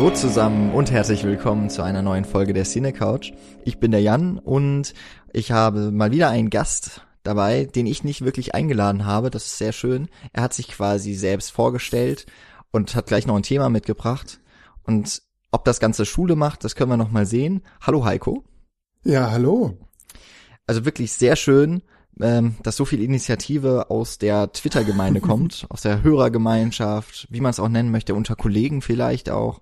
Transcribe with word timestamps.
Hallo 0.00 0.14
zusammen 0.14 0.72
und 0.72 0.90
herzlich 0.90 1.24
willkommen 1.24 1.68
zu 1.68 1.82
einer 1.82 2.00
neuen 2.00 2.24
Folge 2.24 2.54
der 2.54 2.64
Cine 2.64 2.94
Couch. 2.94 3.34
Ich 3.66 3.80
bin 3.80 3.90
der 3.90 4.00
Jan 4.00 4.38
und 4.38 4.94
ich 5.34 5.52
habe 5.52 5.90
mal 5.90 6.10
wieder 6.10 6.30
einen 6.30 6.48
Gast 6.48 7.02
dabei, 7.22 7.66
den 7.66 7.84
ich 7.84 8.02
nicht 8.02 8.24
wirklich 8.24 8.54
eingeladen 8.54 9.04
habe. 9.04 9.28
Das 9.28 9.44
ist 9.44 9.58
sehr 9.58 9.72
schön. 9.72 10.08
Er 10.32 10.42
hat 10.42 10.54
sich 10.54 10.68
quasi 10.68 11.12
selbst 11.12 11.52
vorgestellt 11.52 12.24
und 12.70 12.94
hat 12.94 13.08
gleich 13.08 13.26
noch 13.26 13.36
ein 13.36 13.42
Thema 13.42 13.68
mitgebracht. 13.68 14.40
Und 14.84 15.20
ob 15.50 15.66
das 15.66 15.80
Ganze 15.80 16.06
Schule 16.06 16.34
macht, 16.34 16.64
das 16.64 16.74
können 16.74 16.90
wir 16.90 16.96
noch 16.96 17.10
mal 17.10 17.26
sehen. 17.26 17.60
Hallo 17.82 18.02
Heiko. 18.06 18.42
Ja, 19.04 19.30
hallo. 19.30 19.76
Also 20.66 20.86
wirklich 20.86 21.12
sehr 21.12 21.36
schön, 21.36 21.82
ähm, 22.20 22.56
dass 22.62 22.76
so 22.76 22.84
viel 22.84 23.02
Initiative 23.02 23.90
aus 23.90 24.18
der 24.18 24.52
Twitter-Gemeinde 24.52 25.20
kommt, 25.20 25.66
aus 25.68 25.82
der 25.82 26.02
Hörergemeinschaft, 26.02 27.28
wie 27.30 27.40
man 27.40 27.50
es 27.50 27.60
auch 27.60 27.68
nennen 27.68 27.90
möchte, 27.90 28.14
unter 28.14 28.36
Kollegen 28.36 28.82
vielleicht 28.82 29.30
auch. 29.30 29.60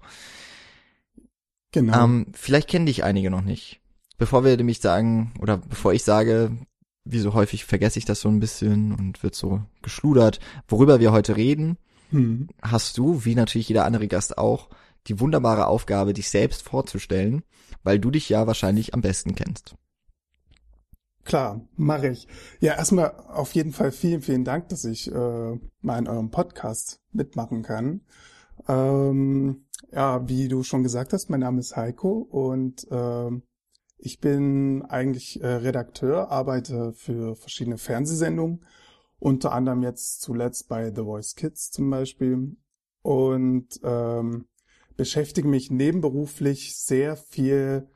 Genau. 1.72 2.04
Ähm, 2.04 2.26
vielleicht 2.32 2.68
kennen 2.68 2.86
dich 2.86 3.04
einige 3.04 3.30
noch 3.30 3.42
nicht. 3.42 3.80
Bevor 4.16 4.44
wir 4.44 4.56
nämlich 4.56 4.80
sagen, 4.80 5.32
oder 5.40 5.58
bevor 5.58 5.92
ich 5.92 6.02
sage, 6.02 6.56
wie 7.04 7.20
so 7.20 7.34
häufig 7.34 7.64
vergesse 7.64 7.98
ich 7.98 8.04
das 8.04 8.20
so 8.20 8.28
ein 8.28 8.40
bisschen 8.40 8.92
und 8.92 9.22
wird 9.22 9.34
so 9.34 9.62
geschludert, 9.82 10.40
worüber 10.66 11.00
wir 11.00 11.12
heute 11.12 11.36
reden, 11.36 11.78
hm. 12.10 12.48
hast 12.62 12.98
du, 12.98 13.24
wie 13.24 13.34
natürlich 13.34 13.68
jeder 13.68 13.84
andere 13.84 14.08
Gast 14.08 14.38
auch, 14.38 14.68
die 15.06 15.20
wunderbare 15.20 15.66
Aufgabe, 15.66 16.12
dich 16.12 16.28
selbst 16.28 16.62
vorzustellen, 16.62 17.42
weil 17.82 17.98
du 17.98 18.10
dich 18.10 18.28
ja 18.28 18.46
wahrscheinlich 18.46 18.94
am 18.94 19.00
besten 19.00 19.34
kennst. 19.34 19.74
Klar, 21.28 21.60
mache 21.76 22.08
ich. 22.08 22.26
Ja, 22.58 22.76
erstmal 22.76 23.10
auf 23.28 23.52
jeden 23.52 23.72
Fall 23.74 23.92
vielen, 23.92 24.22
vielen 24.22 24.44
Dank, 24.44 24.70
dass 24.70 24.86
ich 24.86 25.12
äh, 25.12 25.58
mal 25.82 25.98
in 25.98 26.08
eurem 26.08 26.30
Podcast 26.30 27.02
mitmachen 27.12 27.62
kann. 27.62 28.00
Ähm, 28.66 29.66
ja, 29.92 30.26
wie 30.26 30.48
du 30.48 30.62
schon 30.62 30.82
gesagt 30.82 31.12
hast, 31.12 31.28
mein 31.28 31.40
Name 31.40 31.60
ist 31.60 31.76
Heiko 31.76 32.26
und 32.30 32.86
ähm, 32.90 33.42
ich 33.98 34.20
bin 34.20 34.86
eigentlich 34.88 35.42
äh, 35.42 35.48
Redakteur, 35.48 36.30
arbeite 36.30 36.94
für 36.94 37.36
verschiedene 37.36 37.76
Fernsehsendungen, 37.76 38.64
unter 39.18 39.52
anderem 39.52 39.82
jetzt 39.82 40.22
zuletzt 40.22 40.66
bei 40.70 40.86
The 40.86 41.02
Voice 41.02 41.34
Kids 41.34 41.70
zum 41.70 41.90
Beispiel 41.90 42.56
und 43.02 43.78
ähm, 43.84 44.46
beschäftige 44.96 45.46
mich 45.46 45.70
nebenberuflich 45.70 46.74
sehr 46.74 47.16
viel 47.16 47.86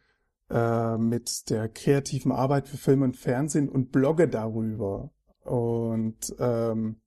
äh, 0.53 0.98
mit 0.98 1.48
der 1.48 1.69
kreativen 1.69 2.31
Arbeit 2.31 2.69
für 2.69 2.77
Film 2.77 3.03
und 3.03 3.17
Fernsehen 3.17 3.70
und 3.70 3.91
blogge 3.91 4.28
darüber. 4.28 5.11
Und 5.45 6.34
ähm, 6.39 7.00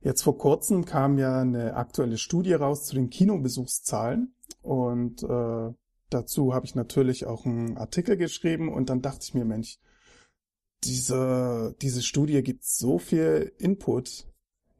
jetzt 0.00 0.22
vor 0.22 0.38
kurzem 0.38 0.86
kam 0.86 1.18
ja 1.18 1.40
eine 1.40 1.74
aktuelle 1.74 2.16
Studie 2.16 2.54
raus 2.54 2.86
zu 2.86 2.94
den 2.94 3.10
Kinobesuchszahlen 3.10 4.34
und 4.62 5.22
äh, 5.22 5.72
dazu 6.10 6.54
habe 6.54 6.66
ich 6.66 6.74
natürlich 6.74 7.26
auch 7.26 7.44
einen 7.44 7.76
Artikel 7.76 8.16
geschrieben 8.16 8.72
und 8.72 8.88
dann 8.88 9.02
dachte 9.02 9.20
ich 9.22 9.34
mir, 9.34 9.44
Mensch, 9.44 9.78
diese, 10.84 11.76
diese 11.82 12.02
Studie 12.02 12.42
gibt 12.42 12.64
so 12.64 12.98
viel 12.98 13.52
Input 13.58 14.26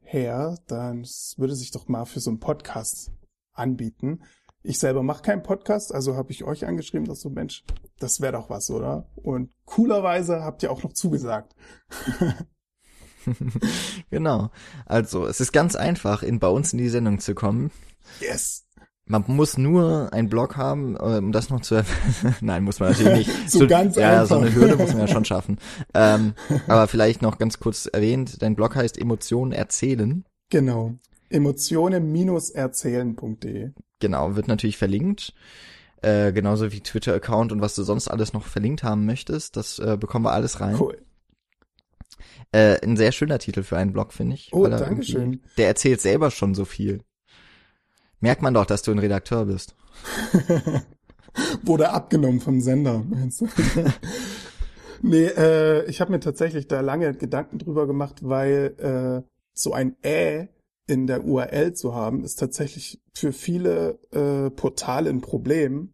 her, 0.01 0.57
dann 0.67 1.05
würde 1.37 1.55
sich 1.55 1.71
doch 1.71 1.87
mal 1.87 2.05
für 2.05 2.19
so 2.19 2.31
einen 2.31 2.39
Podcast 2.39 3.11
anbieten. 3.53 4.23
Ich 4.61 4.79
selber 4.79 5.03
mache 5.03 5.23
keinen 5.23 5.41
Podcast, 5.41 5.93
also 5.93 6.17
habe 6.17 6.31
ich 6.31 6.43
euch 6.43 6.65
angeschrieben, 6.65 7.07
dass 7.07 7.21
so, 7.21 7.29
Mensch, 7.29 7.63
das 7.99 8.19
wäre 8.19 8.33
doch 8.33 8.49
was, 8.49 8.69
oder? 8.69 9.07
Und 9.15 9.53
coolerweise 9.65 10.43
habt 10.43 10.63
ihr 10.63 10.71
auch 10.71 10.83
noch 10.83 10.91
zugesagt. 10.93 11.55
genau. 14.09 14.49
Also, 14.85 15.27
es 15.27 15.39
ist 15.39 15.53
ganz 15.53 15.75
einfach, 15.75 16.23
in, 16.23 16.39
bei 16.39 16.49
uns 16.49 16.73
in 16.73 16.79
die 16.79 16.89
Sendung 16.89 17.19
zu 17.19 17.35
kommen. 17.35 17.71
Yes. 18.19 18.65
Man 19.05 19.23
muss 19.27 19.57
nur 19.57 20.11
einen 20.13 20.27
Blog 20.29 20.57
haben, 20.57 20.97
äh, 20.97 21.17
um 21.17 21.31
das 21.31 21.49
noch 21.49 21.61
zu 21.61 21.81
Nein, 22.41 22.63
muss 22.63 22.81
man 22.81 22.91
natürlich 22.91 23.27
nicht. 23.27 23.49
so, 23.49 23.59
so 23.59 23.67
ganz 23.67 23.95
ja, 23.95 24.21
einfach. 24.21 24.27
so 24.27 24.37
eine 24.37 24.53
Hürde 24.53 24.75
muss 24.75 24.89
man 24.89 24.99
ja 24.99 25.07
schon 25.07 25.25
schaffen. 25.25 25.57
Ähm, 25.93 26.33
aber 26.67 26.87
vielleicht 26.87 27.21
noch 27.21 27.37
ganz 27.37 27.59
kurz 27.59 27.85
erwähnt, 27.87 28.41
dein 28.41 28.55
Blog 28.55 28.75
heißt 28.75 28.99
Emotionen 28.99 29.53
erzählen. 29.53 30.25
Genau. 30.49 30.95
Emotionen-erzählen.de. 31.29 33.71
Genau, 33.99 34.35
wird 34.35 34.47
natürlich 34.47 34.77
verlinkt. 34.77 35.33
Äh, 36.01 36.31
genauso 36.31 36.71
wie 36.71 36.79
Twitter-Account 36.79 37.51
und 37.51 37.61
was 37.61 37.75
du 37.75 37.83
sonst 37.83 38.07
alles 38.07 38.31
noch 38.31 38.45
verlinkt 38.45 38.83
haben 38.83 39.05
möchtest. 39.05 39.57
Das 39.57 39.79
äh, 39.79 39.97
bekommen 39.99 40.25
wir 40.25 40.31
alles 40.31 40.61
rein. 40.61 40.79
Cool. 40.79 40.97
Äh, 42.51 42.79
ein 42.83 42.97
sehr 42.97 43.11
schöner 43.11 43.39
Titel 43.39 43.63
für 43.63 43.77
einen 43.77 43.91
Blog, 43.91 44.13
finde 44.13 44.35
ich. 44.35 44.49
Oh, 44.53 44.65
danke 44.67 45.03
schön. 45.03 45.41
Der 45.57 45.67
erzählt 45.67 46.01
selber 46.01 46.31
schon 46.31 46.55
so 46.55 46.65
viel. 46.65 47.03
Merkt 48.21 48.41
man 48.41 48.53
doch, 48.53 48.65
dass 48.65 48.81
du 48.81 48.91
ein 48.91 48.99
Redakteur 48.99 49.45
bist. 49.45 49.75
Wurde 51.63 51.91
abgenommen 51.91 52.39
vom 52.39 52.59
Sender, 52.61 53.03
meinst 53.07 53.41
du? 53.41 53.47
nee, 55.01 55.25
äh, 55.25 55.85
ich 55.85 56.01
habe 56.01 56.11
mir 56.11 56.19
tatsächlich 56.19 56.67
da 56.67 56.81
lange 56.81 57.13
Gedanken 57.13 57.59
drüber 57.59 57.87
gemacht, 57.87 58.19
weil 58.21 58.75
äh, 59.25 59.29
so 59.53 59.73
ein 59.73 59.95
Ä 60.03 60.49
in 60.89 61.07
der 61.07 61.23
URL 61.23 61.73
zu 61.73 61.93
haben, 61.93 62.23
ist 62.23 62.39
tatsächlich 62.39 62.99
für 63.13 63.31
viele 63.31 63.99
äh, 64.11 64.49
Portale 64.49 65.07
ein 65.09 65.21
Problem, 65.21 65.93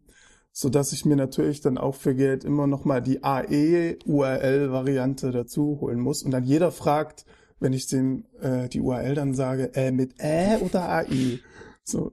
so 0.52 0.70
dass 0.70 0.92
ich 0.92 1.04
mir 1.04 1.16
natürlich 1.16 1.60
dann 1.60 1.76
auch 1.76 1.94
für 1.94 2.14
Geld 2.14 2.44
immer 2.44 2.66
noch 2.66 2.86
mal 2.86 3.02
die 3.02 3.22
AE-URL-Variante 3.22 5.32
dazu 5.32 5.76
holen 5.80 6.00
muss 6.00 6.22
und 6.22 6.30
dann 6.30 6.44
jeder 6.44 6.72
fragt, 6.72 7.26
wenn 7.60 7.74
ich 7.74 7.86
dem 7.86 8.24
äh, 8.40 8.68
die 8.68 8.80
URL 8.80 9.14
dann 9.14 9.34
sage, 9.34 9.74
äh, 9.74 9.92
mit 9.92 10.18
Ä 10.18 10.56
oder 10.62 10.88
AI. 10.88 11.40
So. 11.84 12.12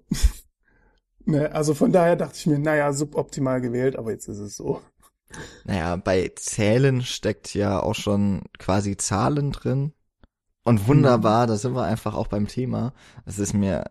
ne, 1.26 1.54
also 1.54 1.74
von 1.74 1.94
daher 1.94 2.18
dachte 2.18 2.38
ich 2.38 2.48
mir, 2.48 2.60
naja, 2.60 2.92
suboptimal 2.92 3.62
gewählt, 3.62 3.96
aber 3.96 4.12
jetzt 4.12 4.28
ist 4.28 4.40
es 4.40 4.58
so. 4.58 4.82
Naja, 5.64 5.96
bei 5.96 6.34
Zählen 6.36 7.02
steckt 7.02 7.54
ja 7.54 7.82
auch 7.82 7.96
schon 7.96 8.42
quasi 8.60 8.98
Zahlen 8.98 9.52
drin. 9.52 9.94
Und 10.64 10.88
wunderbar, 10.88 11.48
da 11.48 11.58
sind 11.58 11.76
wir 11.76 11.84
einfach 11.84 12.16
auch 12.16 12.28
beim 12.28 12.48
Thema. 12.48 12.94
Es 13.26 13.40
ist 13.40 13.54
mir 13.54 13.86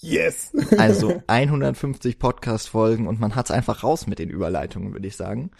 Yes! 0.00 0.52
also 0.78 1.22
150 1.26 2.18
Podcast-Folgen 2.18 3.06
und 3.08 3.18
man 3.20 3.34
hat's 3.34 3.50
einfach 3.50 3.82
raus 3.82 4.06
mit 4.06 4.18
den 4.18 4.30
Überleitungen, 4.30 4.92
würde 4.92 5.08
ich 5.08 5.16
sagen. 5.16 5.50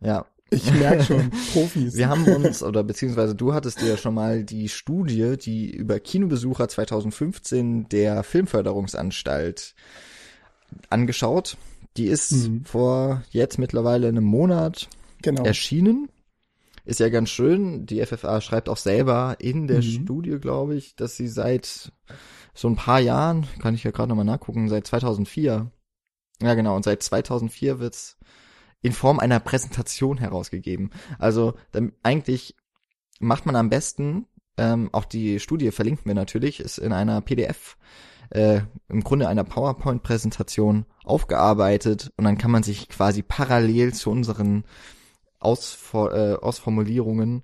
Ja, 0.00 0.26
Ich 0.50 0.70
merke 0.72 1.02
schon, 1.02 1.30
Profis. 1.52 1.96
wir 1.96 2.08
haben 2.08 2.26
uns, 2.26 2.62
oder 2.62 2.84
beziehungsweise 2.84 3.34
du 3.34 3.54
hattest 3.54 3.80
dir 3.80 3.88
ja 3.88 3.96
schon 3.96 4.14
mal 4.14 4.44
die 4.44 4.68
Studie, 4.68 5.36
die 5.38 5.70
über 5.70 5.98
Kinobesucher 5.98 6.68
2015 6.68 7.88
der 7.88 8.22
Filmförderungsanstalt 8.22 9.74
angeschaut. 10.90 11.56
Die 11.96 12.06
ist 12.06 12.32
Mhm. 12.32 12.64
vor 12.64 13.22
jetzt 13.30 13.58
mittlerweile 13.58 14.08
einem 14.08 14.24
Monat 14.24 14.88
genau. 15.22 15.44
erschienen. 15.44 16.08
Ist 16.84 17.00
ja 17.00 17.08
ganz 17.08 17.30
schön. 17.30 17.86
Die 17.86 18.04
FFA 18.04 18.40
schreibt 18.40 18.68
auch 18.68 18.76
selber 18.76 19.36
in 19.38 19.66
der 19.66 19.78
Mhm. 19.78 19.82
Studie, 19.82 20.38
glaube 20.38 20.74
ich, 20.76 20.96
dass 20.96 21.16
sie 21.16 21.28
seit 21.28 21.92
so 22.52 22.68
ein 22.68 22.76
paar 22.76 23.00
Jahren, 23.00 23.46
kann 23.60 23.74
ich 23.74 23.84
ja 23.84 23.90
gerade 23.90 24.08
nochmal 24.10 24.24
nachgucken, 24.24 24.68
seit 24.68 24.86
2004. 24.86 25.70
Ja, 26.42 26.54
genau. 26.54 26.76
Und 26.76 26.84
seit 26.84 27.02
2004 27.02 27.78
wird's 27.80 28.18
in 28.82 28.92
Form 28.92 29.18
einer 29.18 29.40
Präsentation 29.40 30.18
herausgegeben. 30.18 30.90
Also 31.18 31.54
dann, 31.72 31.92
eigentlich 32.02 32.54
macht 33.18 33.46
man 33.46 33.56
am 33.56 33.70
besten, 33.70 34.26
ähm, 34.58 34.90
auch 34.92 35.06
die 35.06 35.40
Studie 35.40 35.70
verlinken 35.70 36.04
wir 36.06 36.14
natürlich, 36.14 36.60
ist 36.60 36.78
in 36.78 36.92
einer 36.92 37.20
PDF 37.22 37.76
äh, 38.30 38.60
im 38.88 39.02
Grunde 39.02 39.28
einer 39.28 39.44
PowerPoint-Präsentation 39.44 40.86
aufgearbeitet 41.04 42.12
und 42.16 42.24
dann 42.24 42.38
kann 42.38 42.50
man 42.50 42.62
sich 42.62 42.88
quasi 42.88 43.22
parallel 43.22 43.94
zu 43.94 44.10
unseren 44.10 44.64
Ausfor 45.44 46.14
äh, 46.14 46.34
Ausformulierungen 46.34 47.42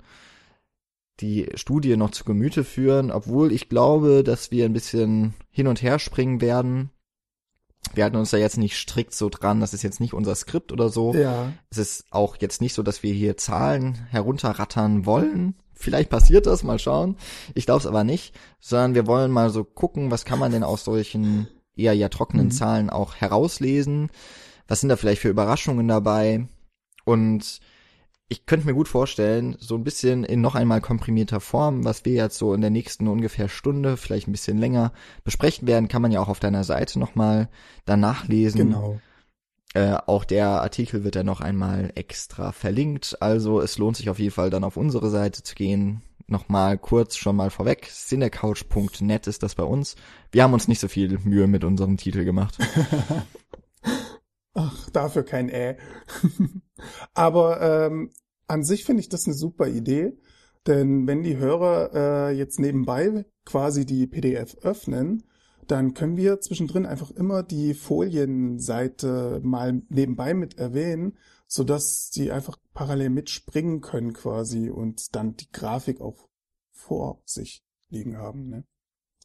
die 1.20 1.48
Studie 1.54 1.96
noch 1.96 2.10
zu 2.10 2.24
Gemüte 2.24 2.64
führen, 2.64 3.10
obwohl 3.10 3.52
ich 3.52 3.68
glaube, 3.68 4.24
dass 4.24 4.50
wir 4.50 4.64
ein 4.64 4.72
bisschen 4.72 5.34
hin 5.50 5.66
und 5.66 5.82
her 5.82 5.98
springen 5.98 6.40
werden. 6.40 6.90
Wir 7.94 8.04
halten 8.04 8.16
uns 8.16 8.30
da 8.30 8.36
jetzt 8.36 8.56
nicht 8.58 8.76
strikt 8.76 9.14
so 9.14 9.28
dran, 9.28 9.60
das 9.60 9.74
ist 9.74 9.82
jetzt 9.82 10.00
nicht 10.00 10.14
unser 10.14 10.34
Skript 10.34 10.72
oder 10.72 10.88
so. 10.88 11.14
Ja, 11.14 11.52
Es 11.70 11.78
ist 11.78 12.04
auch 12.10 12.36
jetzt 12.40 12.60
nicht 12.60 12.74
so, 12.74 12.82
dass 12.82 13.02
wir 13.02 13.12
hier 13.12 13.36
Zahlen 13.36 13.94
herunterrattern 14.10 15.06
wollen. 15.06 15.56
Vielleicht 15.74 16.10
passiert 16.10 16.46
das, 16.46 16.62
mal 16.62 16.78
schauen. 16.78 17.16
Ich 17.54 17.64
glaube 17.66 17.80
es 17.80 17.86
aber 17.86 18.04
nicht, 18.04 18.34
sondern 18.58 18.94
wir 18.94 19.06
wollen 19.06 19.30
mal 19.30 19.50
so 19.50 19.64
gucken, 19.64 20.10
was 20.10 20.24
kann 20.24 20.38
man 20.38 20.52
denn 20.52 20.62
aus 20.62 20.84
solchen 20.84 21.48
eher 21.74 21.94
ja 21.94 22.08
trockenen 22.10 22.46
Mhm. 22.46 22.50
Zahlen 22.50 22.90
auch 22.90 23.14
herauslesen? 23.16 24.10
Was 24.68 24.80
sind 24.80 24.90
da 24.90 24.96
vielleicht 24.96 25.22
für 25.22 25.28
Überraschungen 25.30 25.88
dabei? 25.88 26.46
Und 27.04 27.60
ich 28.32 28.46
könnte 28.46 28.64
mir 28.64 28.74
gut 28.74 28.86
vorstellen, 28.86 29.56
so 29.58 29.74
ein 29.74 29.82
bisschen 29.82 30.22
in 30.22 30.40
noch 30.40 30.54
einmal 30.54 30.80
komprimierter 30.80 31.40
Form, 31.40 31.84
was 31.84 32.04
wir 32.04 32.12
jetzt 32.12 32.38
so 32.38 32.54
in 32.54 32.60
der 32.60 32.70
nächsten 32.70 33.08
ungefähr 33.08 33.48
Stunde, 33.48 33.96
vielleicht 33.96 34.28
ein 34.28 34.32
bisschen 34.32 34.56
länger 34.56 34.92
besprechen 35.24 35.66
werden, 35.66 35.88
kann 35.88 36.00
man 36.00 36.12
ja 36.12 36.20
auch 36.20 36.28
auf 36.28 36.38
deiner 36.38 36.62
Seite 36.62 37.00
nochmal 37.00 37.48
danach 37.86 38.28
lesen. 38.28 38.58
genau. 38.58 39.00
Äh, 39.74 39.96
auch 40.06 40.24
der 40.24 40.62
Artikel 40.62 41.02
wird 41.02 41.16
dann 41.16 41.26
noch 41.26 41.40
einmal 41.40 41.92
extra 41.96 42.52
verlinkt. 42.52 43.20
Also 43.20 43.60
es 43.60 43.78
lohnt 43.78 43.96
sich 43.96 44.08
auf 44.10 44.20
jeden 44.20 44.32
Fall 44.32 44.50
dann 44.50 44.64
auf 44.64 44.76
unsere 44.76 45.10
Seite 45.10 45.42
zu 45.42 45.56
gehen, 45.56 46.02
nochmal 46.28 46.78
kurz 46.78 47.16
schon 47.16 47.34
mal 47.34 47.50
vorweg. 47.50 47.88
Cinecouch.net 47.90 49.26
ist 49.26 49.42
das 49.42 49.56
bei 49.56 49.64
uns. 49.64 49.96
Wir 50.30 50.44
haben 50.44 50.54
uns 50.54 50.68
nicht 50.68 50.80
so 50.80 50.86
viel 50.86 51.18
Mühe 51.18 51.48
mit 51.48 51.64
unserem 51.64 51.96
Titel 51.96 52.24
gemacht. 52.24 52.58
Ach, 54.54 54.90
dafür 54.90 55.22
kein 55.22 55.48
Äh. 55.48 55.76
Aber 57.14 57.60
ähm, 57.60 58.10
an 58.46 58.64
sich 58.64 58.84
finde 58.84 59.00
ich 59.00 59.08
das 59.08 59.26
eine 59.26 59.34
super 59.34 59.68
Idee, 59.68 60.16
denn 60.66 61.06
wenn 61.06 61.22
die 61.22 61.36
Hörer 61.36 61.90
äh, 61.94 62.36
jetzt 62.36 62.58
nebenbei 62.58 63.24
quasi 63.44 63.86
die 63.86 64.06
PDF 64.06 64.56
öffnen, 64.62 65.24
dann 65.66 65.94
können 65.94 66.16
wir 66.16 66.40
zwischendrin 66.40 66.84
einfach 66.84 67.12
immer 67.12 67.42
die 67.44 67.74
Folienseite 67.74 69.40
mal 69.44 69.82
nebenbei 69.88 70.34
mit 70.34 70.58
erwähnen, 70.58 71.16
so 71.46 71.62
dass 71.62 72.10
die 72.10 72.32
einfach 72.32 72.56
parallel 72.74 73.10
mitspringen 73.10 73.80
können 73.80 74.12
quasi 74.12 74.68
und 74.68 75.14
dann 75.14 75.36
die 75.36 75.50
Grafik 75.52 76.00
auch 76.00 76.28
vor 76.72 77.22
sich 77.24 77.62
liegen 77.88 78.16
haben. 78.16 78.48
Ne? 78.48 78.64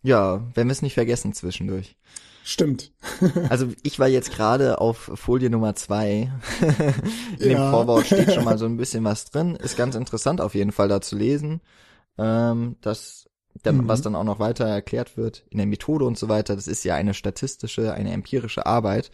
Ja, 0.04 0.52
wenn 0.54 0.68
wir 0.68 0.72
es 0.72 0.84
nicht 0.84 0.94
vergessen 0.94 1.34
zwischendurch. 1.34 1.98
Stimmt. 2.48 2.92
also 3.50 3.70
ich 3.82 3.98
war 3.98 4.08
jetzt 4.08 4.32
gerade 4.32 4.80
auf 4.80 5.10
Folie 5.16 5.50
Nummer 5.50 5.74
zwei. 5.74 6.32
In 7.40 7.50
ja. 7.50 7.58
dem 7.58 7.72
Vorwort 7.72 8.06
steht 8.06 8.34
schon 8.34 8.44
mal 8.44 8.60
so 8.60 8.66
ein 8.68 8.78
bisschen 8.78 9.04
was 9.04 9.26
drin. 9.26 9.56
Ist 9.56 9.78
ganz 9.78 9.96
interessant 9.96 10.42
auf 10.42 10.54
jeden 10.54 10.72
Fall 10.72 10.88
da 10.88 11.02
zu 11.02 11.18
lesen. 11.18 11.62
Ähm, 12.20 12.76
das, 12.82 13.28
dann, 13.64 13.78
mhm. 13.78 13.88
was 13.88 14.04
dann 14.04 14.14
auch 14.14 14.24
noch 14.24 14.38
weiter 14.38 14.66
erklärt 14.66 15.18
wird 15.18 15.44
in 15.50 15.58
der 15.58 15.66
Methode 15.66 16.06
und 16.06 16.20
so 16.20 16.30
weiter. 16.30 16.56
Das 16.56 16.68
ist 16.68 16.84
ja 16.84 16.94
eine 16.94 17.16
statistische, 17.16 17.96
eine 17.96 18.12
empirische 18.12 18.68
Arbeit. 18.68 19.10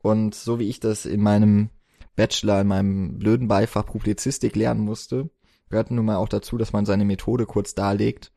Und 0.00 0.36
so 0.36 0.60
wie 0.60 0.68
ich 0.68 0.78
das 0.78 1.04
in 1.04 1.20
meinem 1.20 1.70
Bachelor, 2.14 2.60
in 2.60 2.68
meinem 2.68 3.18
blöden 3.18 3.48
Beifach 3.48 3.86
Publizistik 3.86 4.54
lernen 4.54 4.82
musste, 4.82 5.30
gehört 5.68 5.90
nun 5.90 6.06
mal 6.06 6.16
auch 6.16 6.28
dazu, 6.28 6.56
dass 6.56 6.72
man 6.72 6.86
seine 6.86 7.04
Methode 7.04 7.44
kurz 7.44 7.74
darlegt 7.74 8.30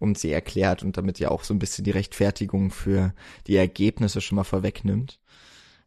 und 0.00 0.18
sie 0.18 0.32
erklärt 0.32 0.82
und 0.82 0.96
damit 0.96 1.20
ja 1.20 1.30
auch 1.30 1.44
so 1.44 1.54
ein 1.54 1.60
bisschen 1.60 1.84
die 1.84 1.92
Rechtfertigung 1.92 2.70
für 2.70 3.14
die 3.46 3.54
Ergebnisse 3.54 4.20
schon 4.20 4.36
mal 4.36 4.44
vorwegnimmt, 4.44 5.20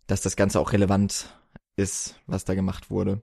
dass 0.08 0.22
das 0.22 0.38
Ganze 0.38 0.60
auch 0.60 0.72
relevant 0.72 1.36
ist, 1.76 2.16
was 2.28 2.46
da 2.46 2.54
gemacht 2.54 2.90
wurde. 2.90 3.22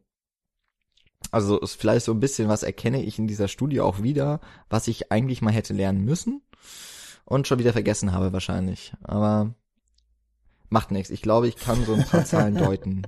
Also 1.31 1.61
ist 1.61 1.77
vielleicht 1.77 2.05
so 2.05 2.13
ein 2.13 2.21
bisschen 2.21 2.49
was 2.49 2.65
erkenne 2.65 3.03
ich 3.03 3.19
in 3.19 3.29
dieser 3.29 3.47
Studie 3.47 3.81
auch 3.81 4.03
wieder, 4.03 4.41
was 4.69 4.89
ich 4.89 5.13
eigentlich 5.13 5.43
mal 5.43 5.53
hätte 5.53 5.73
lernen 5.73 6.05
müssen 6.05 6.43
und 7.25 7.47
schon 7.47 7.61
wieder 7.61 7.73
vergessen 7.73 8.13
habe 8.13 8.33
wahrscheinlich. 8.33 8.93
Aber 9.03 9.55
macht 10.71 10.91
nichts. 10.91 11.11
Ich 11.11 11.23
glaube, 11.23 11.47
ich 11.47 11.57
kann 11.57 11.85
so 11.85 11.95
ein 11.95 12.05
paar 12.05 12.25
Zahlen 12.25 12.55
deuten. 12.57 13.03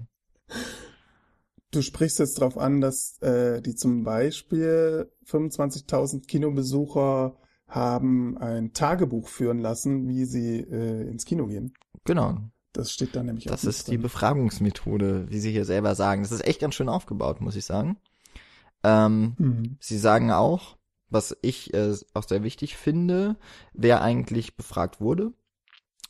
Du 1.73 1.82
sprichst 1.82 2.20
jetzt 2.20 2.38
darauf 2.38 2.58
an, 2.58 2.81
dass 2.81 3.20
äh, 3.23 3.61
die 3.61 3.75
zum 3.75 4.05
Beispiel 4.05 5.11
25.000 5.26 6.26
Kinobesucher 6.26 7.37
haben 7.74 8.36
ein 8.38 8.72
Tagebuch 8.72 9.28
führen 9.28 9.58
lassen, 9.58 10.08
wie 10.08 10.24
sie 10.24 10.60
äh, 10.60 11.08
ins 11.08 11.24
Kino 11.24 11.46
gehen. 11.46 11.74
Genau. 12.04 12.38
Das 12.72 12.92
steht 12.92 13.14
da 13.16 13.22
nämlich 13.22 13.48
auch. 13.48 13.52
Das 13.52 13.64
ist 13.64 13.86
drin. 13.86 13.92
die 13.92 13.98
Befragungsmethode, 13.98 15.26
wie 15.28 15.40
Sie 15.40 15.52
hier 15.52 15.64
selber 15.64 15.94
sagen. 15.94 16.22
Das 16.22 16.32
ist 16.32 16.44
echt 16.44 16.60
ganz 16.60 16.74
schön 16.74 16.88
aufgebaut, 16.88 17.40
muss 17.40 17.56
ich 17.56 17.64
sagen. 17.64 17.98
Ähm, 18.82 19.34
mhm. 19.38 19.76
Sie 19.80 19.98
sagen 19.98 20.30
auch, 20.30 20.76
was 21.10 21.36
ich 21.42 21.74
äh, 21.74 21.94
auch 22.14 22.24
sehr 22.24 22.42
wichtig 22.42 22.76
finde, 22.76 23.36
wer 23.75 24.02
eigentlich 24.02 24.56
befragt 24.56 25.00
wurde 25.00 25.32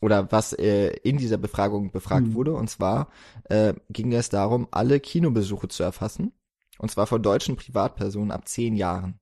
oder 0.00 0.30
was 0.30 0.52
äh, 0.52 0.88
in 1.02 1.18
dieser 1.18 1.38
Befragung 1.38 1.90
befragt 1.90 2.28
mhm. 2.28 2.34
wurde. 2.34 2.54
Und 2.54 2.70
zwar 2.70 3.08
äh, 3.44 3.74
ging 3.90 4.12
es 4.12 4.28
darum, 4.28 4.68
alle 4.70 5.00
Kinobesuche 5.00 5.68
zu 5.68 5.82
erfassen. 5.82 6.32
Und 6.78 6.90
zwar 6.90 7.06
von 7.06 7.22
deutschen 7.22 7.56
Privatpersonen 7.56 8.30
ab 8.30 8.48
zehn 8.48 8.76
Jahren. 8.76 9.18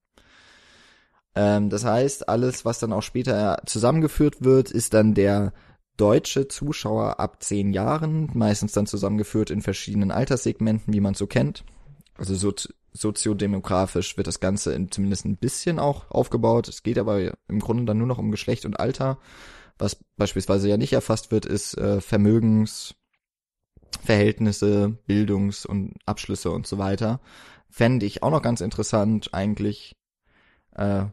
Ähm, 1.34 1.70
das 1.70 1.84
heißt, 1.84 2.28
alles, 2.28 2.64
was 2.64 2.78
dann 2.78 2.92
auch 2.92 3.02
später 3.02 3.62
zusammengeführt 3.66 4.42
wird, 4.42 4.70
ist 4.70 4.94
dann 4.94 5.14
der 5.14 5.52
deutsche 5.96 6.48
Zuschauer 6.48 7.20
ab 7.20 7.42
zehn 7.42 7.72
Jahren, 7.72 8.30
meistens 8.34 8.72
dann 8.72 8.86
zusammengeführt 8.86 9.50
in 9.50 9.60
verschiedenen 9.60 10.10
Alterssegmenten, 10.10 10.94
wie 10.94 11.00
man 11.00 11.14
so 11.14 11.26
kennt. 11.26 11.64
Also 12.16 12.34
so, 12.34 12.52
soziodemografisch 12.92 14.16
wird 14.16 14.26
das 14.26 14.40
Ganze 14.40 14.72
in, 14.72 14.90
zumindest 14.90 15.26
ein 15.26 15.36
bisschen 15.36 15.78
auch 15.78 16.10
aufgebaut. 16.10 16.68
Es 16.68 16.82
geht 16.82 16.98
aber 16.98 17.34
im 17.48 17.60
Grunde 17.60 17.84
dann 17.84 17.98
nur 17.98 18.06
noch 18.06 18.18
um 18.18 18.30
Geschlecht 18.30 18.64
und 18.64 18.80
Alter. 18.80 19.18
Was 19.78 19.96
beispielsweise 20.16 20.68
ja 20.68 20.76
nicht 20.76 20.92
erfasst 20.92 21.30
wird, 21.30 21.46
ist 21.46 21.78
äh, 21.78 22.00
Vermögensverhältnisse, 22.00 24.98
Bildungs- 25.06 25.66
und 25.66 25.94
Abschlüsse 26.06 26.50
und 26.50 26.66
so 26.66 26.78
weiter. 26.78 27.20
Fände 27.68 28.04
ich 28.04 28.22
auch 28.22 28.30
noch 28.30 28.42
ganz 28.42 28.60
interessant 28.60 29.32
eigentlich, 29.32 29.96
äh, 30.74 31.04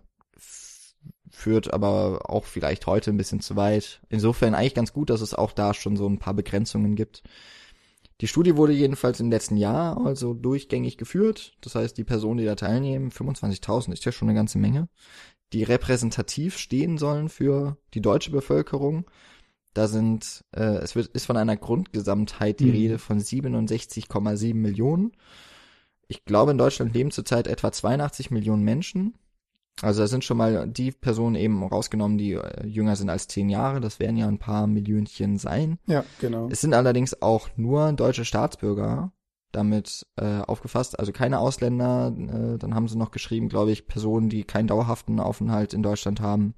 führt 1.29 1.73
aber 1.73 2.29
auch 2.29 2.45
vielleicht 2.45 2.87
heute 2.87 3.11
ein 3.11 3.17
bisschen 3.17 3.39
zu 3.39 3.55
weit. 3.55 4.01
Insofern 4.09 4.53
eigentlich 4.53 4.75
ganz 4.75 4.93
gut, 4.93 5.09
dass 5.09 5.21
es 5.21 5.33
auch 5.33 5.51
da 5.51 5.73
schon 5.73 5.97
so 5.97 6.07
ein 6.07 6.19
paar 6.19 6.33
Begrenzungen 6.33 6.95
gibt. 6.95 7.23
Die 8.21 8.27
Studie 8.27 8.57
wurde 8.57 8.73
jedenfalls 8.73 9.19
im 9.19 9.29
letzten 9.29 9.57
Jahr 9.57 10.03
also 10.03 10.33
durchgängig 10.33 10.97
geführt. 10.97 11.55
Das 11.61 11.75
heißt, 11.75 11.97
die 11.97 12.03
Personen, 12.03 12.39
die 12.39 12.45
da 12.45 12.55
teilnehmen, 12.55 13.11
25.000 13.11 13.93
ist 13.93 14.05
ja 14.05 14.11
schon 14.11 14.27
eine 14.27 14.37
ganze 14.37 14.57
Menge, 14.57 14.89
die 15.53 15.63
repräsentativ 15.63 16.57
stehen 16.57 16.97
sollen 16.97 17.29
für 17.29 17.77
die 17.93 18.01
deutsche 18.01 18.31
Bevölkerung. 18.31 19.05
Da 19.73 19.87
sind, 19.87 20.43
äh, 20.51 20.77
es 20.77 20.95
wird, 20.95 21.07
ist 21.09 21.27
von 21.27 21.37
einer 21.37 21.57
Grundgesamtheit 21.57 22.59
die 22.59 22.65
mhm. 22.65 22.71
Rede 22.71 22.99
von 22.99 23.19
67,7 23.19 24.55
Millionen. 24.55 25.11
Ich 26.07 26.25
glaube, 26.25 26.51
in 26.51 26.57
Deutschland 26.57 26.95
leben 26.95 27.11
zurzeit 27.11 27.45
etwa 27.45 27.71
82 27.71 28.31
Millionen 28.31 28.63
Menschen. 28.63 29.13
Also 29.81 30.01
da 30.01 30.07
sind 30.07 30.23
schon 30.23 30.37
mal 30.37 30.67
die 30.67 30.91
Personen 30.91 31.35
eben 31.35 31.63
rausgenommen, 31.63 32.17
die 32.17 32.33
äh, 32.33 32.65
jünger 32.65 32.95
sind 32.95 33.09
als 33.09 33.27
zehn 33.27 33.49
Jahre. 33.49 33.79
Das 33.79 33.99
werden 33.99 34.17
ja 34.17 34.27
ein 34.27 34.39
paar 34.39 34.65
Millionchen 34.65 35.37
sein. 35.37 35.77
Ja, 35.85 36.03
genau. 36.19 36.49
Es 36.49 36.61
sind 36.61 36.73
allerdings 36.73 37.21
auch 37.21 37.49
nur 37.57 37.93
deutsche 37.93 38.25
Staatsbürger 38.25 39.11
damit 39.51 40.05
äh, 40.17 40.41
aufgefasst, 40.41 40.99
also 40.99 41.11
keine 41.11 41.39
Ausländer. 41.39 42.13
Äh, 42.17 42.57
dann 42.57 42.73
haben 42.73 42.87
sie 42.87 42.97
noch 42.97 43.11
geschrieben, 43.11 43.49
glaube 43.49 43.71
ich, 43.71 43.87
Personen, 43.87 44.29
die 44.29 44.43
keinen 44.43 44.67
dauerhaften 44.67 45.19
Aufenthalt 45.19 45.73
in 45.73 45.83
Deutschland 45.83 46.21
haben. 46.21 46.55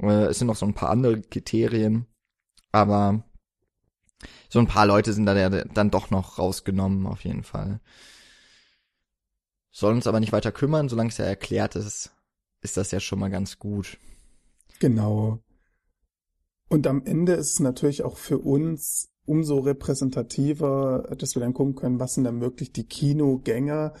Äh, 0.00 0.26
es 0.26 0.38
sind 0.38 0.46
noch 0.46 0.56
so 0.56 0.66
ein 0.66 0.74
paar 0.74 0.90
andere 0.90 1.20
Kriterien, 1.20 2.06
aber 2.72 3.24
so 4.48 4.58
ein 4.58 4.66
paar 4.66 4.86
Leute 4.86 5.12
sind 5.12 5.26
da 5.26 5.48
dann 5.48 5.90
doch 5.90 6.10
noch 6.10 6.38
rausgenommen, 6.38 7.06
auf 7.06 7.24
jeden 7.24 7.42
Fall. 7.42 7.80
Sollen 9.70 9.96
uns 9.96 10.06
aber 10.06 10.20
nicht 10.20 10.32
weiter 10.32 10.50
kümmern, 10.50 10.88
solange 10.88 11.10
es 11.10 11.18
ja 11.18 11.24
erklärt 11.24 11.76
ist, 11.76 12.12
ist 12.62 12.76
das 12.76 12.90
ja 12.90 13.00
schon 13.00 13.18
mal 13.18 13.30
ganz 13.30 13.58
gut. 13.58 13.98
Genau. 14.78 15.40
Und 16.68 16.86
am 16.86 17.04
Ende 17.04 17.32
ist 17.32 17.54
es 17.54 17.60
natürlich 17.60 18.02
auch 18.02 18.16
für 18.16 18.38
uns 18.38 19.10
umso 19.24 19.58
repräsentativer, 19.58 21.14
dass 21.18 21.34
wir 21.34 21.40
dann 21.40 21.54
gucken 21.54 21.74
können, 21.74 22.00
was 22.00 22.14
sind 22.14 22.24
dann 22.24 22.40
wirklich 22.40 22.72
die 22.72 22.86
Kinogänger. 22.86 23.94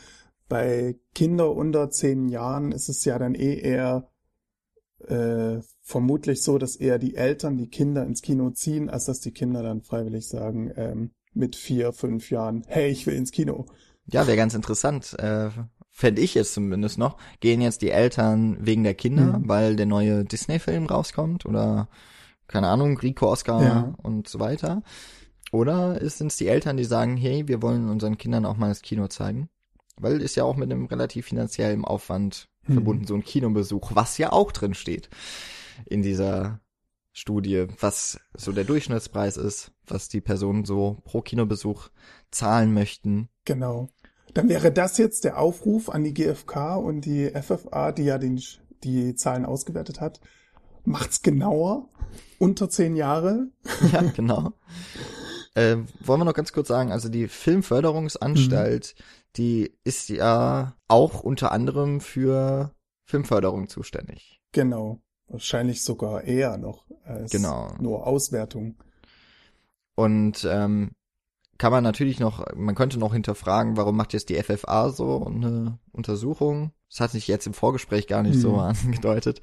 Bei 0.48 0.96
Kinder 1.14 1.54
unter 1.54 1.90
zehn 1.90 2.28
Jahren 2.28 2.72
ist 2.72 2.88
es 2.88 3.04
ja 3.04 3.18
dann 3.18 3.34
eh 3.34 3.58
eher 3.58 4.10
äh, 5.06 5.60
vermutlich 5.82 6.42
so, 6.42 6.58
dass 6.58 6.76
eher 6.76 6.98
die 6.98 7.14
Eltern 7.14 7.56
die 7.56 7.68
Kinder 7.68 8.04
ins 8.04 8.22
Kino 8.22 8.50
ziehen, 8.50 8.88
als 8.88 9.04
dass 9.04 9.20
die 9.20 9.32
Kinder 9.32 9.62
dann 9.62 9.82
freiwillig 9.82 10.26
sagen, 10.28 10.72
ähm, 10.76 11.10
mit 11.34 11.56
vier, 11.56 11.92
fünf 11.92 12.30
Jahren, 12.30 12.64
hey, 12.66 12.90
ich 12.90 13.06
will 13.06 13.14
ins 13.14 13.30
Kino. 13.30 13.66
Ja, 14.06 14.26
wäre 14.26 14.36
ganz 14.36 14.54
interessant. 14.54 15.14
Äh, 15.18 15.50
fände 15.98 16.22
ich 16.22 16.34
jetzt 16.34 16.54
zumindest 16.54 16.96
noch, 16.96 17.16
gehen 17.40 17.60
jetzt 17.60 17.82
die 17.82 17.90
Eltern 17.90 18.56
wegen 18.64 18.84
der 18.84 18.94
Kinder, 18.94 19.38
mhm. 19.38 19.48
weil 19.48 19.74
der 19.74 19.86
neue 19.86 20.24
Disney-Film 20.24 20.86
rauskommt 20.86 21.44
oder 21.44 21.88
keine 22.46 22.68
Ahnung, 22.68 22.96
Rico 22.98 23.28
Oscar 23.28 23.62
ja. 23.62 23.94
und 24.00 24.28
so 24.28 24.38
weiter. 24.38 24.84
Oder 25.50 25.98
sind 26.08 26.28
es 26.28 26.36
die 26.36 26.46
Eltern, 26.46 26.76
die 26.76 26.84
sagen, 26.84 27.16
hey, 27.16 27.48
wir 27.48 27.62
wollen 27.62 27.88
unseren 27.88 28.16
Kindern 28.16 28.46
auch 28.46 28.56
mal 28.56 28.68
das 28.68 28.82
Kino 28.82 29.08
zeigen? 29.08 29.48
Weil 29.96 30.22
ist 30.22 30.36
ja 30.36 30.44
auch 30.44 30.54
mit 30.54 30.70
einem 30.70 30.86
relativ 30.86 31.26
finanziellen 31.26 31.84
Aufwand 31.84 32.48
mhm. 32.68 32.74
verbunden, 32.74 33.04
so 33.04 33.16
ein 33.16 33.24
Kinobesuch, 33.24 33.90
was 33.96 34.18
ja 34.18 34.30
auch 34.30 34.52
drin 34.52 34.74
steht 34.74 35.10
in 35.84 36.02
dieser 36.02 36.60
Studie, 37.12 37.66
was 37.80 38.20
so 38.34 38.52
der 38.52 38.62
Durchschnittspreis 38.62 39.36
ist, 39.36 39.72
was 39.84 40.08
die 40.08 40.20
Personen 40.20 40.64
so 40.64 40.98
pro 41.02 41.22
Kinobesuch 41.22 41.88
zahlen 42.30 42.72
möchten. 42.72 43.30
Genau. 43.44 43.88
Dann 44.34 44.48
wäre 44.48 44.72
das 44.72 44.98
jetzt 44.98 45.24
der 45.24 45.38
Aufruf 45.38 45.88
an 45.88 46.04
die 46.04 46.14
GfK 46.14 46.76
und 46.76 47.02
die 47.02 47.30
FFA, 47.30 47.92
die 47.92 48.04
ja 48.04 48.18
den, 48.18 48.40
die 48.84 49.14
Zahlen 49.14 49.44
ausgewertet 49.44 50.00
hat. 50.00 50.20
Macht's 50.84 51.22
genauer. 51.22 51.88
Unter 52.38 52.70
zehn 52.70 52.96
Jahre. 52.96 53.48
Ja, 53.92 54.02
genau. 54.02 54.52
äh, 55.54 55.76
wollen 56.00 56.20
wir 56.20 56.24
noch 56.24 56.34
ganz 56.34 56.52
kurz 56.52 56.68
sagen, 56.68 56.92
also 56.92 57.08
die 57.08 57.28
Filmförderungsanstalt, 57.28 58.94
mhm. 58.96 59.02
die 59.36 59.78
ist 59.84 60.08
ja 60.08 60.76
auch 60.88 61.20
unter 61.22 61.52
anderem 61.52 62.00
für 62.00 62.72
Filmförderung 63.04 63.68
zuständig. 63.68 64.40
Genau. 64.52 65.00
Wahrscheinlich 65.26 65.82
sogar 65.82 66.24
eher 66.24 66.56
noch 66.56 66.86
als 67.04 67.30
genau. 67.30 67.74
nur 67.80 68.06
Auswertung. 68.06 68.76
Und 69.94 70.46
ähm, 70.48 70.92
kann 71.58 71.72
man 71.72 71.84
natürlich 71.84 72.20
noch, 72.20 72.44
man 72.54 72.74
könnte 72.74 72.98
noch 72.98 73.12
hinterfragen, 73.12 73.76
warum 73.76 73.96
macht 73.96 74.12
jetzt 74.12 74.28
die 74.28 74.42
FFA 74.42 74.90
so 74.90 75.26
eine 75.26 75.78
Untersuchung? 75.92 76.72
das 76.90 77.00
hat 77.00 77.10
sich 77.10 77.28
jetzt 77.28 77.46
im 77.46 77.52
Vorgespräch 77.52 78.06
gar 78.06 78.22
nicht 78.22 78.36
hm. 78.36 78.40
so 78.40 78.56
angedeutet. 78.56 79.40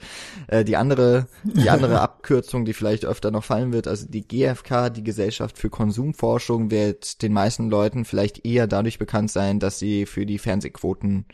Äh, 0.48 0.64
die 0.64 0.78
andere, 0.78 1.28
die 1.44 1.70
andere 1.70 2.00
Abkürzung, 2.02 2.66
die 2.66 2.74
vielleicht 2.74 3.06
öfter 3.06 3.32
noch 3.32 3.44
fallen 3.44 3.72
wird, 3.72 3.88
also 3.88 4.08
die 4.08 4.28
GfK, 4.28 4.90
die 4.90 5.04
Gesellschaft 5.04 5.58
für 5.58 5.70
Konsumforschung, 5.70 6.72
wird 6.72 7.22
den 7.22 7.34
meisten 7.34 7.70
Leuten 7.70 8.06
vielleicht 8.06 8.46
eher 8.46 8.68
dadurch 8.68 8.98
bekannt 8.98 9.32
sein, 9.32 9.60
dass 9.60 9.80
sie 9.80 10.06
für 10.06 10.26
die 10.26 10.40
Fernsehquoten 10.40 11.26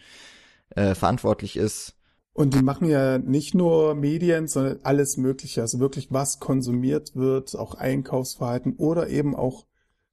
äh, 0.71 0.95
verantwortlich 0.95 1.55
ist. 1.55 1.95
Und 2.33 2.53
die 2.53 2.63
machen 2.63 2.88
ja 2.88 3.17
nicht 3.17 3.55
nur 3.55 3.93
Medien, 3.93 4.47
sondern 4.47 4.79
alles 4.83 5.17
Mögliche. 5.17 5.61
Also 5.61 5.79
wirklich, 5.79 6.11
was 6.11 6.39
konsumiert 6.39 7.13
wird, 7.13 7.57
auch 7.57 7.75
Einkaufsverhalten 7.75 8.75
oder 8.77 9.09
eben 9.09 9.35
auch 9.35 9.65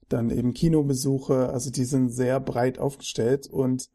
dann 0.08 0.30
eben 0.30 0.54
Kinobesuche. 0.54 1.50
Also 1.50 1.70
die 1.70 1.84
sind 1.84 2.10
sehr 2.10 2.40
breit 2.40 2.78
aufgestellt 2.78 3.46
und 3.46 3.90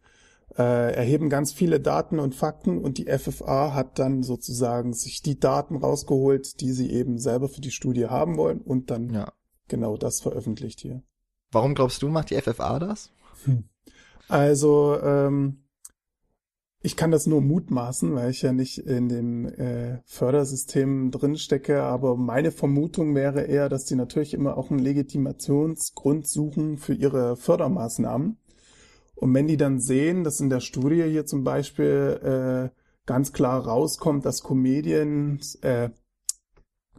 äh, 0.58 0.93
erheben 0.93 1.29
ganz 1.29 1.51
viele 1.51 1.79
Daten 1.79 2.20
und 2.20 2.36
Fakten 2.36 2.77
und 2.77 2.98
die 2.98 3.05
FFA 3.05 3.74
hat 3.74 3.98
dann 3.98 4.24
sozusagen 4.24 4.93
sich 4.93 5.22
die 5.22 5.39
Daten 5.39 5.77
rausgeholt, 5.77 6.62
die 6.62 6.72
sie 6.72 6.91
eben 6.91 7.17
selber 7.17 7.50
für 7.50 7.62
die 7.62 7.72
Studie 7.72 8.08
haben 8.08 8.38
wollen 8.38 8.62
und 8.62 8.91
dann 8.91 9.13
ja. 9.13 9.34
genau 9.67 9.98
das 9.98 10.22
veröffentlicht 10.22 10.79
hier. 10.79 11.01
Warum 11.51 11.75
glaubst 11.75 12.01
du, 12.01 12.10
macht 12.10 12.29
die 12.29 12.39
FFA 12.39 12.79
das? 12.79 13.12
Hm. 13.46 13.63
Also 14.27 15.00
ähm, 15.01 15.62
ich 16.86 16.98
kann 16.98 17.12
das 17.12 17.28
nur 17.28 17.40
mutmaßen, 17.40 18.13
weil 18.13 18.30
ich 18.30 18.42
ja 18.42 18.52
nicht 18.52 18.78
in 18.78 19.08
dem 19.08 19.46
äh, 19.46 20.00
Fördersystem 20.04 21.12
drin 21.12 21.38
stecke, 21.38 21.82
aber 21.82 22.18
meine 22.18 22.52
Vermutung 22.52 23.16
wäre 23.16 23.44
eher, 23.44 23.70
dass 23.70 23.86
die 23.86 23.96
natürlich 23.96 24.34
immer 24.34 24.58
auch 24.58 24.70
einen 24.70 24.82
Legitimationsgrund 24.82 26.28
suchen 26.28 26.78
für 26.78 26.94
ihre 26.94 27.38
Fördermaßnahmen. 27.38 28.38
Und 29.16 29.34
wenn 29.34 29.48
die 29.48 29.56
dann 29.56 29.80
sehen, 29.80 30.25
dass 30.25 30.42
in 30.42 30.50
der 30.50 30.60
Studie 30.60 31.04
hier 31.04 31.25
zum 31.25 31.46
Beispiel 31.46 32.20
äh, 32.74 32.78
ganz 33.06 33.32
klar 33.32 33.66
rauskommt, 33.66 34.25
dass 34.25 34.44
Comedians, 34.44 35.56
äh, 35.62 35.90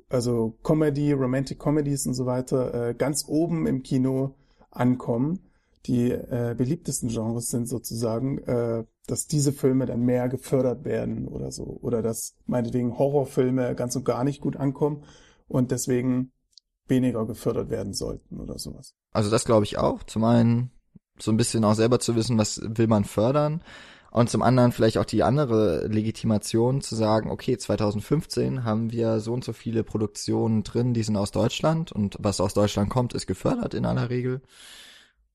also 0.08 0.56
Comedy, 0.62 1.12
Romantic 1.12 1.58
Comedies 1.58 2.06
und 2.06 2.14
so 2.14 2.24
weiter, 2.24 2.88
äh, 2.88 2.94
ganz 2.94 3.26
oben 3.28 3.66
im 3.66 3.82
Kino 3.82 4.34
ankommen, 4.70 5.40
die 5.84 6.10
äh, 6.10 6.54
beliebtesten 6.56 7.10
Genres 7.10 7.50
sind 7.50 7.68
sozusagen, 7.68 8.38
äh, 8.38 8.84
dass 9.06 9.26
diese 9.26 9.52
Filme 9.52 9.86
dann 9.86 10.00
mehr 10.00 10.28
gefördert 10.28 10.84
werden 10.84 11.28
oder 11.28 11.50
so. 11.50 11.78
Oder 11.82 12.02
dass 12.02 12.36
meinetwegen 12.46 12.98
Horrorfilme 12.98 13.74
ganz 13.74 13.96
und 13.96 14.04
gar 14.04 14.24
nicht 14.24 14.40
gut 14.40 14.56
ankommen 14.56 15.04
und 15.48 15.70
deswegen 15.70 16.32
weniger 16.86 17.26
gefördert 17.26 17.70
werden 17.70 17.94
sollten 17.94 18.40
oder 18.40 18.58
sowas. 18.58 18.94
Also 19.12 19.30
das 19.30 19.44
glaube 19.44 19.64
ich 19.64 19.78
auch. 19.78 20.02
Zum 20.04 20.24
einen 20.24 20.70
so 21.18 21.30
ein 21.30 21.36
bisschen 21.36 21.64
auch 21.64 21.74
selber 21.74 22.00
zu 22.00 22.16
wissen, 22.16 22.38
was 22.38 22.60
will 22.62 22.86
man 22.86 23.04
fördern. 23.04 23.62
Und 24.10 24.30
zum 24.30 24.42
anderen 24.42 24.70
vielleicht 24.70 24.98
auch 24.98 25.04
die 25.04 25.24
andere 25.24 25.88
Legitimation 25.88 26.80
zu 26.80 26.94
sagen, 26.94 27.30
okay, 27.30 27.58
2015 27.58 28.62
haben 28.62 28.92
wir 28.92 29.18
so 29.18 29.32
und 29.32 29.42
so 29.42 29.52
viele 29.52 29.82
Produktionen 29.82 30.62
drin, 30.62 30.94
die 30.94 31.02
sind 31.02 31.16
aus 31.16 31.32
Deutschland 31.32 31.90
und 31.90 32.16
was 32.20 32.40
aus 32.40 32.54
Deutschland 32.54 32.90
kommt, 32.90 33.12
ist 33.12 33.26
gefördert 33.26 33.74
in 33.74 33.84
aller 33.84 34.10
Regel. 34.10 34.40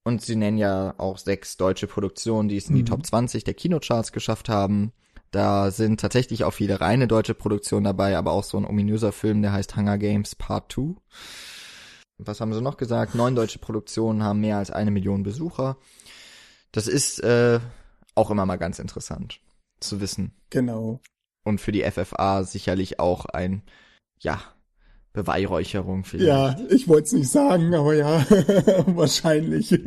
Und 0.03 0.21
sie 0.21 0.35
nennen 0.35 0.57
ja 0.57 0.95
auch 0.97 1.17
sechs 1.17 1.57
deutsche 1.57 1.87
Produktionen, 1.87 2.49
die 2.49 2.57
es 2.57 2.69
in 2.69 2.75
die 2.75 2.81
mhm. 2.81 2.87
Top 2.87 3.05
20 3.05 3.43
der 3.43 3.53
Kinocharts 3.53 4.11
geschafft 4.11 4.49
haben. 4.49 4.91
Da 5.31 5.69
sind 5.69 5.99
tatsächlich 5.99 6.43
auch 6.43 6.53
viele 6.53 6.81
reine 6.81 7.07
deutsche 7.07 7.35
Produktionen 7.35 7.83
dabei, 7.83 8.17
aber 8.17 8.31
auch 8.31 8.43
so 8.43 8.57
ein 8.57 8.65
ominöser 8.65 9.11
Film, 9.11 9.41
der 9.41 9.53
heißt 9.53 9.75
Hunger 9.75 9.97
Games 9.97 10.35
Part 10.35 10.71
2 10.71 10.95
was 12.19 12.41
haben 12.41 12.53
sie 12.53 12.61
noch 12.61 12.77
gesagt? 12.77 13.15
Neun 13.15 13.35
deutsche 13.35 13.59
Produktionen 13.59 14.23
haben 14.23 14.41
mehr 14.41 14.57
als 14.57 14.71
eine 14.71 14.91
Million 14.91 15.23
Besucher. 15.23 15.77
Das 16.71 16.87
ist 16.87 17.19
äh, 17.23 17.59
auch 18.13 18.29
immer 18.29 18.45
mal 18.45 18.57
ganz 18.57 18.77
interessant 18.77 19.39
zu 19.79 20.01
wissen. 20.01 20.33
Genau. 20.49 20.99
Und 21.45 21.61
für 21.61 21.71
die 21.71 21.89
FFA 21.89 22.43
sicherlich 22.43 22.99
auch 22.99 23.25
ein, 23.25 23.63
ja, 24.19 24.41
Beweihräucherung 25.13 26.03
vielleicht. 26.03 26.27
Ja, 26.27 26.57
ich 26.69 26.87
wollte 26.87 27.05
es 27.05 27.13
nicht 27.13 27.29
sagen, 27.29 27.73
aber 27.73 27.95
ja, 27.95 28.25
wahrscheinlich. 28.87 29.79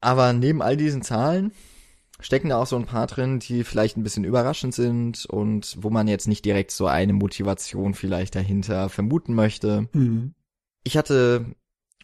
aber 0.00 0.32
neben 0.32 0.62
all 0.62 0.76
diesen 0.76 1.02
Zahlen 1.02 1.52
stecken 2.20 2.50
da 2.50 2.58
auch 2.58 2.66
so 2.66 2.76
ein 2.76 2.86
paar 2.86 3.06
drin, 3.06 3.38
die 3.38 3.64
vielleicht 3.64 3.96
ein 3.96 4.02
bisschen 4.02 4.24
überraschend 4.24 4.74
sind 4.74 5.26
und 5.26 5.76
wo 5.80 5.90
man 5.90 6.08
jetzt 6.08 6.28
nicht 6.28 6.44
direkt 6.44 6.70
so 6.70 6.86
eine 6.86 7.12
Motivation 7.12 7.94
vielleicht 7.94 8.34
dahinter 8.34 8.88
vermuten 8.88 9.34
möchte. 9.34 9.88
Mhm. 9.92 10.34
Ich 10.84 10.96
hatte 10.96 11.54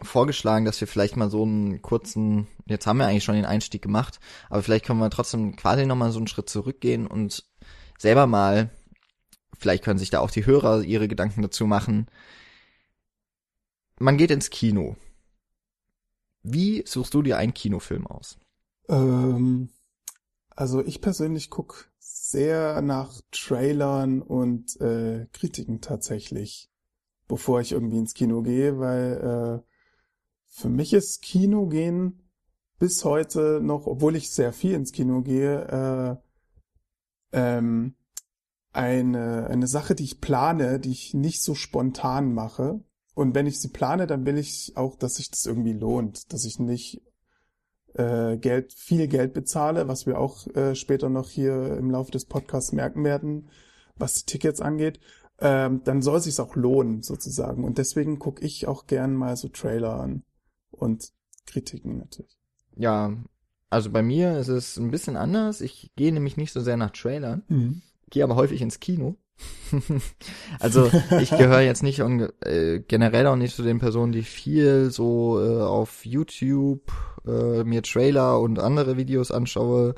vorgeschlagen, 0.02 0.64
dass 0.64 0.80
wir 0.80 0.88
vielleicht 0.88 1.16
mal 1.16 1.30
so 1.30 1.42
einen 1.42 1.80
kurzen, 1.80 2.46
jetzt 2.66 2.86
haben 2.86 2.98
wir 2.98 3.06
eigentlich 3.06 3.24
schon 3.24 3.34
den 3.34 3.46
Einstieg 3.46 3.82
gemacht, 3.82 4.20
aber 4.50 4.62
vielleicht 4.62 4.84
können 4.84 4.98
wir 4.98 5.10
trotzdem 5.10 5.56
quasi 5.56 5.86
nochmal 5.86 6.12
so 6.12 6.18
einen 6.18 6.26
Schritt 6.26 6.50
zurückgehen 6.50 7.06
und 7.06 7.44
selber 7.98 8.26
mal, 8.26 8.70
vielleicht 9.58 9.84
können 9.84 9.98
sich 9.98 10.10
da 10.10 10.20
auch 10.20 10.30
die 10.30 10.46
Hörer 10.46 10.82
ihre 10.82 11.08
Gedanken 11.08 11.42
dazu 11.42 11.66
machen. 11.66 12.06
Man 13.98 14.16
geht 14.16 14.30
ins 14.30 14.50
Kino. 14.50 14.96
Wie 16.42 16.84
suchst 16.86 17.14
du 17.14 17.22
dir 17.22 17.38
einen 17.38 17.54
Kinofilm 17.54 18.06
aus? 18.06 18.38
Ähm, 18.88 19.70
also 20.50 20.84
ich 20.84 21.00
persönlich 21.00 21.50
guck 21.50 21.90
sehr 21.98 22.82
nach 22.82 23.20
Trailern 23.30 24.22
und 24.22 24.80
äh, 24.80 25.26
Kritiken 25.32 25.80
tatsächlich, 25.80 26.70
bevor 27.28 27.60
ich 27.60 27.72
irgendwie 27.72 27.98
ins 27.98 28.14
Kino 28.14 28.42
gehe, 28.42 28.78
weil 28.78 29.62
äh, 29.64 29.70
für 30.46 30.68
mich 30.68 30.92
ist 30.92 31.22
Kino 31.22 31.66
gehen 31.66 32.22
bis 32.78 33.04
heute 33.04 33.60
noch, 33.62 33.86
obwohl 33.86 34.16
ich 34.16 34.30
sehr 34.30 34.52
viel 34.52 34.74
ins 34.74 34.92
Kino 34.92 35.22
gehe, 35.22 36.20
äh, 37.32 37.38
ähm, 37.38 37.94
eine, 38.76 39.46
eine 39.48 39.66
Sache, 39.66 39.94
die 39.94 40.04
ich 40.04 40.20
plane, 40.20 40.78
die 40.78 40.92
ich 40.92 41.14
nicht 41.14 41.42
so 41.42 41.54
spontan 41.54 42.34
mache. 42.34 42.80
Und 43.14 43.34
wenn 43.34 43.46
ich 43.46 43.60
sie 43.60 43.68
plane, 43.68 44.06
dann 44.06 44.26
will 44.26 44.36
ich 44.36 44.72
auch, 44.76 44.96
dass 44.96 45.16
sich 45.16 45.30
das 45.30 45.46
irgendwie 45.46 45.72
lohnt, 45.72 46.32
dass 46.32 46.44
ich 46.44 46.58
nicht 46.58 47.02
äh, 47.94 48.36
Geld, 48.36 48.74
viel 48.74 49.08
Geld 49.08 49.32
bezahle, 49.32 49.88
was 49.88 50.06
wir 50.06 50.18
auch 50.18 50.46
äh, 50.48 50.74
später 50.74 51.08
noch 51.08 51.30
hier 51.30 51.76
im 51.78 51.90
Laufe 51.90 52.10
des 52.10 52.26
Podcasts 52.26 52.72
merken 52.72 53.02
werden, 53.04 53.48
was 53.96 54.14
die 54.14 54.26
Tickets 54.26 54.60
angeht, 54.60 55.00
ähm, 55.38 55.82
dann 55.84 56.02
soll 56.02 56.18
es 56.18 56.24
sich 56.24 56.38
auch 56.40 56.56
lohnen 56.56 57.02
sozusagen. 57.02 57.64
Und 57.64 57.78
deswegen 57.78 58.18
gucke 58.18 58.44
ich 58.44 58.66
auch 58.66 58.86
gern 58.86 59.14
mal 59.14 59.36
so 59.36 59.48
Trailer 59.48 59.94
an 59.98 60.22
und 60.70 61.10
Kritiken 61.46 61.98
natürlich. 61.98 62.36
Ja, 62.76 63.16
also 63.70 63.90
bei 63.90 64.02
mir 64.02 64.38
ist 64.38 64.48
es 64.48 64.76
ein 64.76 64.90
bisschen 64.90 65.16
anders. 65.16 65.60
Ich 65.60 65.92
gehe 65.96 66.12
nämlich 66.12 66.36
nicht 66.36 66.52
so 66.52 66.60
sehr 66.60 66.76
nach 66.76 66.90
Trailern, 66.90 67.42
mhm. 67.48 67.82
Gehe 68.10 68.24
aber 68.24 68.36
häufig 68.36 68.62
ins 68.62 68.80
Kino. 68.80 69.16
also 70.60 70.90
ich 71.20 71.30
gehöre 71.30 71.60
jetzt 71.60 71.82
nicht 71.82 72.00
und 72.00 72.32
äh, 72.44 72.80
generell 72.80 73.26
auch 73.26 73.36
nicht 73.36 73.54
zu 73.54 73.62
den 73.62 73.78
Personen, 73.78 74.12
die 74.12 74.22
viel 74.22 74.90
so 74.90 75.40
äh, 75.40 75.62
auf 75.62 76.06
YouTube 76.06 76.90
äh, 77.26 77.64
mir 77.64 77.82
Trailer 77.82 78.40
und 78.40 78.58
andere 78.58 78.96
Videos 78.96 79.30
anschaue. 79.30 79.94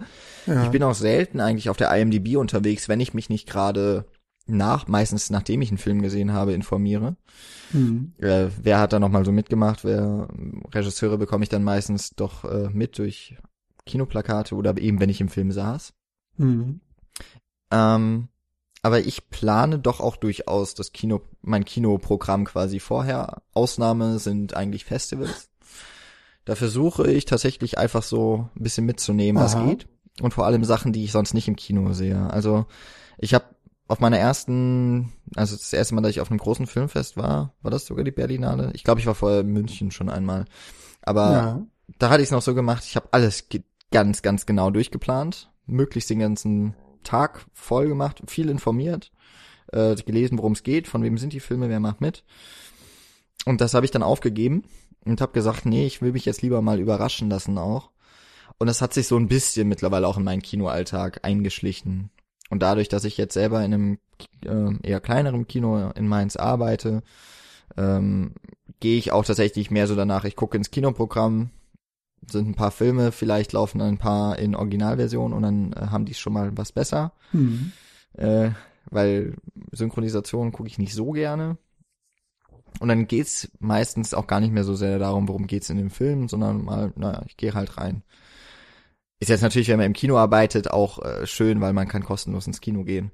Ja. 0.46 0.64
Ich 0.64 0.70
bin 0.70 0.82
auch 0.82 0.94
selten 0.94 1.40
eigentlich 1.40 1.70
auf 1.70 1.76
der 1.76 1.94
IMDb 1.94 2.36
unterwegs, 2.36 2.88
wenn 2.88 3.00
ich 3.00 3.14
mich 3.14 3.28
nicht 3.28 3.48
gerade 3.48 4.06
nach, 4.46 4.88
meistens 4.88 5.30
nachdem 5.30 5.60
ich 5.60 5.68
einen 5.68 5.78
Film 5.78 6.00
gesehen 6.02 6.32
habe, 6.32 6.54
informiere. 6.54 7.16
Mhm. 7.72 8.14
Äh, 8.18 8.46
wer 8.62 8.80
hat 8.80 8.92
da 8.92 8.98
nochmal 8.98 9.24
so 9.24 9.32
mitgemacht? 9.32 9.84
Wer 9.84 10.28
Regisseure 10.72 11.18
bekomme 11.18 11.44
ich 11.44 11.50
dann 11.50 11.64
meistens 11.64 12.10
doch 12.10 12.44
äh, 12.44 12.70
mit 12.72 12.98
durch 12.98 13.36
Kinoplakate 13.84 14.54
oder 14.54 14.76
eben 14.78 15.00
wenn 15.00 15.10
ich 15.10 15.20
im 15.20 15.28
Film 15.28 15.52
saß. 15.52 15.92
Mhm. 16.38 16.80
Ähm, 17.70 18.28
aber 18.82 19.00
ich 19.00 19.28
plane 19.30 19.78
doch 19.78 20.00
auch 20.00 20.16
durchaus 20.16 20.74
das 20.74 20.92
Kino, 20.92 21.20
mein 21.42 21.64
Kinoprogramm 21.64 22.44
quasi 22.44 22.80
vorher. 22.80 23.42
Ausnahme 23.52 24.18
sind 24.18 24.54
eigentlich 24.54 24.84
Festivals. 24.84 25.50
Da 26.44 26.54
versuche 26.54 27.10
ich 27.10 27.26
tatsächlich 27.26 27.76
einfach 27.76 28.02
so 28.02 28.48
ein 28.56 28.62
bisschen 28.62 28.86
mitzunehmen, 28.86 29.42
was 29.42 29.54
geht. 29.54 29.86
Und 30.22 30.32
vor 30.32 30.46
allem 30.46 30.64
Sachen, 30.64 30.92
die 30.92 31.04
ich 31.04 31.12
sonst 31.12 31.34
nicht 31.34 31.46
im 31.46 31.56
Kino 31.56 31.92
sehe. 31.92 32.30
Also 32.30 32.66
ich 33.18 33.34
habe 33.34 33.44
auf 33.88 34.00
meiner 34.00 34.18
ersten, 34.18 35.12
also 35.34 35.56
das 35.56 35.72
erste 35.72 35.94
Mal, 35.94 36.02
dass 36.02 36.12
ich 36.12 36.20
auf 36.20 36.30
einem 36.30 36.38
großen 36.38 36.66
Filmfest 36.66 37.16
war, 37.16 37.54
war 37.62 37.70
das 37.70 37.86
sogar 37.86 38.04
die 38.04 38.10
Berlinale? 38.10 38.70
Ich 38.74 38.84
glaube, 38.84 39.00
ich 39.00 39.06
war 39.06 39.14
vorher 39.14 39.40
in 39.40 39.48
München 39.48 39.90
schon 39.90 40.08
einmal. 40.08 40.44
Aber 41.02 41.32
ja. 41.32 41.66
da 41.98 42.10
hatte 42.10 42.22
ich 42.22 42.28
es 42.28 42.32
noch 42.32 42.42
so 42.42 42.54
gemacht, 42.54 42.84
ich 42.86 42.96
habe 42.96 43.08
alles 43.12 43.48
ganz, 43.90 44.22
ganz 44.22 44.46
genau 44.46 44.70
durchgeplant. 44.70 45.50
Möglichst 45.66 46.10
den 46.10 46.18
ganzen 46.18 46.74
Tag 47.02 47.46
voll 47.52 47.88
gemacht, 47.88 48.22
viel 48.26 48.48
informiert, 48.48 49.12
äh, 49.72 49.94
gelesen, 49.94 50.38
worum 50.38 50.52
es 50.52 50.62
geht, 50.62 50.88
von 50.88 51.02
wem 51.02 51.18
sind 51.18 51.32
die 51.32 51.40
Filme, 51.40 51.68
wer 51.68 51.80
macht 51.80 52.00
mit. 52.00 52.24
Und 53.44 53.60
das 53.60 53.74
habe 53.74 53.86
ich 53.86 53.90
dann 53.90 54.02
aufgegeben 54.02 54.64
und 55.04 55.20
habe 55.20 55.32
gesagt, 55.32 55.66
nee, 55.66 55.86
ich 55.86 56.02
will 56.02 56.12
mich 56.12 56.24
jetzt 56.24 56.42
lieber 56.42 56.62
mal 56.62 56.80
überraschen 56.80 57.30
lassen 57.30 57.58
auch. 57.58 57.90
Und 58.58 58.66
das 58.66 58.82
hat 58.82 58.92
sich 58.92 59.06
so 59.06 59.16
ein 59.16 59.28
bisschen 59.28 59.68
mittlerweile 59.68 60.06
auch 60.06 60.16
in 60.16 60.24
meinen 60.24 60.42
Kinoalltag 60.42 61.24
eingeschlichen. 61.24 62.10
Und 62.50 62.62
dadurch, 62.62 62.88
dass 62.88 63.04
ich 63.04 63.16
jetzt 63.16 63.34
selber 63.34 63.64
in 63.64 63.74
einem 63.74 63.98
äh, 64.44 64.88
eher 64.88 65.00
kleineren 65.00 65.46
Kino 65.46 65.90
in 65.90 66.08
Mainz 66.08 66.36
arbeite, 66.36 67.02
ähm, 67.76 68.34
gehe 68.80 68.98
ich 68.98 69.12
auch 69.12 69.24
tatsächlich 69.24 69.70
mehr 69.70 69.86
so 69.86 69.94
danach, 69.94 70.24
ich 70.24 70.36
gucke 70.36 70.56
ins 70.56 70.70
Kinoprogramm, 70.70 71.50
sind 72.30 72.48
ein 72.48 72.54
paar 72.54 72.70
Filme, 72.70 73.12
vielleicht 73.12 73.52
laufen 73.52 73.80
ein 73.80 73.98
paar 73.98 74.38
in 74.38 74.54
Originalversion 74.54 75.32
und 75.32 75.42
dann 75.42 75.72
äh, 75.72 75.86
haben 75.86 76.04
die 76.04 76.14
schon 76.14 76.32
mal 76.32 76.56
was 76.56 76.72
besser. 76.72 77.12
Mhm. 77.32 77.72
Äh, 78.14 78.50
weil 78.90 79.36
Synchronisation 79.72 80.52
gucke 80.52 80.68
ich 80.68 80.78
nicht 80.78 80.94
so 80.94 81.12
gerne. 81.12 81.58
Und 82.80 82.88
dann 82.88 83.06
geht's 83.06 83.50
meistens 83.58 84.14
auch 84.14 84.26
gar 84.26 84.40
nicht 84.40 84.52
mehr 84.52 84.64
so 84.64 84.74
sehr 84.74 84.98
darum, 84.98 85.28
worum 85.28 85.46
geht's 85.46 85.70
in 85.70 85.78
dem 85.78 85.90
Film, 85.90 86.28
sondern 86.28 86.64
mal, 86.64 86.92
naja, 86.96 87.22
ich 87.26 87.36
gehe 87.36 87.54
halt 87.54 87.76
rein. 87.76 88.02
Ist 89.20 89.28
jetzt 89.28 89.42
natürlich, 89.42 89.68
wenn 89.68 89.78
man 89.78 89.86
im 89.86 89.94
Kino 89.94 90.16
arbeitet, 90.16 90.70
auch 90.70 91.02
äh, 91.04 91.26
schön, 91.26 91.60
weil 91.60 91.72
man 91.72 91.88
kann 91.88 92.04
kostenlos 92.04 92.46
ins 92.46 92.60
Kino 92.60 92.84
gehen. 92.84 93.10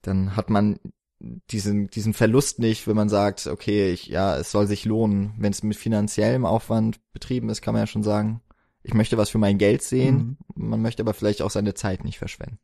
Dann 0.00 0.36
hat 0.36 0.48
man 0.48 0.78
diesen, 1.20 1.88
diesen 1.88 2.12
Verlust 2.12 2.58
nicht, 2.58 2.86
wenn 2.86 2.96
man 2.96 3.08
sagt, 3.08 3.46
okay, 3.46 3.92
ich, 3.92 4.06
ja, 4.06 4.36
es 4.36 4.50
soll 4.50 4.66
sich 4.66 4.84
lohnen. 4.84 5.34
Wenn 5.38 5.52
es 5.52 5.62
mit 5.62 5.76
finanziellem 5.76 6.44
Aufwand 6.44 7.00
betrieben 7.12 7.48
ist, 7.48 7.62
kann 7.62 7.74
man 7.74 7.82
ja 7.82 7.86
schon 7.86 8.02
sagen, 8.02 8.42
ich 8.82 8.94
möchte 8.94 9.16
was 9.16 9.30
für 9.30 9.38
mein 9.38 9.58
Geld 9.58 9.82
sehen. 9.82 10.38
Mhm. 10.54 10.68
Man 10.68 10.82
möchte 10.82 11.02
aber 11.02 11.14
vielleicht 11.14 11.42
auch 11.42 11.50
seine 11.50 11.74
Zeit 11.74 12.04
nicht 12.04 12.18
verschwenden. 12.18 12.58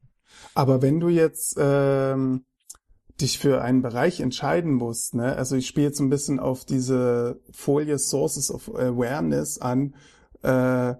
Aber 0.54 0.82
wenn 0.82 1.00
du 1.00 1.08
jetzt 1.08 1.56
ähm, 1.58 2.44
dich 3.20 3.38
für 3.38 3.62
einen 3.62 3.82
Bereich 3.82 4.20
entscheiden 4.20 4.72
musst, 4.74 5.14
ne, 5.14 5.36
also 5.36 5.56
ich 5.56 5.66
spiele 5.66 5.86
jetzt 5.86 6.00
ein 6.00 6.10
bisschen 6.10 6.38
auf 6.38 6.64
diese 6.64 7.40
Folie 7.52 7.98
Sources 7.98 8.50
of 8.50 8.68
Awareness 8.74 9.58
an, 9.58 9.94
äh, 10.42 10.94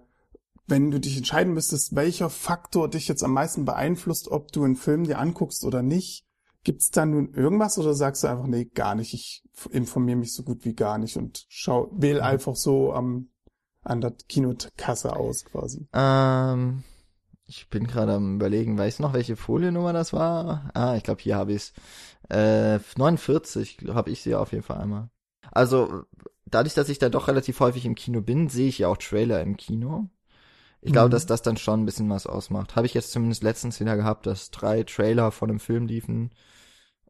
wenn 0.67 0.91
du 0.91 1.01
dich 1.01 1.17
entscheiden 1.17 1.53
müsstest, 1.53 1.97
welcher 1.97 2.31
Faktor 2.31 2.89
dich 2.89 3.09
jetzt 3.09 3.25
am 3.25 3.33
meisten 3.33 3.65
beeinflusst, 3.65 4.29
ob 4.29 4.53
du 4.53 4.65
einen 4.65 4.77
Film 4.77 5.05
dir 5.05 5.19
anguckst 5.19 5.65
oder 5.65 5.83
nicht, 5.83 6.25
gibt's 6.65 6.91
da 6.91 7.07
nun 7.07 7.33
irgendwas 7.33 7.79
oder 7.79 7.95
sagst 7.95 8.23
du 8.23 8.29
einfach, 8.29 8.47
nee, 8.47 8.67
gar 8.67 8.95
nicht, 8.95 9.15
ich 9.15 9.43
informiere 9.71 10.19
mich 10.19 10.35
so 10.35 10.43
gut 10.43 10.65
wie 10.65 10.75
gar 10.75 10.99
nicht 10.99 11.17
und 11.17 11.45
schau, 11.49 11.91
wähl 11.93 12.17
mhm. 12.17 12.25
einfach 12.25 12.57
so 12.57 12.93
am 12.93 13.31
an 13.83 14.01
der 14.01 14.13
Kinokasse 14.29 15.17
aus 15.17 15.45
quasi? 15.45 15.89
Ähm, 15.93 16.85
ich 17.47 17.69
bin 17.69 17.87
gerade 17.87 18.15
am 18.15 18.37
überlegen, 18.37 18.79
weißt 18.79 18.99
du 18.99 19.03
noch, 19.03 19.13
welche 19.13 19.37
Foliennummer 19.37 19.93
das 19.93 20.13
war? 20.13 20.71
Ah, 20.75 20.97
ich 20.97 21.03
glaube, 21.03 21.23
hier 21.23 21.37
habe 21.37 21.53
ich 21.53 21.63
es. 21.63 21.73
Äh, 22.29 22.79
49 22.97 23.79
habe 23.89 24.11
ich 24.11 24.23
sie 24.23 24.35
auf 24.35 24.53
jeden 24.53 24.63
Fall 24.63 24.79
einmal. 24.79 25.11
Also, 25.51 26.05
dadurch, 26.47 26.75
dass 26.75 26.89
ich 26.89 26.99
da 26.99 27.09
doch 27.09 27.29
relativ 27.29 27.59
häufig 27.61 27.87
im 27.87 27.95
Kino 27.95 28.21
bin, 28.21 28.49
sehe 28.49 28.69
ich 28.69 28.79
ja 28.79 28.89
auch 28.89 28.99
Trailer 28.99 29.41
im 29.41 29.57
Kino. 29.57 30.09
Ich 30.83 30.93
glaube, 30.93 31.09
mhm. 31.09 31.13
dass 31.13 31.27
das 31.27 31.43
dann 31.43 31.57
schon 31.57 31.83
ein 31.83 31.87
bisschen 31.87 32.09
was 32.09 32.27
ausmacht. 32.27 32.77
Habe 32.77 32.87
ich 32.87 32.95
jetzt 32.95 33.13
zumindest 33.13 33.43
letztens 33.43 33.81
wieder 33.81 33.97
gehabt, 33.97 34.27
dass 34.27 34.51
drei 34.51 34.83
Trailer 34.85 35.31
von 35.31 35.51
einem 35.51 35.61
Film 35.61 35.87
liefen 35.87 36.31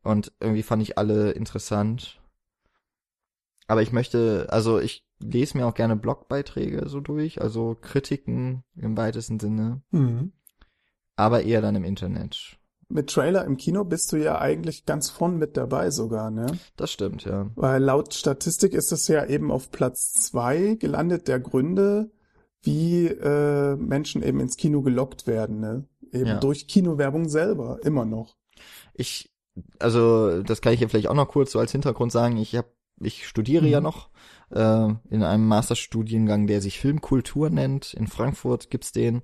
und 0.03 0.33
irgendwie 0.41 0.63
fand 0.63 0.83
ich 0.83 0.99
alle 0.99 1.33
interessant. 1.33 2.21
Aber 3.67 3.83
ich 3.83 3.93
möchte, 3.93 4.49
also 4.51 4.81
ich 4.81 5.07
lese 5.23 5.57
mir 5.57 5.67
auch 5.67 5.75
gerne 5.75 5.97
Blogbeiträge 5.97 6.89
so 6.89 7.01
durch, 7.01 7.41
also 7.41 7.77
Kritiken 7.81 8.65
im 8.75 8.97
weitesten 8.97 9.39
Sinne. 9.39 9.83
Mhm. 9.91 10.33
Aber 11.17 11.43
eher 11.43 11.61
dann 11.61 11.77
im 11.77 11.85
Internet. 11.85 12.59
Mit 12.89 13.11
Trailer 13.11 13.45
im 13.45 13.57
Kino 13.57 13.85
bist 13.85 14.11
du 14.11 14.17
ja 14.17 14.41
eigentlich 14.41 14.85
ganz 14.85 15.11
vorn 15.11 15.39
mit 15.39 15.57
dabei 15.57 15.91
sogar, 15.93 16.33
ne? 16.33 16.47
Das 16.75 16.91
stimmt, 16.91 17.25
ja. 17.25 17.49
Weil 17.55 17.81
laut 17.81 18.15
Statistik 18.15 18.73
ist 18.73 18.91
es 18.91 19.07
ja 19.07 19.25
eben 19.27 19.53
auf 19.53 19.71
Platz 19.71 20.15
zwei 20.15 20.75
gelandet 20.75 21.29
der 21.29 21.39
Gründe, 21.39 22.11
wie 22.63 23.07
äh, 23.07 23.77
Menschen 23.77 24.25
eben 24.25 24.41
ins 24.41 24.57
Kino 24.57 24.83
gelockt 24.83 25.29
werden, 25.29 25.61
ne? 25.61 25.85
Eben 26.13 26.27
ja. 26.27 26.41
durch 26.41 26.67
Kinowerbung 26.67 27.29
selber, 27.29 27.79
immer 27.85 28.05
noch. 28.05 28.37
Ich, 28.95 29.30
also 29.79 30.43
das 30.43 30.61
kann 30.61 30.73
ich 30.73 30.81
ja 30.81 30.89
vielleicht 30.89 31.09
auch 31.09 31.15
noch 31.15 31.29
kurz 31.29 31.53
so 31.53 31.59
als 31.59 31.73
Hintergrund 31.73 32.13
sagen. 32.13 32.37
Ich 32.37 32.55
habe, 32.57 32.69
ich 33.01 33.27
studiere 33.27 33.65
mhm. 33.65 33.71
ja 33.71 33.81
noch 33.81 34.11
äh, 34.51 34.89
in 35.11 35.23
einem 35.23 35.47
Masterstudiengang, 35.47 36.47
der 36.47 36.61
sich 36.61 36.79
Filmkultur 36.79 37.51
nennt. 37.51 37.95
In 37.95 38.07
Frankfurt 38.07 38.71
gibt's 38.71 38.93
den. 38.93 39.23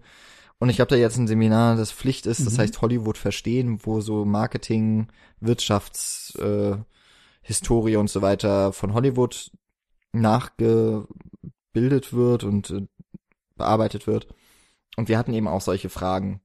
Und 0.59 0.70
ich 0.70 0.81
habe 0.81 0.88
da 0.88 0.96
jetzt 0.96 1.18
ein 1.18 1.29
Seminar, 1.29 1.77
das 1.77 1.92
Pflicht 1.92 2.24
ist, 2.27 2.46
das 2.46 2.55
mhm. 2.55 2.62
heißt 2.62 2.81
Hollywood 2.81 3.18
verstehen, 3.18 3.81
wo 3.83 4.00
so 4.00 4.24
Marketing, 4.24 5.09
Wirtschafts, 5.40 6.35
äh, 6.37 6.77
Historie 7.42 7.96
und 7.96 8.09
so 8.09 8.22
weiter 8.22 8.72
von 8.72 8.94
Hollywood 8.94 9.50
nachgebildet 10.12 11.07
wird 12.12 12.44
und 12.44 12.70
äh, 12.70 12.87
bearbeitet 13.55 14.07
wird. 14.07 14.29
Und 14.96 15.09
wir 15.09 15.18
hatten 15.18 15.35
eben 15.35 15.46
auch 15.46 15.61
solche 15.61 15.90
Fragen. 15.90 16.40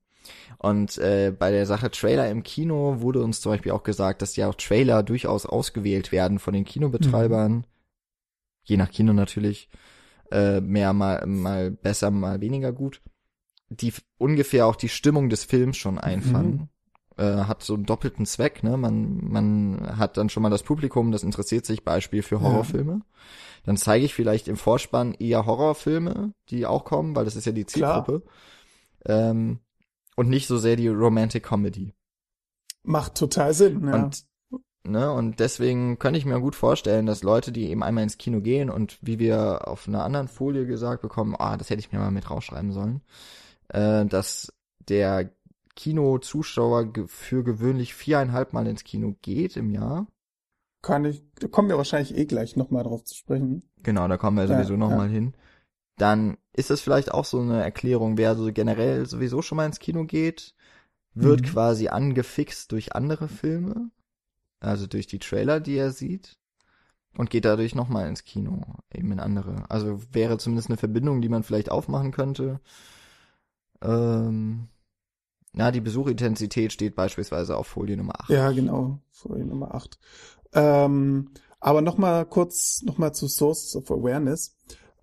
Und 0.57 0.97
äh, 0.99 1.34
bei 1.38 1.51
der 1.51 1.65
Sache 1.65 1.89
Trailer 1.89 2.29
im 2.29 2.43
Kino 2.43 3.01
wurde 3.01 3.23
uns 3.23 3.41
zum 3.41 3.51
Beispiel 3.51 3.71
auch 3.71 3.84
gesagt, 3.84 4.21
dass 4.21 4.36
ja 4.36 4.47
auch 4.47 4.55
Trailer 4.55 5.03
durchaus 5.03 5.45
ausgewählt 5.45 6.12
werden 6.12 6.39
von 6.39 6.53
den 6.53 6.65
Kinobetreibern, 6.65 7.51
mhm 7.51 7.63
je 8.63 8.77
nach 8.77 8.91
Kino 8.91 9.13
natürlich, 9.13 9.69
äh, 10.31 10.62
mehr 10.62 10.93
mal, 10.93 11.25
mal 11.25 11.71
besser, 11.71 12.12
mal 12.12 12.41
weniger 12.41 12.71
gut, 12.71 13.01
die 13.69 13.93
ungefähr 14.17 14.65
auch 14.65 14.75
die 14.75 14.89
Stimmung 14.89 15.29
des 15.29 15.43
Films 15.43 15.77
schon 15.77 15.97
einfangen. 15.97 16.51
Mhm. 16.51 16.67
Äh, 17.17 17.43
hat 17.43 17.63
so 17.63 17.73
einen 17.73 17.86
doppelten 17.86 18.25
Zweck, 18.25 18.63
ne? 18.63 18.77
Man, 18.77 19.19
man 19.25 19.97
hat 19.97 20.15
dann 20.15 20.29
schon 20.29 20.43
mal 20.43 20.49
das 20.49 20.63
Publikum, 20.63 21.12
das 21.12 21.23
interessiert 21.23 21.65
sich, 21.65 21.84
Beispiel 21.84 22.23
für 22.23 22.39
Horrorfilme. 22.39 22.93
Ja. 22.93 23.05
Dann 23.65 23.77
zeige 23.77 24.05
ich 24.05 24.13
vielleicht 24.13 24.47
im 24.47 24.55
Vorspann 24.55 25.13
eher 25.13 25.45
Horrorfilme, 25.45 26.34
die 26.49 26.65
auch 26.65 26.86
kommen, 26.86 27.15
weil 27.15 27.25
das 27.25 27.36
ist 27.36 27.45
ja 27.45 27.51
die 27.51 27.65
Zielgruppe. 27.65 28.23
Ähm, 29.05 29.60
und 30.21 30.29
nicht 30.29 30.47
so 30.47 30.57
sehr 30.57 30.75
die 30.75 30.88
Romantic 30.88 31.43
Comedy. 31.43 31.93
Macht 32.84 33.15
total 33.15 33.53
Sinn, 33.53 33.88
ja. 33.88 33.95
Und 33.95 34.25
Ne? 34.84 35.12
Und 35.12 35.39
deswegen 35.39 35.99
könnte 35.99 36.17
ich 36.17 36.25
mir 36.25 36.39
gut 36.39 36.55
vorstellen, 36.55 37.05
dass 37.05 37.21
Leute, 37.21 37.51
die 37.51 37.69
eben 37.69 37.84
einmal 37.84 38.03
ins 38.03 38.17
Kino 38.17 38.41
gehen 38.41 38.71
und 38.71 38.97
wie 39.01 39.19
wir 39.19 39.67
auf 39.67 39.88
einer 39.88 40.03
anderen 40.03 40.27
Folie 40.27 40.65
gesagt 40.65 41.03
bekommen, 41.03 41.36
ah, 41.38 41.55
das 41.55 41.69
hätte 41.69 41.81
ich 41.81 41.91
mir 41.91 41.99
mal 41.99 42.10
mit 42.10 42.29
rausschreiben 42.29 42.71
sollen, 42.71 43.01
äh, 43.67 44.05
dass 44.07 44.51
der 44.89 45.29
Kinozuschauer 45.75 46.91
für 47.05 47.43
gewöhnlich 47.43 47.93
viereinhalb 47.93 48.53
Mal 48.53 48.65
ins 48.65 48.84
Kino 48.84 49.15
geht 49.21 49.55
im 49.55 49.69
Jahr. 49.69 50.07
Kann 50.81 51.05
ich, 51.05 51.23
da 51.36 51.47
kommen 51.47 51.69
wir 51.69 51.77
wahrscheinlich 51.77 52.17
eh 52.17 52.25
gleich 52.25 52.55
nochmal 52.55 52.84
drauf 52.84 53.03
zu 53.03 53.13
sprechen. 53.13 53.62
Genau, 53.84 54.07
da 54.07 54.17
kommen 54.17 54.38
wir 54.38 54.47
sowieso 54.47 54.73
ja, 54.73 54.79
nochmal 54.79 55.07
ja. 55.07 55.13
hin. 55.13 55.36
Dann 55.97 56.38
ist 56.54 56.69
das 56.69 56.82
vielleicht 56.82 57.12
auch 57.12 57.25
so 57.25 57.39
eine 57.39 57.63
Erklärung, 57.63 58.17
wer 58.17 58.36
so 58.36 58.51
generell 58.51 59.06
sowieso 59.06 59.41
schon 59.41 59.58
mal 59.58 59.65
ins 59.65 59.80
Kino 59.80 60.06
geht, 60.06 60.56
wird 61.13 61.41
mhm. 61.41 61.45
quasi 61.45 61.88
angefixt 61.89 62.71
durch 62.71 62.95
andere 62.95 63.27
Filme 63.27 63.91
also 64.62 64.88
durch 64.88 65.08
die 65.08 65.19
Trailer, 65.19 65.60
die 65.60 65.75
er 65.75 65.91
sieht 65.91 66.38
und 67.17 67.30
geht 67.30 67.45
dadurch 67.45 67.75
nochmal 67.75 68.08
ins 68.08 68.23
Kino, 68.23 68.62
eben 68.93 69.12
in 69.12 69.19
andere. 69.19 69.65
Also 69.69 69.99
wäre 70.12 70.38
zumindest 70.38 70.69
eine 70.69 70.77
Verbindung, 70.77 71.21
die 71.21 71.30
man 71.30 71.43
vielleicht 71.43 71.69
aufmachen 71.69 72.12
könnte. 72.12 72.62
Ähm, 73.82 74.69
ja, 75.54 75.71
die 75.71 75.82
Besuchintensität 75.82 76.71
steht 76.71 76.95
beispielsweise 76.95 77.58
auf 77.58 77.67
Folie 77.67 77.97
Nummer 77.97 78.21
8. 78.21 78.30
Ja, 78.30 78.51
genau, 78.51 78.99
Folie 79.10 79.45
Nummer 79.45 79.73
8. 79.73 79.99
Ähm, 80.54 81.32
aber 81.60 81.82
nochmal 81.82 82.25
kurz, 82.25 82.84
nochmal 82.84 83.13
zu 83.13 83.27
Sources 83.27 83.75
of 83.75 83.91
Awareness. 83.91 84.56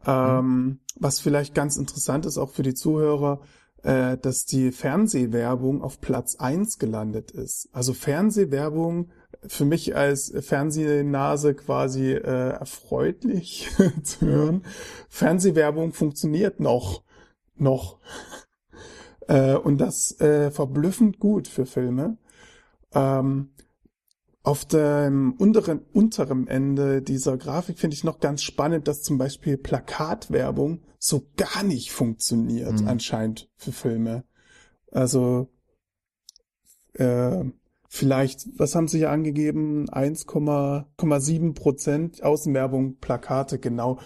Ähm, 0.06 0.46
mhm. 0.46 0.78
Was 0.96 1.20
vielleicht 1.20 1.54
ganz 1.54 1.76
interessant 1.76 2.26
ist, 2.26 2.38
auch 2.38 2.50
für 2.50 2.62
die 2.62 2.74
Zuhörer, 2.74 3.40
äh, 3.82 4.16
dass 4.18 4.44
die 4.44 4.72
Fernsehwerbung 4.72 5.82
auf 5.82 6.00
Platz 6.00 6.37
1 6.37 6.78
gelandet 6.78 7.30
ist. 7.30 7.68
Also 7.72 7.94
Fernsehwerbung 7.94 9.11
für 9.46 9.64
mich 9.64 9.94
als 9.94 10.32
Fernsehnase 10.40 11.54
quasi 11.54 12.12
äh, 12.12 12.50
erfreulich 12.50 13.70
zu 14.02 14.26
hören. 14.26 14.64
Fernsehwerbung 15.08 15.92
funktioniert 15.92 16.58
noch, 16.61 17.04
noch. 17.56 17.98
äh, 19.28 19.54
und 19.54 19.78
das 19.78 20.20
äh, 20.20 20.50
verblüffend 20.50 21.20
gut 21.20 21.46
für 21.46 21.66
Filme. 21.66 22.16
Ähm, 22.92 23.50
auf 24.42 24.64
dem 24.64 25.35
unteren, 25.38 25.81
unteren 25.92 26.46
Ende 26.46 27.03
dieser 27.03 27.37
Grafik 27.37 27.79
finde 27.79 27.94
ich 27.94 28.05
noch 28.05 28.20
ganz 28.20 28.42
spannend, 28.42 28.88
dass 28.88 29.03
zum 29.03 29.18
Beispiel 29.18 29.59
Plakatwerbung 29.59 30.83
so 30.98 31.27
gar 31.37 31.62
nicht 31.62 31.92
funktioniert, 31.92 32.81
mhm. 32.81 32.88
anscheinend 32.88 33.51
für 33.57 33.72
Filme. 33.72 34.24
Also 34.90 35.48
äh, 36.94 37.44
vielleicht, 37.88 38.46
was 38.59 38.74
haben 38.74 38.88
Sie 38.88 38.98
hier 38.98 39.11
angegeben? 39.11 39.88
1,7 39.90 41.55
Prozent 41.55 42.22
Außenwerbung, 42.22 42.96
Plakate, 42.98 43.59
genau, 43.59 43.98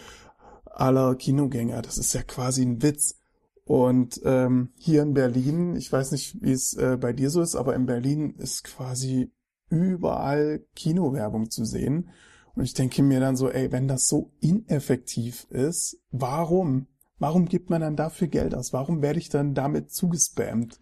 aller 0.65 1.15
Kinogänger. 1.15 1.83
Das 1.83 1.99
ist 1.99 2.15
ja 2.15 2.23
quasi 2.23 2.63
ein 2.63 2.83
Witz. 2.83 3.19
Und 3.65 4.21
ähm, 4.25 4.73
hier 4.77 5.03
in 5.03 5.15
Berlin, 5.15 5.77
ich 5.77 5.93
weiß 5.93 6.11
nicht, 6.13 6.43
wie 6.43 6.53
es 6.53 6.75
äh, 6.75 6.97
bei 7.01 7.13
dir 7.13 7.31
so 7.31 7.41
ist, 7.43 7.55
aber 7.55 7.77
in 7.77 7.87
Berlin 7.87 8.35
ist 8.39 8.65
quasi 8.65 9.31
überall 9.73 10.65
Kinowerbung 10.77 11.51
zu 11.51 11.65
sehen. 11.65 12.11
Und 12.55 12.65
ich 12.65 12.75
denke 12.75 13.03
mir 13.03 13.19
dann 13.19 13.37
so, 13.37 13.51
ey, 13.51 13.73
wenn 13.73 13.89
das 13.89 14.07
so 14.07 14.33
ineffektiv 14.41 15.47
ist, 15.51 15.99
warum? 16.11 16.87
Warum 17.19 17.47
gibt 17.47 17.71
man 17.71 17.81
dann 17.81 17.97
dafür 17.97 18.29
Geld 18.29 18.55
aus? 18.55 18.73
Warum 18.73 19.01
werde 19.01 19.19
ich 19.19 19.31
dann 19.31 19.55
damit 19.55 19.91
zugespammt? 19.91 20.79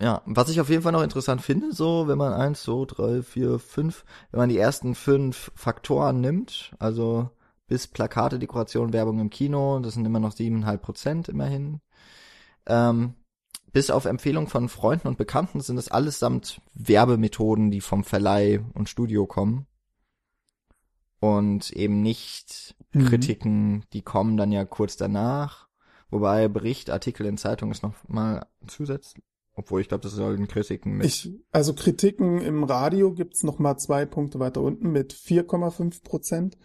Ja, 0.00 0.22
was 0.26 0.48
ich 0.48 0.60
auf 0.60 0.68
jeden 0.68 0.82
Fall 0.82 0.92
noch 0.92 1.02
interessant 1.02 1.42
finde, 1.42 1.72
so, 1.72 2.06
wenn 2.06 2.18
man 2.18 2.32
eins, 2.32 2.62
so, 2.62 2.84
drei, 2.84 3.22
vier, 3.22 3.58
fünf, 3.58 4.04
wenn 4.30 4.40
man 4.40 4.48
die 4.48 4.58
ersten 4.58 4.94
fünf 4.94 5.50
Faktoren 5.54 6.20
nimmt, 6.20 6.74
also 6.78 7.30
bis 7.66 7.86
Plakate, 7.86 8.38
Dekoration, 8.38 8.92
Werbung 8.92 9.18
im 9.18 9.30
Kino. 9.30 9.78
Das 9.80 9.94
sind 9.94 10.04
immer 10.04 10.20
noch 10.20 10.32
siebeneinhalb 10.32 10.82
Prozent 10.82 11.28
immerhin. 11.28 11.80
Ähm, 12.66 13.14
bis 13.76 13.90
auf 13.90 14.06
Empfehlung 14.06 14.48
von 14.48 14.70
Freunden 14.70 15.06
und 15.06 15.18
Bekannten 15.18 15.60
sind 15.60 15.76
es 15.76 15.90
allesamt 15.90 16.62
Werbemethoden, 16.72 17.70
die 17.70 17.82
vom 17.82 18.04
Verleih 18.04 18.64
und 18.72 18.88
Studio 18.88 19.26
kommen. 19.26 19.66
Und 21.20 21.70
eben 21.72 22.00
nicht 22.00 22.74
Mhm. 22.96 23.06
Kritiken, 23.06 23.84
die 23.92 24.02
kommen 24.02 24.36
dann 24.36 24.52
ja 24.52 24.64
kurz 24.64 24.96
danach. 24.96 25.68
Wobei 26.10 26.48
Bericht, 26.48 26.90
Artikel 26.90 27.26
in 27.26 27.36
Zeitung 27.36 27.70
ist 27.70 27.82
noch 27.82 27.94
mal 28.08 28.46
zusätzlich. 28.66 29.22
Obwohl 29.54 29.80
ich 29.80 29.88
glaube, 29.88 30.02
das 30.02 30.12
sollen 30.12 30.48
Kritiken 30.48 30.94
mit. 30.94 31.06
Ich, 31.06 31.30
also 31.50 31.74
Kritiken 31.74 32.40
im 32.40 32.64
Radio 32.64 33.12
gibt's 33.12 33.42
noch 33.42 33.58
mal 33.58 33.76
zwei 33.76 34.06
Punkte 34.06 34.38
weiter 34.38 34.62
unten 34.62 34.90
mit 34.90 35.12
4,5 35.12 36.02
Prozent. 36.02 36.58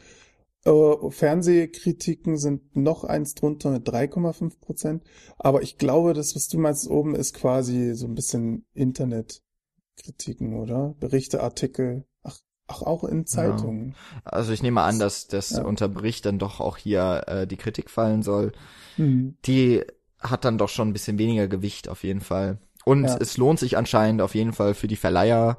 Äh, 0.63 1.09
Fernsehkritiken 1.09 2.37
sind 2.37 2.75
noch 2.75 3.03
eins 3.03 3.33
drunter 3.35 3.71
mit 3.71 3.87
3,5 3.87 4.59
Prozent. 4.59 5.03
Aber 5.37 5.61
ich 5.61 5.77
glaube, 5.77 6.13
das, 6.13 6.35
was 6.35 6.47
du 6.47 6.59
meinst 6.59 6.87
oben, 6.89 7.15
ist 7.15 7.33
quasi 7.33 7.93
so 7.95 8.05
ein 8.07 8.15
bisschen 8.15 8.65
Internetkritiken, 8.73 10.53
oder? 10.55 10.95
Berichte, 10.99 11.41
Artikel. 11.41 12.05
Ach, 12.23 12.37
ach 12.67 12.81
auch 12.83 13.03
in 13.03 13.25
Zeitungen. 13.25 13.95
also 14.23 14.51
ich 14.51 14.61
nehme 14.61 14.81
an, 14.81 14.99
dass 14.99 15.27
das 15.27 15.49
Ja. 15.51 15.63
unter 15.63 15.87
Bericht 15.87 16.25
dann 16.25 16.39
doch 16.39 16.59
auch 16.59 16.77
hier 16.77 17.23
äh, 17.27 17.47
die 17.47 17.57
Kritik 17.57 17.89
fallen 17.89 18.21
soll. 18.21 18.51
Hm. 18.97 19.37
Die 19.45 19.83
hat 20.19 20.45
dann 20.45 20.59
doch 20.59 20.69
schon 20.69 20.89
ein 20.89 20.93
bisschen 20.93 21.17
weniger 21.17 21.47
Gewicht 21.47 21.89
auf 21.89 22.03
jeden 22.03 22.21
Fall. 22.21 22.59
Und 22.85 23.05
Ja. 23.05 23.17
es 23.19 23.37
lohnt 23.37 23.59
sich 23.59 23.77
anscheinend 23.77 24.21
auf 24.21 24.35
jeden 24.35 24.53
Fall 24.53 24.73
für 24.75 24.87
die 24.87 24.95
Verleiher 24.95 25.57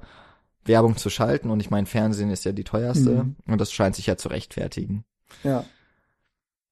Werbung 0.65 0.97
zu 0.97 1.11
schalten. 1.11 1.51
Und 1.51 1.61
ich 1.61 1.71
meine, 1.71 1.87
Fernsehen 1.87 2.31
ist 2.31 2.45
ja 2.45 2.53
die 2.53 2.65
teuerste. 2.65 3.25
Mhm. 3.25 3.37
Und 3.47 3.61
das 3.61 3.73
scheint 3.73 3.97
sich 3.97 4.07
ja 4.07 4.17
zu 4.17 4.29
rechtfertigen. 4.29 5.05
Ja. 5.45 5.65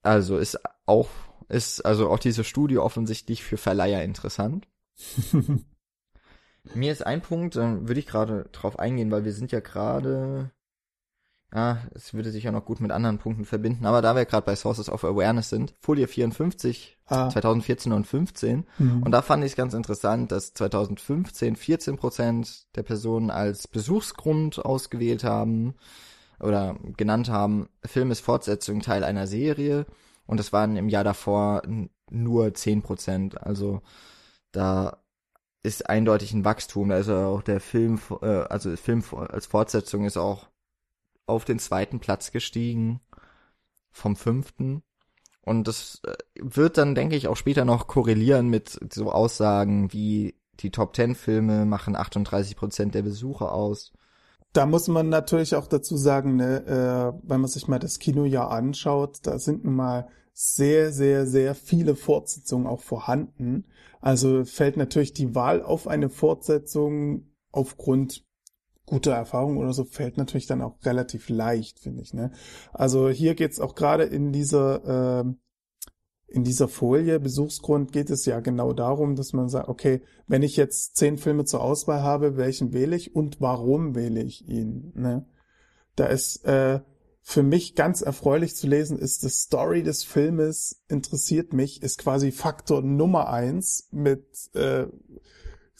Also 0.03 0.39
ist 0.39 0.59
auch, 0.87 1.09
ist 1.49 1.85
also 1.85 2.11
auch 2.11 2.19
diese 2.19 2.45
Studie 2.45 2.79
offensichtlich 2.79 3.43
für 3.43 3.57
Verleiher 3.57 4.03
interessant. 4.03 4.67
Mir 6.75 6.93
ist 6.93 7.07
ein 7.07 7.23
Punkt, 7.23 7.57
dann 7.57 7.89
würde 7.89 8.01
ich 8.01 8.07
gerade 8.07 8.49
drauf 8.53 8.79
eingehen, 8.79 9.11
weil 9.11 9.25
wir 9.25 9.33
sind 9.33 9.51
ja 9.51 9.61
gerade, 9.61 10.51
ja, 11.55 11.79
es 11.95 12.13
würde 12.13 12.31
sich 12.31 12.45
ja 12.45 12.53
noch 12.53 12.67
gut 12.67 12.81
mit 12.81 12.91
anderen 12.91 13.19
Punkten 13.19 13.45
verbinden, 13.47 13.87
aber 13.87 14.03
da 14.03 14.15
wir 14.15 14.27
gerade 14.27 14.45
bei 14.45 14.55
Sources 14.55 14.91
of 14.91 15.05
Awareness 15.05 15.49
sind, 15.49 15.75
Folie 15.81 16.07
54, 16.07 16.99
ah. 17.11 17.29
2014 17.29 17.93
und 17.93 18.07
15, 18.07 18.67
Hm. 18.77 19.03
und 19.03 19.11
da 19.11 19.23
fand 19.23 19.45
ich 19.45 19.53
es 19.53 19.57
ganz 19.57 19.75
interessant, 19.75 20.33
dass 20.33 20.55
2015 20.55 21.57
14 21.57 21.97
Prozent 21.97 22.67
der 22.77 22.83
Personen 22.83 23.31
als 23.31 23.69
Besuchsgrund 23.69 24.65
ausgewählt 24.65 25.25
haben 25.25 25.75
oder 26.41 26.77
genannt 26.97 27.29
haben, 27.29 27.69
Film 27.85 28.11
ist 28.11 28.21
Fortsetzung 28.21 28.81
Teil 28.81 29.05
einer 29.05 29.27
Serie 29.27 29.87
und 30.27 30.41
es 30.41 30.53
waren 30.53 30.77
im 30.77 30.89
Jahr 30.89 31.05
davor 31.05 31.63
nur 32.11 32.55
10 32.55 32.83
Prozent. 32.83 33.41
Also 33.43 33.83
da 34.53 34.99
ist 35.63 35.89
eindeutig 35.89 36.33
ein 36.33 36.45
Wachstum. 36.45 36.89
Da 36.89 36.99
ist 36.99 37.09
ja 37.09 37.27
auch 37.27 37.43
der 37.43 37.61
Film, 37.61 38.01
äh, 38.23 38.27
also 38.27 38.75
Film 38.77 39.03
als 39.13 39.47
Fortsetzung 39.47 40.05
ist 40.05 40.17
auch 40.17 40.49
auf 41.27 41.45
den 41.45 41.59
zweiten 41.59 42.01
Platz 42.01 42.33
gestiegen 42.33 43.01
vom 43.91 44.17
fünften. 44.17 44.83
Und 45.43 45.69
das 45.69 46.01
äh, 46.05 46.15
wird 46.41 46.79
dann, 46.79 46.95
denke 46.95 47.17
ich, 47.17 47.29
auch 47.29 47.37
später 47.37 47.65
noch 47.65 47.87
korrelieren 47.87 48.49
mit 48.49 48.79
so 48.93 49.11
Aussagen 49.11 49.93
wie 49.93 50.35
die 50.61 50.71
Top 50.71 50.95
10 50.95 51.15
Filme 51.15 51.65
machen 51.65 51.97
38 51.97 52.57
Prozent 52.57 52.95
der 52.95 53.03
Besucher 53.03 53.53
aus. 53.53 53.93
Da 54.53 54.67
muss 54.67 54.89
man 54.89 55.09
natürlich 55.09 55.55
auch 55.55 55.67
dazu 55.67 55.97
sagen, 55.97 56.37
ne, 56.37 56.67
äh, 56.67 57.21
wenn 57.23 57.41
man 57.41 57.49
sich 57.49 57.69
mal 57.69 57.79
das 57.79 57.99
Kinojahr 57.99 58.51
anschaut, 58.51 59.19
da 59.23 59.39
sind 59.39 59.65
nun 59.65 59.77
mal 59.77 60.09
sehr, 60.33 60.93
sehr, 60.93 61.27
sehr 61.27 61.55
viele 61.55 61.95
Fortsetzungen 61.95 62.67
auch 62.67 62.81
vorhanden. 62.81 63.67
Also 64.01 64.45
fällt 64.45 64.77
natürlich 64.77 65.13
die 65.13 65.35
Wahl 65.35 65.63
auf 65.63 65.87
eine 65.87 66.09
Fortsetzung 66.09 67.31
aufgrund 67.53 68.25
guter 68.91 69.13
Erfahrung 69.13 69.57
oder 69.57 69.73
so, 69.73 69.85
fällt 69.85 70.17
natürlich 70.17 70.47
dann 70.47 70.61
auch 70.61 70.77
relativ 70.85 71.29
leicht, 71.29 71.79
finde 71.79 72.03
ich. 72.03 72.13
Ne? 72.13 72.33
Also 72.73 73.09
hier 73.09 73.35
geht's 73.35 73.61
auch 73.61 73.75
gerade 73.75 74.05
in 74.05 74.33
dieser 74.33 75.21
ähm, 75.23 75.39
in 76.27 76.45
dieser 76.45 76.69
Folie 76.69 77.19
Besuchsgrund 77.19 77.91
geht 77.91 78.09
es 78.09 78.25
ja 78.25 78.39
genau 78.39 78.73
darum, 78.73 79.17
dass 79.17 79.33
man 79.33 79.49
sagt, 79.49 79.69
okay, 79.69 80.03
wenn 80.29 80.43
ich 80.43 80.57
jetzt 80.57 80.97
zehn 80.97 81.19
Filme 81.19 81.45
zur 81.45 81.61
Auswahl 81.61 82.03
habe, 82.03 82.37
welchen 82.37 82.73
wähle 82.73 82.95
ich 82.95 83.17
und 83.17 83.41
warum 83.41 83.97
wähle 83.97 84.23
ich 84.23 84.49
ihn? 84.49 84.93
Ne? 84.95 85.27
Da 85.97 86.07
ist 86.07 86.45
äh, 86.45 86.81
für 87.21 87.43
mich 87.43 87.75
ganz 87.75 88.01
erfreulich 88.01 88.55
zu 88.55 88.69
lesen, 88.69 88.97
ist 88.97 89.25
die 89.25 89.29
Story 89.29 89.83
des 89.83 90.05
Filmes 90.05 90.83
interessiert 90.89 91.53
mich, 91.53 91.83
ist 91.83 91.99
quasi 91.99 92.31
Faktor 92.31 92.81
Nummer 92.83 93.29
eins 93.29 93.89
mit 93.91 94.25
äh, 94.55 94.87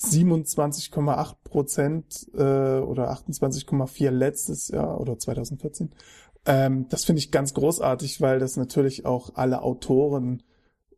27,8 0.01 1.35
Prozent 1.45 2.27
äh, 2.35 2.79
oder 2.79 3.13
28,4 3.13 4.11
letztes 4.11 4.69
Jahr 4.69 5.01
oder 5.01 5.19
2014. 5.19 5.91
Ähm, 6.47 6.87
das 6.89 7.05
finde 7.05 7.21
ich 7.21 7.31
ganz 7.31 7.53
großartig, 7.55 8.21
weil 8.21 8.39
das 8.39 8.57
natürlich 8.57 9.05
auch 9.05 9.35
alle 9.35 9.63
Autoren 9.63 10.43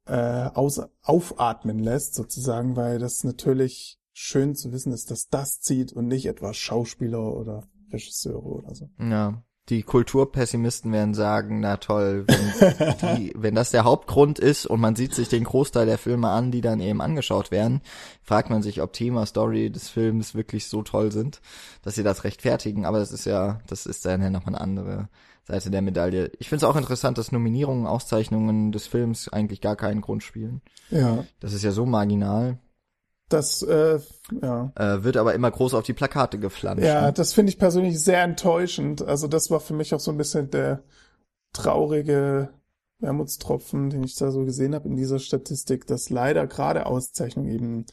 äh, 0.06 0.14
aus, 0.14 0.80
aufatmen 1.02 1.78
lässt, 1.78 2.14
sozusagen, 2.14 2.76
weil 2.76 2.98
das 2.98 3.24
natürlich 3.24 3.98
schön 4.12 4.54
zu 4.54 4.72
wissen 4.72 4.92
ist, 4.92 5.10
dass 5.10 5.28
das 5.28 5.60
zieht 5.60 5.92
und 5.92 6.06
nicht 6.06 6.26
etwa 6.26 6.54
Schauspieler 6.54 7.34
oder 7.34 7.64
Regisseure 7.90 8.44
oder 8.44 8.74
so. 8.74 8.88
Ja, 8.98 9.42
die 9.68 9.84
Kulturpessimisten 9.84 10.92
werden 10.92 11.14
sagen, 11.14 11.60
na 11.60 11.76
toll, 11.76 12.24
wenn, 12.26 13.16
die, 13.16 13.32
wenn 13.36 13.54
das 13.54 13.70
der 13.70 13.84
Hauptgrund 13.84 14.38
ist 14.38 14.66
und 14.66 14.80
man 14.80 14.96
sieht 14.96 15.14
sich 15.14 15.28
den 15.28 15.44
Großteil 15.44 15.86
der 15.86 15.98
Filme 15.98 16.30
an, 16.30 16.50
die 16.50 16.60
dann 16.60 16.80
eben 16.80 17.00
angeschaut 17.00 17.50
werden, 17.50 17.80
fragt 18.22 18.50
man 18.50 18.62
sich, 18.62 18.82
ob 18.82 18.92
Thema, 18.92 19.24
Story 19.24 19.70
des 19.70 19.88
Films 19.88 20.34
wirklich 20.34 20.66
so 20.66 20.82
toll 20.82 21.12
sind, 21.12 21.40
dass 21.82 21.94
sie 21.94 22.02
das 22.02 22.24
rechtfertigen. 22.24 22.84
Aber 22.84 22.98
das 22.98 23.12
ist 23.12 23.24
ja, 23.24 23.60
das 23.68 23.86
ist 23.86 24.04
dann 24.04 24.20
ja 24.20 24.30
nochmal 24.30 24.56
eine 24.56 24.60
andere 24.60 25.08
Seite 25.44 25.70
der 25.70 25.82
Medaille. 25.82 26.32
Ich 26.38 26.48
finde 26.48 26.64
es 26.64 26.70
auch 26.70 26.76
interessant, 26.76 27.18
dass 27.18 27.32
Nominierungen, 27.32 27.86
Auszeichnungen 27.86 28.72
des 28.72 28.88
Films 28.88 29.28
eigentlich 29.28 29.60
gar 29.60 29.76
keinen 29.76 30.00
Grund 30.00 30.24
spielen. 30.24 30.60
Ja, 30.90 31.24
Das 31.40 31.52
ist 31.52 31.62
ja 31.62 31.70
so 31.70 31.86
marginal, 31.86 32.58
das, 33.32 33.62
äh, 33.62 33.98
ja. 34.40 34.72
äh, 34.76 35.04
wird 35.04 35.16
aber 35.16 35.34
immer 35.34 35.50
groß 35.50 35.74
auf 35.74 35.84
die 35.84 35.92
Plakate 35.92 36.38
geflanscht. 36.38 36.84
Ja, 36.84 37.06
ne? 37.06 37.12
das 37.12 37.32
finde 37.32 37.50
ich 37.50 37.58
persönlich 37.58 38.02
sehr 38.02 38.22
enttäuschend. 38.22 39.02
Also 39.02 39.28
das 39.28 39.50
war 39.50 39.60
für 39.60 39.74
mich 39.74 39.94
auch 39.94 40.00
so 40.00 40.10
ein 40.10 40.18
bisschen 40.18 40.50
der 40.50 40.82
traurige 41.52 42.50
Wermutstropfen, 42.98 43.90
den 43.90 44.04
ich 44.04 44.14
da 44.14 44.30
so 44.30 44.44
gesehen 44.44 44.74
habe 44.74 44.88
in 44.88 44.96
dieser 44.96 45.18
Statistik, 45.18 45.86
dass 45.86 46.10
leider 46.10 46.46
gerade 46.46 46.86
Auszeichnungen 46.86 47.48
eben 47.48 47.86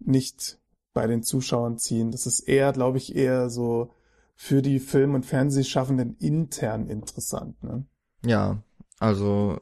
nicht 0.00 0.58
bei 0.92 1.06
den 1.06 1.22
Zuschauern 1.22 1.78
ziehen. 1.78 2.10
Das 2.10 2.26
ist 2.26 2.40
eher, 2.40 2.72
glaube 2.72 2.98
ich, 2.98 3.14
eher 3.14 3.50
so 3.50 3.92
für 4.34 4.62
die 4.62 4.80
Film- 4.80 5.14
und 5.14 5.26
Fernsehschaffenden 5.26 6.16
intern 6.18 6.88
interessant. 6.88 7.62
Ne? 7.62 7.84
Ja, 8.24 8.62
also 8.98 9.60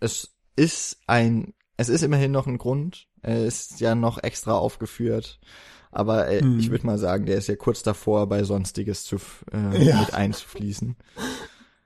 es 0.00 0.34
ist 0.56 0.98
ein, 1.06 1.54
es 1.76 1.88
ist 1.88 2.02
immerhin 2.02 2.32
noch 2.32 2.46
ein 2.46 2.58
Grund. 2.58 3.08
Er 3.22 3.44
ist 3.46 3.80
ja 3.80 3.94
noch 3.94 4.22
extra 4.22 4.52
aufgeführt. 4.54 5.38
Aber 5.90 6.28
äh, 6.28 6.40
Hm. 6.40 6.58
ich 6.58 6.70
würde 6.70 6.86
mal 6.86 6.98
sagen, 6.98 7.26
der 7.26 7.36
ist 7.36 7.48
ja 7.48 7.56
kurz 7.56 7.82
davor, 7.82 8.26
bei 8.28 8.42
Sonstiges 8.44 9.04
zu 9.04 9.16
äh, 9.52 9.84
Ja. 9.84 10.00
mit 10.00 10.14
einzufließen. 10.14 10.96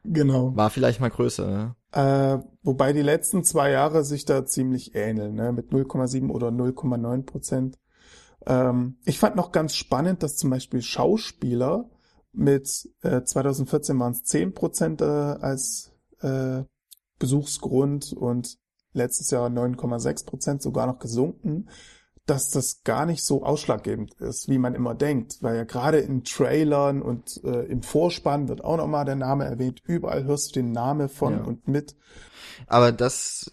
Genau. 0.05 0.55
War 0.57 0.71
vielleicht 0.71 1.01
mal 1.01 1.11
größer. 1.11 1.47
Ne? 1.47 1.75
Äh, 1.93 2.39
wobei 2.63 2.93
die 2.93 3.03
letzten 3.03 3.43
zwei 3.43 3.71
Jahre 3.73 4.05
sich 4.05 4.25
da 4.25 4.45
ziemlich 4.47 4.95
ähneln, 4.95 5.35
ne? 5.35 5.53
mit 5.53 5.71
0,7 5.73 6.31
oder 6.31 6.49
0,9 6.49 7.25
Prozent. 7.25 7.79
Ähm, 8.47 8.99
ich 9.05 9.19
fand 9.19 9.35
noch 9.35 9.51
ganz 9.51 9.75
spannend, 9.75 10.23
dass 10.23 10.37
zum 10.37 10.51
Beispiel 10.51 10.83
Schauspieler 10.83 11.91
mit 12.33 12.89
äh, 13.03 13.23
2014 13.25 13.99
waren 13.99 14.13
es 14.13 14.23
10 14.25 14.55
Prozent 14.55 15.01
äh, 15.01 15.05
als 15.05 15.93
äh, 16.21 16.63
Besuchsgrund 17.19 18.13
und 18.13 18.59
letztes 18.97 19.31
Jahr 19.31 19.49
9,6 19.49 20.27
Prozent 20.27 20.63
sogar 20.63 20.87
noch 20.87 20.99
gesunken, 20.99 21.69
dass 22.27 22.51
das 22.51 22.83
gar 22.83 23.07
nicht 23.07 23.25
so 23.25 23.45
ausschlaggebend 23.45 24.15
ist, 24.15 24.49
wie 24.49 24.59
man 24.59 24.75
immer 24.75 24.97
denkt, 24.97 25.39
weil 25.43 25.57
ja 25.57 25.65
gerade 25.65 25.99
in 25.99 26.25
Trailern 26.25 27.01
und 27.01 27.41
äh, 27.45 27.63
im 27.67 27.83
Vorspann 27.83 28.49
wird 28.49 28.65
auch 28.65 28.77
nochmal 28.79 29.05
der 29.05 29.15
Name 29.15 29.45
erwähnt, 29.45 29.81
überall 29.87 30.25
hörst 30.25 30.49
du 30.49 30.61
den 30.61 30.73
Namen 30.73 31.09
von 31.09 31.35
Ja. 31.35 31.45
und 31.45 31.69
mit. 31.69 31.95
Aber 32.67 32.91
das 32.91 33.49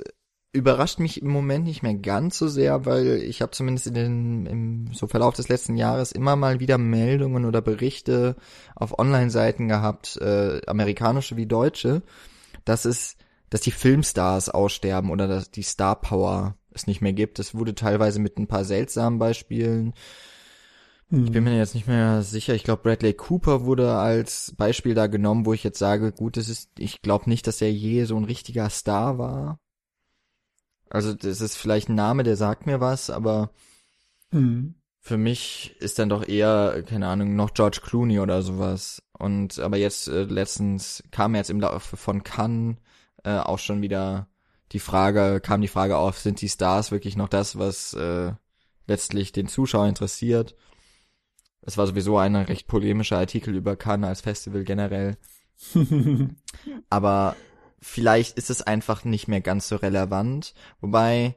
überrascht 0.53 0.99
mich 0.99 1.21
im 1.21 1.29
Moment 1.29 1.65
nicht 1.65 1.81
mehr 1.81 1.95
ganz 1.95 2.37
so 2.37 2.47
sehr, 2.47 2.85
weil 2.85 3.17
ich 3.23 3.41
habe 3.41 3.51
zumindest 3.51 3.87
in 3.87 3.93
den, 3.95 4.45
im 4.45 4.87
so 4.93 5.07
Verlauf 5.07 5.35
des 5.35 5.49
letzten 5.49 5.77
Jahres 5.77 6.11
immer 6.11 6.35
mal 6.35 6.59
wieder 6.59 6.77
Meldungen 6.77 7.45
oder 7.45 7.61
Berichte 7.61 8.35
auf 8.75 8.97
Online-Seiten 8.97 9.67
gehabt, 9.67 10.17
äh, 10.17 10.61
amerikanische 10.67 11.37
wie 11.37 11.47
deutsche, 11.47 12.03
dass 12.65 12.85
es, 12.85 13.17
dass 13.53 13.61
die 13.61 13.71
Filmstars 13.71 14.49
aussterben 14.49 15.11
oder 15.11 15.27
dass 15.27 15.51
die 15.51 15.61
Star 15.61 15.95
Power 15.95 16.57
es 16.71 16.87
nicht 16.87 17.01
mehr 17.01 17.13
gibt. 17.13 17.37
Es 17.37 17.53
wurde 17.53 17.75
teilweise 17.75 18.19
mit 18.19 18.39
ein 18.39 18.47
paar 18.47 18.65
seltsamen 18.65 19.19
Beispielen 19.19 19.93
Ich 21.11 21.31
bin 21.31 21.43
mir 21.43 21.55
jetzt 21.55 21.75
nicht 21.75 21.85
mehr 21.87 22.23
sicher. 22.23 22.55
Ich 22.55 22.63
glaube, 22.63 22.81
Bradley 22.81 23.13
Cooper 23.13 23.65
wurde 23.65 23.93
als 23.93 24.55
Beispiel 24.57 24.95
da 24.95 25.05
genommen, 25.05 25.45
wo 25.45 25.53
ich 25.53 25.63
jetzt 25.63 25.77
sage, 25.77 26.11
gut, 26.11 26.35
das 26.35 26.49
ist, 26.49 26.71
ich 26.79 27.03
glaube 27.03 27.29
nicht, 27.29 27.45
dass 27.45 27.61
er 27.61 27.71
je 27.71 28.05
so 28.05 28.17
ein 28.17 28.23
richtiger 28.23 28.67
Star 28.71 29.19
war. 29.19 29.59
Also, 30.89 31.13
das 31.13 31.39
ist 31.39 31.55
vielleicht 31.55 31.89
ein 31.89 31.95
Name, 31.95 32.23
der 32.23 32.35
sagt 32.35 32.65
mir 32.65 32.79
was, 32.79 33.11
aber 33.11 33.51
Mhm. 34.31 34.73
für 34.99 35.17
mich 35.17 35.75
ist 35.79 35.99
dann 35.99 36.09
doch 36.09 36.27
eher, 36.27 36.81
keine 36.87 37.07
Ahnung, 37.07 37.35
noch 37.35 37.53
George 37.53 37.81
Clooney 37.83 38.19
oder 38.19 38.41
sowas. 38.41 39.03
Und, 39.19 39.59
aber 39.59 39.77
jetzt, 39.77 40.07
äh, 40.07 40.23
letztens 40.23 41.03
kam 41.11 41.35
jetzt 41.35 41.51
im 41.51 41.59
Laufe 41.59 41.97
von 41.97 42.23
Cannes, 42.23 42.77
äh, 43.23 43.37
auch 43.37 43.59
schon 43.59 43.81
wieder 43.81 44.27
die 44.71 44.79
Frage, 44.79 45.39
kam 45.41 45.61
die 45.61 45.67
Frage 45.67 45.97
auf, 45.97 46.19
sind 46.19 46.41
die 46.41 46.49
Stars 46.49 46.91
wirklich 46.91 47.15
noch 47.15 47.29
das, 47.29 47.57
was, 47.57 47.93
äh, 47.93 48.33
letztlich 48.87 49.31
den 49.31 49.47
Zuschauer 49.47 49.87
interessiert? 49.87 50.55
Es 51.61 51.77
war 51.77 51.87
sowieso 51.87 52.17
ein 52.17 52.35
recht 52.35 52.67
polemischer 52.67 53.17
Artikel 53.17 53.55
über 53.55 53.75
Cannes 53.75 54.09
als 54.09 54.21
Festival 54.21 54.63
generell. 54.63 55.17
Aber 56.89 57.35
vielleicht 57.79 58.37
ist 58.37 58.49
es 58.49 58.61
einfach 58.61 59.05
nicht 59.05 59.27
mehr 59.27 59.41
ganz 59.41 59.69
so 59.69 59.77
relevant. 59.77 60.53
Wobei 60.81 61.35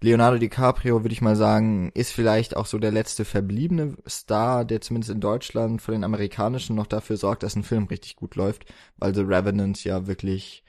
Leonardo 0.00 0.38
DiCaprio, 0.38 1.02
würde 1.02 1.12
ich 1.12 1.20
mal 1.20 1.36
sagen, 1.36 1.90
ist 1.92 2.12
vielleicht 2.12 2.56
auch 2.56 2.66
so 2.66 2.78
der 2.78 2.92
letzte 2.92 3.24
verbliebene 3.24 3.96
Star, 4.08 4.64
der 4.64 4.80
zumindest 4.80 5.10
in 5.10 5.20
Deutschland 5.20 5.82
von 5.82 5.92
den 5.92 6.04
amerikanischen 6.04 6.76
noch 6.76 6.86
dafür 6.86 7.16
sorgt, 7.16 7.42
dass 7.42 7.56
ein 7.56 7.64
Film 7.64 7.84
richtig 7.84 8.16
gut 8.16 8.36
läuft, 8.36 8.64
weil 8.96 9.14
The 9.14 9.22
Revenant 9.22 9.82
ja 9.82 10.06
wirklich, 10.06 10.62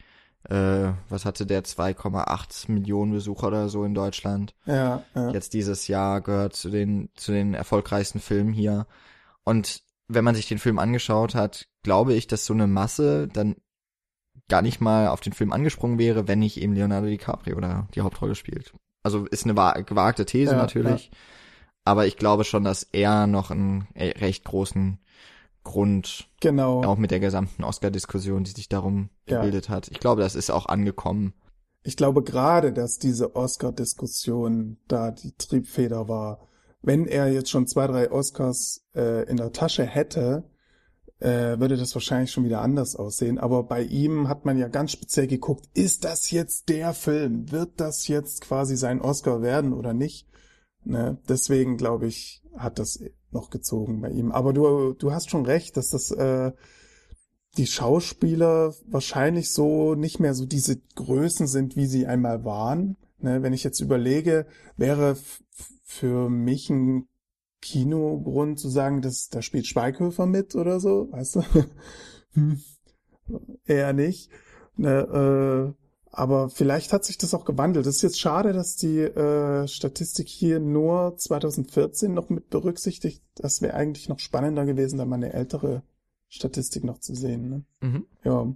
äh, 0.44 0.94
was 1.10 1.26
hatte 1.26 1.46
der, 1.46 1.64
2,8 1.64 2.72
Millionen 2.72 3.12
Besucher 3.12 3.48
oder 3.48 3.70
so 3.70 3.84
in 3.84 3.94
Deutschland 3.94 4.56
ja, 4.66 5.04
ja. 5.16 5.32
jetzt 5.32 5.54
dieses 5.54 5.88
Jahr 5.88 6.22
gehört 6.22 6.56
zu 6.56 6.70
den 6.70 7.10
zu 7.16 7.32
den 7.32 7.54
erfolgreichsten 7.54 8.20
Filmen 8.20 8.54
hier. 8.54 8.88
Und 9.44 9.82
wenn 10.08 10.24
man 10.24 10.36
sich 10.36 10.48
den 10.48 10.60
Film 10.60 10.80
angeschaut 10.80 11.36
hat, 11.36 11.68
glaube 11.84 12.14
ich, 12.14 12.28
dass 12.28 12.46
so 12.46 12.54
eine 12.54 12.68
Masse 12.68 13.28
dann 13.28 13.58
gar 14.48 14.62
nicht 14.62 14.82
mal 14.82 15.08
auf 15.10 15.22
den 15.22 15.34
Film 15.34 15.52
angesprungen 15.52 16.00
wäre, 16.00 16.28
wenn 16.28 16.40
nicht 16.40 16.60
eben 16.62 16.74
Leonardo 16.74 17.08
DiCaprio 17.08 17.60
da 17.60 17.88
die 17.94 18.02
Hauptrolle 18.02 18.36
spielt. 18.36 18.74
Also 19.04 19.26
ist 19.28 19.44
eine 19.46 19.56
wa- 19.56 19.74
gewagte 19.82 20.26
These 20.26 20.54
Ja, 20.54 20.58
natürlich, 20.58 21.12
aber 21.86 22.08
ich 22.08 22.18
glaube 22.18 22.44
schon, 22.44 22.64
dass 22.64 22.84
er 22.84 23.28
noch 23.28 23.52
einen 23.52 23.88
äh, 23.94 24.18
recht 24.20 24.44
großen 24.46 25.00
Grund 25.64 26.30
Genau. 26.42 26.84
auch 26.84 26.98
mit 26.98 27.12
der 27.12 27.20
gesamten 27.20 27.64
Oscar-Diskussion, 27.64 28.44
die 28.44 28.52
sich 28.52 28.70
darum 28.70 29.10
Ja. 29.28 29.38
gebildet 29.38 29.70
hat. 29.70 29.88
Ich 29.90 30.00
glaube, 30.00 30.22
das 30.22 30.36
ist 30.36 30.50
auch 30.50 30.66
angekommen. 30.68 31.34
Ich 31.84 31.96
glaube 31.96 32.24
gerade, 32.24 32.74
dass 32.74 32.98
diese 32.98 33.36
Oscar-Diskussion 33.36 34.78
da 34.88 35.12
die 35.12 35.34
Triebfeder 35.38 36.08
war. 36.08 36.48
Wenn 36.82 37.06
er 37.08 37.32
jetzt 37.32 37.50
schon 37.50 37.68
zwei, 37.68 37.88
drei 37.88 38.12
Oscars 38.12 38.86
äh, 38.96 39.30
in 39.30 39.38
der 39.38 39.52
Tasche 39.52 39.84
hätte, 39.86 40.50
äh, 41.20 41.60
würde 41.60 41.76
das 41.76 41.94
wahrscheinlich 41.96 42.32
schon 42.32 42.46
wieder 42.46 42.62
anders 42.62 42.96
aussehen. 42.96 43.38
Aber 43.38 43.64
bei 43.64 43.82
ihm 43.84 44.30
hat 44.30 44.46
man 44.46 44.58
ja 44.58 44.70
ganz 44.70 44.92
speziell 44.94 45.28
geguckt, 45.28 45.66
ist 45.74 46.06
das 46.06 46.32
jetzt 46.32 46.70
der 46.70 46.94
Film? 46.94 47.52
Wird 47.52 47.72
das 47.82 48.08
jetzt 48.08 48.42
quasi 48.42 48.78
sein 48.78 49.02
Oscar 49.02 49.42
werden 49.42 49.74
oder 49.74 49.94
nicht? 49.94 50.28
Ne? 50.86 51.18
Deswegen 51.28 51.76
glaube 51.76 52.08
ich, 52.08 52.42
hat 52.56 52.80
das 52.80 53.04
noch 53.32 53.50
gezogen 53.50 54.02
bei 54.02 54.10
ihm. 54.10 54.32
Aber 54.32 54.54
du, 54.54 54.94
du 54.94 55.12
hast 55.12 55.30
schon 55.30 55.46
recht, 55.46 55.78
dass 55.78 55.90
das 55.90 56.12
äh, 56.12 56.52
die 57.58 57.68
Schauspieler 57.68 58.74
wahrscheinlich 58.86 59.52
so 59.52 59.96
nicht 59.96 60.20
mehr 60.20 60.34
so 60.34 60.46
diese 60.46 60.78
Größen 60.96 61.48
sind, 61.48 61.76
wie 61.76 61.88
sie 61.88 62.06
einmal 62.06 62.46
waren. 62.46 62.98
Ne, 63.20 63.42
wenn 63.44 63.54
ich 63.54 63.64
jetzt 63.64 63.82
überlege, 63.82 64.46
wäre 64.78 65.18
für 65.84 66.30
mich 66.30 66.70
ein 66.70 67.08
Kinogrund 67.62 68.60
zu 68.60 68.70
sagen, 68.70 69.02
dass 69.02 69.28
da 69.28 69.42
spielt 69.42 69.68
Schweighöfer 69.68 70.26
mit 70.26 70.56
oder 70.56 70.80
so, 70.80 71.12
weißt 71.12 71.36
du? 71.36 71.42
Hm, 72.34 72.62
Eher 73.66 73.92
nicht. 73.92 74.30
Ne, 74.76 75.74
äh, 75.76 75.89
aber 76.12 76.50
vielleicht 76.50 76.92
hat 76.92 77.06
sich 77.06 77.18
das 77.18 77.34
auch 77.34 77.46
gewandelt. 77.46 77.86
Es 77.86 77.98
ist 77.98 78.02
jetzt 78.02 78.20
schade, 78.20 78.54
dass 78.54 78.76
die 78.76 79.00
äh, 79.00 79.68
Statistik 79.68 80.28
hier 80.28 80.60
nur 80.60 81.16
2014 81.18 82.14
noch 82.14 82.30
mit 82.30 82.50
berücksichtigt. 82.50 83.24
Das 83.36 83.62
wäre 83.62 83.76
eigentlich 83.76 84.10
noch 84.10 84.20
spannender 84.20 84.66
gewesen, 84.66 84.98
da 84.98 85.06
mal 85.06 85.16
eine 85.16 85.34
ältere 85.34 85.84
Statistik 86.28 86.84
noch 86.84 87.00
zu 87.00 87.14
sehen. 87.14 87.50
Ne? 87.50 87.64
Mhm. 87.82 88.06
Ja. 88.24 88.48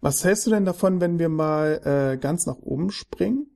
Was 0.00 0.24
hältst 0.24 0.46
du 0.46 0.50
denn 0.50 0.64
davon, 0.64 1.00
wenn 1.00 1.18
wir 1.18 1.28
mal 1.28 1.80
äh, 1.84 2.18
ganz 2.18 2.46
nach 2.46 2.58
oben 2.58 2.90
springen 2.90 3.46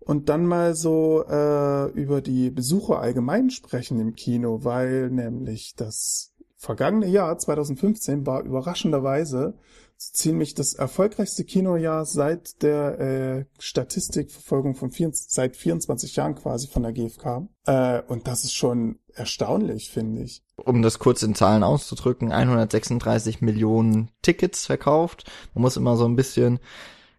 und 0.00 0.28
dann 0.28 0.44
mal 0.44 0.74
so 0.74 1.24
äh, 1.28 1.90
über 1.92 2.20
die 2.20 2.50
Besucher 2.50 3.00
allgemein 3.00 3.50
sprechen 3.50 4.00
im 4.00 4.14
Kino, 4.14 4.64
weil 4.64 5.10
nämlich 5.10 5.74
das 5.76 6.34
vergangene 6.56 7.06
Jahr 7.06 7.38
2015 7.38 8.26
war 8.26 8.42
überraschenderweise 8.42 9.54
ziemlich 10.00 10.54
das 10.54 10.72
erfolgreichste 10.72 11.44
Kinojahr 11.44 12.06
seit 12.06 12.62
der 12.62 12.98
äh, 13.00 13.44
Statistikverfolgung 13.58 14.74
von 14.74 14.90
vier, 14.90 15.10
seit 15.12 15.56
24 15.56 16.16
Jahren 16.16 16.34
quasi 16.34 16.68
von 16.68 16.82
der 16.82 16.92
GfK. 16.92 17.48
Äh, 17.66 18.02
und 18.08 18.26
das 18.26 18.44
ist 18.44 18.54
schon 18.54 18.98
erstaunlich, 19.14 19.90
finde 19.90 20.22
ich. 20.22 20.42
um 20.56 20.82
das 20.82 20.98
kurz 20.98 21.22
in 21.22 21.34
Zahlen 21.34 21.62
auszudrücken, 21.62 22.32
136 22.32 23.42
Millionen 23.42 24.10
Tickets 24.22 24.66
verkauft. 24.66 25.30
Man 25.54 25.62
muss 25.62 25.76
immer 25.76 25.96
so 25.96 26.06
ein 26.06 26.16
bisschen, 26.16 26.60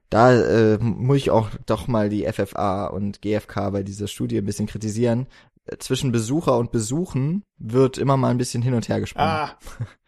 da 0.10 0.34
äh, 0.34 0.78
muss 0.80 1.17
ich 1.17 1.32
auch 1.32 1.50
doch 1.67 1.88
mal 1.88 2.10
die 2.10 2.26
FFA 2.26 2.88
und 2.88 3.22
GfK 3.22 3.70
bei 3.72 3.84
dieser 3.84 4.08
Studie 4.08 4.38
ein 4.39 4.46
bisschen 4.46 4.67
kritisieren. 4.67 5.28
Zwischen 5.78 6.12
Besucher 6.12 6.58
und 6.58 6.72
Besuchen 6.72 7.44
wird 7.60 8.00
immer 8.00 8.17
mal 8.17 8.30
ein 8.30 8.39
bisschen 8.39 8.63
hin 8.63 8.74
und 8.74 8.89
her 8.89 9.00
gesprungen. 9.00 9.30
Ah, 9.30 9.58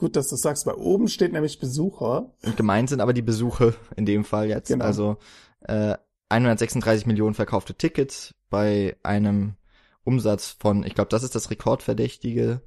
gut, 0.00 0.16
dass 0.16 0.28
du 0.28 0.34
das 0.34 0.40
sagst, 0.40 0.66
weil 0.66 0.74
oben 0.74 1.06
steht 1.08 1.32
nämlich 1.32 1.60
Besucher. 1.60 2.32
Gemeint 2.56 2.88
sind 2.88 3.00
aber 3.00 3.12
die 3.12 3.22
Besuche 3.22 3.74
in 3.96 4.06
dem 4.06 4.24
Fall 4.24 4.48
jetzt. 4.48 4.68
Genau. 4.68 4.84
Also 4.84 5.18
äh, 5.60 5.94
136 6.30 7.06
Millionen 7.06 7.34
verkaufte 7.34 7.74
Tickets 7.74 8.34
bei 8.48 8.96
einem 9.02 9.54
Umsatz 10.02 10.56
von, 10.58 10.84
ich 10.84 10.94
glaube, 10.94 11.10
das 11.10 11.22
ist 11.22 11.34
das 11.34 11.50
Rekordverdächtige, 11.50 12.62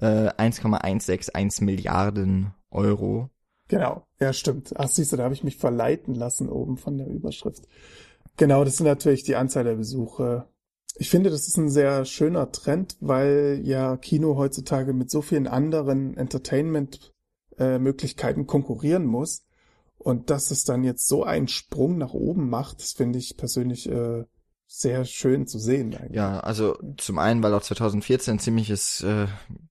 äh, 0.00 0.30
1,161 0.36 1.60
Milliarden 1.62 2.54
Euro. 2.70 3.30
Genau, 3.68 4.06
ja, 4.20 4.32
stimmt. 4.32 4.72
Ach, 4.76 4.88
siehst 4.88 5.12
du, 5.12 5.16
da 5.16 5.24
habe 5.24 5.34
ich 5.34 5.42
mich 5.42 5.56
verleiten 5.56 6.14
lassen 6.14 6.48
oben 6.48 6.76
von 6.76 6.98
der 6.98 7.08
Überschrift. 7.08 7.64
Genau, 8.36 8.64
das 8.64 8.76
sind 8.76 8.86
natürlich 8.86 9.24
die 9.24 9.34
Anzahl 9.34 9.64
der 9.64 9.74
Besuche. 9.74 10.46
Ich 10.98 11.10
finde, 11.10 11.28
das 11.30 11.46
ist 11.46 11.58
ein 11.58 11.68
sehr 11.68 12.04
schöner 12.04 12.50
Trend, 12.52 12.96
weil 13.00 13.60
ja 13.64 13.96
Kino 13.96 14.36
heutzutage 14.36 14.92
mit 14.92 15.10
so 15.10 15.22
vielen 15.22 15.46
anderen 15.46 16.16
Entertainment-Möglichkeiten 16.16 18.46
konkurrieren 18.46 19.04
muss. 19.04 19.44
Und 19.98 20.30
dass 20.30 20.50
es 20.50 20.64
dann 20.64 20.82
jetzt 20.84 21.06
so 21.08 21.24
einen 21.24 21.48
Sprung 21.48 21.98
nach 21.98 22.14
oben 22.14 22.48
macht, 22.48 22.80
das 22.80 22.92
finde 22.92 23.18
ich 23.18 23.36
persönlich 23.36 23.90
äh, 23.90 24.24
sehr 24.66 25.04
schön 25.04 25.46
zu 25.46 25.58
sehen 25.58 25.94
eigentlich. 25.94 26.16
Ja, 26.16 26.40
also 26.40 26.78
zum 26.96 27.18
einen, 27.18 27.42
weil 27.42 27.52
auch 27.54 27.62
2014 27.62 28.34
ein 28.34 28.38
ziemliches 28.38 29.02
äh, 29.02 29.26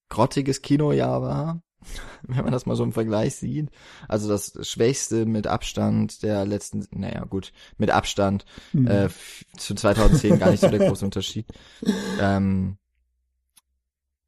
grottiges 0.10 0.62
Kinojahr 0.62 1.22
war, 1.22 1.62
wenn 2.24 2.44
man 2.44 2.52
das 2.52 2.66
mal 2.66 2.76
so 2.76 2.84
im 2.84 2.94
Vergleich 2.94 3.36
sieht. 3.36 3.70
Also 4.08 4.28
das 4.28 4.58
schwächste 4.68 5.26
mit 5.26 5.48
Abstand 5.48 6.24
der 6.24 6.46
letzten, 6.46 6.88
naja 6.92 7.26
gut, 7.26 7.52
mit 7.78 7.92
Abstand 7.92 8.46
Mhm. 8.74 8.88
äh, 8.88 9.10
zu 9.58 9.76
2010 9.76 10.40
gar 10.40 10.52
nicht 10.52 10.62
so 10.62 10.70
der 10.70 10.88
große 10.88 11.06
Unterschied. 11.06 11.48
Ähm, 12.20 12.78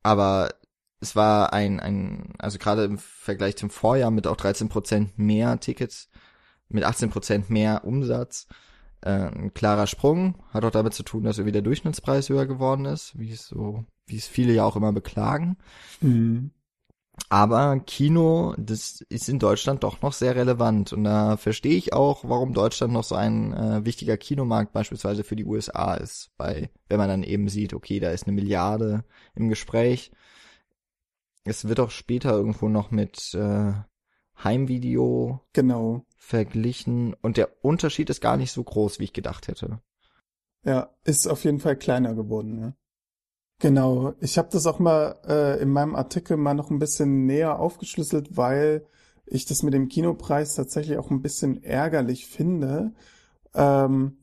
aber 0.04 0.50
es 1.00 1.15
war 1.15 1.54
ein, 1.54 1.80
ein, 1.80 2.34
also 2.39 2.58
gerade 2.58 2.84
im 2.86 2.98
Vergleich 2.98 3.56
zum 3.56 3.70
Vorjahr 3.70 4.12
mit 4.12 4.28
auch 4.28 4.36
13% 4.38 5.10
mehr 5.15 5.60
Tickets, 5.60 6.10
mit 6.70 6.84
18% 6.86 7.46
mehr 7.50 7.86
Umsatz, 7.86 8.48
äh, 9.02 9.12
ein 9.12 9.54
klarer 9.54 9.88
Sprung. 9.88 10.36
Hat 10.52 10.65
auch 10.65 10.72
damit 10.72 10.93
zu 10.93 11.04
tun, 11.04 11.24
dass 11.24 11.38
irgendwie 11.38 11.52
der 11.54 11.62
Durchschnittspreis 11.62 12.30
höher 12.30 12.46
geworden 12.46 12.86
ist, 12.86 13.17
wie 13.17 13.32
es 13.32 13.48
so, 13.48 13.86
wie 14.08 14.17
es 14.17 14.28
viele 14.28 14.54
ja 14.54 14.65
auch 14.65 14.76
immer 14.76 14.91
beklagen. 14.91 15.58
Mhm. 16.02 16.52
Aber 17.30 17.80
Kino, 17.80 18.53
das 18.58 19.01
ist 19.10 19.27
in 19.27 19.39
Deutschland 19.39 19.84
doch 19.84 20.01
noch 20.01 20.13
sehr 20.13 20.36
relevant. 20.36 20.93
Und 20.93 21.03
da 21.03 21.36
verstehe 21.38 21.75
ich 21.75 21.93
auch, 21.93 22.23
warum 22.23 22.53
Deutschland 22.53 22.93
noch 22.93 23.03
so 23.03 23.15
ein 23.15 23.53
äh, 23.53 23.84
wichtiger 23.86 24.17
Kinomarkt 24.17 24.71
beispielsweise 24.71 25.23
für 25.23 25.36
die 25.36 25.45
USA 25.45 25.95
ist. 25.95 26.32
Bei, 26.38 26.69
wenn 26.88 26.97
man 26.97 27.10
dann 27.10 27.23
eben 27.23 27.49
sieht, 27.49 27.73
okay, 27.73 27.99
da 27.99 28.12
ist 28.12 28.27
eine 28.27 28.36
Milliarde 28.36 29.03
im 29.36 29.49
Gespräch. 29.49 30.12
Es 31.43 31.67
wird 31.67 31.80
auch 31.80 31.91
später 31.91 32.32
irgendwo 32.32 32.69
noch 32.69 32.91
mit 32.91 33.34
äh, 33.34 33.73
Heimvideo 34.43 35.41
Genau. 35.53 36.06
verglichen. 36.17 37.13
Und 37.21 37.38
der 37.38 37.63
Unterschied 37.63 38.10
ist 38.10 38.21
gar 38.21 38.38
nicht 38.38 38.51
so 38.51 38.63
groß, 38.63 38.99
wie 38.99 39.06
ich 39.06 39.13
gedacht 39.13 39.47
hätte. 39.47 39.82
Ja, 40.63 40.89
ist 41.03 41.27
auf 41.27 41.43
jeden 41.43 41.60
Fall 41.60 41.77
kleiner 41.77 42.13
geworden, 42.13 42.60
ja. 42.60 42.73
Genau, 43.60 44.13
ich 44.20 44.38
habe 44.38 44.50
das 44.52 44.67
auch 44.67 44.78
mal 44.80 45.15
äh, 45.28 45.62
in 45.62 45.70
meinem 45.70 45.96
Artikel 45.96 46.38
mal 46.38 46.54
noch 46.54 46.70
ein 46.70 46.78
bisschen 46.80 47.26
näher 47.26 47.60
aufgeschlüsselt, 47.60 48.38
weil 48.38 48.86
ich 49.26 49.46
das 49.46 49.63
mit 49.63 49.74
dem 49.74 49.88
Kinopreis 49.89 50.54
tatsächlich 50.56 50.98
auch 51.00 51.10
ein 51.10 51.22
bisschen 51.24 51.63
ärgerlich 51.63 52.28
finde. 52.28 52.93
Ähm, 53.56 54.17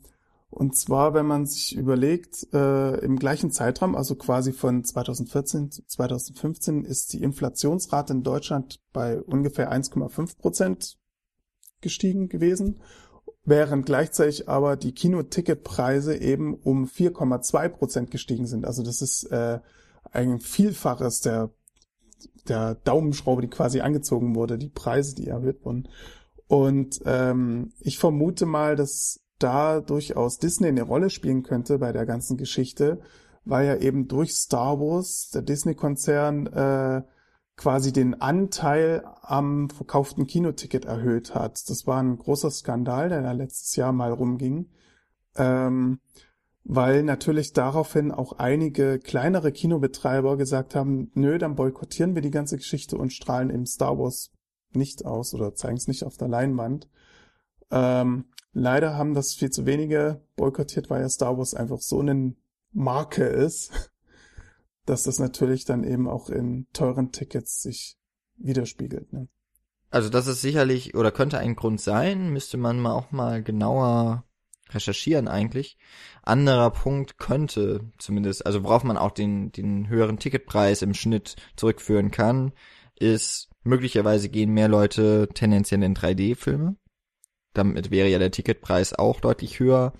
Und 0.51 0.77
zwar, 0.79 1.14
wenn 1.14 1.27
man 1.27 1.47
sich 1.47 1.77
überlegt, 1.77 2.49
äh, 2.55 2.99
im 3.01 3.18
gleichen 3.18 3.53
Zeitraum, 3.53 3.97
also 3.97 4.16
quasi 4.16 4.53
von 4.55 4.85
2014 4.85 5.70
zu 5.73 5.85
2015, 5.87 6.85
ist 6.87 7.12
die 7.14 7.23
Inflationsrate 7.25 8.14
in 8.14 8.25
Deutschland 8.25 8.81
bei 8.94 9.20
ungefähr 9.23 9.70
1,5 9.73 10.38
Prozent 10.38 10.99
gestiegen 11.81 12.29
gewesen, 12.29 12.81
während 13.44 13.87
gleichzeitig 13.87 14.48
aber 14.48 14.76
die 14.76 14.92
Kinoticketpreise 14.92 16.16
eben 16.16 16.54
um 16.54 16.87
4,2 16.87 17.68
Prozent 17.68 18.11
gestiegen 18.11 18.46
sind. 18.46 18.64
Also 18.64 18.83
das 18.83 19.02
ist 19.02 19.24
äh, 19.24 19.61
ein 20.12 20.40
Vielfaches 20.40 21.20
der, 21.20 21.50
der 22.48 22.76
Daumenschraube, 22.76 23.42
die 23.42 23.48
quasi 23.48 23.80
angezogen 23.80 24.35
wurde, 24.35 24.59
die 24.59 24.70
Preise, 24.70 25.14
die 25.14 25.28
erhöht 25.28 25.64
wurden. 25.64 25.88
Und 26.46 27.00
ähm, 27.04 27.72
ich 27.80 27.98
vermute 27.98 28.46
mal, 28.46 28.76
dass 28.76 29.20
da 29.38 29.80
durchaus 29.80 30.38
Disney 30.38 30.68
eine 30.68 30.83
Rolle 30.83 31.11
spielen 31.11 31.42
könnte 31.42 31.78
bei 31.78 31.92
der 31.92 32.07
ganzen 32.07 32.37
Geschichte, 32.37 33.00
weil 33.44 33.66
ja 33.66 33.76
eben 33.76 34.09
durch 34.09 34.35
Star 34.35 34.78
Wars 34.80 35.30
der 35.35 35.42
Disney-Konzern 35.42 36.46
äh, 36.46 37.02
quasi 37.57 37.93
den 37.93 38.21
Anteil 38.21 39.05
am 39.23 39.71
verkauften 39.71 40.27
Kinoticket 40.27 40.85
erhöht 40.85 41.35
hat. 41.35 41.69
Das 41.71 41.87
war 41.87 42.03
ein 42.03 42.19
großer 42.19 42.51
Skandal, 42.51 43.09
der 43.09 43.23
da 43.23 43.33
letztes 43.33 43.77
Jahr 43.77 43.93
mal 43.93 44.12
rumging, 44.12 44.71
ähm, 45.37 46.01
weil 46.64 47.03
natürlich 47.03 47.53
daraufhin 47.53 48.11
auch 48.11 48.33
einige 48.33 48.99
kleinere 48.99 49.53
Kinobetreiber 49.53 50.37
gesagt 50.37 50.75
haben, 50.75 51.11
nö, 51.14 51.38
dann 51.38 51.55
boykottieren 51.55 52.14
wir 52.14 52.23
die 52.23 52.31
ganze 52.31 52.57
Geschichte 52.57 52.97
und 52.97 53.12
strahlen 53.12 53.51
eben 53.51 53.67
Star 53.67 53.99
Wars 53.99 54.33
nicht 54.73 55.05
aus 55.05 55.35
oder 55.35 55.55
zeigen 55.55 55.77
es 55.77 55.87
nicht 55.87 56.05
auf 56.05 56.17
der 56.17 56.29
Leinwand. 56.29 56.88
Ähm, 57.71 58.25
leider 58.53 58.97
haben 58.97 59.14
das 59.14 59.35
viel 59.35 59.51
zu 59.51 59.67
wenige 59.67 60.23
boykottiert, 60.37 60.90
weil 60.90 61.03
ja 61.03 61.09
Star 61.09 61.38
Wars 61.38 61.55
einfach 61.55 61.81
so 61.81 62.01
eine 62.01 62.35
Marke 62.73 63.25
ist, 63.25 63.93
dass 64.87 65.05
das 65.05 65.18
natürlich 65.18 65.64
dann 65.64 65.85
eben 65.85 66.09
auch 66.09 66.29
in 66.31 66.66
teuren 66.73 67.12
Tickets 67.12 67.62
sich 67.62 67.97
widerspiegelt. 68.37 69.12
Ne? 69.12 69.29
Also 69.90 70.09
das 70.09 70.27
ist 70.27 70.40
sicherlich 70.40 70.94
oder 70.94 71.11
könnte 71.12 71.38
ein 71.38 71.57
Grund 71.57 71.81
sein, 71.81 72.31
müsste 72.31 72.57
man 72.57 72.81
mal 72.81 72.92
auch 72.92 73.12
mal 73.12 73.42
genauer 73.42 74.25
recherchieren 74.70 75.29
eigentlich. 75.29 75.79
Anderer 76.23 76.70
Punkt 76.70 77.18
könnte 77.18 77.92
zumindest, 77.99 78.47
also 78.47 78.64
worauf 78.64 78.83
man 78.83 78.97
auch 78.97 79.12
den, 79.12 79.53
den 79.53 79.88
höheren 79.88 80.18
Ticketpreis 80.18 80.83
im 80.83 80.94
Schnitt 80.94 81.37
zurückführen 81.57 82.11
kann, 82.11 82.53
ist 82.97 83.51
möglicherweise 83.62 84.29
gehen 84.29 84.51
mehr 84.51 84.68
Leute 84.68 85.29
tendenziell 85.35 85.83
in 85.83 85.94
3D-Filme. 85.94 86.77
Damit 87.53 87.90
wäre 87.90 88.09
ja 88.09 88.18
der 88.18 88.31
Ticketpreis 88.31 88.94
auch 88.94 89.20
deutlich 89.20 89.61
höher. 89.61 89.92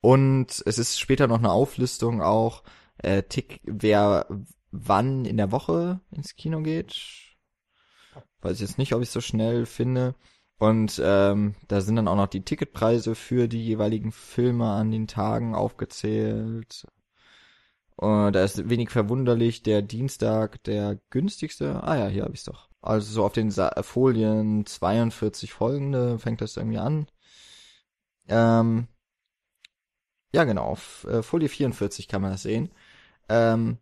Und 0.00 0.62
es 0.66 0.78
ist 0.78 0.98
später 0.98 1.26
noch 1.26 1.38
eine 1.38 1.52
Auflistung 1.52 2.22
auch, 2.22 2.62
äh, 3.02 3.22
Tick, 3.22 3.60
wer 3.64 4.26
wann 4.70 5.24
in 5.24 5.36
der 5.36 5.52
Woche 5.52 6.00
ins 6.10 6.36
Kino 6.36 6.62
geht. 6.62 6.94
Weiß 8.40 8.54
ich 8.54 8.60
jetzt 8.60 8.78
nicht, 8.78 8.94
ob 8.94 9.02
ich 9.02 9.10
so 9.10 9.20
schnell 9.20 9.66
finde. 9.66 10.14
Und 10.58 11.00
ähm, 11.02 11.54
da 11.68 11.80
sind 11.80 11.96
dann 11.96 12.08
auch 12.08 12.16
noch 12.16 12.26
die 12.26 12.44
Ticketpreise 12.44 13.14
für 13.14 13.48
die 13.48 13.64
jeweiligen 13.64 14.12
Filme 14.12 14.70
an 14.70 14.90
den 14.90 15.06
Tagen 15.06 15.54
aufgezählt. 15.54 16.86
Und 17.96 18.32
da 18.34 18.44
ist 18.44 18.68
wenig 18.68 18.90
verwunderlich 18.90 19.62
der 19.62 19.82
Dienstag 19.82 20.62
der 20.64 20.98
günstigste. 21.10 21.82
Ah 21.82 21.96
ja, 21.96 22.08
hier 22.08 22.24
habe 22.24 22.34
ich's 22.34 22.44
doch. 22.44 22.68
Also 22.82 23.12
so 23.12 23.24
auf 23.24 23.32
den 23.32 23.50
Sa 23.50 23.70
Folien 23.82 24.64
42 24.64 25.52
folgende 25.52 26.18
fängt 26.18 26.40
das 26.40 26.56
irgendwie 26.56 26.78
an. 26.78 27.06
Ähm, 28.28 28.88
ja, 30.32 30.44
genau, 30.44 30.64
auf 30.64 31.04
äh, 31.04 31.22
Folie 31.22 31.48
44 31.48 32.08
kann 32.08 32.22
man 32.22 32.32
das 32.32 32.42
sehen. 32.42 32.70
Ähm, 33.30 33.78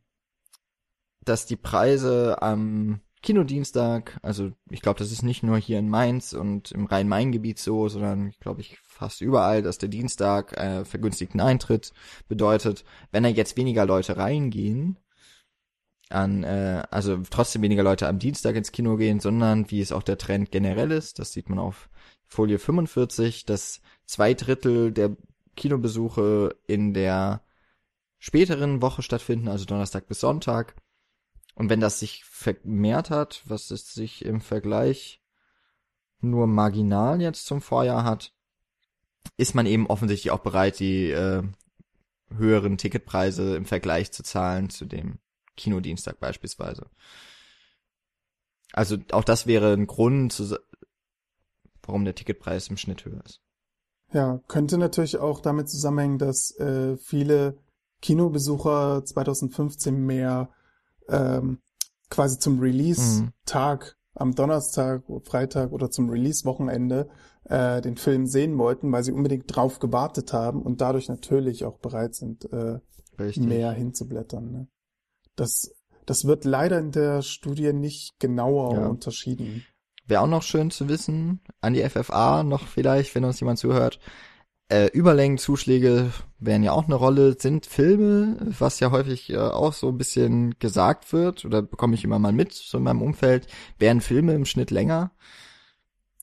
dass 1.24 1.46
die 1.46 1.56
Preise 1.56 2.40
am 2.40 3.00
Kinodienstag, 3.22 4.18
also 4.22 4.52
ich 4.70 4.80
glaube, 4.80 4.98
das 4.98 5.10
ist 5.10 5.22
nicht 5.22 5.42
nur 5.42 5.58
hier 5.58 5.78
in 5.78 5.88
Mainz 5.88 6.32
und 6.32 6.70
im 6.72 6.86
Rhein-Main-Gebiet 6.86 7.58
so, 7.58 7.88
sondern 7.88 8.28
ich 8.28 8.38
glaube, 8.38 8.60
ich 8.60 8.78
fast 8.78 9.20
überall, 9.20 9.62
dass 9.62 9.78
der 9.78 9.88
Dienstag 9.88 10.56
äh, 10.56 10.84
vergünstigten 10.84 11.40
Eintritt 11.40 11.92
bedeutet, 12.28 12.84
wenn 13.10 13.24
da 13.24 13.28
jetzt 13.28 13.56
weniger 13.56 13.86
Leute 13.86 14.16
reingehen, 14.16 14.98
an, 16.10 16.44
äh, 16.44 16.84
also 16.90 17.20
trotzdem 17.28 17.62
weniger 17.62 17.82
Leute 17.82 18.08
am 18.08 18.18
Dienstag 18.18 18.56
ins 18.56 18.72
Kino 18.72 18.96
gehen, 18.96 19.20
sondern 19.20 19.70
wie 19.70 19.80
es 19.80 19.92
auch 19.92 20.02
der 20.02 20.18
Trend 20.18 20.50
generell 20.50 20.92
ist, 20.92 21.18
das 21.18 21.32
sieht 21.32 21.48
man 21.48 21.58
auf 21.58 21.90
Folie 22.26 22.58
45, 22.58 23.46
dass 23.46 23.80
zwei 24.06 24.34
Drittel 24.34 24.92
der 24.92 25.16
Kinobesuche 25.56 26.54
in 26.66 26.94
der 26.94 27.42
späteren 28.18 28.82
Woche 28.82 29.02
stattfinden, 29.02 29.48
also 29.48 29.64
Donnerstag 29.64 30.06
bis 30.06 30.20
Sonntag. 30.20 30.74
Und 31.54 31.70
wenn 31.70 31.80
das 31.80 31.98
sich 31.98 32.24
vermehrt 32.24 33.10
hat, 33.10 33.42
was 33.46 33.70
es 33.70 33.92
sich 33.92 34.24
im 34.24 34.40
Vergleich 34.40 35.22
nur 36.20 36.46
marginal 36.46 37.20
jetzt 37.20 37.46
zum 37.46 37.60
Vorjahr 37.60 38.04
hat, 38.04 38.32
ist 39.36 39.54
man 39.54 39.66
eben 39.66 39.86
offensichtlich 39.86 40.30
auch 40.30 40.40
bereit, 40.40 40.78
die 40.78 41.10
äh, 41.10 41.42
höheren 42.36 42.78
Ticketpreise 42.78 43.56
im 43.56 43.64
Vergleich 43.64 44.12
zu 44.12 44.22
zahlen 44.22 44.70
zu 44.70 44.84
dem 44.84 45.18
Kinodienstag 45.56 46.20
beispielsweise. 46.20 46.86
Also 48.72 48.98
auch 49.12 49.24
das 49.24 49.46
wäre 49.46 49.72
ein 49.72 49.86
Grund, 49.86 50.40
warum 51.82 52.04
der 52.04 52.14
Ticketpreis 52.14 52.68
im 52.68 52.76
Schnitt 52.76 53.04
höher 53.04 53.24
ist. 53.24 53.40
Ja, 54.12 54.40
könnte 54.48 54.78
natürlich 54.78 55.18
auch 55.18 55.40
damit 55.40 55.68
zusammenhängen, 55.68 56.18
dass 56.18 56.56
äh, 56.58 56.96
viele 56.96 57.58
Kinobesucher 58.00 59.04
2015 59.04 59.94
mehr 59.94 60.50
ähm, 61.08 61.58
quasi 62.10 62.38
zum 62.38 62.60
Release-Tag 62.60 63.96
mhm. 64.14 64.20
am 64.20 64.34
Donnerstag, 64.34 65.02
Freitag 65.24 65.72
oder 65.72 65.90
zum 65.90 66.08
Release-Wochenende 66.10 67.08
äh, 67.44 67.80
den 67.80 67.96
Film 67.96 68.26
sehen 68.26 68.58
wollten, 68.58 68.92
weil 68.92 69.04
sie 69.04 69.12
unbedingt 69.12 69.54
drauf 69.54 69.78
gewartet 69.78 70.32
haben 70.32 70.62
und 70.62 70.80
dadurch 70.80 71.08
natürlich 71.08 71.64
auch 71.64 71.78
bereit 71.78 72.14
sind, 72.14 72.50
äh, 72.52 72.78
mehr 73.36 73.72
hinzublättern. 73.72 74.50
Ne? 74.50 74.68
Das, 75.34 75.74
das 76.06 76.24
wird 76.24 76.44
leider 76.44 76.78
in 76.78 76.92
der 76.92 77.22
Studie 77.22 77.72
nicht 77.72 78.18
genauer 78.20 78.74
ja. 78.74 78.86
unterschieden. 78.86 79.64
Wäre 80.06 80.22
auch 80.22 80.28
noch 80.28 80.42
schön 80.42 80.70
zu 80.70 80.88
wissen, 80.88 81.40
an 81.60 81.74
die 81.74 81.86
FFA 81.86 82.42
noch 82.42 82.66
vielleicht, 82.66 83.14
wenn 83.14 83.24
uns 83.24 83.40
jemand 83.40 83.58
zuhört. 83.58 83.98
Äh, 84.70 84.88
Überlängenzuschläge 84.88 86.12
wären 86.38 86.62
ja 86.62 86.72
auch 86.72 86.84
eine 86.84 86.94
Rolle, 86.94 87.36
sind 87.38 87.64
Filme, 87.64 88.36
was 88.58 88.80
ja 88.80 88.90
häufig 88.90 89.30
äh, 89.30 89.38
auch 89.38 89.72
so 89.72 89.88
ein 89.88 89.96
bisschen 89.96 90.58
gesagt 90.58 91.12
wird, 91.12 91.46
oder 91.46 91.62
bekomme 91.62 91.94
ich 91.94 92.04
immer 92.04 92.18
mal 92.18 92.32
mit, 92.32 92.52
so 92.52 92.76
in 92.76 92.84
meinem 92.84 93.00
Umfeld, 93.00 93.46
wären 93.78 94.02
Filme 94.02 94.34
im 94.34 94.44
Schnitt 94.44 94.70
länger. 94.70 95.10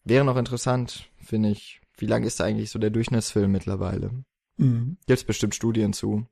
Wäre 0.03 0.23
noch 0.25 0.37
interessant, 0.37 1.09
finde 1.17 1.49
ich. 1.49 1.81
Wie 1.97 2.05
lang 2.05 2.23
ist 2.23 2.39
da 2.39 2.43
eigentlich 2.43 2.69
so 2.69 2.77
der 2.77 2.91
Durchschnittsfilm 2.91 3.51
mittlerweile? 3.51 4.11
Mhm. 4.57 4.97
Gibt's 5.07 5.23
bestimmt 5.23 5.55
Studien 5.55 5.93
zu. 5.93 6.27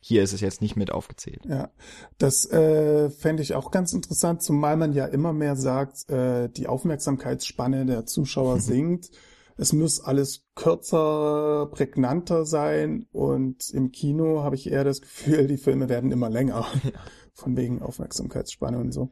Hier 0.00 0.22
ist 0.22 0.32
es 0.32 0.40
jetzt 0.40 0.60
nicht 0.60 0.76
mit 0.76 0.90
aufgezählt. 0.90 1.46
Ja, 1.46 1.70
das 2.18 2.50
äh, 2.50 3.08
fände 3.10 3.42
ich 3.42 3.54
auch 3.54 3.70
ganz 3.70 3.92
interessant, 3.92 4.42
zumal 4.42 4.76
man 4.76 4.92
ja 4.92 5.06
immer 5.06 5.32
mehr 5.32 5.56
sagt, 5.56 6.10
äh, 6.10 6.48
die 6.48 6.66
Aufmerksamkeitsspanne 6.66 7.86
der 7.86 8.06
Zuschauer 8.06 8.60
sinkt. 8.60 9.10
Es 9.56 9.72
muss 9.72 10.00
alles 10.00 10.44
kürzer, 10.54 11.68
prägnanter 11.70 12.44
sein 12.44 13.06
und 13.12 13.70
im 13.70 13.92
Kino 13.92 14.42
habe 14.42 14.56
ich 14.56 14.70
eher 14.70 14.84
das 14.84 15.00
Gefühl, 15.00 15.46
die 15.46 15.58
Filme 15.58 15.88
werden 15.88 16.10
immer 16.12 16.30
länger. 16.30 16.66
Ja. 16.84 16.92
Von 17.36 17.56
wegen 17.56 17.82
Aufmerksamkeitsspanne 17.82 18.78
und 18.78 18.92
so. 18.92 19.10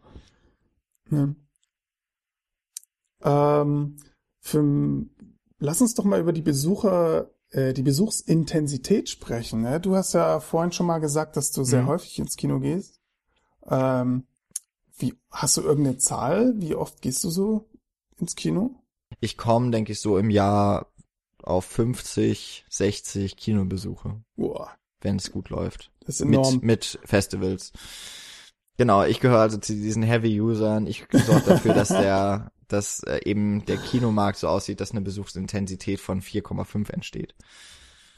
Ja. 1.11 1.35
Ähm, 3.24 3.96
für, 4.38 5.07
lass 5.59 5.81
uns 5.81 5.94
doch 5.94 6.05
mal 6.05 6.20
über 6.20 6.33
die 6.33 6.42
Besucher 6.42 7.31
äh, 7.52 7.72
die 7.72 7.83
Besuchsintensität 7.83 9.09
sprechen. 9.09 9.62
Ne? 9.62 9.81
Du 9.81 9.94
hast 9.94 10.14
ja 10.14 10.40
vorhin 10.40 10.72
schon 10.72 10.87
mal 10.87 10.98
gesagt, 10.98 11.37
dass 11.37 11.53
du 11.53 11.64
sehr 11.64 11.82
mhm. 11.82 11.88
häufig 11.88 12.18
ins 12.18 12.36
Kino 12.36 12.61
gehst. 12.61 13.01
Ähm, 13.66 14.26
wie, 14.97 15.14
hast 15.30 15.57
du 15.57 15.62
irgendeine 15.62 15.99
Zahl? 15.99 16.55
Wie 16.57 16.74
oft 16.74 17.03
gehst 17.03 17.22
du 17.24 17.30
so 17.30 17.68
ins 18.16 18.34
Kino? 18.36 18.82
Ich 19.23 19.39
komme, 19.39 19.70
denke 19.70 19.93
ich, 19.93 20.01
so 20.01 20.18
im 20.18 20.31
Jahr 20.31 20.93
auf 21.43 21.64
50, 21.64 22.66
60 22.68 23.37
Kinobesuche. 23.37 24.20
Boah. 24.37 24.73
Wenn 25.01 25.16
es 25.16 25.33
gut 25.33 25.49
läuft. 25.49 25.91
Das 26.01 26.16
ist 26.16 26.23
enorm. 26.23 26.55
Mit, 26.57 26.62
mit 26.64 26.99
Festivals. 27.05 27.73
Genau, 28.77 29.05
ich 29.05 29.20
gehöre 29.20 29.39
also 29.39 29.59
zu 29.59 29.75
diesen 29.75 30.03
Heavy-Usern. 30.03 30.87
Ich 30.87 31.07
sorge 31.12 31.45
dafür, 31.47 31.73
dass 31.73 31.89
der 31.89 32.51
dass 32.73 33.03
äh, 33.05 33.20
eben 33.25 33.64
der 33.66 33.77
Kinomarkt 33.77 34.39
so 34.39 34.49
aussieht, 34.49 34.81
dass 34.81 34.93
eine 34.93 35.03
Besuchsintensität 35.03 36.01
von 36.01 36.20
4,5 36.20 36.91
entsteht. 36.91 37.35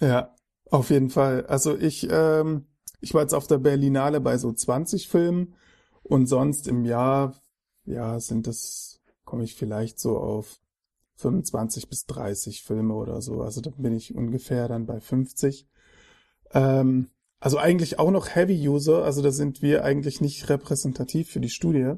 Ja, 0.01 0.35
auf 0.71 0.91
jeden 0.91 1.11
Fall. 1.11 1.47
Also 1.47 1.77
ich, 1.77 2.09
ähm, 2.11 2.67
ich 3.01 3.13
war 3.15 3.23
jetzt 3.23 3.35
auf 3.35 3.47
der 3.47 3.59
Berlinale 3.59 4.21
bei 4.21 4.39
so 4.39 4.53
20 4.53 5.09
Filmen 5.09 5.55
und 6.03 6.27
sonst 6.27 6.69
im 6.69 6.85
Jahr, 6.85 7.35
ja, 7.85 8.19
sind 8.21 8.47
das, 8.47 9.01
komme 9.25 9.45
ich 9.45 9.55
vielleicht 9.55 9.99
so 9.99 10.19
auf 10.19 10.61
25 11.17 11.89
bis 11.89 12.07
30 12.07 12.62
Filme 12.62 12.95
oder 12.95 13.21
so. 13.23 13.43
Also 13.43 13.61
da 13.61 13.71
bin 13.77 13.95
ich 13.95 14.15
ungefähr 14.15 14.69
dann 14.69 14.87
bei 14.87 15.01
50. 15.01 15.67
Ähm, 16.53 17.09
also 17.41 17.59
eigentlich 17.59 17.99
auch 17.99 18.11
noch 18.11 18.35
Heavy 18.35 18.69
User, 18.69 19.05
also 19.05 19.21
da 19.21 19.31
sind 19.31 19.61
wir 19.61 19.85
eigentlich 19.85 20.21
nicht 20.21 20.49
repräsentativ 20.49 21.29
für 21.29 21.41
die 21.41 21.51
Studie, 21.51 21.93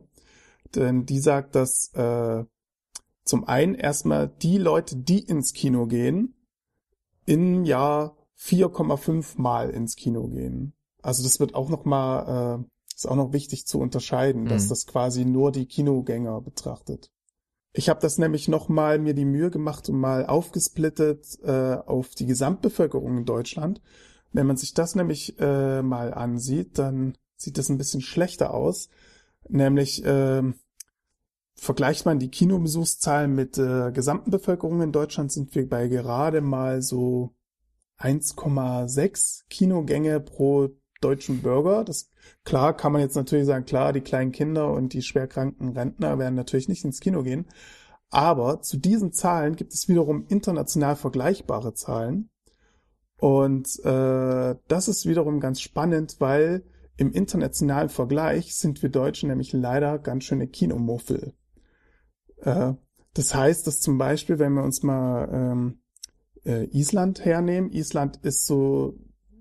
denn 0.74 1.06
die 1.06 1.20
sagt, 1.20 1.54
dass 1.54 1.92
äh, 1.94 2.44
zum 3.24 3.44
einen 3.46 3.74
erstmal 3.74 4.28
die 4.28 4.58
Leute, 4.58 4.96
die 4.96 5.20
ins 5.20 5.52
Kino 5.52 5.86
gehen, 5.86 6.34
im 7.26 7.64
Jahr 7.64 8.16
4,5 8.38 9.40
Mal 9.40 9.70
ins 9.70 9.96
Kino 9.96 10.28
gehen. 10.28 10.72
Also 11.02 11.22
das 11.22 11.38
wird 11.38 11.54
auch 11.54 11.68
noch 11.68 11.84
mal, 11.84 12.58
äh, 12.58 12.94
ist 12.94 13.08
auch 13.08 13.16
noch 13.16 13.32
wichtig 13.32 13.66
zu 13.66 13.78
unterscheiden, 13.78 14.44
mhm. 14.44 14.48
dass 14.48 14.68
das 14.68 14.86
quasi 14.86 15.24
nur 15.24 15.52
die 15.52 15.66
Kinogänger 15.66 16.40
betrachtet. 16.40 17.10
Ich 17.78 17.90
habe 17.90 18.00
das 18.00 18.16
nämlich 18.16 18.48
noch 18.48 18.70
mal 18.70 18.98
mir 18.98 19.12
die 19.12 19.26
Mühe 19.26 19.50
gemacht 19.50 19.90
und 19.90 20.00
mal 20.00 20.24
aufgesplittet 20.24 21.38
äh, 21.44 21.74
auf 21.74 22.14
die 22.14 22.24
Gesamtbevölkerung 22.24 23.18
in 23.18 23.24
Deutschland. 23.26 23.82
Wenn 24.32 24.46
man 24.46 24.56
sich 24.56 24.72
das 24.72 24.94
nämlich 24.94 25.38
äh, 25.38 25.82
mal 25.82 26.14
ansieht, 26.14 26.78
dann 26.78 27.18
sieht 27.36 27.58
das 27.58 27.68
ein 27.68 27.76
bisschen 27.76 28.00
schlechter 28.00 28.54
aus. 28.54 28.88
Nämlich 29.50 30.02
äh, 30.06 30.42
vergleicht 31.54 32.06
man 32.06 32.18
die 32.18 32.30
Kinobesuchszahlen 32.30 33.34
mit 33.34 33.58
der 33.58 33.88
äh, 33.88 33.92
gesamten 33.92 34.30
Bevölkerung 34.30 34.80
in 34.80 34.92
Deutschland, 34.92 35.30
sind 35.30 35.54
wir 35.54 35.68
bei 35.68 35.88
gerade 35.88 36.40
mal 36.40 36.80
so 36.80 37.34
1,6 37.98 39.42
Kinogänge 39.50 40.20
pro 40.20 40.70
deutschen 41.00 41.42
Bürger. 41.42 41.84
Das 41.84 42.10
klar 42.44 42.76
kann 42.76 42.92
man 42.92 43.02
jetzt 43.02 43.16
natürlich 43.16 43.46
sagen, 43.46 43.64
klar, 43.64 43.92
die 43.92 44.00
kleinen 44.00 44.32
Kinder 44.32 44.72
und 44.72 44.92
die 44.92 45.02
schwerkranken 45.02 45.70
Rentner 45.70 46.18
werden 46.18 46.34
natürlich 46.34 46.68
nicht 46.68 46.84
ins 46.84 47.00
Kino 47.00 47.22
gehen. 47.22 47.46
Aber 48.10 48.62
zu 48.62 48.76
diesen 48.76 49.12
Zahlen 49.12 49.56
gibt 49.56 49.72
es 49.72 49.88
wiederum 49.88 50.26
international 50.28 50.96
vergleichbare 50.96 51.74
Zahlen. 51.74 52.30
Und 53.18 53.68
äh, 53.84 54.54
das 54.68 54.88
ist 54.88 55.06
wiederum 55.06 55.40
ganz 55.40 55.60
spannend, 55.60 56.16
weil 56.18 56.64
im 56.96 57.12
internationalen 57.12 57.88
Vergleich 57.88 58.56
sind 58.56 58.82
wir 58.82 58.90
Deutschen 58.90 59.28
nämlich 59.28 59.52
leider 59.52 59.98
ganz 59.98 60.24
schöne 60.24 60.48
Kinomuffel. 60.48 61.34
Äh, 62.38 62.74
das 63.14 63.34
heißt, 63.34 63.66
dass 63.66 63.80
zum 63.80 63.98
Beispiel, 63.98 64.38
wenn 64.38 64.52
wir 64.52 64.62
uns 64.62 64.82
mal 64.82 65.28
ähm, 65.32 65.80
äh, 66.44 66.64
Island 66.66 67.24
hernehmen, 67.24 67.72
Island 67.72 68.18
ist 68.22 68.46
so 68.46 68.98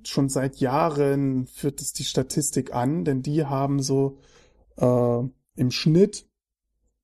schon 0.08 0.30
seit 0.30 0.58
Jahren 0.58 1.48
führt 1.48 1.82
es 1.82 1.94
die 1.94 2.04
Statistik 2.04 2.74
an, 2.74 3.06
denn 3.06 3.22
die 3.22 3.46
haben 3.46 3.82
so 3.82 4.20
äh, 4.78 5.20
im 5.56 5.72
Schnitt 5.72 6.28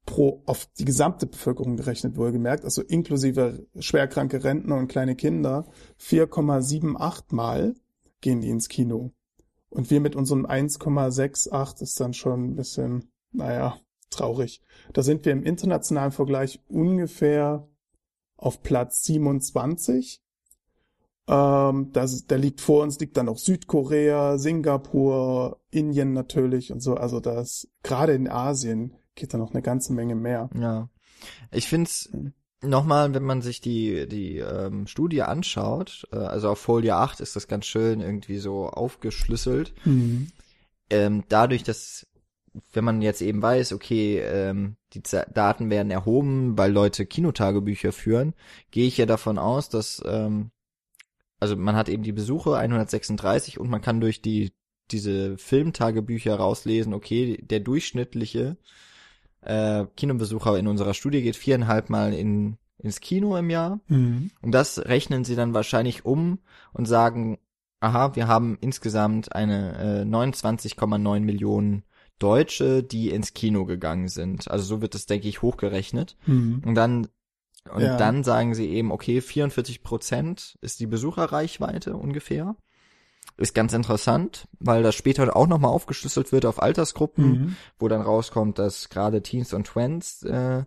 pro 0.06 0.42
auf 0.46 0.68
die 0.78 0.86
gesamte 0.86 1.28
Bevölkerung 1.28 1.78
gerechnet 1.78 2.18
wohlgemerkt, 2.18 2.66
also 2.66 2.82
inklusive 2.82 3.68
schwerkranke 3.80 4.44
Rentner 4.44 4.78
und 4.78 4.88
kleine 4.88 5.16
Kinder, 5.16 5.66
4,78 6.00 7.36
Mal 7.36 7.76
gehen 8.20 8.42
die 8.42 8.50
ins 8.50 8.68
Kino. 8.68 9.12
Und 9.70 9.90
wir 9.90 10.02
mit 10.02 10.16
unserem 10.16 10.46
1,68 10.46 11.82
ist 11.82 12.00
dann 12.00 12.14
schon 12.14 12.52
ein 12.52 12.56
bisschen, 12.56 13.10
naja, 13.32 13.80
traurig. 14.10 14.62
Da 14.94 15.02
sind 15.02 15.26
wir 15.26 15.32
im 15.32 15.44
internationalen 15.44 16.12
Vergleich 16.12 16.60
ungefähr 16.68 17.68
auf 18.36 18.62
Platz 18.64 19.04
27. 19.04 20.21
Ähm, 21.28 21.92
das, 21.94 22.26
da 22.26 22.36
liegt 22.36 22.62
vor 22.62 22.84
uns 22.84 23.00
liegt 23.00 23.18
dann 23.18 23.30
auch 23.30 23.38
Südkorea, 23.38 24.38
Singapur, 24.38 25.60
Indien 25.70 26.14
natürlich 26.14 26.72
und 26.72 26.82
so. 26.82 26.96
Also 26.96 27.20
das 27.20 27.68
gerade 27.84 28.14
in 28.14 28.30
Asien 28.30 28.94
geht 29.16 29.34
da 29.34 29.38
noch 29.38 29.52
eine 29.52 29.62
ganze 29.62 29.94
Menge 29.94 30.16
mehr. 30.16 30.50
Ja, 30.60 30.90
ich 31.52 31.68
finde 31.68 31.90
es 31.90 32.10
mhm. 32.12 32.34
nochmal, 32.62 33.14
wenn 33.14 33.24
man 33.24 33.42
sich 33.42 33.62
die 33.62 34.08
die 34.08 34.38
ähm, 34.38 34.88
Studie 34.88 35.22
anschaut, 35.22 36.08
äh, 36.12 36.18
also 36.18 36.50
auf 36.50 36.60
Folie 36.60 36.96
8 36.96 37.20
ist 37.20 37.36
das 37.36 37.48
ganz 37.48 37.66
schön 37.66 38.02
irgendwie 38.02 38.40
so 38.40 38.68
aufgeschlüsselt. 38.68 39.74
Mhm. 39.86 40.30
Ähm, 40.90 41.24
dadurch, 41.30 41.64
dass 41.64 42.08
wenn 42.74 42.84
man 42.84 43.02
jetzt 43.02 43.22
eben 43.22 43.42
weiß, 43.42 43.72
okay, 43.74 44.20
ähm, 44.20 44.76
die 44.94 45.04
Z 45.04 45.28
Daten 45.34 45.70
werden 45.70 45.92
erhoben, 45.92 46.58
weil 46.58 46.72
Leute 46.72 47.06
Kinotagebücher 47.06 47.94
führen, 47.94 48.34
gehe 48.72 48.88
ich 48.88 48.98
ja 48.98 49.06
davon 49.06 49.38
aus, 49.38 49.70
dass 49.70 50.04
ähm, 50.06 50.52
also 51.42 51.58
man 51.58 51.76
hat 51.76 51.90
eben 51.90 52.04
die 52.04 52.14
Besuche 52.14 52.56
136 52.56 53.60
und 53.60 53.70
man 53.70 53.82
kann 53.82 54.00
durch 54.00 54.22
die 54.22 54.54
diese 54.92 55.38
Filmtagebücher 55.38 56.36
rauslesen, 56.36 56.94
okay, 56.94 57.38
der 57.42 57.62
durchschnittliche 57.62 58.58
äh, 59.42 59.86
Kinobesucher 59.96 60.58
in 60.60 60.68
unserer 60.68 60.94
Studie 60.94 61.22
geht 61.22 61.36
viereinhalb 61.36 61.90
Mal 61.90 62.14
in 62.14 62.58
ins 62.78 63.00
Kino 63.00 63.38
im 63.38 63.50
Jahr. 63.50 63.80
Mhm. 63.88 64.32
Und 64.42 64.52
das 64.52 64.80
rechnen 64.80 65.24
sie 65.24 65.36
dann 65.36 65.54
wahrscheinlich 65.54 66.04
um 66.06 66.40
und 66.74 66.88
sagen, 66.88 67.38
aha, 67.80 68.16
wir 68.16 68.28
haben 68.28 68.58
insgesamt 68.60 69.36
eine 69.36 70.02
äh, 70.02 70.04
29,9 70.04 71.20
Millionen 71.20 71.84
Deutsche, 72.20 72.84
die 72.84 73.10
ins 73.10 73.34
Kino 73.34 73.66
gegangen 73.66 74.08
sind. 74.08 74.50
Also 74.50 74.66
so 74.66 74.82
wird 74.82 74.96
es, 74.96 75.06
denke 75.06 75.28
ich, 75.28 75.42
hochgerechnet. 75.42 76.18
Mhm. 76.26 76.62
Und 76.66 76.76
dann 76.76 77.08
und 77.70 77.82
ja. 77.82 77.98
dann 77.98 78.24
sagen 78.24 78.54
sie 78.54 78.70
eben, 78.70 78.92
okay, 78.92 79.22
44 79.22 79.84
Prozent 79.84 80.58
ist 80.62 80.80
die 80.80 80.88
Besucherreichweite 80.88 81.96
ungefähr. 81.96 82.56
Ist 83.38 83.56
ganz 83.56 83.74
interessant, 83.74 84.48
weil 84.60 84.84
das 84.84 84.96
später 84.96 85.36
auch 85.36 85.48
nochmal 85.48 85.72
aufgeschlüsselt 85.72 86.32
wird 86.32 86.46
auf 86.46 86.62
Altersgruppen, 86.62 87.26
mhm. 87.26 87.56
wo 87.80 87.88
dann 87.88 88.02
rauskommt, 88.02 88.60
dass 88.60 88.90
gerade 88.90 89.22
Teens 89.22 89.54
und 89.54 89.66
Twins 89.66 90.24
äh, 90.24 90.64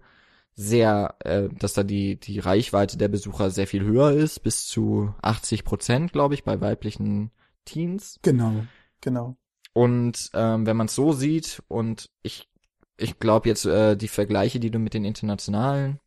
sehr, 0.55 1.17
äh, 1.21 1.49
dass 1.59 1.75
da 1.75 1.83
die, 1.83 2.19
die 2.19 2.39
Reichweite 2.39 2.97
der 2.97 3.09
Besucher 3.09 3.51
sehr 3.51 3.67
viel 3.67 3.85
höher 3.85 4.13
ist, 4.13 4.43
bis 4.43 4.67
zu 4.67 5.15
80 5.23 5.65
Prozent, 5.65 6.13
glaube 6.13 6.35
ich, 6.35 6.45
bei 6.45 6.61
weiblichen 6.61 7.33
Teens. 7.65 8.19
Genau, 8.23 8.65
genau. 9.01 9.37
Und 9.73 10.31
ähm, 10.35 10.67
wenn 10.67 10.77
man 10.77 10.87
es 10.87 10.95
so 10.95 11.13
sieht, 11.13 11.63
und 11.69 12.11
ich, 12.23 12.49
ich 12.97 13.19
glaube 13.19 13.49
jetzt, 13.49 13.67
äh, 13.67 13.97
die 13.97 14.09
Vergleiche, 14.09 14.61
die 14.61 14.71
du 14.71 14.79
mit 14.79 14.95
den 14.95 15.05
internationalen 15.05 15.99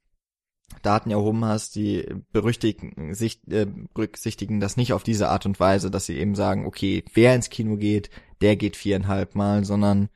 Daten 0.82 1.11
erhoben 1.11 1.43
hast, 1.45 1.76
die 1.76 2.05
berüchtigen, 2.32 3.13
sich, 3.13 3.41
äh, 3.47 3.65
berücksichtigen 3.93 4.59
das 4.59 4.78
nicht 4.78 4.93
auf 4.93 5.03
diese 5.03 5.30
Art 5.30 5.45
und 5.45 5.59
Weise, 5.59 5.89
dass 5.89 6.05
sie 6.05 6.18
eben 6.18 6.36
sagen, 6.36 6.65
okay, 6.65 7.03
wer 7.13 7.36
ins 7.36 7.49
Kino 7.49 7.78
geht, 7.78 8.09
der 8.41 8.55
geht 8.55 8.76
viereinhalb 8.76 9.36
Mal, 9.36 9.65
sondern 9.65 10.09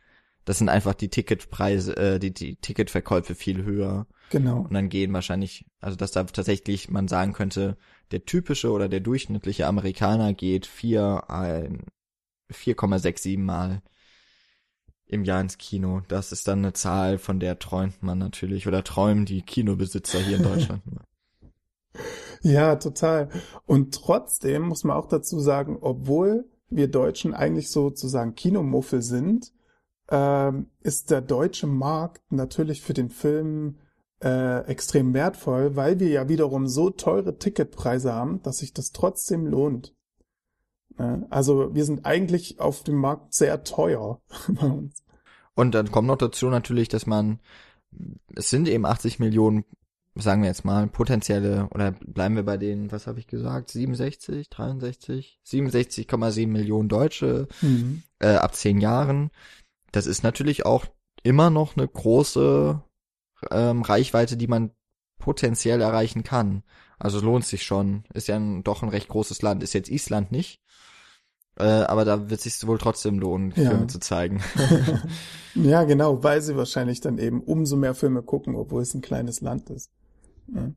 das 0.46 0.58
sind 0.58 0.70
einfach 0.70 0.94
die 0.94 1.10
Ticketpreise, 1.10 1.96
äh, 1.98 2.20
die, 2.20 2.34
die 2.34 2.56
Ticketverkäufe 2.56 3.36
viel 3.36 3.64
höher. 3.64 4.08
Genau. 4.30 4.62
Und 4.62 4.74
dann 4.74 4.90
gehen 4.90 5.14
wahrscheinlich, 5.14 5.66
also 5.80 5.98
dass 5.98 6.12
da 6.12 6.24
tatsächlich 6.24 6.90
man 6.90 7.08
sagen 7.08 7.34
könnte, 7.34 7.78
der 8.12 8.26
typische 8.26 8.72
oder 8.72 8.90
der 8.90 9.02
durchschnittliche 9.02 9.68
Amerikaner 9.68 10.34
geht 10.34 10.66
vier, 10.66 11.30
ein, 11.30 11.86
4,67 12.52 13.40
Mal 13.40 13.82
im 15.12 15.26
Jahr 15.26 15.42
ins 15.42 15.58
Kino. 15.58 16.02
Das 16.08 16.32
ist 16.32 16.48
dann 16.48 16.60
eine 16.60 16.74
Zahl, 16.74 17.18
von 17.18 17.40
der 17.40 17.60
träumt 17.60 18.02
man 18.02 18.18
natürlich 18.18 18.68
oder 18.68 18.84
träumen 18.84 19.26
die 19.26 19.42
Kinobesitzer 19.42 20.20
hier 20.20 20.38
in 20.38 20.44
Deutschland. 20.44 20.82
ja, 22.42 22.76
total. 22.78 23.30
Und 23.66 23.94
trotzdem 23.94 24.64
muss 24.64 24.84
man 24.86 24.96
auch 24.96 25.08
dazu 25.08 25.40
sagen, 25.40 25.78
obwohl 25.82 26.46
wir 26.70 26.88
Deutschen 26.88 27.34
eigentlich 27.34 27.70
sozusagen 27.70 28.36
Kinomuffel 28.36 29.02
sind, 29.02 29.52
ähm, 30.10 30.68
ist 30.82 31.12
der 31.12 31.22
deutsche 31.22 31.68
Markt 31.68 32.32
natürlich 32.32 32.82
für 32.82 32.94
den 32.94 33.10
Film 33.10 33.80
äh, 34.24 34.66
extrem 34.66 35.14
wertvoll, 35.14 35.76
weil 35.76 36.00
wir 36.00 36.08
ja 36.08 36.30
wiederum 36.30 36.68
so 36.68 36.90
teure 36.90 37.38
Ticketpreise 37.38 38.14
haben, 38.14 38.42
dass 38.44 38.60
sich 38.60 38.74
das 38.74 38.94
trotzdem 38.94 39.46
lohnt. 39.46 39.94
Also 41.30 41.74
wir 41.74 41.86
sind 41.86 42.06
eigentlich 42.06 42.60
auf 42.60 42.84
dem 42.84 42.96
Markt 42.96 43.34
sehr 43.34 43.64
teuer 43.64 44.22
bei 44.48 44.68
uns. 44.68 45.04
Und 45.54 45.76
dann 45.76 45.92
kommt 45.92 46.08
noch 46.08 46.18
dazu 46.18 46.48
natürlich, 46.48 46.88
dass 46.90 47.06
man, 47.06 47.40
es 48.36 48.50
sind 48.50 48.68
eben 48.68 48.86
80 48.86 49.20
Millionen, 49.20 49.66
sagen 50.16 50.42
wir 50.42 50.50
jetzt 50.50 50.66
mal, 50.66 50.88
potenzielle, 50.88 51.68
oder 51.72 51.92
bleiben 51.92 52.36
wir 52.36 52.44
bei 52.44 52.58
den, 52.58 52.92
was 52.92 53.08
habe 53.08 53.20
ich 53.20 53.28
gesagt, 53.28 53.70
67, 53.70 54.50
63, 54.50 55.40
67,7 55.46 56.48
Millionen 56.48 56.90
Deutsche 56.90 57.48
mhm. 57.62 58.04
äh, 58.20 58.36
ab 58.36 58.56
zehn 58.56 58.80
Jahren. 58.80 59.30
Das 59.92 60.08
ist 60.08 60.24
natürlich 60.24 60.66
auch 60.66 60.86
immer 61.24 61.50
noch 61.50 61.76
eine 61.76 61.88
große 61.88 62.82
ähm, 63.52 63.82
Reichweite, 63.82 64.38
die 64.38 64.48
man 64.48 64.72
potenziell 65.18 65.82
erreichen 65.82 66.24
kann. 66.24 66.64
Also 66.98 67.20
lohnt 67.20 67.46
sich 67.46 67.64
schon. 67.64 68.04
Ist 68.14 68.28
ja 68.28 68.36
ein, 68.36 68.64
doch 68.64 68.84
ein 68.84 68.90
recht 68.90 69.08
großes 69.08 69.42
Land. 69.42 69.64
Ist 69.64 69.74
jetzt 69.74 69.90
Island 69.90 70.32
nicht. 70.32 70.62
Äh, 71.58 71.64
aber 71.64 72.06
da 72.06 72.30
wird 72.30 72.42
sich 72.42 72.66
wohl 72.66 72.78
trotzdem 72.78 73.20
lohnen, 73.20 73.54
ja. 73.56 73.70
Filme 73.70 73.88
zu 73.88 74.00
zeigen. 74.00 74.42
ja, 75.56 75.84
genau, 75.84 76.24
weil 76.24 76.42
sie 76.42 76.56
wahrscheinlich 76.56 77.02
dann 77.02 77.18
eben 77.18 77.42
umso 77.42 77.76
mehr 77.76 77.94
Filme 77.94 78.24
gucken, 78.24 78.56
obwohl 78.56 78.82
es 78.82 78.94
ein 78.94 79.02
kleines 79.02 79.42
Land 79.42 79.70
ist. 79.70 79.92
Ja. 80.54 80.72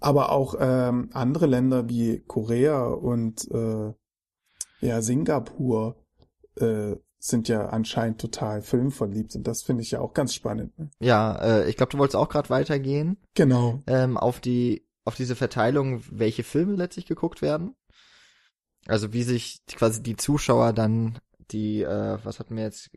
Aber 0.00 0.32
auch 0.32 0.54
ähm, 0.58 1.10
andere 1.12 1.46
Länder 1.46 1.88
wie 1.88 2.20
Korea 2.26 2.86
und 2.86 3.50
äh, 3.50 3.92
ja 4.80 5.02
Singapur 5.02 5.96
äh, 6.56 6.96
sind 7.18 7.48
ja 7.48 7.66
anscheinend 7.66 8.20
total 8.20 8.62
filmverliebt 8.62 9.34
und 9.34 9.46
das 9.46 9.62
finde 9.62 9.82
ich 9.82 9.90
ja 9.90 10.00
auch 10.00 10.14
ganz 10.14 10.34
spannend. 10.34 10.78
Ne? 10.78 10.88
Ja, 11.00 11.34
äh, 11.42 11.68
ich 11.68 11.76
glaube, 11.76 11.90
du 11.90 11.98
wolltest 11.98 12.16
auch 12.16 12.28
gerade 12.28 12.48
weitergehen. 12.48 13.18
Genau. 13.34 13.82
Ähm, 13.88 14.16
auf 14.16 14.40
die, 14.40 14.86
auf 15.04 15.16
diese 15.16 15.34
Verteilung, 15.34 16.02
welche 16.10 16.44
Filme 16.44 16.76
letztlich 16.76 17.06
geguckt 17.06 17.42
werden. 17.42 17.74
Also 18.88 19.12
wie 19.12 19.22
sich 19.22 19.60
quasi 19.68 20.02
die 20.02 20.16
Zuschauer 20.16 20.72
dann 20.72 21.18
die, 21.50 21.82
äh, 21.82 22.18
was 22.24 22.40
hatten 22.40 22.56
wir 22.56 22.64
jetzt, 22.64 22.90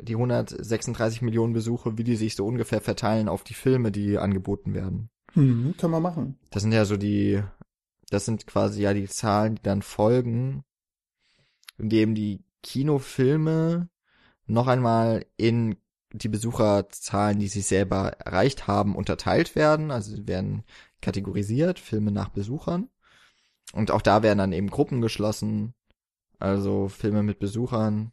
die 0.00 0.14
136 0.14 1.22
Millionen 1.22 1.52
Besuche, 1.52 1.98
wie 1.98 2.04
die 2.04 2.16
sich 2.16 2.36
so 2.36 2.46
ungefähr 2.46 2.80
verteilen 2.80 3.28
auf 3.28 3.42
die 3.42 3.54
Filme, 3.54 3.90
die 3.90 4.18
angeboten 4.18 4.74
werden. 4.74 5.10
Mhm, 5.34 5.76
können 5.76 5.92
wir 5.92 6.00
machen. 6.00 6.38
Das 6.50 6.62
sind 6.62 6.72
ja 6.72 6.84
so 6.84 6.96
die, 6.96 7.42
das 8.10 8.24
sind 8.24 8.46
quasi 8.46 8.82
ja 8.82 8.94
die 8.94 9.08
Zahlen, 9.08 9.56
die 9.56 9.62
dann 9.62 9.82
folgen, 9.82 10.64
indem 11.78 12.14
die 12.14 12.44
Kinofilme 12.62 13.88
noch 14.46 14.66
einmal 14.66 15.26
in 15.36 15.76
die 16.12 16.28
Besucherzahlen, 16.28 17.38
die 17.38 17.48
sie 17.48 17.60
selber 17.60 18.12
erreicht 18.18 18.66
haben, 18.66 18.94
unterteilt 18.96 19.54
werden. 19.54 19.90
Also 19.90 20.14
sie 20.14 20.26
werden 20.26 20.64
kategorisiert, 21.00 21.78
Filme 21.78 22.12
nach 22.12 22.30
Besuchern. 22.30 22.88
Und 23.76 23.90
auch 23.90 24.02
da 24.02 24.22
werden 24.22 24.38
dann 24.38 24.52
eben 24.52 24.70
Gruppen 24.70 25.00
geschlossen. 25.00 25.74
Also 26.38 26.88
Filme 26.88 27.22
mit 27.22 27.38
Besuchern 27.38 28.12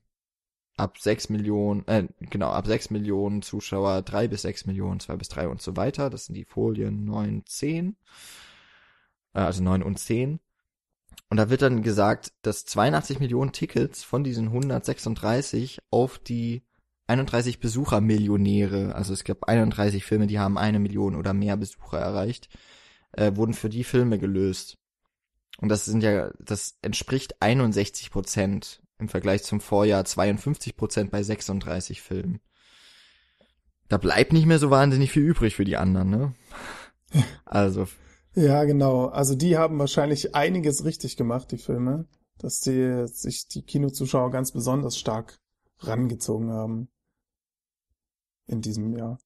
ab 0.76 0.98
sechs 0.98 1.30
Millionen, 1.30 1.88
äh, 1.88 2.08
genau, 2.20 2.50
ab 2.50 2.68
sechs 2.68 2.90
Millionen 2.90 3.42
Zuschauer, 3.42 4.02
drei 4.02 4.28
bis 4.28 4.42
sechs 4.42 4.66
Millionen, 4.66 5.00
zwei 5.00 5.16
bis 5.16 5.30
drei 5.30 5.48
und 5.48 5.62
so 5.62 5.78
weiter. 5.78 6.10
Das 6.10 6.26
sind 6.26 6.36
die 6.36 6.46
Folien 6.46 7.06
neun, 7.06 7.44
zehn. 7.46 7.96
Äh, 9.34 9.40
also 9.40 9.64
neun 9.64 9.84
und 9.84 10.00
zehn. 10.00 10.40
Und 11.30 11.38
da 11.38 11.50
wird 11.50 11.62
dann 11.62 11.82
gesagt, 11.82 12.34
dass 12.42 12.66
82 12.66 13.20
Millionen 13.20 13.54
Tickets 13.54 14.04
von 14.04 14.24
diesen 14.24 14.48
136 14.48 15.80
auf 15.90 16.20
die 16.20 16.64
31 17.08 17.60
Besuchermillionäre, 17.60 18.96
also 18.96 19.14
es 19.14 19.24
gab 19.24 19.46
31 19.46 20.06
Filme, 20.06 20.28
die 20.28 20.40
haben 20.40 20.58
eine 20.58 20.80
Million 20.80 21.16
oder 21.16 21.34
mehr 21.34 21.58
Besucher 21.58 22.00
erreicht, 22.00 22.50
äh, 23.14 23.36
wurden 23.36 23.54
für 23.54 23.70
die 23.70 23.84
Filme 23.84 24.20
gelöst. 24.20 24.78
Und 25.58 25.70
das 25.70 25.86
sind 25.86 26.04
ja, 26.04 26.32
das 26.40 26.78
entspricht 26.82 27.42
61 27.42 28.12
Prozent 28.12 28.82
im 28.98 29.10
Vergleich 29.10 29.44
zum 29.44 29.62
Vorjahr 29.62 30.06
52 30.06 30.76
Prozent 30.76 31.12
bei 31.12 31.24
36 31.24 32.02
Filmen. 32.02 32.40
Da 33.90 33.98
bleibt 33.98 34.34
nicht 34.34 34.46
mehr 34.46 34.60
so 34.60 34.70
wahnsinnig 34.70 35.12
viel 35.12 35.24
übrig 35.24 35.56
für 35.56 35.66
die 35.66 35.78
anderen, 35.78 36.10
ne? 36.10 36.34
Also. 37.46 37.88
Ja, 38.34 38.64
genau. 38.64 39.06
Also 39.06 39.36
die 39.36 39.58
haben 39.58 39.78
wahrscheinlich 39.78 40.34
einiges 40.34 40.84
richtig 40.86 41.18
gemacht, 41.18 41.52
die 41.52 41.60
Filme, 41.60 42.08
dass 42.40 42.60
die 42.60 43.06
sich 43.08 43.48
die 43.48 43.62
Kinozuschauer 43.62 44.32
ganz 44.32 44.52
besonders 44.52 44.98
stark 44.98 45.38
rangezogen 45.80 46.52
haben 46.52 46.88
in 48.48 48.62
diesem 48.62 48.98
Jahr. 48.98 49.20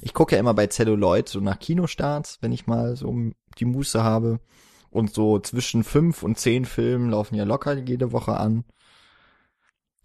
Ich 0.00 0.14
gucke 0.14 0.36
ja 0.36 0.40
immer 0.40 0.54
bei 0.54 0.68
Celluloid 0.68 1.28
so 1.28 1.40
nach 1.40 1.58
Kinostarts, 1.58 2.38
wenn 2.40 2.52
ich 2.52 2.66
mal 2.66 2.96
so 2.96 3.14
die 3.58 3.64
Muße 3.64 4.02
habe. 4.02 4.40
Und 4.94 5.12
so 5.12 5.40
zwischen 5.40 5.82
fünf 5.82 6.22
und 6.22 6.38
zehn 6.38 6.64
Filmen 6.64 7.10
laufen 7.10 7.34
ja 7.34 7.42
locker 7.42 7.76
jede 7.76 8.12
Woche 8.12 8.36
an. 8.36 8.64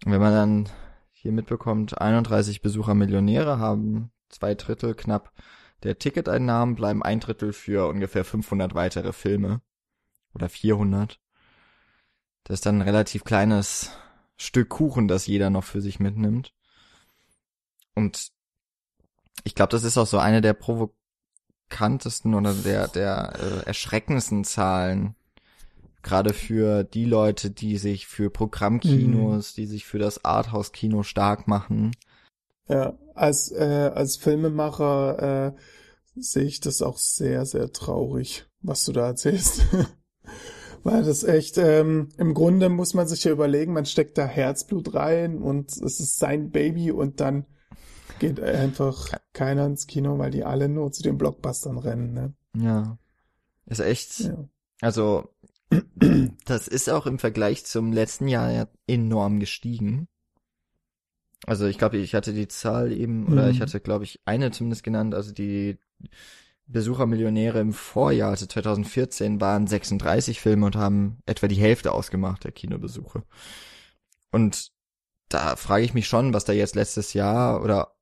Und 0.04 0.10
wenn 0.10 0.20
man 0.20 0.32
dann 0.32 0.68
hier 1.12 1.30
mitbekommt, 1.30 2.00
31 2.00 2.60
Besucher 2.60 2.96
Millionäre 2.96 3.60
haben 3.60 4.10
zwei 4.30 4.56
Drittel 4.56 4.96
knapp 4.96 5.32
der 5.84 5.96
Ticketeinnahmen, 6.00 6.74
bleiben 6.74 7.04
ein 7.04 7.20
Drittel 7.20 7.52
für 7.52 7.88
ungefähr 7.88 8.24
500 8.24 8.74
weitere 8.74 9.12
Filme. 9.12 9.62
Oder 10.34 10.48
400. 10.48 11.20
Das 12.42 12.54
ist 12.54 12.66
dann 12.66 12.78
ein 12.78 12.88
relativ 12.88 13.22
kleines 13.22 13.92
Stück 14.36 14.70
Kuchen, 14.70 15.06
das 15.06 15.28
jeder 15.28 15.50
noch 15.50 15.62
für 15.62 15.80
sich 15.80 16.00
mitnimmt. 16.00 16.52
Und 17.94 18.32
ich 19.44 19.54
glaube, 19.54 19.70
das 19.70 19.84
ist 19.84 19.98
auch 19.98 20.08
so 20.08 20.18
eine 20.18 20.40
der 20.40 20.54
Provo 20.54 20.96
markantesten 21.70 22.34
oder 22.34 22.52
der, 22.52 22.88
der 22.88 23.32
äh, 23.38 23.66
erschreckendsten 23.66 24.44
Zahlen. 24.44 25.14
Gerade 26.02 26.32
für 26.32 26.82
die 26.82 27.04
Leute, 27.04 27.50
die 27.50 27.76
sich 27.76 28.06
für 28.06 28.30
Programmkinos, 28.30 29.52
mhm. 29.52 29.54
die 29.56 29.66
sich 29.66 29.84
für 29.84 29.98
das 29.98 30.24
Arthouse-Kino 30.24 31.02
stark 31.02 31.46
machen. 31.46 31.92
Ja, 32.68 32.94
als, 33.14 33.52
äh, 33.52 33.90
als 33.94 34.16
Filmemacher 34.16 35.48
äh, 35.48 35.52
sehe 36.16 36.44
ich 36.44 36.60
das 36.60 36.80
auch 36.80 36.96
sehr, 36.96 37.44
sehr 37.44 37.70
traurig, 37.72 38.46
was 38.62 38.84
du 38.84 38.92
da 38.92 39.08
erzählst. 39.08 39.66
Weil 40.82 41.02
das 41.02 41.24
echt, 41.24 41.58
ähm, 41.58 42.08
im 42.16 42.32
Grunde 42.32 42.70
muss 42.70 42.94
man 42.94 43.06
sich 43.06 43.24
ja 43.24 43.32
überlegen, 43.32 43.74
man 43.74 43.84
steckt 43.84 44.16
da 44.16 44.24
Herzblut 44.24 44.94
rein 44.94 45.42
und 45.42 45.70
es 45.70 46.00
ist 46.00 46.18
sein 46.18 46.50
Baby 46.50 46.90
und 46.90 47.20
dann 47.20 47.44
geht 48.20 48.38
einfach 48.40 49.08
keiner 49.32 49.66
ins 49.66 49.88
Kino, 49.88 50.18
weil 50.18 50.30
die 50.30 50.44
alle 50.44 50.68
nur 50.68 50.92
zu 50.92 51.02
den 51.02 51.18
Blockbustern 51.18 51.78
rennen, 51.78 52.12
ne? 52.12 52.34
Ja. 52.56 52.98
Ist 53.66 53.80
echt. 53.80 54.20
Ja. 54.20 54.48
Also, 54.80 55.28
das 56.44 56.68
ist 56.68 56.88
auch 56.88 57.06
im 57.06 57.18
Vergleich 57.18 57.64
zum 57.66 57.92
letzten 57.92 58.28
Jahr 58.28 58.50
ja 58.52 58.68
enorm 58.86 59.40
gestiegen. 59.40 60.08
Also 61.46 61.66
ich 61.66 61.78
glaube, 61.78 61.96
ich 61.96 62.14
hatte 62.14 62.32
die 62.32 62.48
Zahl 62.48 62.92
eben, 62.92 63.24
mhm. 63.24 63.32
oder 63.32 63.50
ich 63.50 63.58
mhm. 63.58 63.62
hatte, 63.62 63.80
glaube 63.80 64.04
ich, 64.04 64.20
eine 64.24 64.50
zumindest 64.50 64.84
genannt, 64.84 65.14
also 65.14 65.32
die 65.32 65.78
Besuchermillionäre 66.66 67.60
im 67.60 67.72
Vorjahr, 67.72 68.30
also 68.30 68.46
2014, 68.46 69.40
waren 69.40 69.66
36 69.66 70.40
Filme 70.40 70.66
und 70.66 70.76
haben 70.76 71.18
etwa 71.26 71.48
die 71.48 71.56
Hälfte 71.56 71.92
ausgemacht 71.92 72.44
der 72.44 72.52
Kinobesuche. 72.52 73.24
Und 74.30 74.70
da 75.28 75.56
frage 75.56 75.84
ich 75.84 75.94
mich 75.94 76.06
schon, 76.06 76.34
was 76.34 76.44
da 76.44 76.52
jetzt 76.52 76.74
letztes 76.74 77.14
Jahr 77.14 77.62
oder 77.62 77.96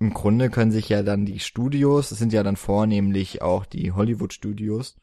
im 0.00 0.14
Grunde 0.14 0.48
können 0.50 0.72
sich 0.72 0.88
ja 0.88 1.02
dann 1.02 1.26
die 1.26 1.40
Studios, 1.40 2.08
das 2.08 2.18
sind 2.18 2.32
ja 2.32 2.42
dann 2.42 2.56
vornehmlich 2.56 3.42
auch 3.42 3.66
die 3.66 3.92
Hollywood-Studios, 3.92 4.96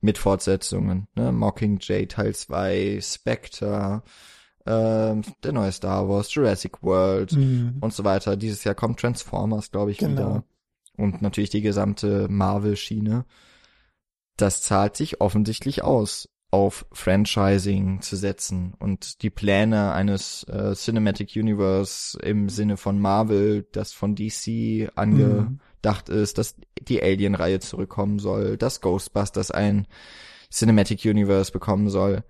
mit 0.00 0.18
Fortsetzungen, 0.18 1.06
ne? 1.14 1.30
Mockingjay 1.30 2.06
Teil 2.06 2.34
2, 2.34 2.98
Spectre, 3.00 4.02
ähm, 4.66 5.22
der 5.44 5.52
neue 5.52 5.70
Star 5.70 6.08
Wars, 6.08 6.34
Jurassic 6.34 6.82
World 6.82 7.32
mhm. 7.32 7.76
und 7.80 7.92
so 7.92 8.04
weiter. 8.04 8.36
Dieses 8.36 8.64
Jahr 8.64 8.74
kommt 8.74 8.98
Transformers, 8.98 9.70
glaube 9.70 9.92
ich, 9.92 9.98
genau. 9.98 10.12
wieder. 10.12 10.44
Und 10.96 11.22
natürlich 11.22 11.50
die 11.50 11.62
gesamte 11.62 12.26
Marvel-Schiene. 12.28 13.26
Das 14.36 14.62
zahlt 14.62 14.96
sich 14.96 15.20
offensichtlich 15.20 15.84
aus 15.84 16.28
auf 16.52 16.84
Franchising 16.92 18.02
zu 18.02 18.14
setzen 18.14 18.74
und 18.78 19.22
die 19.22 19.30
Pläne 19.30 19.92
eines 19.92 20.44
äh, 20.44 20.74
Cinematic 20.74 21.34
Universe 21.34 22.18
im 22.20 22.50
Sinne 22.50 22.76
von 22.76 23.00
Marvel, 23.00 23.66
das 23.72 23.94
von 23.94 24.14
DC 24.14 24.92
angedacht 24.94 26.10
mhm. 26.10 26.14
ist, 26.14 26.36
dass 26.36 26.56
die 26.82 27.02
Alien-Reihe 27.02 27.60
zurückkommen 27.60 28.18
soll, 28.18 28.58
dass 28.58 28.82
Ghostbusters 28.82 29.50
ein 29.50 29.88
Cinematic 30.50 31.06
Universe 31.06 31.50
bekommen 31.50 31.88
soll. 31.88 32.22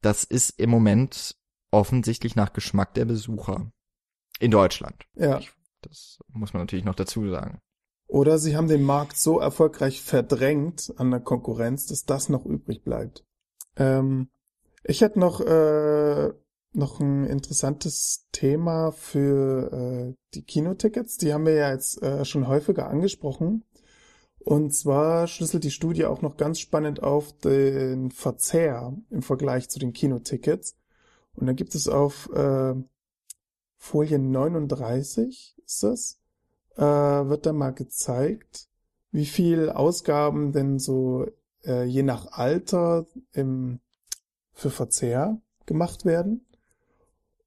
Das 0.00 0.24
ist 0.24 0.58
im 0.58 0.70
Moment 0.70 1.36
offensichtlich 1.70 2.36
nach 2.36 2.54
Geschmack 2.54 2.94
der 2.94 3.04
Besucher 3.04 3.70
in 4.38 4.50
Deutschland. 4.50 5.04
Ja. 5.16 5.38
Ich, 5.38 5.52
das 5.82 6.18
muss 6.32 6.54
man 6.54 6.62
natürlich 6.62 6.86
noch 6.86 6.94
dazu 6.94 7.28
sagen. 7.28 7.60
Oder 8.06 8.38
sie 8.38 8.56
haben 8.56 8.68
den 8.68 8.82
Markt 8.82 9.18
so 9.18 9.38
erfolgreich 9.38 10.00
verdrängt 10.00 10.94
an 10.96 11.10
der 11.10 11.20
Konkurrenz, 11.20 11.84
dass 11.86 12.06
das 12.06 12.30
noch 12.30 12.46
übrig 12.46 12.82
bleibt. 12.82 13.26
Ähm, 13.76 14.28
ich 14.84 15.00
hätte 15.00 15.18
noch, 15.18 15.40
äh, 15.40 16.32
noch 16.72 17.00
ein 17.00 17.26
interessantes 17.26 18.26
Thema 18.32 18.92
für 18.92 19.72
äh, 19.72 20.14
die 20.34 20.42
Kinotickets. 20.42 21.16
Die 21.16 21.32
haben 21.32 21.46
wir 21.46 21.54
ja 21.54 21.72
jetzt 21.72 22.02
äh, 22.02 22.24
schon 22.24 22.48
häufiger 22.48 22.88
angesprochen. 22.88 23.64
Und 24.38 24.74
zwar 24.74 25.26
schlüsselt 25.26 25.64
die 25.64 25.70
Studie 25.70 26.06
auch 26.06 26.22
noch 26.22 26.36
ganz 26.36 26.60
spannend 26.60 27.02
auf 27.02 27.36
den 27.38 28.10
Verzehr 28.10 28.96
im 29.10 29.22
Vergleich 29.22 29.68
zu 29.68 29.78
den 29.78 29.92
Kinotickets. 29.92 30.76
Und 31.34 31.46
da 31.46 31.52
gibt 31.52 31.74
es 31.74 31.88
auf 31.88 32.30
äh, 32.32 32.74
Folie 33.76 34.18
39 34.18 35.56
ist 35.64 35.82
das, 35.82 36.20
äh, 36.76 36.82
wird 36.82 37.46
da 37.46 37.52
mal 37.52 37.72
gezeigt, 37.72 38.68
wie 39.10 39.24
viel 39.24 39.70
Ausgaben 39.70 40.52
denn 40.52 40.78
so 40.78 41.26
äh, 41.64 41.84
je 41.84 42.02
nach 42.02 42.32
Alter 42.32 43.06
im, 43.32 43.80
für 44.52 44.70
Verzehr 44.70 45.40
gemacht 45.66 46.04
werden. 46.04 46.46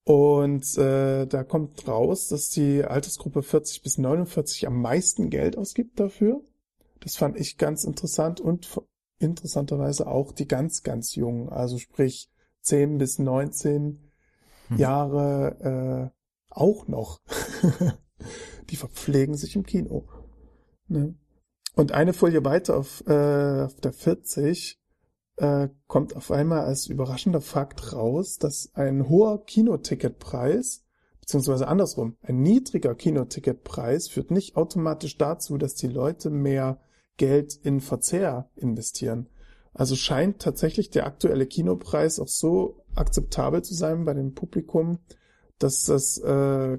Und 0.05 0.78
äh, 0.78 1.26
da 1.26 1.43
kommt 1.43 1.88
raus, 1.88 2.28
dass 2.28 2.49
die 2.49 2.84
Altersgruppe 2.84 3.41
40 3.41 3.84
bis 3.84 3.97
49 3.97 4.68
am 4.68 4.82
meisten 4.82 5.30
Geld 5.30 5.57
ausgibt 5.57 5.99
dafür. 5.99 6.41
Das 6.99 7.16
fand 7.16 7.38
ich 7.38 7.57
ganz 7.57 7.86
interessant 7.86 8.41
und 8.41 8.68
interessanterweise 9.20 10.07
auch 10.07 10.34
die 10.34 10.47
ganz, 10.47 10.84
ganz 10.84 11.16
Jungen, 11.16 11.49
also 11.49 11.78
sprich 11.78 12.30
10 12.61 12.97
bis 12.97 13.20
19 13.20 13.99
hm. 14.68 14.78
Jahre 14.78 16.11
äh, 16.11 16.18
auch 16.49 16.88
noch. 16.88 17.22
die 18.70 18.76
verpflegen 18.76 19.36
sich 19.36 19.55
im 19.55 19.64
Kino. 19.64 20.07
Ne? 20.88 21.16
Und 21.76 21.91
eine 21.91 22.13
Folie 22.13 22.45
weiter 22.45 22.78
auf, 22.78 23.03
äh, 23.07 23.63
auf 23.63 23.80
der 23.82 23.93
40 23.93 24.80
äh, 25.38 25.69
kommt 25.88 26.15
auf 26.15 26.32
einmal 26.32 26.65
als 26.65 26.88
überraschender 26.88 27.41
Fakt 27.41 27.93
raus, 27.93 28.38
dass 28.38 28.71
ein 28.76 29.09
hoher 29.09 29.43
Kinoticketpreis, 29.45 30.86
beziehungsweise 31.19 31.67
andersrum, 31.67 32.17
ein 32.21 32.41
niedriger 32.41 32.93
Kinoticketpreis 32.93 34.07
führt 34.07 34.30
nicht 34.30 34.55
automatisch 34.55 35.17
dazu, 35.17 35.57
dass 35.57 35.74
die 35.76 35.88
Leute 35.88 36.30
mehr 36.30 36.80
Geld 37.17 37.55
in 37.55 37.82
Verzehr 37.82 38.49
investieren. 38.55 39.30
Also 39.74 39.95
scheint 39.95 40.39
tatsächlich 40.39 40.91
der 40.91 41.07
aktuelle 41.07 41.47
Kinopreis 41.47 42.19
auch 42.19 42.28
so 42.28 42.86
akzeptabel 42.93 43.63
zu 43.63 43.74
sein 43.74 44.05
bei 44.05 44.13
dem 44.13 44.36
Publikum, 44.36 44.99
dass 45.57 45.86
das 45.86 46.19
äh, 46.19 46.78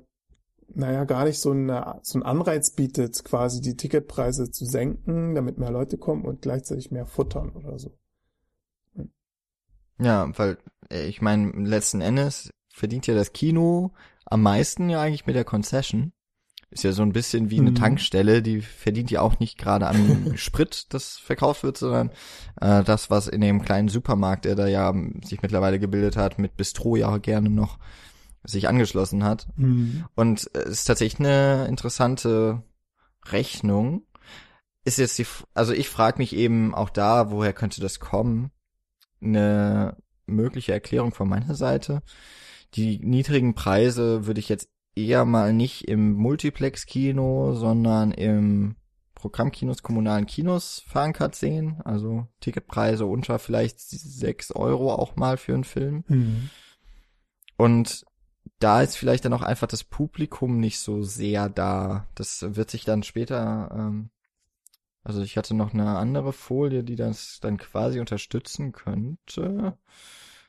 naja, 0.75 1.05
gar 1.05 1.25
nicht 1.25 1.39
so, 1.39 1.51
eine, 1.51 2.01
so 2.03 2.19
einen 2.19 2.25
Anreiz 2.25 2.71
bietet, 2.71 3.25
quasi 3.25 3.61
die 3.61 3.77
Ticketpreise 3.77 4.51
zu 4.51 4.65
senken, 4.65 5.35
damit 5.35 5.59
mehr 5.59 5.71
Leute 5.71 5.99
kommen 5.99 6.25
und 6.25 6.43
gleichzeitig 6.43 6.91
mehr 6.91 7.07
futtern 7.07 7.51
oder 7.51 7.79
so. 7.79 7.97
Ja, 9.99 10.31
weil 10.37 10.59
äh, 10.91 11.07
ich 11.07 11.23
meine, 11.23 11.51
letzten 11.53 12.01
Endes 12.01 12.51
verdient 12.69 13.07
ja 13.07 13.15
das 13.15 13.33
Kino 13.33 13.93
am 14.25 14.43
meisten 14.43 14.89
ja 14.89 15.01
eigentlich 15.01 15.27
mit 15.27 15.37
der 15.37 15.45
Concession. 15.45 16.13
Ist 16.71 16.83
ja 16.83 16.91
so 16.91 17.03
ein 17.03 17.13
bisschen 17.13 17.51
wie 17.51 17.61
eine 17.61 17.71
mhm. 17.71 17.77
Tankstelle, 17.77 18.43
die 18.43 18.61
verdient 18.61 19.11
ja 19.11 19.21
auch 19.21 19.39
nicht 19.39 19.59
gerade 19.59 19.87
an 19.87 20.33
Sprit, 20.37 20.93
das 20.93 21.19
verkauft 21.19 21.63
wird, 21.63 21.79
sondern 21.79 22.11
äh, 22.61 22.83
das, 22.83 23.11
was 23.11 23.29
in 23.29 23.41
dem 23.41 23.63
kleinen 23.63 23.89
Supermarkt, 23.89 24.45
der 24.45 24.57
da 24.57 24.67
ja 24.67 24.93
sich 25.23 25.41
mittlerweile 25.43 25.79
gebildet 25.79 26.17
hat, 26.17 26.41
mit 26.41 26.57
Bistro 26.57 26.97
ja 26.97 27.17
gerne 27.19 27.49
noch 27.49 27.79
sich 28.45 28.69
angeschlossen 28.69 29.25
hat. 29.25 29.49
Mhm. 29.57 30.05
Und 30.15 30.51
es 30.53 30.69
ist 30.69 30.85
tatsächlich 30.85 31.21
eine 31.21 31.67
interessante 31.67 32.63
Rechnung. 33.27 34.03
Ist 34.85 34.99
jetzt 34.99 35.19
die, 35.19 35.27
also 35.55 35.73
ich 35.73 35.89
frage 35.89 36.19
mich 36.19 36.35
eben 36.37 36.75
auch 36.75 36.91
da, 36.91 37.31
woher 37.31 37.53
könnte 37.53 37.81
das 37.81 38.01
kommen? 38.01 38.51
Eine 39.23 39.97
mögliche 40.27 40.73
Erklärung 40.73 41.13
von 41.13 41.29
meiner 41.29 41.55
Seite. 41.55 42.03
Die 42.75 42.99
niedrigen 42.99 43.55
Preise 43.55 44.27
würde 44.27 44.41
ich 44.41 44.49
jetzt 44.49 44.69
eher 44.95 45.25
mal 45.25 45.53
nicht 45.53 45.89
im 45.89 46.13
Multiplex-Kino, 46.13 47.55
sondern 47.55 48.13
im 48.13 48.77
Programmkinos, 49.15 49.83
kommunalen 49.83 50.27
Kinos 50.27 50.83
verankert 50.87 51.35
sehen. 51.35 51.81
Also 51.85 52.27
Ticketpreise 52.41 53.07
unter 53.07 53.39
vielleicht 53.39 53.81
sechs 53.81 54.51
Euro 54.51 54.93
auch 54.93 55.17
mal 55.17 55.39
für 55.39 55.55
einen 55.55 55.65
Film. 55.65 56.05
Mhm. 56.09 56.51
Und 57.57 58.05
da 58.59 58.83
ist 58.83 58.97
vielleicht 58.97 59.25
dann 59.25 59.33
auch 59.33 59.43
einfach 59.43 59.67
das 59.67 59.85
Publikum 59.85 60.59
nicht 60.59 60.79
so 60.79 61.03
sehr 61.03 61.49
da. 61.49 62.07
Das 62.15 62.45
wird 62.57 62.71
sich 62.71 62.85
dann 62.85 63.03
später, 63.03 63.71
ähm, 63.75 64.11
also 65.03 65.23
ich 65.23 65.37
hatte 65.37 65.55
noch 65.55 65.75
eine 65.75 65.97
andere 65.99 66.33
Folie, 66.33 66.85
die 66.85 66.97
das 66.97 67.39
dann 67.41 67.59
quasi 67.59 68.01
unterstützen 68.01 68.73
könnte. 68.73 69.77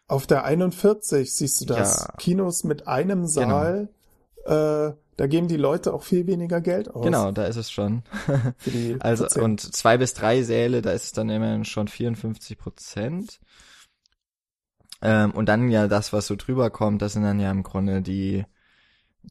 Auf 0.07 0.27
der 0.27 0.43
41 0.43 1.33
siehst 1.33 1.61
du 1.61 1.65
das. 1.65 2.07
Ja. 2.07 2.13
Kinos 2.17 2.63
mit 2.63 2.87
einem 2.87 3.21
genau. 3.21 3.27
Saal. 3.27 3.89
Genau. 4.45 4.89
Äh, 4.89 4.95
da 5.17 5.27
geben 5.27 5.47
die 5.47 5.57
Leute 5.57 5.93
auch 5.93 6.03
viel 6.03 6.27
weniger 6.27 6.59
Geld 6.59 6.93
aus. 6.93 7.03
Genau, 7.03 7.31
da 7.31 7.45
ist 7.45 7.55
es 7.55 7.71
schon. 7.71 8.03
also 8.99 9.27
und 9.41 9.61
zwei 9.61 9.97
bis 9.97 10.13
drei 10.13 10.43
Säle, 10.43 10.81
da 10.81 10.91
ist 10.91 11.05
es 11.05 11.11
dann 11.13 11.29
immerhin 11.29 11.63
schon 11.63 11.87
54 11.87 12.57
Prozent. 12.57 13.39
Ähm, 15.05 15.31
und 15.31 15.47
dann 15.47 15.69
ja 15.69 15.87
das, 15.87 16.13
was 16.13 16.27
so 16.27 16.35
drüber 16.35 16.71
kommt, 16.71 17.01
das 17.01 17.13
sind 17.13 17.23
dann 17.23 17.39
ja 17.39 17.51
im 17.51 17.63
Grunde 17.63 18.01
die 18.01 18.45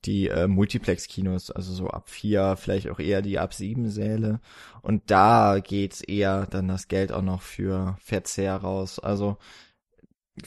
die 0.04 0.28
äh, 0.28 0.48
Multiplex-Kinos, 0.48 1.50
also 1.50 1.72
so 1.72 1.88
ab 1.88 2.08
vier, 2.08 2.56
vielleicht 2.56 2.88
auch 2.90 2.98
eher 2.98 3.22
die 3.22 3.38
ab 3.38 3.54
sieben 3.54 3.90
Säle. 3.90 4.40
Und 4.82 5.10
da 5.10 5.60
geht's 5.60 6.00
eher 6.00 6.46
dann 6.46 6.68
das 6.68 6.88
Geld 6.88 7.12
auch 7.12 7.22
noch 7.22 7.42
für 7.42 7.96
Verzehr 8.00 8.56
raus. 8.56 8.98
Also 8.98 9.38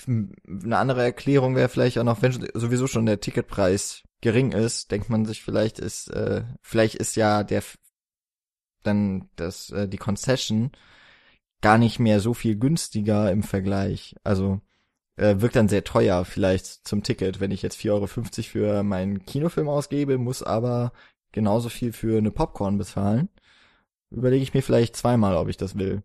eine 0.06 0.78
andere 0.78 1.04
Erklärung 1.04 1.56
wäre 1.56 1.70
vielleicht 1.70 1.98
auch 1.98 2.04
noch, 2.04 2.22
wenn 2.22 2.34
sowieso 2.54 2.88
schon 2.88 3.06
der 3.06 3.22
Ticketpreis 3.22 4.04
gering 4.22 4.52
ist, 4.52 4.92
denkt 4.92 5.10
man 5.10 5.26
sich 5.26 5.42
vielleicht 5.44 5.80
ist, 5.80 6.10
äh, 6.10 6.44
vielleicht 6.62 6.96
ist 6.96 7.16
ja 7.16 7.44
der 7.44 7.64
dann 8.84 9.30
das 9.36 9.70
äh, 9.72 9.88
die 9.88 9.98
Concession 9.98 10.72
gar 11.62 11.78
nicht 11.78 12.00
mehr 12.00 12.20
so 12.20 12.34
viel 12.34 12.58
günstiger 12.58 13.32
im 13.32 13.44
Vergleich. 13.44 14.16
Also 14.24 14.62
äh, 15.18 15.42
wirkt 15.42 15.56
dann 15.56 15.68
sehr 15.68 15.84
teuer 15.84 16.24
vielleicht 16.26 16.88
zum 16.88 17.04
Ticket, 17.04 17.40
wenn 17.40 17.52
ich 17.52 17.62
jetzt 17.62 17.78
4,50 17.80 17.92
Euro 17.92 18.08
für 18.08 18.84
meinen 18.84 19.26
Kinofilm 19.26 19.68
ausgebe, 19.68 20.18
muss 20.18 20.44
aber 20.44 20.94
genauso 21.32 21.70
viel 21.70 21.92
für 21.92 22.18
eine 22.18 22.32
Popcorn 22.32 22.78
bezahlen. 22.78 23.30
Überlege 24.10 24.44
ich 24.44 24.54
mir 24.54 24.64
vielleicht 24.64 24.96
zweimal, 24.96 25.36
ob 25.36 25.50
ich 25.50 25.58
das 25.58 25.78
will. 25.78 26.04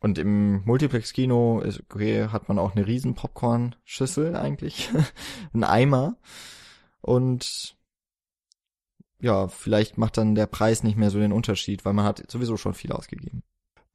Und 0.00 0.18
im 0.18 0.64
Multiplex-Kino 0.64 1.60
ist, 1.60 1.82
okay, 1.90 2.28
hat 2.28 2.48
man 2.48 2.58
auch 2.58 2.74
eine 2.74 2.86
riesen 2.86 3.14
Popcorn-Schüssel 3.14 4.34
eigentlich. 4.34 4.90
Ein 5.52 5.64
Eimer. 5.64 6.16
Und 7.02 7.76
ja, 9.20 9.48
vielleicht 9.48 9.98
macht 9.98 10.16
dann 10.16 10.34
der 10.34 10.46
Preis 10.46 10.82
nicht 10.82 10.96
mehr 10.96 11.10
so 11.10 11.18
den 11.18 11.32
Unterschied, 11.32 11.84
weil 11.84 11.92
man 11.92 12.06
hat 12.06 12.30
sowieso 12.30 12.56
schon 12.56 12.72
viel 12.72 12.92
ausgegeben. 12.92 13.42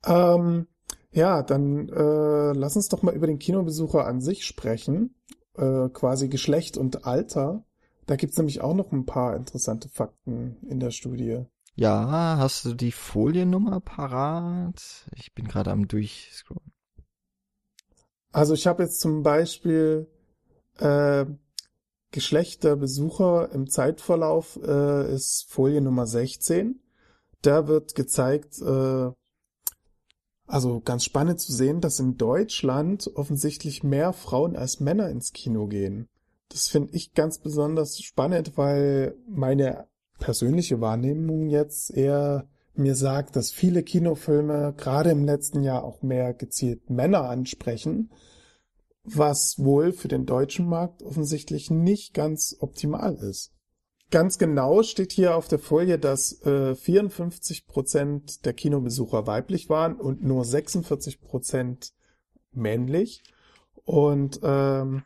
Ähm, 0.06 0.68
ja, 1.16 1.44
dann 1.44 1.88
äh, 1.88 2.52
lass 2.52 2.76
uns 2.76 2.90
doch 2.90 3.02
mal 3.02 3.16
über 3.16 3.26
den 3.26 3.40
Kinobesucher 3.40 4.06
an 4.06 4.20
sich 4.20 4.46
sprechen, 4.46 5.16
äh, 5.56 5.88
quasi 5.90 6.28
Geschlecht 6.28 6.78
und 6.78 7.06
Alter. 7.06 7.64
Da 8.06 8.18
gibt's 8.18 8.38
nämlich 8.38 8.60
auch 8.60 8.76
noch 8.76 8.92
ein 8.92 9.06
paar 9.06 9.36
interessante 9.36 9.88
Fakten 9.88 10.58
in 10.68 10.80
der 10.82 10.92
Studie. 10.92 11.46
Ja, 11.76 12.36
hast 12.38 12.66
du 12.66 12.74
die 12.74 12.92
Foliennummer 12.92 13.80
parat? 13.80 15.10
Ich 15.16 15.34
bin 15.34 15.48
gerade 15.48 15.72
am 15.72 15.88
Durchscrollen. 15.88 16.72
Also 18.34 18.54
ich 18.54 18.68
habe 18.68 18.84
jetzt 18.84 19.00
zum 19.00 19.24
Beispiel 19.24 20.08
äh, 20.80 21.26
Geschlecht 22.12 22.66
der 22.66 22.76
Besucher 22.76 23.52
im 23.54 23.70
Zeitverlauf 23.70 24.60
äh, 24.62 25.14
ist 25.14 25.46
Folie 25.50 25.80
Nummer 25.80 26.08
16. 26.08 26.82
Da 27.42 27.68
wird 27.68 27.96
gezeigt, 27.96 28.62
äh, 28.62 29.12
also 30.48 30.80
ganz 30.80 31.04
spannend 31.04 31.40
zu 31.40 31.52
sehen, 31.52 31.82
dass 31.82 32.00
in 32.00 32.18
Deutschland 32.18 33.10
offensichtlich 33.16 33.84
mehr 33.84 34.14
Frauen 34.14 34.56
als 34.56 34.80
Männer 34.80 35.10
ins 35.10 35.34
Kino 35.34 35.68
gehen. 35.68 36.08
Das 36.50 36.68
finde 36.68 36.96
ich 36.96 37.14
ganz 37.14 37.40
besonders 37.40 38.00
spannend, 38.00 38.58
weil 38.58 39.16
meine 39.28 39.88
persönliche 40.20 40.82
Wahrnehmung 40.82 41.50
jetzt 41.50 41.92
eher 41.92 42.48
mir 42.76 42.96
sagt, 42.96 43.36
dass 43.36 43.52
viele 43.52 43.84
Kinofilme 43.84 44.74
gerade 44.78 45.10
im 45.10 45.26
letzten 45.26 45.64
Jahr 45.64 45.84
auch 45.84 46.02
mehr 46.02 46.34
gezielt 46.34 46.90
Männer 46.90 47.30
ansprechen, 47.30 48.12
was 49.04 49.56
wohl 49.58 49.94
für 49.94 50.08
den 50.08 50.26
deutschen 50.26 50.68
Markt 50.68 51.02
offensichtlich 51.04 51.72
nicht 51.72 52.14
ganz 52.14 52.56
optimal 52.60 53.16
ist. 53.16 53.55
Ganz 54.16 54.38
genau 54.38 54.82
steht 54.82 55.12
hier 55.12 55.36
auf 55.36 55.50
der 55.50 55.60
Folie, 55.60 56.00
dass 56.00 56.42
äh, 56.46 56.74
54 56.74 57.68
Prozent 57.68 58.46
der 58.46 58.54
Kinobesucher 58.54 59.28
weiblich 59.28 59.70
waren 59.70 59.98
und 59.98 60.24
nur 60.24 60.46
46 60.46 61.20
Prozent 61.20 61.92
männlich. 62.54 63.24
Und 63.84 64.40
ähm, 64.42 65.04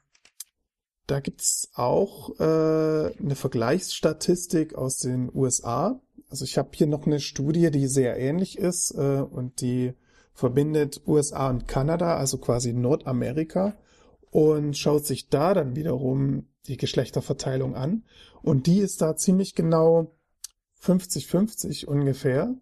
da 1.07 1.21
gibt's 1.21 1.71
auch 1.73 2.39
äh, 2.39 2.43
eine 2.43 3.33
Vergleichsstatistik 3.33 4.75
aus 4.75 4.99
den 4.99 5.31
USA. 5.33 5.99
Also 6.29 6.45
ich 6.45 6.59
habe 6.59 6.69
hier 6.73 6.85
noch 6.85 7.07
eine 7.07 7.19
Studie, 7.19 7.71
die 7.71 7.87
sehr 7.87 8.15
ähnlich 8.15 8.59
ist 8.59 8.91
äh, 8.91 9.21
und 9.21 9.61
die 9.61 9.95
verbindet 10.35 11.01
USA 11.07 11.49
und 11.49 11.67
Kanada, 11.67 12.15
also 12.15 12.37
quasi 12.37 12.73
Nordamerika 12.73 13.75
und 14.31 14.77
schaut 14.77 15.05
sich 15.05 15.29
da 15.29 15.53
dann 15.53 15.75
wiederum 15.75 16.47
die 16.67 16.77
Geschlechterverteilung 16.77 17.75
an. 17.75 18.03
Und 18.41 18.67
die 18.67 18.79
ist 18.79 19.01
da 19.01 19.15
ziemlich 19.15 19.55
genau 19.55 20.15
50-50 20.83 21.85
ungefähr. 21.85 22.55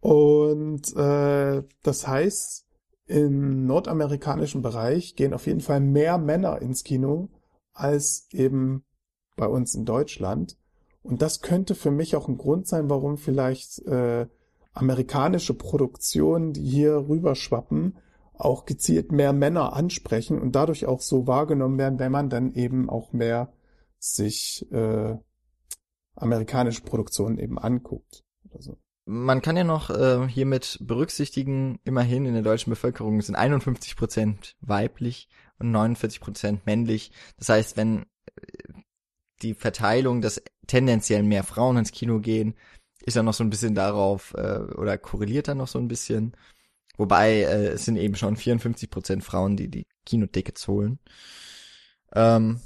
Und 0.00 0.94
äh, 0.96 1.62
das 1.82 2.06
heißt, 2.06 2.66
im 3.06 3.66
nordamerikanischen 3.66 4.62
Bereich 4.62 5.16
gehen 5.16 5.34
auf 5.34 5.46
jeden 5.46 5.60
Fall 5.60 5.80
mehr 5.80 6.18
Männer 6.18 6.60
ins 6.62 6.84
Kino 6.84 7.28
als 7.72 8.28
eben 8.32 8.84
bei 9.36 9.46
uns 9.46 9.74
in 9.74 9.84
Deutschland. 9.84 10.56
Und 11.02 11.20
das 11.20 11.40
könnte 11.40 11.74
für 11.74 11.90
mich 11.90 12.16
auch 12.16 12.28
ein 12.28 12.38
Grund 12.38 12.66
sein, 12.66 12.88
warum 12.88 13.18
vielleicht 13.18 13.80
äh, 13.86 14.26
amerikanische 14.72 15.54
Produktionen, 15.54 16.52
die 16.52 16.62
hier 16.62 17.08
rüberschwappen, 17.08 17.96
auch 18.34 18.64
gezielt 18.64 19.12
mehr 19.12 19.32
Männer 19.32 19.74
ansprechen 19.74 20.40
und 20.40 20.52
dadurch 20.52 20.86
auch 20.86 21.00
so 21.00 21.26
wahrgenommen 21.26 21.78
werden, 21.78 21.98
wenn 21.98 22.12
man 22.12 22.30
dann 22.30 22.52
eben 22.52 22.90
auch 22.90 23.12
mehr 23.12 23.52
sich 23.98 24.70
äh, 24.72 25.16
amerikanische 26.16 26.82
Produktionen 26.82 27.38
eben 27.38 27.58
anguckt 27.58 28.24
oder 28.50 28.62
so. 28.62 28.78
Man 29.06 29.42
kann 29.42 29.56
ja 29.56 29.64
noch 29.64 29.90
äh, 29.90 30.26
hiermit 30.28 30.78
berücksichtigen, 30.80 31.78
immerhin 31.84 32.24
in 32.24 32.32
der 32.34 32.42
deutschen 32.42 32.70
Bevölkerung 32.70 33.20
sind 33.20 33.34
51 33.34 33.96
Prozent 33.96 34.56
weiblich 34.60 35.28
und 35.58 35.70
49 35.70 36.20
Prozent 36.20 36.66
männlich. 36.66 37.12
Das 37.36 37.50
heißt, 37.50 37.76
wenn 37.76 38.02
äh, 38.36 38.72
die 39.42 39.54
Verteilung, 39.54 40.22
dass 40.22 40.42
tendenziell 40.66 41.22
mehr 41.22 41.44
Frauen 41.44 41.76
ins 41.76 41.92
Kino 41.92 42.18
gehen, 42.20 42.54
ist 43.04 43.16
ja 43.16 43.22
noch 43.22 43.34
so 43.34 43.44
ein 43.44 43.50
bisschen 43.50 43.74
darauf 43.74 44.32
äh, 44.38 44.60
oder 44.74 44.96
korreliert 44.96 45.48
dann 45.48 45.58
noch 45.58 45.68
so 45.68 45.78
ein 45.78 45.88
bisschen 45.88 46.34
Wobei 46.96 47.42
äh, 47.42 47.68
es 47.68 47.84
sind 47.84 47.96
eben 47.96 48.14
schon 48.14 48.36
54 48.36 48.90
Prozent 48.90 49.24
Frauen, 49.24 49.56
die 49.56 49.68
die 49.68 49.86
Kinotickets 50.06 50.68
holen. 50.68 50.98
Ähm, 52.14 52.60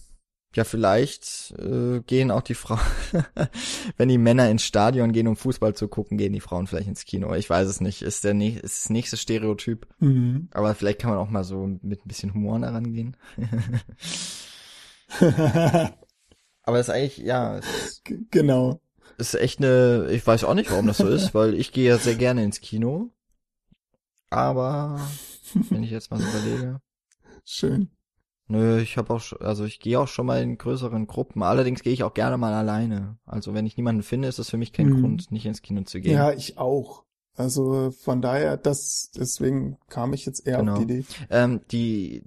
ja, 0.54 0.64
vielleicht 0.64 1.54
äh, 1.58 2.00
gehen 2.00 2.30
auch 2.30 2.40
die 2.42 2.54
Frauen, 2.54 2.80
wenn 3.96 4.08
die 4.08 4.18
Männer 4.18 4.50
ins 4.50 4.64
Stadion 4.64 5.12
gehen, 5.12 5.28
um 5.28 5.36
Fußball 5.36 5.74
zu 5.74 5.88
gucken, 5.88 6.16
gehen 6.18 6.32
die 6.32 6.40
Frauen 6.40 6.66
vielleicht 6.66 6.88
ins 6.88 7.04
Kino. 7.04 7.34
Ich 7.34 7.48
weiß 7.48 7.68
es 7.68 7.80
nicht. 7.80 8.02
Ist 8.02 8.24
der 8.24 8.34
ist 8.34 8.84
das 8.84 8.90
nächste 8.90 9.16
Stereotyp. 9.16 9.86
Mhm. 10.00 10.48
Aber 10.52 10.74
vielleicht 10.74 11.00
kann 11.00 11.10
man 11.10 11.18
auch 11.18 11.30
mal 11.30 11.44
so 11.44 11.66
mit 11.82 12.04
ein 12.04 12.08
bisschen 12.08 12.34
Humor 12.34 12.58
daran 12.58 12.92
gehen. 12.92 13.16
Aber 16.62 16.78
es 16.78 16.88
ist 16.88 16.94
eigentlich, 16.94 17.18
ja, 17.18 17.60
G- 18.04 18.18
genau. 18.30 18.80
ist 19.16 19.34
echt 19.34 19.58
eine, 19.58 20.08
ich 20.10 20.26
weiß 20.26 20.44
auch 20.44 20.54
nicht, 20.54 20.70
warum 20.70 20.86
das 20.86 20.98
so 20.98 21.08
ist, 21.08 21.34
weil 21.34 21.54
ich 21.54 21.72
gehe 21.72 21.88
ja 21.88 21.98
sehr 21.98 22.14
gerne 22.16 22.44
ins 22.44 22.60
Kino. 22.60 23.10
Aber 24.30 25.00
wenn 25.70 25.82
ich 25.82 25.90
jetzt 25.90 26.10
mal 26.10 26.20
so 26.20 26.28
überlege, 26.28 26.80
Schön. 27.44 27.90
nö, 28.48 28.78
ich 28.80 28.96
habe 28.96 29.14
auch, 29.14 29.20
schon- 29.20 29.40
also 29.40 29.64
ich 29.64 29.80
gehe 29.80 29.98
auch 29.98 30.08
schon 30.08 30.26
mal 30.26 30.42
in 30.42 30.58
größeren 30.58 31.06
Gruppen. 31.06 31.42
Allerdings 31.42 31.82
gehe 31.82 31.92
ich 31.92 32.02
auch 32.04 32.14
gerne 32.14 32.36
mal 32.38 32.52
alleine. 32.54 33.18
Also 33.26 33.54
wenn 33.54 33.66
ich 33.66 33.76
niemanden 33.76 34.02
finde, 34.02 34.28
ist 34.28 34.38
das 34.38 34.50
für 34.50 34.58
mich 34.58 34.72
kein 34.72 34.88
Mhm. 34.90 35.00
Grund, 35.00 35.32
nicht 35.32 35.46
ins 35.46 35.62
Kino 35.62 35.82
zu 35.82 36.00
gehen. 36.00 36.12
Ja, 36.12 36.32
ich 36.32 36.58
auch. 36.58 37.04
Also 37.36 37.92
von 37.92 38.20
daher, 38.20 38.56
das, 38.56 39.10
deswegen 39.16 39.78
kam 39.88 40.12
ich 40.12 40.26
jetzt 40.26 40.46
eher 40.46 40.58
Genau. 40.58 40.72
auf 40.72 40.78
die 40.78 40.84
Idee. 40.84 41.04
Ähm, 41.30 41.60
die 41.70 42.24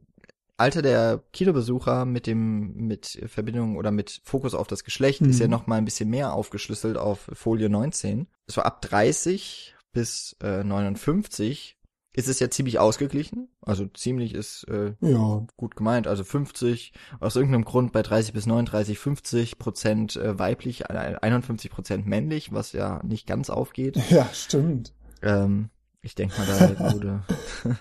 Alter 0.58 0.82
der 0.82 1.24
Kinobesucher 1.34 2.06
mit 2.06 2.28
dem 2.28 2.74
mit 2.76 3.20
Verbindung 3.28 3.76
oder 3.78 3.92
mit 3.92 4.22
Fokus 4.24 4.54
auf 4.54 4.68
das 4.68 4.84
Geschlecht 4.84 5.22
ist 5.22 5.40
ja 5.40 5.48
Mhm. 5.48 5.52
noch 5.52 5.68
mal 5.68 5.78
ein 5.78 5.86
bisschen 5.86 6.08
mehr 6.10 6.34
aufgeschlüsselt 6.34 6.98
auf 6.98 7.30
Folie 7.34 7.68
19. 7.68 8.28
So 8.48 8.62
ab 8.62 8.82
30 8.84 9.76
bis 9.92 10.36
äh, 10.42 10.64
59 10.64 11.78
ist 12.14 12.28
es 12.28 12.40
ja 12.40 12.50
ziemlich 12.50 12.80
ausgeglichen. 12.80 13.48
Also 13.62 13.86
ziemlich 13.88 14.34
ist 14.34 14.66
äh, 14.68 14.96
Ja, 15.00 15.46
gut 15.56 15.76
gemeint. 15.76 16.08
Also 16.08 16.24
50 16.24 16.94
aus 17.20 17.36
irgendeinem 17.36 17.64
Grund 17.64 17.94
bei 17.94 18.02
30 18.02 18.34
bis 18.34 18.46
39 18.46 19.00
50 19.00 19.58
Prozent 19.58 20.16
äh, 20.18 20.38
weiblich, 20.38 20.90
äh, 20.90 21.18
51 21.22 21.72
Prozent 21.72 22.06
männlich, 22.06 22.52
was 22.52 22.74
ja 22.74 23.02
nicht 23.04 23.28
ganz 23.28 23.50
aufgeht. 23.50 23.98
ja, 24.10 24.28
stimmt. 24.34 24.94
Ähm, 25.22 25.70
ich 26.02 26.16
denke 26.16 26.38
mal, 26.38 26.48
da 26.48 26.94
wurde, 26.94 27.24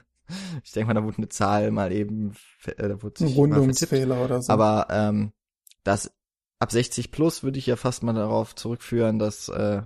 ich 0.64 0.72
denke 0.72 0.88
mal, 0.88 0.94
da 0.94 1.04
wurde 1.04 1.18
eine 1.18 1.28
Zahl 1.28 1.70
mal 1.72 1.90
eben, 1.90 2.34
äh, 2.66 2.88
da 2.88 3.02
wurde 3.02 3.24
Ein 3.24 3.28
sich 3.28 3.36
vertippt. 3.36 3.56
Rundungsfehler 3.56 4.24
oder 4.24 4.42
so. 4.42 4.52
Aber 4.52 4.86
ähm, 4.90 5.32
das 5.82 6.12
ab 6.60 6.70
60 6.70 7.10
plus 7.10 7.42
würde 7.42 7.58
ich 7.58 7.66
ja 7.66 7.74
fast 7.76 8.02
mal 8.04 8.12
darauf 8.12 8.54
zurückführen, 8.54 9.18
dass 9.18 9.48
äh, 9.48 9.82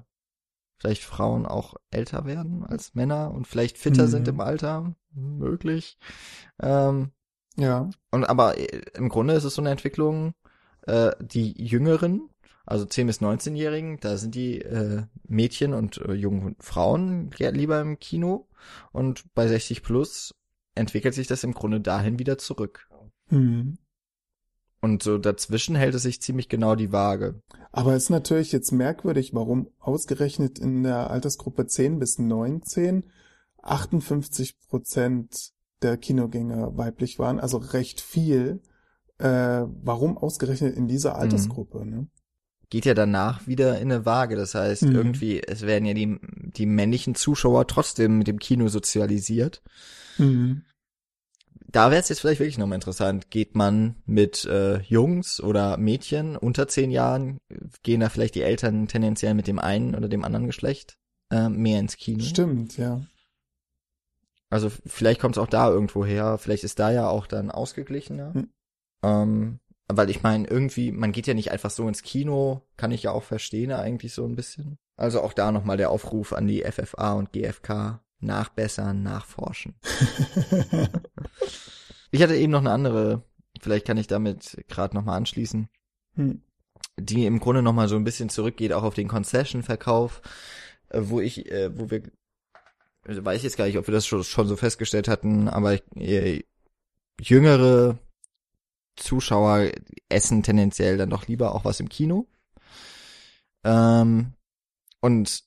vielleicht 0.85 1.05
Frauen 1.05 1.47
auch 1.47 1.77
älter 1.91 2.27
werden 2.27 2.63
als 2.63 2.95
Männer 2.95 3.31
und 3.31 3.47
vielleicht 3.47 3.79
fitter 3.79 4.05
Mhm. 4.05 4.11
sind 4.11 4.29
im 4.29 4.41
Alter, 4.41 4.95
möglich. 5.15 5.97
Ähm, 6.61 7.13
ja, 7.57 7.89
und 8.11 8.25
aber 8.25 8.59
äh, 8.59 8.83
im 8.93 9.09
Grunde 9.09 9.33
ist 9.33 9.45
es 9.45 9.55
so 9.55 9.63
eine 9.63 9.71
Entwicklung, 9.71 10.35
äh, 10.83 11.13
die 11.21 11.53
Jüngeren, 11.53 12.29
also 12.67 12.85
10 12.85 13.07
bis 13.07 13.23
19-Jährigen, 13.23 13.99
da 14.01 14.19
sind 14.19 14.35
die 14.35 14.61
äh, 14.61 15.05
Mädchen 15.27 15.73
und 15.73 15.97
äh, 16.03 16.13
jungen 16.13 16.55
Frauen 16.61 17.31
lieber 17.31 17.81
im 17.81 17.99
Kino 17.99 18.47
und 18.93 19.25
bei 19.35 19.49
60 19.49 19.83
plus 19.83 20.35
entwickelt 20.75 21.15
sich 21.15 21.29
das 21.29 21.45
im 21.45 21.55
Grunde 21.55 21.81
dahin 21.81 22.19
wieder 22.19 22.37
zurück. 22.37 22.91
hm. 23.29 23.79
Und 24.85 25.03
so 25.03 25.17
dazwischen 25.17 25.77
hält 25.77 25.95
es 25.95 26.03
sich 26.03 26.21
ziemlich 26.21 26.51
genau 26.51 26.75
die 26.75 26.93
Waage. 26.93 27.41
Aber 27.73 27.97
ist 27.97 28.11
natürlich 28.11 28.53
jetzt 28.53 28.71
merkwürdig, 28.71 29.33
warum 29.33 29.69
ausgerechnet 29.79 30.59
in 30.59 30.83
der 30.83 31.11
Altersgruppe 31.11 31.67
10 31.67 31.99
bis 31.99 32.19
19 32.19 33.05
58 33.63 34.59
Prozent 34.69 35.53
der 35.81 35.97
Kinogänger 35.97 36.77
weiblich 36.77 37.19
waren, 37.19 37.41
also 37.41 37.57
recht 37.57 38.03
viel. 38.03 38.61
Äh, 39.17 39.27
warum 39.83 40.19
ausgerechnet 40.19 40.77
in 40.77 40.87
dieser 40.87 41.17
Altersgruppe? 41.17 41.87
Ne? 41.87 42.09
Geht 42.69 42.85
ja 42.85 42.93
danach 42.93 43.47
wieder 43.47 43.81
in 43.81 43.91
eine 43.91 44.05
Waage. 44.05 44.37
Das 44.37 44.55
heißt, 44.55 44.83
Mhm. 44.83 44.95
irgendwie, 44.95 45.41
es 45.43 45.63
werden 45.63 45.87
ja 45.87 45.95
die, 45.95 46.19
die 46.57 46.67
männlichen 46.67 47.15
Zuschauer 47.15 47.67
trotzdem 47.69 48.19
mit 48.19 48.27
dem 48.27 48.39
Kino 48.39 48.69
sozialisiert. 48.69 49.63
Mhm. 50.19 50.63
Da 51.75 51.91
wäre 51.91 52.01
es 52.01 52.09
jetzt 52.09 52.21
vielleicht 52.21 52.39
wirklich 52.39 52.57
nochmal 52.57 52.77
interessant. 52.77 53.31
Geht 53.31 53.57
man 53.57 53.97
mit 54.07 54.45
äh, 54.45 54.79
Jungs 54.83 55.41
oder 55.41 55.77
Mädchen 55.77 56.37
unter 56.37 56.69
zehn 56.69 56.93
Jahren, 56.93 57.39
gehen 57.83 57.99
da 57.99 58.09
vielleicht 58.09 58.37
die 58.37 58.43
Eltern 58.43 58.87
tendenziell 58.87 59.35
mit 59.35 59.49
dem 59.49 59.59
einen 59.59 59.97
oder 59.97 60.09
dem 60.09 60.23
anderen 60.23 60.47
Geschlecht 60.47 60.99
äh, 61.33 61.49
mehr 61.49 61.81
ins 61.81 61.97
Kino? 61.97 62.23
Stimmt, 62.23 62.79
ja. 62.79 63.01
Also 64.51 64.71
vielleicht 64.87 65.21
kommt 65.21 65.37
es 65.37 65.43
auch 65.43 65.49
da 65.49 65.69
irgendwo 65.69 66.05
her. 66.05 66.39
Vielleicht 66.39 66.63
ist 66.63 66.79
da 66.79 66.93
ja 66.93 67.09
auch 67.09 67.27
dann 67.27 67.51
ausgeglichener. 67.51 68.35
Hm. 68.35 68.53
Ähm, 69.03 69.59
weil 69.89 70.11
ich 70.11 70.23
meine, 70.23 70.47
irgendwie, 70.47 70.93
man 70.93 71.11
geht 71.11 71.27
ja 71.27 71.35
nicht 71.35 71.51
einfach 71.51 71.71
so 71.71 71.89
ins 71.89 72.05
Kino, 72.05 72.63
kann 72.77 72.93
ich 72.93 73.03
ja 73.03 73.11
auch 73.11 73.25
verstehen 73.25 73.73
eigentlich 73.73 74.15
so 74.15 74.25
ein 74.25 74.37
bisschen. 74.37 74.79
Also 74.97 75.23
auch 75.23 75.33
da 75.33 75.51
nochmal 75.51 75.77
der 75.77 75.91
Aufruf 75.91 76.35
an 76.35 76.47
die 76.47 76.63
FFA 76.63 77.15
und 77.15 77.33
GFK. 77.33 77.99
Nachbessern, 78.25 79.03
nachforschen. 79.03 79.75
Ich 82.15 82.23
hatte 82.23 82.37
eben 82.37 82.53
noch 82.53 82.61
eine 82.61 82.71
andere, 82.71 83.25
vielleicht 83.61 83.85
kann 83.89 83.97
ich 83.97 84.07
damit 84.07 84.65
gerade 84.69 84.95
nochmal 84.95 85.17
anschließen, 85.17 85.69
Hm. 86.15 86.43
die 86.97 87.27
im 87.27 87.41
Grunde 87.41 87.61
nochmal 87.61 87.89
so 87.89 87.97
ein 87.97 88.05
bisschen 88.05 88.29
zurückgeht, 88.29 88.73
auch 88.73 88.85
auf 88.85 88.95
den 88.95 89.09
Concession-Verkauf, 89.09 90.23
äh, 90.91 91.01
wo 91.03 91.21
ich, 91.21 91.51
äh, 91.51 91.77
wo 91.77 91.91
wir, 91.91 92.05
also 93.05 93.25
weiß 93.25 93.39
ich 93.39 93.43
jetzt 93.43 93.57
gar 93.57 93.67
nicht, 93.67 93.79
ob 93.79 93.89
wir 93.89 93.95
das 93.95 94.07
schon, 94.07 94.23
schon 94.23 94.47
so 94.47 94.55
festgestellt 94.55 95.09
hatten, 95.09 95.49
aber 95.49 95.81
äh, 95.97 96.45
jüngere 97.21 97.99
Zuschauer 98.95 99.73
essen 100.09 100.45
tendenziell 100.45 100.97
dann 100.99 101.11
doch 101.11 101.27
lieber 101.27 101.53
auch 101.53 101.65
was 101.65 101.81
im 101.81 101.89
Kino. 101.89 102.29
Ähm, 103.65 104.35
und 105.01 105.43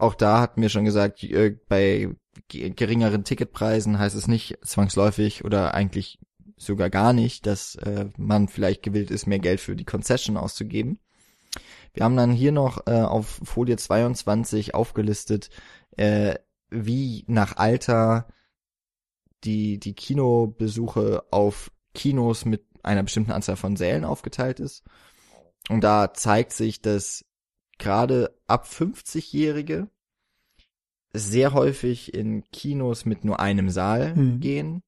auch 0.00 0.14
da 0.14 0.40
hatten 0.40 0.62
wir 0.62 0.68
schon 0.68 0.84
gesagt, 0.84 1.22
äh, 1.22 1.56
bei 1.68 2.08
ge- 2.48 2.70
geringeren 2.70 3.24
Ticketpreisen 3.24 3.98
heißt 3.98 4.16
es 4.16 4.28
nicht 4.28 4.58
zwangsläufig 4.64 5.44
oder 5.44 5.74
eigentlich 5.74 6.18
sogar 6.56 6.90
gar 6.90 7.12
nicht, 7.12 7.46
dass 7.46 7.76
äh, 7.76 8.06
man 8.16 8.48
vielleicht 8.48 8.82
gewillt 8.82 9.10
ist, 9.10 9.26
mehr 9.26 9.38
Geld 9.38 9.60
für 9.60 9.76
die 9.76 9.84
Concession 9.84 10.36
auszugeben. 10.36 10.98
Wir 11.94 12.04
haben 12.04 12.16
dann 12.16 12.32
hier 12.32 12.52
noch 12.52 12.86
äh, 12.86 13.00
auf 13.00 13.40
Folie 13.42 13.76
22 13.76 14.74
aufgelistet, 14.74 15.50
wie 16.70 17.24
nach 17.26 17.56
Alter 17.56 18.26
die, 19.44 19.78
die 19.78 19.94
Kinobesuche 19.94 21.24
auf 21.30 21.70
Kinos 21.94 22.44
mit 22.44 22.64
einer 22.82 23.02
bestimmten 23.02 23.32
Anzahl 23.32 23.56
von 23.56 23.76
Sälen 23.76 24.04
aufgeteilt 24.04 24.60
ist. 24.60 24.84
Und 25.68 25.82
da 25.82 26.14
zeigt 26.14 26.52
sich, 26.52 26.80
dass 26.80 27.24
gerade 27.80 28.32
ab 28.46 28.66
50-Jährige 28.66 29.88
sehr 31.12 31.52
häufig 31.52 32.14
in 32.14 32.44
Kinos 32.52 33.04
mit 33.04 33.24
nur 33.24 33.40
einem 33.40 33.68
Saal 33.70 34.14
Mhm. 34.14 34.40
gehen. 34.40 34.82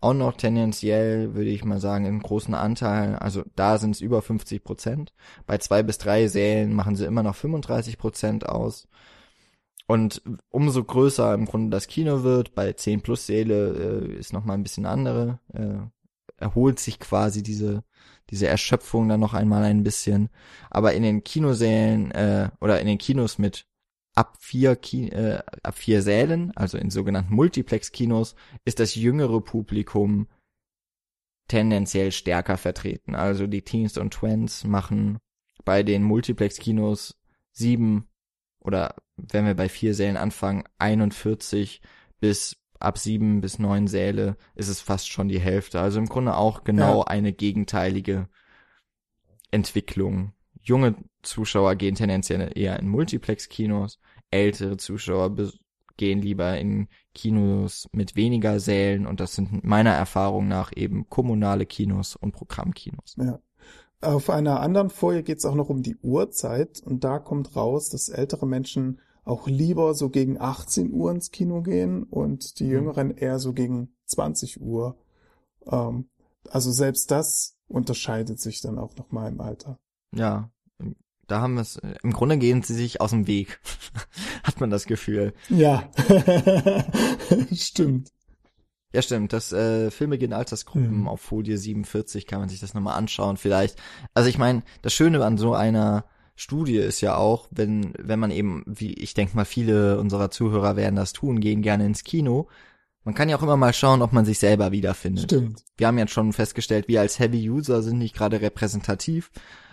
Auch 0.00 0.14
noch 0.14 0.36
tendenziell, 0.36 1.34
würde 1.34 1.50
ich 1.50 1.64
mal 1.64 1.80
sagen, 1.80 2.04
im 2.06 2.20
großen 2.20 2.54
Anteil, 2.54 3.16
also 3.16 3.44
da 3.56 3.78
sind 3.78 3.92
es 3.96 4.00
über 4.00 4.22
50 4.22 4.62
Prozent. 4.62 5.12
Bei 5.46 5.58
zwei 5.58 5.82
bis 5.82 5.98
drei 5.98 6.28
Sälen 6.28 6.72
machen 6.72 6.94
sie 6.96 7.04
immer 7.04 7.22
noch 7.22 7.34
35 7.34 7.98
Prozent 7.98 8.48
aus. 8.48 8.88
Und 9.86 10.22
umso 10.50 10.84
größer 10.84 11.32
im 11.34 11.46
Grunde 11.46 11.70
das 11.70 11.86
Kino 11.86 12.22
wird, 12.22 12.54
bei 12.54 12.72
10 12.74 13.00
plus 13.00 13.26
Säle 13.26 14.04
äh, 14.06 14.18
ist 14.18 14.32
noch 14.32 14.44
mal 14.44 14.54
ein 14.54 14.62
bisschen 14.62 14.86
andere, 14.86 15.40
äh, 15.52 15.78
erholt 16.36 16.78
sich 16.78 17.00
quasi 17.00 17.42
diese, 17.42 17.82
diese 18.30 18.46
Erschöpfung 18.46 19.08
dann 19.08 19.20
noch 19.20 19.34
einmal 19.34 19.64
ein 19.64 19.82
bisschen. 19.82 20.28
Aber 20.70 20.92
in 20.94 21.02
den 21.02 21.24
Kinosälen 21.24 22.10
äh, 22.10 22.50
oder 22.60 22.80
in 22.80 22.86
den 22.86 22.98
Kinos 22.98 23.38
mit 23.38 23.66
ab 24.14 24.36
vier, 24.40 24.76
Ki 24.76 25.08
äh, 25.08 25.40
ab 25.62 25.76
vier 25.76 26.02
Sälen, 26.02 26.52
also 26.56 26.76
in 26.78 26.90
sogenannten 26.90 27.34
Multiplex-Kinos, 27.34 28.34
ist 28.64 28.80
das 28.80 28.94
jüngere 28.94 29.40
Publikum 29.40 30.28
tendenziell 31.46 32.12
stärker 32.12 32.58
vertreten. 32.58 33.14
Also 33.14 33.46
die 33.46 33.62
Teens 33.62 33.96
und 33.96 34.12
Twins 34.12 34.64
machen 34.64 35.18
bei 35.64 35.82
den 35.82 36.02
Multiplex-Kinos 36.02 37.18
sieben 37.52 38.08
oder 38.60 38.96
wenn 39.16 39.46
wir 39.46 39.54
bei 39.54 39.68
vier 39.68 39.94
Sälen 39.94 40.16
anfangen, 40.16 40.64
41 40.78 41.80
bis 42.20 42.56
ab 42.80 42.98
sieben 42.98 43.40
bis 43.40 43.58
neun 43.58 43.86
Säle 43.88 44.36
ist 44.54 44.68
es 44.68 44.80
fast 44.80 45.08
schon 45.10 45.28
die 45.28 45.40
Hälfte. 45.40 45.80
Also 45.80 45.98
im 45.98 46.06
Grunde 46.06 46.36
auch 46.36 46.64
genau 46.64 47.00
Ja. 47.00 47.06
eine 47.06 47.32
gegenteilige 47.32 48.28
Entwicklung. 49.50 50.32
Junge 50.60 50.96
Zuschauer 51.22 51.74
gehen 51.76 51.94
tendenziell 51.94 52.50
eher 52.54 52.78
in 52.78 52.88
Multiplex-Kinos, 52.88 53.98
ältere 54.30 54.76
Zuschauer 54.76 55.34
gehen 55.96 56.20
lieber 56.20 56.58
in 56.58 56.88
Kinos 57.14 57.88
mit 57.92 58.14
weniger 58.14 58.60
Sälen 58.60 59.06
und 59.06 59.20
das 59.20 59.34
sind 59.34 59.64
meiner 59.64 59.92
Erfahrung 59.92 60.46
nach 60.46 60.70
eben 60.76 61.08
kommunale 61.08 61.66
Kinos 61.66 62.14
und 62.16 62.32
Programmkinos. 62.32 63.16
Ja. 63.18 63.40
Auf 64.00 64.30
einer 64.30 64.60
anderen 64.60 64.90
Folie 64.90 65.24
geht 65.24 65.38
es 65.38 65.44
auch 65.44 65.56
noch 65.56 65.68
um 65.70 65.82
die 65.82 65.96
Uhrzeit 65.96 66.80
und 66.84 67.02
da 67.02 67.18
kommt 67.18 67.56
raus, 67.56 67.88
dass 67.88 68.08
ältere 68.08 68.46
Menschen 68.46 69.00
auch 69.28 69.46
lieber 69.46 69.94
so 69.94 70.08
gegen 70.08 70.40
18 70.40 70.92
Uhr 70.92 71.10
ins 71.10 71.30
Kino 71.30 71.62
gehen 71.62 72.02
und 72.04 72.58
die 72.58 72.64
Mhm. 72.64 72.70
Jüngeren 72.70 73.10
eher 73.16 73.38
so 73.38 73.52
gegen 73.52 73.94
20 74.06 74.60
Uhr. 74.60 74.96
Ähm, 75.66 76.08
also 76.50 76.72
selbst 76.72 77.10
das 77.10 77.56
unterscheidet 77.68 78.40
sich 78.40 78.60
dann 78.60 78.78
auch 78.78 78.96
nochmal 78.96 79.30
im 79.30 79.40
Alter. 79.40 79.78
Ja, 80.14 80.50
da 81.26 81.40
haben 81.42 81.54
wir 81.54 81.60
es. 81.60 81.78
Im 82.02 82.12
Grunde 82.14 82.38
gehen 82.38 82.62
sie 82.62 82.72
sich 82.74 83.02
aus 83.02 83.10
dem 83.10 83.26
Weg. 83.26 83.60
Hat 84.44 84.60
man 84.60 84.70
das 84.70 84.86
Gefühl. 84.86 85.34
Ja, 85.50 85.90
stimmt. 87.52 88.10
Ja, 88.94 89.02
stimmt. 89.02 89.34
Das 89.34 89.52
äh, 89.52 89.90
Filme 89.90 90.16
gehen 90.16 90.32
Altersgruppen 90.32 91.00
Mhm. 91.00 91.08
auf 91.08 91.20
Folie 91.20 91.58
47 91.58 92.26
kann 92.26 92.40
man 92.40 92.48
sich 92.48 92.60
das 92.60 92.72
nochmal 92.72 92.96
anschauen. 92.96 93.36
Vielleicht. 93.36 93.78
Also 94.14 94.30
ich 94.30 94.38
meine, 94.38 94.62
das 94.80 94.94
Schöne 94.94 95.22
an 95.22 95.36
so 95.36 95.52
einer 95.52 96.06
Studie 96.40 96.76
ist 96.76 97.00
ja 97.00 97.16
auch, 97.16 97.48
wenn 97.50 97.92
wenn 97.98 98.20
man 98.20 98.30
eben, 98.30 98.62
wie 98.64 98.94
ich 98.94 99.12
denke 99.12 99.34
mal, 99.34 99.44
viele 99.44 99.98
unserer 99.98 100.30
Zuhörer 100.30 100.76
werden 100.76 100.94
das 100.94 101.12
tun, 101.12 101.40
gehen 101.40 101.62
gerne 101.62 101.84
ins 101.84 102.04
Kino. 102.04 102.46
Man 103.02 103.16
kann 103.16 103.28
ja 103.28 103.36
auch 103.36 103.42
immer 103.42 103.56
mal 103.56 103.72
schauen, 103.72 104.02
ob 104.02 104.12
man 104.12 104.24
sich 104.24 104.38
selber 104.38 104.70
wiederfindet. 104.70 105.24
Stimmt. 105.24 105.64
Wir 105.76 105.88
haben 105.88 105.98
jetzt 105.98 106.12
schon 106.12 106.32
festgestellt, 106.32 106.86
wir 106.86 107.00
als 107.00 107.18
Heavy 107.18 107.50
User 107.50 107.82
sind 107.82 107.98
nicht 107.98 108.14
gerade 108.14 108.40
repräsentativ, 108.40 109.32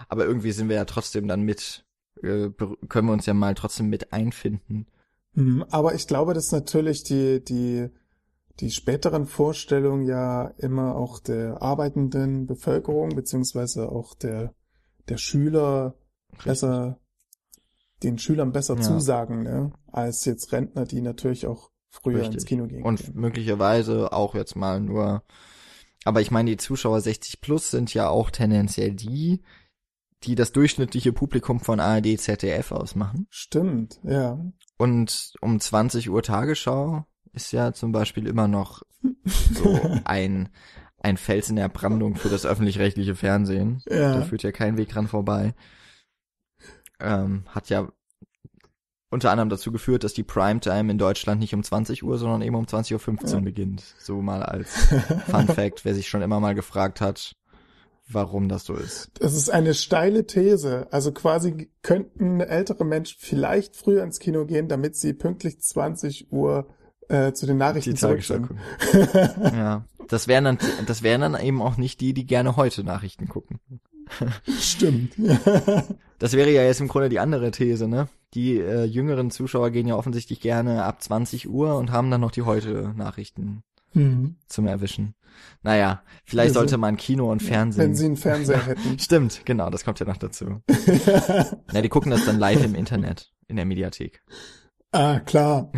aber 0.10 0.26
irgendwie 0.26 0.54
sind 0.54 0.68
wir 0.68 0.76
ja 0.76 0.86
trotzdem 0.86 1.28
dann 1.28 1.42
mit, 1.42 1.86
äh, 2.24 2.50
können 2.90 3.08
wir 3.10 3.14
uns 3.14 3.28
ja 3.28 3.36
mal 3.36 3.54
trotzdem 3.54 3.88
mit 3.90 4.12
einfinden. 4.12 4.88
Mhm, 5.34 5.66
Aber 5.70 5.94
ich 5.94 6.08
glaube, 6.08 6.34
dass 6.34 6.52
natürlich 6.52 7.04
die, 7.04 7.44
die, 7.44 7.90
die 8.60 8.72
späteren 8.72 9.28
Vorstellungen 9.28 10.08
ja 10.08 10.48
immer 10.58 10.96
auch 10.96 11.20
der 11.20 11.62
arbeitenden 11.62 12.48
Bevölkerung 12.48 13.10
beziehungsweise 13.10 13.92
auch 13.92 14.16
der, 14.16 14.56
der 15.10 15.18
Schüler 15.18 15.94
besser, 16.44 17.00
den 18.04 18.18
Schülern 18.18 18.52
besser 18.52 18.76
Ja. 18.76 18.82
zusagen, 18.82 19.44
ne? 19.44 19.72
als 19.92 20.26
jetzt 20.26 20.52
Rentner, 20.52 20.86
die 20.86 21.02
natürlich 21.02 21.48
auch 21.48 21.72
früher 21.90 22.20
Richtig. 22.20 22.36
ins 22.36 22.46
Kino 22.46 22.68
gehen. 22.68 22.84
Und 22.84 23.04
können. 23.06 23.20
möglicherweise 23.20 24.12
auch 24.12 24.36
jetzt 24.36 24.56
mal 24.56 24.80
nur, 24.82 25.24
aber 26.04 26.22
ich 26.22 26.32
meine, 26.32 26.52
die 26.52 26.58
Zuschauer 26.58 27.00
60 27.02 27.42
plus 27.42 27.72
sind 27.72 27.94
ja 27.94 28.10
auch 28.10 28.30
tendenziell 28.30 28.92
die, 28.94 29.42
die 30.24 30.36
das 30.36 30.52
durchschnittliche 30.52 31.14
Publikum 31.14 31.60
von 31.60 31.80
ARD, 31.80 32.20
ZDF 32.20 32.72
ausmachen. 32.72 33.28
Stimmt, 33.30 34.00
ja. 34.04 34.40
Und 34.78 35.34
um 35.42 35.60
20 35.60 36.10
Uhr 36.10 36.22
Tagesschau 36.24 37.06
ist 37.32 37.52
ja 37.54 37.74
zum 37.74 37.92
Beispiel 37.92 38.28
immer 38.28 38.48
noch 38.48 38.82
so 39.54 39.80
ein, 40.04 40.50
ein 41.00 41.18
Fels 41.18 41.50
in 41.50 41.56
der 41.58 41.70
Brandung 41.70 42.16
für 42.16 42.30
das 42.30 42.46
öffentlich-rechtliche 42.46 43.16
Fernsehen. 43.16 43.82
Da 43.86 43.96
Ja, 44.16 44.22
führt 44.22 44.44
ja 44.44 44.52
kein 44.52 44.78
Weg 44.78 44.90
dran 44.90 45.08
vorbei. 45.08 45.54
Ähm, 47.00 47.44
hat 47.50 47.70
ja 47.70 47.88
unter 49.10 49.32
anderem 49.32 49.50
dazu 49.50 49.72
geführt, 49.72 50.04
dass 50.04 50.14
die 50.14 50.24
Primetime 50.24 50.92
in 50.92 50.98
Deutschland 50.98 51.40
nicht 51.40 51.54
um 51.54 51.64
20 51.64 52.04
Uhr, 52.04 52.18
sondern 52.18 52.42
eben 52.42 52.56
um 52.56 52.66
20.15 52.66 53.24
Uhr 53.24 53.30
Ja. 53.32 53.40
beginnt. 53.40 53.84
So 54.00 54.22
mal 54.22 54.44
als 54.44 54.70
Fun 55.30 55.48
Fact, 55.48 55.86
wer 55.86 55.94
sich 55.96 56.10
schon 56.10 56.22
immer 56.22 56.40
mal 56.40 56.56
gefragt 56.56 57.00
hat, 57.02 57.36
warum 58.10 58.50
das 58.50 58.66
so 58.66 58.76
ist. 58.76 59.12
das 59.20 59.34
ist 59.36 59.50
eine 59.50 59.74
steile 59.74 60.26
These. 60.28 60.88
Also 60.92 61.12
quasi 61.12 61.72
könnten 61.82 62.40
ältere 62.42 62.84
Menschen 62.86 63.18
vielleicht 63.20 63.76
früher 63.76 64.04
ins 64.04 64.20
Kino 64.20 64.46
gehen, 64.46 64.68
damit 64.68 64.96
sie 64.96 65.14
pünktlich 65.14 65.60
20 65.62 66.32
Uhr 66.32 66.68
äh, 67.08 67.32
zu 67.34 67.46
den 67.46 67.58
Nachrichten 67.58 67.92
Die 67.92 67.96
zurück 68.00 68.22
Tagesschau 68.26 68.34
sind. 68.34 68.48
gucken. 68.48 69.54
Ja. 69.58 69.86
Das 70.08 70.28
wären 70.28 70.44
dann, 70.44 70.58
das 70.86 71.02
wären 71.02 71.22
dann 71.22 71.40
eben 71.42 71.64
auch 71.64 71.78
nicht 71.78 72.00
die, 72.00 72.14
die 72.14 72.28
gerne 72.28 72.58
heute 72.58 72.84
Nachrichten 72.84 73.28
gucken. 73.28 73.60
Stimmt. 74.60 75.14
Das 76.18 76.32
wäre 76.32 76.50
ja 76.50 76.64
jetzt 76.64 76.80
im 76.80 76.88
Grunde 76.88 77.10
die 77.10 77.20
andere 77.20 77.52
These, 77.52 77.90
ne? 77.90 78.08
Die 78.36 78.58
äh, 78.58 78.86
jüngeren 78.86 79.32
Zuschauer 79.32 79.70
gehen 79.72 79.86
ja 79.86 79.98
offensichtlich 79.98 80.40
gerne 80.40 80.86
ab 80.86 81.02
20 81.04 81.50
Uhr 81.50 81.76
und 81.78 81.92
haben 81.92 82.10
dann 82.10 82.22
noch 82.22 82.32
die 82.32 82.44
heute 82.44 82.94
Nachrichten 82.96 83.64
Mhm. 83.94 84.38
zum 84.48 84.66
Erwischen. 84.66 85.14
Naja, 85.62 86.04
vielleicht 86.24 86.50
Also, 86.52 86.60
sollte 86.62 86.78
man 86.78 86.96
Kino 86.96 87.30
und 87.30 87.44
Fernsehen. 87.44 87.84
Wenn 87.84 87.96
sie 87.96 88.06
einen 88.06 88.16
Fernseher 88.16 88.66
hätten. 88.66 88.98
Stimmt, 89.00 89.42
genau, 89.46 89.70
das 89.70 89.84
kommt 89.84 90.00
ja 90.00 90.06
noch 90.06 90.16
dazu. 90.18 90.62
Ja, 91.74 91.82
die 91.82 91.90
gucken 91.90 92.12
das 92.12 92.24
dann 92.26 92.40
live 92.40 92.64
im 92.64 92.76
Internet, 92.76 93.34
in 93.50 93.58
der 93.58 93.66
Mediathek. 93.66 94.24
ah, 94.94 95.20
klar. 95.20 95.70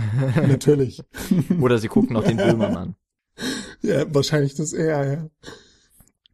Natürlich. 0.47 1.03
Oder 1.59 1.79
sie 1.79 1.87
gucken 1.87 2.13
noch 2.13 2.23
den 2.23 2.37
Böhmermann. 2.37 2.95
Ja, 3.81 4.05
wahrscheinlich 4.13 4.53
das 4.53 4.71
eher, 4.73 5.03
ja. 5.13 5.29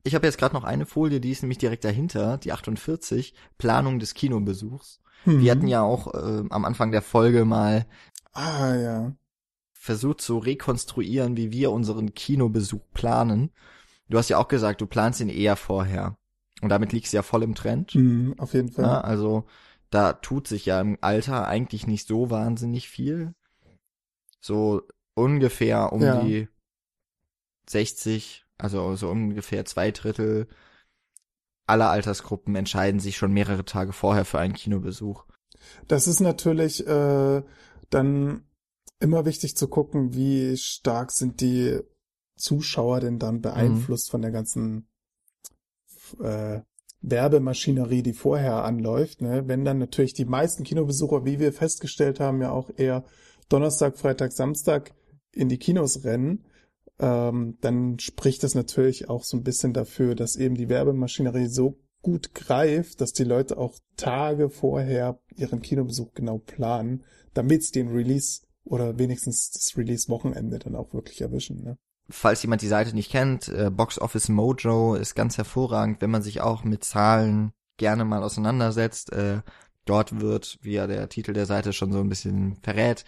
Ich 0.04 0.16
habe 0.16 0.28
jetzt 0.28 0.38
gerade 0.38 0.54
noch 0.54 0.64
eine 0.66 0.86
Folie, 0.86 1.22
die 1.22 1.32
ist 1.32 1.42
nämlich 1.44 1.58
direkt 1.60 1.84
dahinter, 1.86 2.38
die 2.38 2.52
48, 2.52 3.34
Planung 3.58 4.00
des 4.00 4.14
Kinobesuchs. 4.14 5.00
Mhm. 5.26 5.40
Wir 5.42 5.52
hatten 5.52 5.68
ja 5.68 5.82
auch 5.82 6.14
äh, 6.14 6.44
am 6.50 6.66
Anfang 6.66 6.92
der 6.92 7.02
Folge 7.02 7.46
mal 7.46 7.86
Ah, 8.34 8.76
ja. 8.76 9.16
versucht 9.72 10.20
zu 10.22 10.38
rekonstruieren, 10.40 11.38
wie 11.38 11.52
wir 11.52 11.72
unseren 11.72 12.14
Kinobesuch 12.14 12.82
planen. 12.94 13.52
Du 14.10 14.18
hast 14.18 14.30
ja 14.30 14.38
auch 14.38 14.50
gesagt, 14.50 14.82
du 14.82 14.88
planst 14.88 15.22
ihn 15.22 15.30
eher 15.30 15.56
vorher. 15.56 16.18
Und 16.62 16.70
damit 16.70 16.92
liegst 16.92 17.14
du 17.14 17.18
ja 17.18 17.24
voll 17.24 17.44
im 17.44 17.56
Trend. 17.56 17.96
Mhm, 17.96 18.36
auf 18.38 18.54
jeden 18.54 18.72
Fall. 18.72 18.86
Ja, 18.86 19.02
also 19.02 19.46
da 19.90 20.14
tut 20.14 20.48
sich 20.48 20.66
ja 20.66 20.82
im 20.82 20.98
Alter 21.02 21.48
eigentlich 21.48 21.88
nicht 21.88 22.08
so 22.08 22.30
wahnsinnig 22.30 22.90
viel. 22.90 23.34
So 24.42 24.82
ungefähr 25.14 25.94
um 25.94 26.02
Ja. 26.02 26.22
die 26.24 26.48
60, 27.70 28.46
also 28.58 28.96
so 28.96 29.10
ungefähr 29.10 29.66
zwei 29.66 29.92
Drittel 29.92 30.48
aller 31.66 31.90
Altersgruppen 31.90 32.56
entscheiden 32.56 33.00
sich 33.00 33.18
schon 33.18 33.34
mehrere 33.34 33.66
Tage 33.66 33.94
vorher 33.94 34.26
für 34.26 34.40
einen 34.40 34.54
Kinobesuch. 34.54 35.26
Das 35.88 36.08
ist 36.08 36.20
natürlich 36.20 36.86
äh, 36.86 37.42
dann 37.90 38.44
immer 39.00 39.26
wichtig 39.26 39.56
zu 39.56 39.68
gucken, 39.68 40.14
wie 40.14 40.58
stark 40.58 41.12
sind 41.12 41.42
die 41.42 41.80
Zuschauer 42.36 43.00
denn 43.00 43.20
dann 43.20 43.42
beeinflusst 43.42 44.10
von 44.12 44.22
der 44.22 44.32
ganzen 44.32 44.88
äh, 46.20 46.62
Werbemaschinerie, 47.02 48.02
die 48.02 48.14
vorher 48.14 48.64
anläuft. 48.64 49.22
Ne? 49.22 49.48
Wenn 49.48 49.66
dann 49.66 49.78
natürlich 49.78 50.14
die 50.14 50.26
meisten 50.26 50.64
Kinobesucher, 50.64 51.26
wie 51.26 51.40
wir 51.40 51.54
festgestellt 51.54 52.20
haben, 52.20 52.42
ja 52.42 52.52
auch 52.52 52.70
eher 52.76 53.04
Donnerstag, 53.50 53.98
Freitag, 53.98 54.32
Samstag 54.32 54.94
in 55.32 55.50
die 55.50 55.58
Kinos 55.58 56.06
rennen, 56.06 56.46
ähm, 57.00 57.58
dann 57.62 58.00
spricht 58.00 58.44
das 58.44 58.56
natürlich 58.56 59.10
auch 59.10 59.24
so 59.24 59.38
ein 59.38 59.44
bisschen 59.44 59.74
dafür, 59.74 60.16
dass 60.16 60.36
eben 60.36 60.56
die 60.56 60.70
Werbemaschinerie 60.70 61.48
so 61.48 61.80
gut 62.02 62.34
greift, 62.34 63.02
dass 63.02 63.14
die 63.14 63.24
Leute 63.24 63.58
auch 63.58 63.76
Tage 63.96 64.50
vorher 64.50 65.20
ihren 65.36 65.62
Kinobesuch 65.62 66.14
genau 66.14 66.38
planen, 66.38 67.04
damit 67.34 67.64
sie 67.64 67.72
den 67.72 67.90
Release 67.90 68.42
oder 68.66 69.00
wenigstens 69.00 69.52
das 69.52 69.78
Release-Wochenende 69.78 70.60
dann 70.60 70.76
auch 70.76 70.94
wirklich 70.94 71.22
erwischen. 71.22 71.64
Ne? 71.64 71.78
Falls 72.10 72.44
jemand 72.44 72.62
die 72.62 72.68
Seite 72.68 72.94
nicht 72.94 73.12
kennt, 73.12 73.48
äh, 73.48 73.70
Box 73.72 74.00
Office 74.00 74.30
Mojo 74.30 74.96
ist 74.96 75.16
ganz 75.16 75.38
hervorragend, 75.38 76.02
wenn 76.02 76.12
man 76.12 76.22
sich 76.22 76.42
auch 76.42 76.64
mit 76.64 76.84
Zahlen 76.84 77.54
gerne 77.78 78.06
mal 78.06 78.24
auseinandersetzt. 78.24 79.12
Äh, 79.14 79.42
dort 79.86 80.20
wird, 80.20 80.60
wie 80.62 80.74
ja 80.74 80.88
der 80.88 81.10
Titel 81.10 81.34
der 81.34 81.46
Seite 81.46 81.74
schon 81.74 81.92
so 81.92 82.00
ein 82.00 82.10
bisschen 82.10 82.58
verrät, 82.62 83.06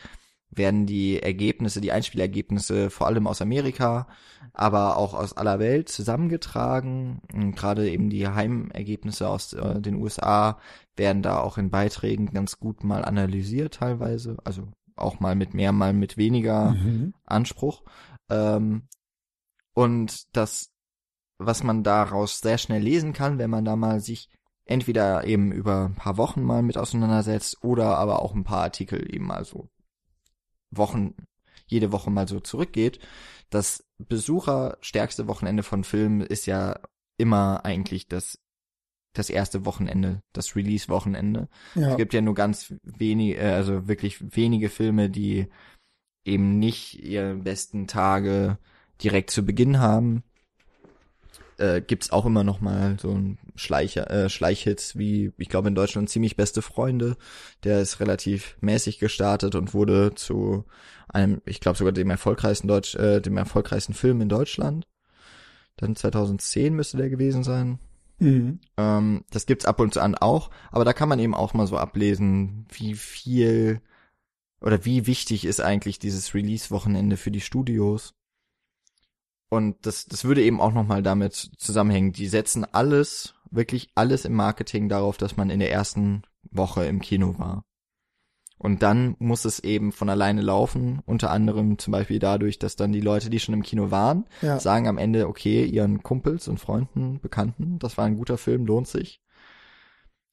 werden 0.55 0.85
die 0.85 1.21
Ergebnisse, 1.21 1.81
die 1.81 1.91
Einspielergebnisse 1.91 2.89
vor 2.89 3.07
allem 3.07 3.27
aus 3.27 3.41
Amerika, 3.41 4.07
aber 4.53 4.97
auch 4.97 5.13
aus 5.13 5.35
aller 5.35 5.59
Welt 5.59 5.89
zusammengetragen. 5.89 7.21
Und 7.33 7.55
gerade 7.55 7.89
eben 7.89 8.09
die 8.09 8.27
Heimergebnisse 8.27 9.27
aus 9.27 9.53
äh, 9.53 9.81
den 9.81 9.95
USA 9.95 10.59
werden 10.95 11.21
da 11.21 11.39
auch 11.39 11.57
in 11.57 11.69
Beiträgen 11.69 12.31
ganz 12.33 12.59
gut 12.59 12.83
mal 12.83 13.03
analysiert 13.03 13.75
teilweise. 13.75 14.37
Also 14.43 14.67
auch 14.95 15.19
mal 15.19 15.35
mit 15.35 15.53
mehr, 15.53 15.71
mal 15.71 15.93
mit 15.93 16.17
weniger 16.17 16.75
Anspruch. 17.25 17.83
Ähm, 18.29 18.87
und 19.73 20.35
das, 20.35 20.71
was 21.37 21.63
man 21.63 21.83
daraus 21.83 22.39
sehr 22.39 22.57
schnell 22.57 22.81
lesen 22.81 23.13
kann, 23.13 23.37
wenn 23.37 23.49
man 23.49 23.65
da 23.65 23.75
mal 23.75 23.99
sich 23.99 24.29
entweder 24.65 25.25
eben 25.25 25.51
über 25.51 25.85
ein 25.85 25.95
paar 25.95 26.17
Wochen 26.17 26.41
mal 26.41 26.63
mit 26.63 26.77
auseinandersetzt 26.77 27.63
oder 27.63 27.97
aber 27.97 28.21
auch 28.21 28.33
ein 28.33 28.43
paar 28.43 28.63
Artikel 28.63 29.13
eben 29.13 29.27
mal 29.27 29.45
so 29.45 29.69
Wochen, 30.77 31.15
jede 31.67 31.91
Woche 31.91 32.11
mal 32.11 32.27
so 32.27 32.39
zurückgeht. 32.39 32.99
Das 33.49 33.85
besucherstärkste 33.97 35.27
Wochenende 35.27 35.63
von 35.63 35.83
Filmen 35.83 36.21
ist 36.21 36.45
ja 36.45 36.79
immer 37.17 37.63
eigentlich 37.63 38.07
das, 38.07 38.39
das 39.13 39.29
erste 39.29 39.65
Wochenende, 39.65 40.21
das 40.33 40.55
Release-Wochenende. 40.55 41.47
Ja. 41.75 41.91
Es 41.91 41.97
gibt 41.97 42.13
ja 42.13 42.21
nur 42.21 42.35
ganz 42.35 42.73
wenige, 42.83 43.37
äh, 43.37 43.53
also 43.53 43.87
wirklich 43.87 44.35
wenige 44.35 44.69
Filme, 44.69 45.09
die 45.09 45.47
eben 46.25 46.59
nicht 46.59 47.03
ihre 47.03 47.35
besten 47.35 47.87
Tage 47.87 48.57
direkt 49.01 49.29
zu 49.29 49.45
Beginn 49.45 49.79
haben. 49.79 50.23
Äh, 51.57 51.81
gibt's 51.81 52.11
auch 52.11 52.25
immer 52.25 52.43
noch 52.43 52.59
mal 52.59 52.97
so 52.99 53.11
ein 53.11 53.37
Schleicher, 53.55 54.09
äh, 54.11 54.29
Schleichhits 54.29 54.97
wie, 54.97 55.31
ich 55.37 55.47
glaube 55.47 55.69
in 55.69 55.75
Deutschland 55.75 56.09
ziemlich 56.09 56.35
beste 56.35 56.61
Freunde. 56.61 57.15
Der 57.63 57.81
ist 57.81 57.99
relativ 57.99 58.57
mäßig 58.59 58.99
gestartet 58.99 59.55
und 59.55 59.73
wurde 59.73 60.13
zu 60.15 60.65
einem, 61.07 61.41
ich 61.45 61.61
glaube 61.61 61.77
sogar 61.77 61.93
dem 61.93 62.09
erfolgreichsten 62.09 62.67
Deutsch, 62.67 62.95
äh, 62.95 63.21
dem 63.21 63.37
erfolgreichsten 63.37 63.93
Film 63.93 64.19
in 64.21 64.29
Deutschland. 64.29 64.85
Dann 65.77 65.95
2010 65.95 66.73
müsste 66.73 66.97
der 66.97 67.09
gewesen 67.09 67.43
sein. 67.43 67.79
Mhm. 68.19 68.59
Ähm, 68.77 69.23
das 69.31 69.45
gibt's 69.45 69.65
ab 69.65 69.79
und 69.79 69.93
zu 69.93 70.01
an 70.01 70.15
auch, 70.15 70.49
aber 70.71 70.85
da 70.85 70.93
kann 70.93 71.09
man 71.09 71.19
eben 71.19 71.35
auch 71.35 71.53
mal 71.53 71.67
so 71.67 71.77
ablesen, 71.77 72.65
wie 72.69 72.95
viel 72.95 73.81
oder 74.61 74.83
wie 74.83 75.05
wichtig 75.05 75.45
ist 75.45 75.61
eigentlich 75.61 75.99
dieses 75.99 76.33
Release-Wochenende 76.33 77.17
für 77.17 77.31
die 77.31 77.41
Studios? 77.41 78.13
Und 79.49 79.85
das, 79.85 80.05
das 80.05 80.23
würde 80.25 80.43
eben 80.43 80.59
auch 80.59 80.73
nochmal 80.73 81.03
damit 81.03 81.33
zusammenhängen. 81.33 82.11
Die 82.11 82.27
setzen 82.27 82.65
alles, 82.65 83.35
wirklich 83.51 83.89
alles 83.95 84.25
im 84.25 84.33
Marketing 84.33 84.89
darauf, 84.89 85.17
dass 85.17 85.37
man 85.37 85.49
in 85.49 85.59
der 85.59 85.71
ersten 85.71 86.23
Woche 86.51 86.85
im 86.85 86.99
Kino 86.99 87.37
war. 87.37 87.63
Und 88.57 88.83
dann 88.83 89.15
muss 89.19 89.45
es 89.45 89.59
eben 89.59 89.91
von 89.91 90.09
alleine 90.09 90.41
laufen, 90.41 91.01
unter 91.05 91.29
anderem 91.29 91.77
zum 91.77 91.91
Beispiel 91.91 92.19
dadurch, 92.19 92.57
dass 92.57 92.75
dann 92.77 92.93
die 92.93 93.01
Leute, 93.01 93.29
die 93.29 93.39
schon 93.39 93.53
im 93.53 93.63
Kino 93.63 93.91
waren, 93.91 94.25
Ja. 94.41 94.59
sagen 94.59 94.87
am 94.87 94.97
Ende, 94.97 95.27
okay, 95.27 95.65
ihren 95.65 96.03
Kumpels 96.03 96.47
und 96.47 96.59
Freunden, 96.59 97.19
Bekannten, 97.19 97.79
das 97.79 97.97
war 97.97 98.05
ein 98.05 98.15
guter 98.15 98.37
Film, 98.37 98.65
lohnt 98.65 98.87
sich. 98.87 99.21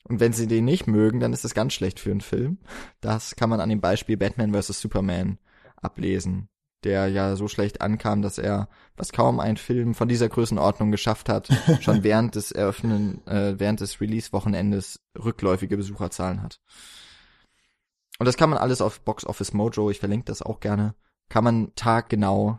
Und 0.04 0.20
wenn 0.20 0.32
sie 0.32 0.46
den 0.46 0.64
nicht 0.64 0.86
mögen, 0.86 1.20
dann 1.20 1.32
ist 1.32 1.44
das 1.44 1.54
ganz 1.54 1.72
schlecht 1.74 2.00
für 2.00 2.10
einen 2.10 2.20
Film. 2.20 2.58
Das 3.00 3.36
kann 3.36 3.50
man 3.50 3.60
an 3.60 3.68
dem 3.68 3.80
Beispiel 3.80 4.16
Batman 4.16 4.52
vs. 4.54 4.80
Superman 4.80 5.38
ablesen, 5.76 6.48
der 6.84 7.08
ja 7.08 7.36
so 7.36 7.48
schlecht 7.48 7.80
ankam, 7.80 8.22
dass 8.22 8.38
er, 8.38 8.68
was 8.96 9.12
kaum 9.12 9.40
ein 9.40 9.56
Film 9.56 9.94
von 9.94 10.08
dieser 10.08 10.28
Größenordnung 10.28 10.90
geschafft 10.90 11.28
hat, 11.28 11.48
schon 11.80 12.02
während 12.02 12.34
des 12.34 12.52
Eröffnen, 12.52 13.26
äh, 13.26 13.58
während 13.58 13.80
des 13.80 14.00
Release-Wochenendes 14.00 15.00
rückläufige 15.16 15.76
Besucherzahlen 15.76 16.42
hat. 16.42 16.60
Und 18.18 18.26
das 18.26 18.36
kann 18.36 18.50
man 18.50 18.58
alles 18.58 18.80
auf 18.80 19.00
Box 19.00 19.26
Office 19.26 19.52
Mojo, 19.52 19.90
ich 19.90 19.98
verlinke 19.98 20.26
das 20.26 20.42
auch 20.42 20.60
gerne, 20.60 20.94
kann 21.28 21.44
man 21.44 21.72
taggenau 21.74 22.58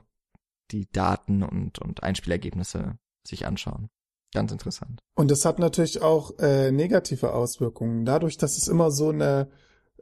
die 0.72 0.92
Daten 0.92 1.44
und, 1.44 1.80
und 1.80 2.04
Einspielergebnisse 2.04 2.98
sich 3.26 3.46
anschauen. 3.46 3.90
Ganz 4.34 4.52
interessant. 4.52 5.00
Und 5.16 5.32
es 5.32 5.46
hat 5.46 5.60
natürlich 5.60 6.02
auch 6.02 6.40
äh, 6.40 6.72
negative 6.72 7.34
Auswirkungen. 7.34 8.04
Dadurch, 8.04 8.38
dass 8.38 8.58
es 8.58 8.68
immer 8.68 8.90
so 8.90 9.10
eine 9.10 9.48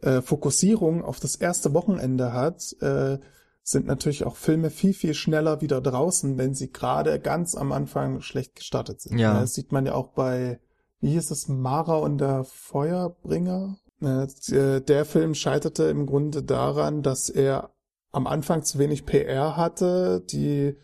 äh, 0.02 0.22
Fokussierung 0.22 1.04
auf 1.04 1.20
das 1.20 1.36
erste 1.36 1.74
Wochenende 1.74 2.32
hat, 2.32 2.74
äh, 2.82 3.20
sind 3.64 3.86
natürlich 3.86 4.26
auch 4.26 4.36
Filme 4.36 4.70
viel, 4.70 4.94
viel 4.94 5.14
schneller 5.14 5.62
wieder 5.62 5.82
draußen, 5.82 6.38
wenn 6.38 6.54
sie 6.54 6.72
gerade 6.72 7.20
ganz 7.20 7.56
am 7.56 7.72
Anfang 7.72 8.22
schlecht 8.22 8.56
gestartet 8.56 9.02
sind. 9.02 9.18
Ja. 9.20 9.40
Das 9.40 9.54
sieht 9.54 9.72
man 9.72 9.86
ja 9.86 9.94
auch 9.94 10.10
bei, 10.10 10.60
wie 11.00 11.12
hieß 11.12 11.32
es, 11.32 11.48
Mara 11.48 11.98
und 11.98 12.18
der 12.18 12.44
Feuerbringer. 12.44 13.78
Äh, 14.02 14.82
Der 14.82 15.06
Film 15.06 15.36
scheiterte 15.36 15.84
im 15.84 16.06
Grunde 16.06 16.44
daran, 16.44 17.04
dass 17.04 17.30
er 17.30 17.72
am 18.12 18.28
Anfang 18.28 18.64
zu 18.64 18.80
wenig 18.80 19.06
PR 19.06 19.56
hatte, 19.56 20.24
die 20.30 20.76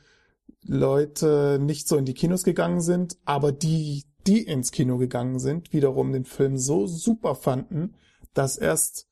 Leute 0.64 1.60
nicht 1.62 1.88
so 1.88 1.98
in 1.98 2.06
die 2.06 2.14
Kinos 2.14 2.44
gegangen 2.44 2.82
sind, 2.82 3.18
aber 3.26 3.52
die, 3.52 4.06
die 4.28 4.44
ins 4.44 4.72
Kino 4.72 4.98
gegangen 4.98 5.40
sind, 5.40 5.74
wiederum 5.74 6.12
den 6.12 6.26
Film 6.26 6.58
so 6.58 6.88
super 6.88 7.36
fanden, 7.36 7.96
dass 8.34 8.58
erst 8.58 9.08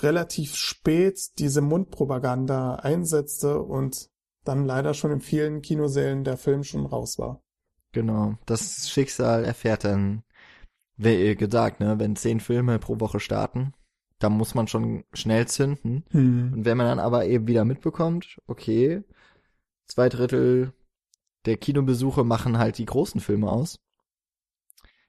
relativ 0.00 0.54
spät 0.54 1.38
diese 1.38 1.60
Mundpropaganda 1.60 2.76
einsetzte 2.76 3.60
und 3.60 4.10
dann 4.44 4.64
leider 4.64 4.94
schon 4.94 5.12
in 5.12 5.20
vielen 5.20 5.62
Kinosälen 5.62 6.24
der 6.24 6.36
Film 6.36 6.64
schon 6.64 6.86
raus 6.86 7.18
war. 7.18 7.42
Genau. 7.92 8.36
Das 8.46 8.88
Schicksal 8.88 9.44
erfährt 9.44 9.84
dann, 9.84 10.22
wie 10.96 11.34
gesagt, 11.36 11.80
ne, 11.80 11.98
wenn 11.98 12.16
zehn 12.16 12.40
Filme 12.40 12.78
pro 12.78 13.00
Woche 13.00 13.20
starten, 13.20 13.74
da 14.18 14.28
muss 14.28 14.54
man 14.54 14.68
schon 14.68 15.04
schnell 15.12 15.48
zünden. 15.48 16.04
Und 16.12 16.64
wenn 16.64 16.76
man 16.76 16.86
dann 16.86 16.98
aber 16.98 17.26
eben 17.26 17.46
wieder 17.46 17.64
mitbekommt, 17.64 18.40
okay, 18.46 19.02
zwei 19.86 20.08
Drittel 20.08 20.72
der 21.46 21.56
Kinobesuche 21.56 22.22
machen 22.22 22.58
halt 22.58 22.78
die 22.78 22.84
großen 22.84 23.20
Filme 23.20 23.50
aus, 23.50 23.80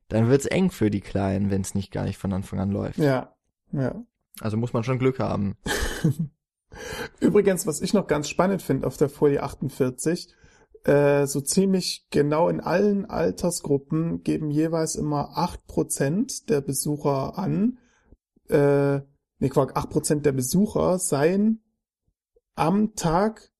dann 0.08 0.30
wird's 0.30 0.46
eng 0.46 0.72
für 0.72 0.90
die 0.90 1.02
Kleinen, 1.02 1.52
wenn 1.52 1.62
es 1.62 1.76
nicht 1.76 1.92
gar 1.92 2.06
nicht 2.06 2.18
von 2.18 2.34
Anfang 2.34 2.60
an 2.60 2.72
läuft. 2.72 3.00
Ja, 3.00 3.36
ja. 3.72 4.02
Also 4.40 4.58
muss 4.58 4.74
man 4.74 4.84
schon 4.84 5.00
Glück 5.00 5.20
haben. 5.20 5.58
Übrigens, 7.20 7.68
was 7.68 7.82
ich 7.82 7.94
noch 7.94 8.08
ganz 8.08 8.30
spannend 8.30 8.62
finde 8.62 8.88
auf 8.88 8.98
der 8.98 9.10
Folie 9.10 9.44
48, 9.44 10.34
äh, 10.84 11.28
so 11.28 11.42
ziemlich 11.42 12.08
genau 12.10 12.50
in 12.50 12.60
allen 12.60 13.06
Altersgruppen 13.06 14.24
geben 14.24 14.50
jeweils 14.50 14.96
immer 14.96 15.38
8% 15.38 16.48
der 16.48 16.62
Besucher 16.62 17.38
an, 17.38 17.78
äh, 18.50 19.02
nee, 19.40 19.50
Quark, 19.50 19.78
8% 19.78 20.22
der 20.22 20.32
Besucher 20.32 20.98
seien 20.98 21.62
am 22.56 22.96
Tag 22.96 23.52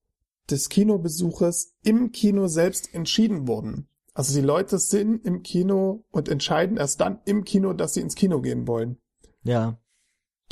des 0.50 0.68
Kinobesuches 0.68 1.76
im 1.82 2.12
Kino 2.12 2.48
selbst 2.48 2.92
entschieden 2.94 3.46
worden. 3.46 3.88
Also 4.14 4.34
die 4.34 4.44
Leute 4.44 4.78
sind 4.78 5.24
im 5.24 5.42
Kino 5.42 6.04
und 6.10 6.28
entscheiden 6.28 6.76
erst 6.76 7.00
dann 7.00 7.20
im 7.24 7.44
Kino, 7.44 7.72
dass 7.72 7.94
sie 7.94 8.00
ins 8.00 8.14
Kino 8.14 8.40
gehen 8.40 8.66
wollen. 8.66 8.98
Ja. 9.42 9.78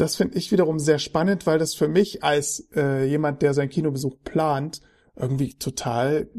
Das 0.00 0.16
finde 0.16 0.38
ich 0.38 0.50
wiederum 0.50 0.78
sehr 0.78 0.98
spannend, 0.98 1.46
weil 1.46 1.58
das 1.58 1.74
für 1.74 1.86
mich 1.86 2.24
als 2.24 2.66
äh, 2.74 3.04
jemand, 3.04 3.42
der 3.42 3.52
seinen 3.52 3.68
Kinobesuch 3.68 4.16
plant, 4.24 4.80
irgendwie 5.14 5.58
total 5.58 6.30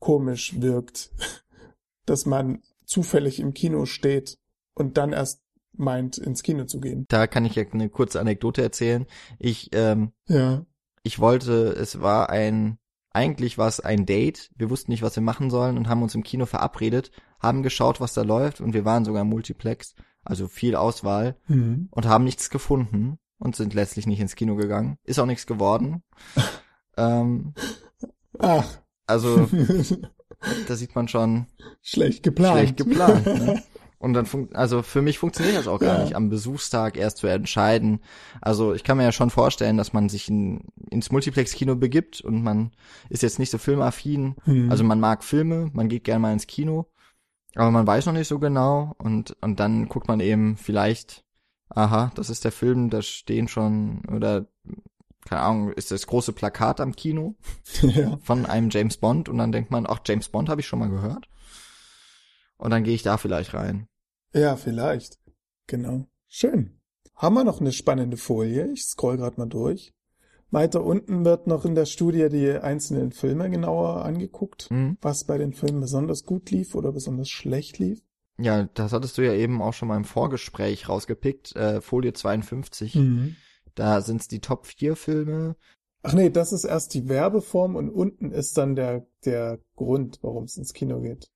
komisch 0.00 0.60
wirkt, 0.60 1.12
dass 2.06 2.26
man 2.26 2.60
zufällig 2.84 3.38
im 3.38 3.54
Kino 3.54 3.86
steht 3.86 4.36
und 4.74 4.96
dann 4.96 5.12
erst 5.12 5.42
meint, 5.74 6.18
ins 6.18 6.42
Kino 6.42 6.64
zu 6.64 6.80
gehen. 6.80 7.04
Da 7.06 7.28
kann 7.28 7.44
ich 7.44 7.54
ja 7.54 7.62
eine 7.70 7.88
kurze 7.88 8.18
Anekdote 8.18 8.62
erzählen. 8.62 9.06
Ich, 9.38 9.70
ähm, 9.74 10.10
Ja. 10.26 10.66
ich 11.04 11.20
wollte, 11.20 11.68
es 11.68 12.00
war 12.00 12.30
ein, 12.30 12.78
eigentlich 13.10 13.58
war 13.58 13.68
es 13.68 13.78
ein 13.78 14.06
Date. 14.06 14.50
Wir 14.56 14.70
wussten 14.70 14.90
nicht, 14.90 15.02
was 15.02 15.14
wir 15.14 15.22
machen 15.22 15.50
sollen 15.50 15.78
und 15.78 15.88
haben 15.88 16.02
uns 16.02 16.16
im 16.16 16.24
Kino 16.24 16.46
verabredet, 16.46 17.12
haben 17.38 17.62
geschaut, 17.62 18.00
was 18.00 18.12
da 18.12 18.22
läuft 18.22 18.60
und 18.60 18.74
wir 18.74 18.84
waren 18.84 19.04
sogar 19.04 19.22
im 19.22 19.28
Multiplex, 19.28 19.94
also 20.24 20.48
viel 20.48 20.76
Auswahl 20.76 21.36
Mhm. 21.48 21.88
und 21.90 22.06
haben 22.06 22.24
nichts 22.24 22.50
gefunden 22.50 23.18
und 23.38 23.56
sind 23.56 23.74
letztlich 23.74 24.06
nicht 24.06 24.20
ins 24.20 24.36
Kino 24.36 24.56
gegangen. 24.56 24.96
Ist 25.04 25.18
auch 25.18 25.26
nichts 25.26 25.46
geworden. 25.46 26.02
ähm, 26.96 27.54
Ach, 28.38 28.66
also 29.06 29.48
da 30.68 30.76
sieht 30.76 30.94
man 30.94 31.08
schon 31.08 31.46
schlecht 31.82 32.22
geplant. 32.22 32.58
schlecht 32.58 32.76
geplant. 32.76 33.26
Ne? 33.26 33.62
Und 33.98 34.14
dann 34.14 34.26
funkt, 34.26 34.56
also 34.56 34.82
für 34.82 35.00
mich 35.00 35.18
funktioniert 35.20 35.56
das 35.56 35.68
auch 35.68 35.78
gar 35.78 35.98
Ja. 35.98 36.02
nicht, 36.02 36.16
am 36.16 36.28
Besuchstag 36.28 36.96
erst 36.96 37.18
zu 37.18 37.28
entscheiden. 37.28 38.00
Also 38.40 38.74
ich 38.74 38.82
kann 38.82 38.96
mir 38.96 39.04
ja 39.04 39.12
schon 39.12 39.30
vorstellen, 39.30 39.76
dass 39.76 39.92
man 39.92 40.08
sich 40.08 40.28
in, 40.28 40.64
ins 40.90 41.12
Multiplex-Kino 41.12 41.76
begibt 41.76 42.20
und 42.20 42.42
man 42.42 42.72
ist 43.10 43.22
jetzt 43.22 43.38
nicht 43.38 43.50
so 43.50 43.58
filmaffin. 43.58 44.34
Mhm. 44.44 44.72
Also 44.72 44.82
man 44.82 44.98
mag 44.98 45.22
Filme, 45.22 45.70
man 45.72 45.88
geht 45.88 46.02
gerne 46.02 46.18
mal 46.18 46.32
ins 46.32 46.48
Kino, 46.48 46.86
aber 47.54 47.70
man 47.70 47.86
weiß 47.86 48.06
noch 48.06 48.12
nicht 48.12 48.28
so 48.28 48.38
genau 48.38 48.94
und, 48.98 49.36
und 49.40 49.60
dann 49.60 49.88
guckt 49.88 50.08
man 50.08 50.20
eben 50.20 50.56
vielleicht, 50.56 51.24
aha, 51.68 52.12
das 52.14 52.30
ist 52.30 52.44
der 52.44 52.52
Film, 52.52 52.90
da 52.90 53.02
stehen 53.02 53.48
schon, 53.48 54.02
oder 54.10 54.46
keine 55.24 55.42
Ahnung, 55.42 55.72
ist 55.72 55.90
das 55.90 56.06
große 56.06 56.32
Plakat 56.32 56.80
am 56.80 56.96
Kino 56.96 57.36
ja. 57.82 58.16
von 58.22 58.46
einem 58.46 58.70
James 58.70 58.96
Bond 58.96 59.28
und 59.28 59.38
dann 59.38 59.52
denkt 59.52 59.70
man, 59.70 59.86
ach, 59.86 60.00
James 60.04 60.28
Bond 60.28 60.48
habe 60.48 60.60
ich 60.60 60.66
schon 60.66 60.78
mal 60.78 60.90
gehört. 60.90 61.28
Und 62.56 62.70
dann 62.70 62.84
gehe 62.84 62.94
ich 62.94 63.02
da 63.02 63.16
vielleicht 63.16 63.54
rein. 63.54 63.88
ja, 64.32 64.56
vielleicht. 64.56 65.18
Genau. 65.66 66.06
Schön. 66.28 66.78
Haben 67.14 67.34
wir 67.34 67.44
noch 67.44 67.60
eine 67.60 67.72
spannende 67.72 68.16
Folie? 68.16 68.72
Ich 68.72 68.84
scroll 68.84 69.16
gerade 69.16 69.38
mal 69.38 69.48
durch. 69.48 69.92
Weiter 70.52 70.84
unten 70.84 71.24
wird 71.24 71.46
noch 71.46 71.64
in 71.64 71.74
der 71.74 71.86
Studie 71.86 72.28
die 72.28 72.50
einzelnen 72.50 73.10
Filme 73.12 73.48
genauer 73.50 74.04
angeguckt, 74.04 74.70
Mhm. 74.70 74.98
was 75.00 75.24
bei 75.24 75.38
den 75.38 75.52
Filmen 75.54 75.80
besonders 75.80 76.24
gut 76.24 76.50
lief 76.50 76.74
oder 76.74 76.92
besonders 76.92 77.28
schlecht 77.30 77.78
lief. 77.78 78.02
Ja, 78.38 78.68
das 78.74 78.92
hattest 78.92 79.18
du 79.18 79.22
ja 79.22 79.32
eben 79.34 79.60
auch 79.62 79.72
schon 79.72 79.88
mal 79.88 79.96
im 79.96 80.04
Vorgespräch 80.04 80.88
rausgepickt, 80.88 81.56
äh, 81.56 81.80
Folie 81.80 82.12
52. 82.12 82.94
Mhm. 82.96 83.36
Da 83.74 84.00
sind's 84.02 84.28
die 84.28 84.40
Top 84.40 84.66
4 84.66 84.96
Filme. 84.96 85.56
Ach 86.02 86.12
nee, 86.12 86.30
das 86.30 86.52
ist 86.52 86.64
erst 86.64 86.94
die 86.94 87.08
Werbeform 87.08 87.76
und 87.76 87.88
unten 87.88 88.30
ist 88.32 88.58
dann 88.58 88.74
der, 88.74 89.06
der 89.24 89.58
Grund, 89.76 90.18
warum 90.22 90.44
es 90.44 90.56
ins 90.56 90.72
Kino 90.74 91.00
geht. 91.00 91.28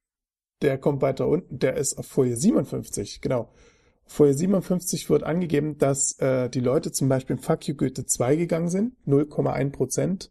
Der 0.63 0.77
kommt 0.79 1.01
weiter 1.03 1.29
unten, 1.29 1.59
der 1.59 1.77
ist 1.77 1.97
auf 1.99 2.07
Folie 2.07 2.37
57, 2.37 3.21
genau. 3.21 3.53
Folie 4.07 4.35
57 4.35 5.11
wird 5.11 5.25
angegeben, 5.25 5.79
dass 5.79 6.19
äh, 6.21 6.49
die 6.49 6.61
Leute 6.61 6.93
zum 6.93 7.09
Beispiel 7.09 7.37
in 7.37 7.43
Fuck 7.43 7.67
You 7.69 7.75
Goethe 7.75 8.07
2 8.07 8.37
gegangen 8.37 8.69
sind, 8.69 8.95
0,1 9.07 9.71
Prozent 9.73 10.31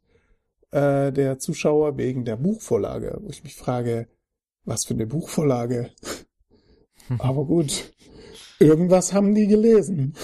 äh, 0.72 1.12
der 1.12 1.40
Zuschauer 1.40 1.98
wegen 1.98 2.26
der 2.26 2.38
Buchvorlage, 2.38 3.18
wo 3.22 3.30
ich 3.30 3.44
mich 3.44 3.56
frage, 3.56 4.08
was 4.64 4.86
für 4.86 4.94
eine 4.94 5.06
Buchvorlage. 5.08 5.92
Aber 7.20 7.46
gut, 7.46 7.94
irgendwas 8.60 9.14
haben 9.14 9.36
die 9.36 9.48
gelesen. 9.48 10.16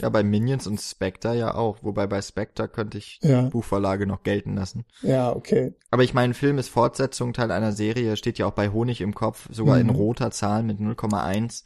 Ja, 0.00 0.08
bei 0.08 0.24
Minions 0.24 0.66
und 0.66 0.80
Spectre 0.80 1.36
ja 1.36 1.54
auch. 1.54 1.78
Wobei 1.82 2.06
bei 2.08 2.20
Spectre 2.20 2.66
könnte 2.68 2.98
ich 2.98 3.20
Ja, 3.22 3.42
Buchvorlage 3.42 4.06
noch 4.06 4.24
gelten 4.24 4.56
lassen. 4.56 4.84
ja, 5.02 5.34
okay. 5.34 5.74
Aber 5.90 6.02
ich 6.02 6.12
meine, 6.14 6.34
Film 6.34 6.58
ist 6.58 6.68
Fortsetzung, 6.68 7.32
Teil 7.32 7.52
einer 7.52 7.72
Serie, 7.72 8.16
steht 8.16 8.38
ja 8.38 8.46
auch 8.46 8.54
bei 8.54 8.70
Honig 8.70 9.00
im 9.00 9.14
Kopf, 9.14 9.48
sogar 9.52 9.78
in 9.78 9.86
Mhm. 9.86 9.94
roter 9.94 10.30
Zahl 10.32 10.62
mit 10.64 10.80
0,1. 10.80 11.62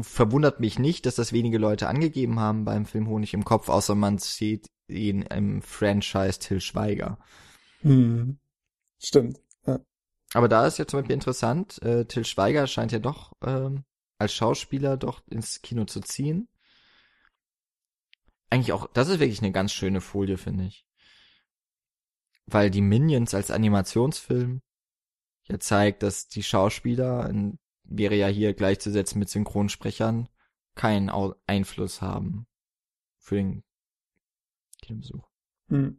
Verwundert 0.00 0.60
mich 0.60 0.78
nicht, 0.78 1.06
dass 1.06 1.14
das 1.14 1.32
wenige 1.32 1.58
Leute 1.58 1.88
angegeben 1.88 2.38
haben 2.38 2.64
beim 2.64 2.86
Film 2.86 3.08
Honig 3.08 3.34
im 3.34 3.44
Kopf, 3.44 3.68
außer 3.68 3.94
man 3.94 4.18
sieht 4.18 4.68
ihn 4.88 5.22
im 5.22 5.62
Franchise 5.62 6.38
Till 6.38 6.60
Schweiger. 6.60 7.18
Hm. 7.80 8.38
Stimmt. 8.98 9.40
Aber 10.34 10.48
da 10.48 10.66
ist 10.66 10.78
ja 10.78 10.86
zum 10.86 11.00
Beispiel 11.00 11.14
interessant, 11.14 11.80
äh, 11.82 12.04
Till 12.04 12.24
Schweiger 12.24 12.66
scheint 12.66 12.92
ja 12.92 12.98
doch 12.98 13.32
ähm, 13.42 13.84
als 14.18 14.34
Schauspieler 14.34 14.96
doch 14.96 15.22
ins 15.28 15.62
Kino 15.62 15.84
zu 15.84 16.00
ziehen. 16.00 16.48
eigentlich 18.50 18.72
auch, 18.72 18.86
das 18.92 19.08
ist 19.08 19.20
wirklich 19.20 19.40
eine 19.40 19.52
ganz 19.52 19.72
schöne 19.72 20.00
Folie, 20.00 20.36
finde 20.36 20.64
ich. 20.64 20.86
Weil 22.46 22.70
die 22.70 22.82
Minions 22.82 23.34
als 23.34 23.50
Animationsfilm 23.50 24.62
ja 25.48 25.58
zeigt, 25.58 26.02
dass 26.02 26.28
die 26.28 26.42
Schauspieler, 26.42 27.28
in, 27.28 27.58
wäre 27.88 28.14
ja 28.14 28.26
hier 28.28 28.54
gleichzusetzen 28.54 29.18
mit 29.18 29.28
Synchronsprechern, 29.28 30.28
keinen 30.74 31.10
Au 31.10 31.34
Einfluss 31.46 32.02
haben 32.02 32.46
für 33.18 33.36
den 33.36 33.62
Kinobesuch. 34.82 35.26
Hm. 35.68 35.98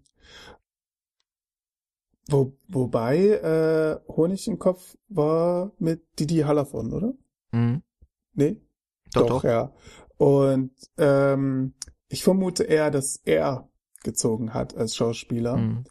Wo, 2.29 2.57
wobei 2.67 3.17
äh, 3.27 3.99
Honig 4.09 4.47
im 4.47 4.59
Kopf 4.59 4.97
war 5.07 5.71
mit 5.79 6.19
Didi 6.19 6.39
Hallervon, 6.39 6.91
oder? 6.93 7.13
Mhm. 7.51 7.83
Nee? 8.33 8.61
Doch, 9.13 9.27
doch. 9.27 9.43
ja. 9.45 9.73
Und 10.17 10.71
ähm, 10.97 11.73
ich 12.09 12.23
vermute 12.23 12.63
eher, 12.63 12.91
dass 12.91 13.17
er 13.23 13.69
gezogen 14.03 14.53
hat 14.53 14.75
als 14.75 14.95
Schauspieler, 14.95 15.57
Mhm. 15.57 15.83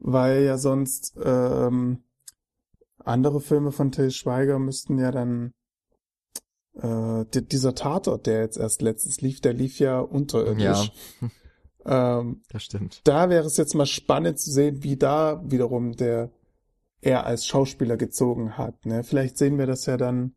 weil 0.00 0.42
ja 0.44 0.56
sonst 0.58 1.14
ähm, 1.22 2.02
andere 3.04 3.40
Filme 3.40 3.72
von 3.72 3.92
Till 3.92 4.10
Schweiger 4.10 4.58
müssten 4.58 4.98
ja 4.98 5.10
dann 5.10 5.52
äh, 6.74 7.24
di- 7.26 7.46
dieser 7.46 7.74
Tatort, 7.74 8.26
der 8.26 8.40
jetzt 8.40 8.56
erst 8.56 8.82
letztens 8.82 9.20
lief, 9.20 9.40
der 9.40 9.52
lief 9.52 9.78
ja 9.78 10.00
unterirdisch. 10.00 10.92
Ähm, 11.86 12.40
Das 12.48 12.62
stimmt. 12.62 13.02
da 13.04 13.28
wäre 13.28 13.44
es 13.46 13.58
jetzt 13.58 13.74
mal 13.74 13.84
spannend 13.84 14.38
zu 14.40 14.50
sehen, 14.50 14.82
wie 14.82 14.96
da 14.96 15.42
wiederum 15.44 15.92
der 15.92 16.30
er 17.02 17.26
als 17.26 17.44
Schauspieler 17.46 17.98
gezogen 17.98 18.56
hat. 18.56 18.86
Ne? 18.86 19.04
Vielleicht 19.04 19.36
sehen 19.36 19.58
wir 19.58 19.66
das 19.66 19.84
ja 19.84 19.98
dann 19.98 20.34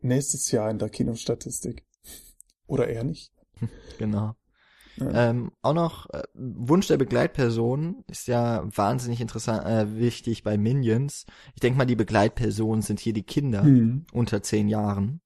nächstes 0.00 0.50
Jahr 0.50 0.68
in 0.72 0.80
der 0.80 0.88
Kinostatistik. 0.88 1.84
Oder 2.66 2.88
eher 2.88 3.04
nicht. 3.04 3.30
Genau. 3.98 4.34
Ja. 4.96 5.30
Ähm, 5.30 5.52
auch 5.62 5.72
noch 5.72 6.10
äh, 6.10 6.22
Wunsch 6.34 6.86
der 6.88 6.98
Begleitperson 6.98 8.04
ist 8.08 8.28
ja 8.28 8.62
wahnsinnig 8.76 9.20
interessant, 9.20 9.64
äh, 9.64 9.98
wichtig 9.98 10.42
bei 10.42 10.58
Minions. 10.58 11.24
Ich 11.54 11.60
denke 11.60 11.78
mal, 11.78 11.86
die 11.86 11.96
Begleitpersonen 11.96 12.82
sind 12.82 13.00
hier 13.00 13.12
die 13.14 13.22
Kinder 13.22 13.62
Hm. 13.62 14.04
unter 14.12 14.42
zehn 14.42 14.68
Jahren. 14.68 15.20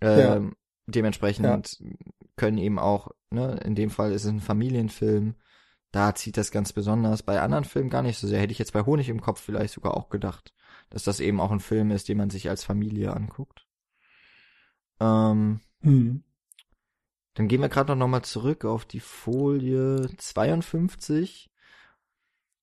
Ähm, 0.00 0.54
Dementsprechend 0.86 1.80
können 2.36 2.58
eben 2.58 2.80
auch, 2.80 3.12
ne, 3.30 3.60
in 3.64 3.76
dem 3.76 3.90
Fall 3.90 4.10
ist 4.12 4.24
es 4.24 4.30
ein 4.30 4.40
Familienfilm. 4.40 5.36
Da 5.92 6.14
zieht 6.14 6.36
das 6.36 6.50
ganz 6.50 6.72
besonders. 6.72 7.22
Bei 7.22 7.40
anderen 7.40 7.64
Filmen 7.64 7.88
gar 7.90 8.02
nicht 8.02 8.18
so 8.18 8.26
sehr. 8.26 8.40
Hätte 8.40 8.52
ich 8.52 8.58
jetzt 8.58 8.72
bei 8.72 8.82
Honig 8.82 9.08
im 9.08 9.20
Kopf 9.20 9.40
vielleicht 9.40 9.74
sogar 9.74 9.96
auch 9.96 10.08
gedacht, 10.08 10.52
dass 10.90 11.04
das 11.04 11.20
eben 11.20 11.40
auch 11.40 11.52
ein 11.52 11.60
Film 11.60 11.90
ist, 11.92 12.08
den 12.08 12.16
man 12.18 12.30
sich 12.30 12.48
als 12.48 12.64
Familie 12.64 13.14
anguckt. 13.14 13.66
Ähm, 15.00 15.60
Hm. 15.82 16.24
Dann 17.34 17.48
gehen 17.48 17.60
wir 17.60 17.68
gerade 17.68 17.96
noch 17.96 18.08
mal 18.08 18.22
zurück 18.22 18.64
auf 18.64 18.84
die 18.84 19.00
Folie 19.00 20.08
52, 20.18 21.50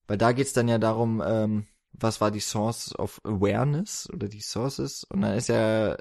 weil 0.08 0.18
da 0.18 0.32
geht's 0.32 0.54
dann 0.54 0.68
ja 0.68 0.78
darum, 0.78 1.24
ähm, 1.26 1.68
was 1.92 2.22
war 2.22 2.32
die 2.32 2.40
Source 2.40 2.98
of 2.98 3.20
Awareness 3.24 4.10
oder 4.14 4.28
die 4.28 4.42
Sources 4.42 5.04
und 5.04 5.22
dann 5.22 5.36
ist 5.36 5.50
ja 5.50 5.98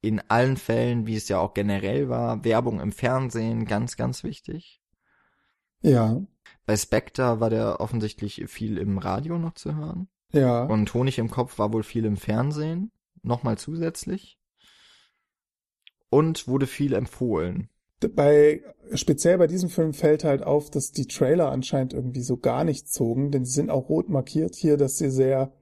in 0.00 0.20
allen 0.28 0.56
Fällen, 0.56 1.06
wie 1.06 1.16
es 1.16 1.28
ja 1.28 1.38
auch 1.38 1.54
generell 1.54 2.08
war, 2.08 2.44
Werbung 2.44 2.80
im 2.80 2.92
Fernsehen 2.92 3.66
ganz, 3.66 3.96
ganz 3.96 4.24
wichtig. 4.24 4.80
Ja, 5.80 6.20
Bei 6.64 6.76
Spectre 6.76 7.40
war 7.40 7.50
der 7.50 7.80
offensichtlich 7.80 8.44
viel 8.48 8.78
im 8.78 8.98
Radio 8.98 9.38
noch 9.38 9.54
zu 9.54 9.74
hören 9.74 10.08
ja. 10.32 10.64
und 10.64 10.92
Honig 10.94 11.18
im 11.18 11.30
Kopf 11.30 11.58
war 11.58 11.72
wohl 11.72 11.82
viel 11.82 12.04
im 12.04 12.16
Fernsehen, 12.16 12.90
nochmal 13.22 13.58
zusätzlich 13.58 14.38
und 16.10 16.48
wurde 16.48 16.66
viel 16.66 16.94
empfohlen. 16.94 17.68
Bei 18.08 18.62
speziell 18.94 19.38
bei 19.38 19.46
diesem 19.46 19.68
Film 19.68 19.92
fällt 19.92 20.24
halt 20.24 20.42
auf, 20.42 20.70
dass 20.70 20.92
die 20.92 21.06
Trailer 21.06 21.50
anscheinend 21.50 21.92
irgendwie 21.92 22.22
so 22.22 22.36
gar 22.36 22.64
nicht 22.64 22.88
zogen, 22.88 23.30
denn 23.30 23.44
sie 23.44 23.52
sind 23.52 23.70
auch 23.70 23.88
rot 23.88 24.08
markiert 24.08 24.54
hier, 24.54 24.76
dass 24.76 24.98
sie 24.98 25.10
sehr, 25.10 25.52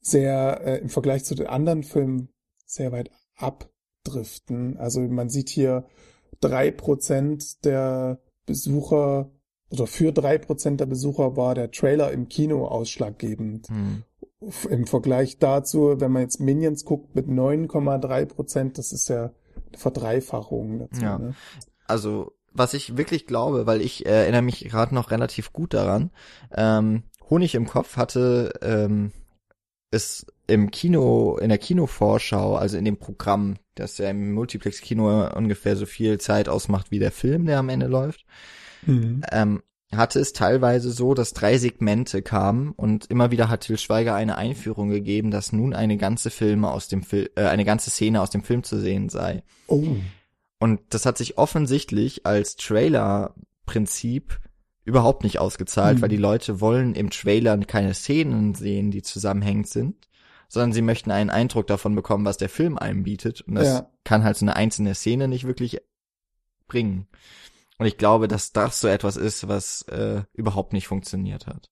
sehr 0.00 0.60
äh, 0.64 0.78
im 0.78 0.88
Vergleich 0.88 1.24
zu 1.24 1.34
den 1.34 1.46
anderen 1.46 1.82
Filmen 1.82 2.28
sehr 2.66 2.92
weit 2.92 3.10
abdriften. 3.36 4.76
Also 4.76 5.00
man 5.00 5.28
sieht 5.28 5.48
hier 5.48 5.86
drei 6.40 6.70
Prozent 6.70 7.64
der 7.64 8.20
Besucher 8.46 9.30
oder 9.70 9.86
für 9.86 10.12
drei 10.12 10.38
Prozent 10.38 10.80
der 10.80 10.86
Besucher 10.86 11.36
war 11.36 11.54
der 11.54 11.70
Trailer 11.70 12.12
im 12.12 12.28
Kino 12.28 12.66
ausschlaggebend. 12.66 13.68
Hm. 13.68 14.04
Im 14.68 14.86
Vergleich 14.86 15.38
dazu, 15.38 16.00
wenn 16.00 16.12
man 16.12 16.22
jetzt 16.22 16.38
Minions 16.38 16.84
guckt 16.84 17.14
mit 17.14 17.26
9,3 17.26 18.26
Prozent, 18.26 18.78
das 18.78 18.92
ist 18.92 19.08
ja 19.08 19.32
eine 19.68 19.78
Verdreifachung 19.78 20.80
dazu. 20.80 21.02
Ja. 21.02 21.18
Ne? 21.18 21.34
Also 21.86 22.32
was 22.52 22.74
ich 22.74 22.96
wirklich 22.96 23.26
glaube, 23.26 23.66
weil 23.66 23.80
ich 23.80 24.06
äh, 24.06 24.10
erinnere 24.10 24.42
mich 24.42 24.60
gerade 24.60 24.94
noch 24.94 25.10
relativ 25.10 25.52
gut 25.52 25.74
daran, 25.74 26.10
ähm, 26.54 27.02
Honig 27.28 27.54
im 27.54 27.66
Kopf 27.66 27.96
hatte 27.96 28.52
ähm, 28.62 29.12
es 29.90 30.26
im 30.46 30.70
Kino, 30.70 31.38
in 31.38 31.48
der 31.48 31.58
Kinovorschau, 31.58 32.54
also 32.56 32.76
in 32.76 32.84
dem 32.84 32.98
Programm, 32.98 33.56
das 33.74 33.98
ja 33.98 34.10
im 34.10 34.32
Multiplex-Kino 34.34 35.30
ungefähr 35.34 35.76
so 35.76 35.86
viel 35.86 36.18
Zeit 36.18 36.48
ausmacht 36.48 36.90
wie 36.90 36.98
der 36.98 37.12
Film, 37.12 37.46
der 37.46 37.58
am 37.58 37.68
Ende 37.68 37.86
läuft, 37.86 38.24
Mhm. 38.86 39.22
ähm, 39.32 39.62
hatte 39.92 40.18
es 40.18 40.32
teilweise 40.32 40.90
so, 40.90 41.14
dass 41.14 41.32
drei 41.32 41.56
Segmente 41.56 42.20
kamen 42.20 42.72
und 42.72 43.06
immer 43.06 43.30
wieder 43.30 43.48
hat 43.48 43.62
Til 43.62 43.78
Schweiger 43.78 44.14
eine 44.14 44.36
Einführung 44.36 44.90
gegeben, 44.90 45.30
dass 45.30 45.52
nun 45.52 45.72
eine 45.72 45.96
ganze 45.96 46.30
Filme 46.30 46.70
aus 46.70 46.88
dem 46.88 47.02
Film, 47.02 47.28
äh, 47.36 47.44
eine 47.44 47.64
ganze 47.64 47.90
Szene 47.90 48.20
aus 48.20 48.30
dem 48.30 48.42
Film 48.42 48.62
zu 48.64 48.78
sehen 48.78 49.08
sei. 49.08 49.42
Oh. 49.66 49.84
Und 50.58 50.80
das 50.90 51.04
hat 51.06 51.18
sich 51.18 51.36
offensichtlich 51.38 52.24
als 52.26 52.56
Trailer-Prinzip 52.56 54.40
überhaupt 54.84 55.24
nicht 55.24 55.38
ausgezahlt, 55.38 55.96
Hm. 55.96 56.02
weil 56.02 56.08
die 56.08 56.16
Leute 56.16 56.60
wollen 56.60 56.94
im 56.94 57.10
Trailer 57.10 57.56
keine 57.58 57.94
Szenen 57.94 58.54
sehen, 58.54 58.90
die 58.90 59.02
zusammenhängend 59.02 59.68
sind, 59.68 60.08
sondern 60.48 60.72
sie 60.72 60.82
möchten 60.82 61.10
einen 61.10 61.30
Eindruck 61.30 61.66
davon 61.66 61.94
bekommen, 61.94 62.24
was 62.24 62.36
der 62.36 62.48
Film 62.50 62.78
einem 62.78 63.02
bietet. 63.02 63.40
Und 63.42 63.54
das 63.56 63.66
Ja. 63.68 63.90
kann 64.04 64.24
halt 64.24 64.36
so 64.36 64.44
eine 64.44 64.56
einzelne 64.56 64.94
Szene 64.94 65.26
nicht 65.28 65.46
wirklich 65.46 65.80
bringen. 66.66 67.08
Und 67.78 67.86
ich 67.86 67.96
glaube, 67.96 68.28
dass 68.28 68.52
das 68.52 68.80
so 68.80 68.88
etwas 68.88 69.16
ist, 69.16 69.48
was 69.48 69.82
äh, 69.88 70.22
überhaupt 70.34 70.72
nicht 70.72 70.86
funktioniert 70.86 71.46
hat. 71.46 71.70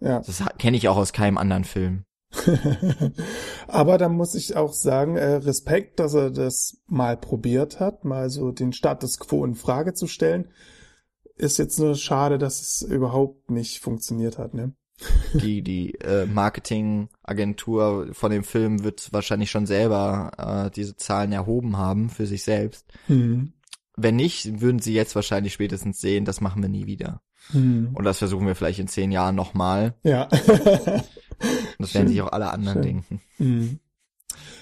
Ja. 0.00 0.20
Das 0.20 0.42
kenne 0.58 0.76
ich 0.76 0.88
auch 0.88 0.96
aus 0.96 1.12
keinem 1.12 1.38
anderen 1.38 1.64
Film. 1.64 2.04
Aber 3.68 3.98
da 3.98 4.08
muss 4.08 4.34
ich 4.34 4.56
auch 4.56 4.72
sagen, 4.72 5.16
äh, 5.16 5.36
Respekt, 5.36 5.98
dass 5.98 6.14
er 6.14 6.30
das 6.30 6.78
mal 6.86 7.16
probiert 7.16 7.80
hat, 7.80 8.04
mal 8.04 8.30
so 8.30 8.50
den 8.50 8.72
Status 8.72 9.18
quo 9.18 9.44
in 9.44 9.54
Frage 9.54 9.94
zu 9.94 10.06
stellen. 10.06 10.48
Ist 11.36 11.58
jetzt 11.58 11.78
nur 11.78 11.94
schade, 11.94 12.38
dass 12.38 12.60
es 12.60 12.82
überhaupt 12.82 13.50
nicht 13.50 13.80
funktioniert 13.80 14.38
hat, 14.38 14.54
ne? 14.54 14.74
Die, 15.34 15.62
die 15.62 15.94
äh, 16.00 16.26
Marketingagentur 16.26 18.08
von 18.12 18.32
dem 18.32 18.42
Film 18.42 18.82
wird 18.82 19.12
wahrscheinlich 19.12 19.48
schon 19.48 19.64
selber 19.64 20.32
äh, 20.66 20.70
diese 20.72 20.96
Zahlen 20.96 21.30
erhoben 21.30 21.76
haben 21.76 22.10
für 22.10 22.26
sich 22.26 22.42
selbst. 22.42 22.84
Hm. 23.06 23.52
Wenn 23.96 24.16
nicht, 24.16 24.60
würden 24.60 24.80
sie 24.80 24.94
jetzt 24.94 25.14
wahrscheinlich 25.14 25.52
spätestens 25.52 26.00
sehen, 26.00 26.24
das 26.24 26.40
machen 26.40 26.62
wir 26.62 26.68
nie 26.68 26.86
wieder. 26.86 27.22
Hm. 27.52 27.90
Und 27.94 28.04
das 28.04 28.18
versuchen 28.18 28.46
wir 28.48 28.56
vielleicht 28.56 28.80
in 28.80 28.88
zehn 28.88 29.12
Jahren 29.12 29.36
nochmal. 29.36 29.94
Ja. 30.02 30.28
Das 31.78 31.94
werden 31.94 32.08
sich 32.08 32.20
auch 32.22 32.32
alle 32.32 32.50
anderen 32.50 32.82
Schön. 32.82 32.82
denken. 32.82 33.20
Hm. 33.36 33.78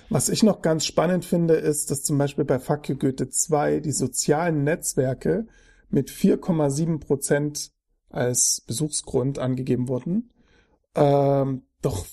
Was 0.09 0.29
ich 0.29 0.43
noch 0.43 0.63
ganz 0.63 0.85
spannend 0.85 1.25
finde, 1.25 1.55
ist, 1.55 1.91
dass 1.91 2.03
zum 2.03 2.19
Beispiel 2.19 2.45
bei 2.45 2.59
Fuck 2.59 2.89
You 2.89 2.97
Goethe 2.97 3.29
2 3.29 3.81
die 3.81 3.93
sozialen 3.93 4.63
Netzwerke 4.65 5.47
mit 5.89 6.11
4,7 6.11 7.01
Prozent 7.01 7.73
als 8.11 8.63
Besuchsgrund 8.67 9.39
angegeben 9.39 9.89
wurden. 9.89 10.31
Ähm, 10.95 11.63
doch 11.83 12.07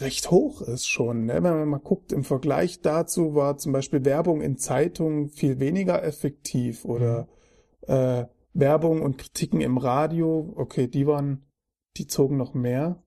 recht 0.00 0.30
hoch 0.30 0.62
ist 0.62 0.86
schon. 0.86 1.26
Ne? 1.26 1.34
Wenn 1.34 1.42
man 1.42 1.68
mal 1.68 1.78
guckt, 1.78 2.12
im 2.12 2.24
Vergleich 2.24 2.80
dazu 2.80 3.34
war 3.34 3.58
zum 3.58 3.72
Beispiel 3.72 4.04
Werbung 4.04 4.40
in 4.40 4.56
Zeitungen 4.56 5.28
viel 5.28 5.60
weniger 5.60 6.02
effektiv 6.02 6.84
oder 6.84 7.28
äh, 7.82 8.24
Werbung 8.54 9.02
und 9.02 9.18
Kritiken 9.18 9.60
im 9.60 9.78
Radio, 9.78 10.52
okay, 10.56 10.88
die 10.88 11.06
waren, 11.06 11.46
die 11.96 12.06
zogen 12.06 12.36
noch 12.36 12.54
mehr. 12.54 13.02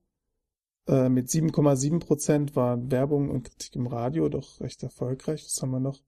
Äh, 0.88 1.08
mit 1.08 1.28
7,7 1.28 2.00
Prozent 2.00 2.56
waren 2.56 2.90
Werbung 2.90 3.30
und 3.30 3.44
Kritik 3.44 3.76
im 3.76 3.86
Radio 3.86 4.28
doch 4.28 4.60
recht 4.60 4.82
erfolgreich. 4.82 5.44
Was 5.44 5.60
haben 5.62 5.70
wir 5.70 5.80
noch? 5.80 6.00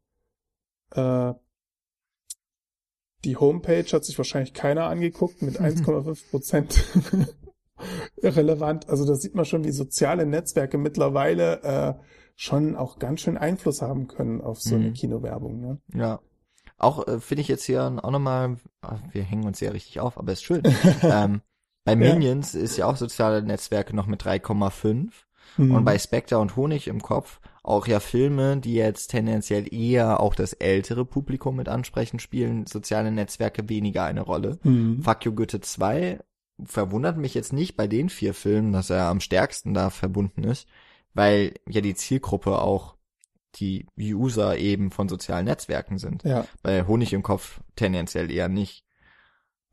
Äh, 0.95 1.35
die 3.25 3.37
Homepage 3.37 3.85
hat 3.93 4.05
sich 4.05 4.19
wahrscheinlich 4.19 4.55
keiner 4.55 4.87
angeguckt 4.87 5.43
mit 5.43 5.61
1,5 5.61 6.31
Prozent 6.31 6.85
irrelevant. 8.17 8.89
Also 8.89 9.05
da 9.07 9.15
sieht 9.15 9.35
man 9.35 9.45
schon, 9.45 9.65
wie 9.65 9.71
soziale 9.73 10.27
Netzwerke 10.27 10.79
mittlerweile 10.79 11.63
äh, 11.63 11.95
schon 12.35 12.77
auch 12.77 12.99
ganz 12.99 13.21
schön 13.21 13.37
Einfluss 13.37 13.83
haben 13.83 14.09
können 14.09 14.41
auf 14.41 14.61
so 14.61 14.75
eine 14.75 14.89
Mhm. 14.91 14.95
Kinowerbung. 14.95 15.61
Ne? 15.61 15.81
Ja. 15.95 16.21
Auch 16.79 17.07
äh, 17.07 17.21
finde 17.21 17.43
ich 17.43 17.49
jetzt 17.49 17.65
hier 17.65 17.85
auch 18.03 18.11
nochmal, 18.11 18.57
ah, 18.81 18.99
wir 19.13 19.23
hängen 19.23 19.45
uns 19.47 19.61
ja 19.61 19.71
richtig 19.71 20.01
auf, 20.01 20.19
aber 20.19 20.33
ist 20.33 20.43
schön. 20.43 20.63
ähm, 21.03 21.43
bei 21.85 21.97
Minions 21.97 22.55
ist 22.55 22.77
ja 22.77 22.87
auch 22.87 22.97
soziale 22.97 23.43
Netzwerke 23.43 23.95
noch 23.95 24.07
mit 24.07 24.23
3,5 24.23 25.11
Mhm. 25.57 25.75
und 25.75 25.85
bei 25.85 25.99
Spectre 25.99 26.39
und 26.39 26.57
Honig 26.57 26.89
im 26.89 27.03
Kopf 27.03 27.41
auch 27.63 27.87
ja 27.87 28.01
Filme, 28.01 28.57
die 28.57 28.75
jetzt 28.75 29.09
tendenziell 29.09 29.73
eher 29.73 30.21
auch 30.21 30.35
das 30.35 30.53
ältere 30.53 31.05
Publikum 31.05 31.57
mit 31.57 31.69
ansprechen, 31.69 32.19
spielen 32.19 32.67
soziale 32.67 33.13
Netzwerke 33.13 33.69
weniger 33.69 34.05
eine 34.05 34.23
Rolle. 34.23 34.59
Mhm. 34.63 35.03
Fuck 35.03 35.25
You 35.25 35.33
Goethe 35.35 35.61
2 35.61 36.21
verwundert 36.65 37.17
mich 37.19 37.35
jetzt 37.35 37.53
nicht 37.53 37.77
bei 37.77 37.87
den 37.87 38.09
vier 38.09 38.35
Filmen, 38.35 38.73
dass 38.73 38.91
er 38.91 39.05
am 39.05 39.21
stärksten 39.21 39.75
da 39.75 39.91
verbunden 39.91 40.45
ist, 40.45 40.69
weil 41.15 41.55
ja 41.69 41.81
die 41.81 41.95
Zielgruppe 41.95 42.61
auch 42.61 42.97
die 43.57 43.87
User 43.99 44.57
eben 44.57 44.91
von 44.91 45.09
sozialen 45.09 45.45
Netzwerken 45.45 45.99
sind. 45.99 46.23
Ja. 46.25 46.47
Bei 46.63 46.87
Honig 46.87 47.13
im 47.13 47.23
Kopf 47.23 47.61
tendenziell 47.77 48.31
eher 48.31 48.49
nicht. 48.49 48.85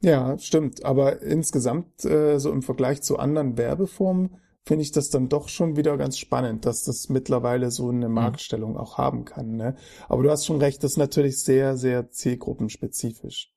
Ja, 0.01 0.37
stimmt. 0.37 0.85
Aber 0.85 1.21
insgesamt, 1.21 2.05
äh, 2.05 2.39
so 2.39 2.51
im 2.51 2.61
Vergleich 2.61 3.01
zu 3.01 3.19
anderen 3.19 3.57
Werbeformen, 3.57 4.37
finde 4.63 4.83
ich 4.83 4.91
das 4.91 5.09
dann 5.09 5.29
doch 5.29 5.49
schon 5.49 5.77
wieder 5.77 5.97
ganz 5.97 6.17
spannend, 6.17 6.65
dass 6.65 6.83
das 6.83 7.09
mittlerweile 7.09 7.71
so 7.71 7.89
eine 7.89 8.07
Marktstellung 8.09 8.77
auch 8.77 8.97
haben 8.97 9.25
kann. 9.25 9.55
Ne? 9.55 9.75
Aber 10.07 10.23
du 10.23 10.29
hast 10.29 10.45
schon 10.45 10.59
recht, 10.59 10.83
das 10.83 10.91
ist 10.91 10.97
natürlich 10.97 11.43
sehr, 11.43 11.75
sehr 11.75 12.11
zielgruppenspezifisch. 12.11 13.51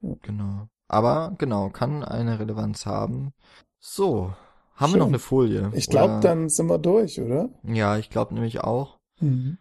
Genau. 0.00 0.68
Aber 0.86 1.34
genau, 1.38 1.68
kann 1.68 2.02
eine 2.02 2.40
Relevanz 2.40 2.86
haben. 2.86 3.32
So, 3.78 4.32
haben 4.74 4.90
wir 4.90 4.92
Schön. 4.92 4.98
noch 5.00 5.08
eine 5.08 5.18
Folie? 5.18 5.70
Ich 5.74 5.88
glaube, 5.88 6.20
dann 6.22 6.48
sind 6.48 6.68
wir 6.68 6.78
durch, 6.78 7.20
oder? 7.20 7.50
Ja, 7.64 7.98
ich 7.98 8.10
glaube 8.10 8.34
nämlich 8.34 8.60
auch. 8.60 8.98
Mhm. 9.20 9.58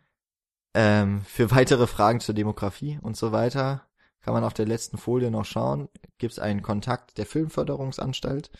Ähm, 0.73 1.21
für 1.25 1.51
weitere 1.51 1.87
Fragen 1.87 2.19
zur 2.19 2.35
Demografie 2.35 2.99
und 3.01 3.17
so 3.17 3.31
weiter 3.31 3.86
kann 4.27 4.33
man 4.33 4.43
auf 4.43 4.53
der 4.53 4.65
letzten 4.65 4.97
Folie 4.97 5.31
noch 5.31 5.45
schauen. 5.45 5.87
Gibt 6.17 6.33
es 6.33 6.39
einen 6.39 6.61
Kontakt 6.61 7.17
der 7.17 7.25
Filmförderungsanstalt? 7.25 8.51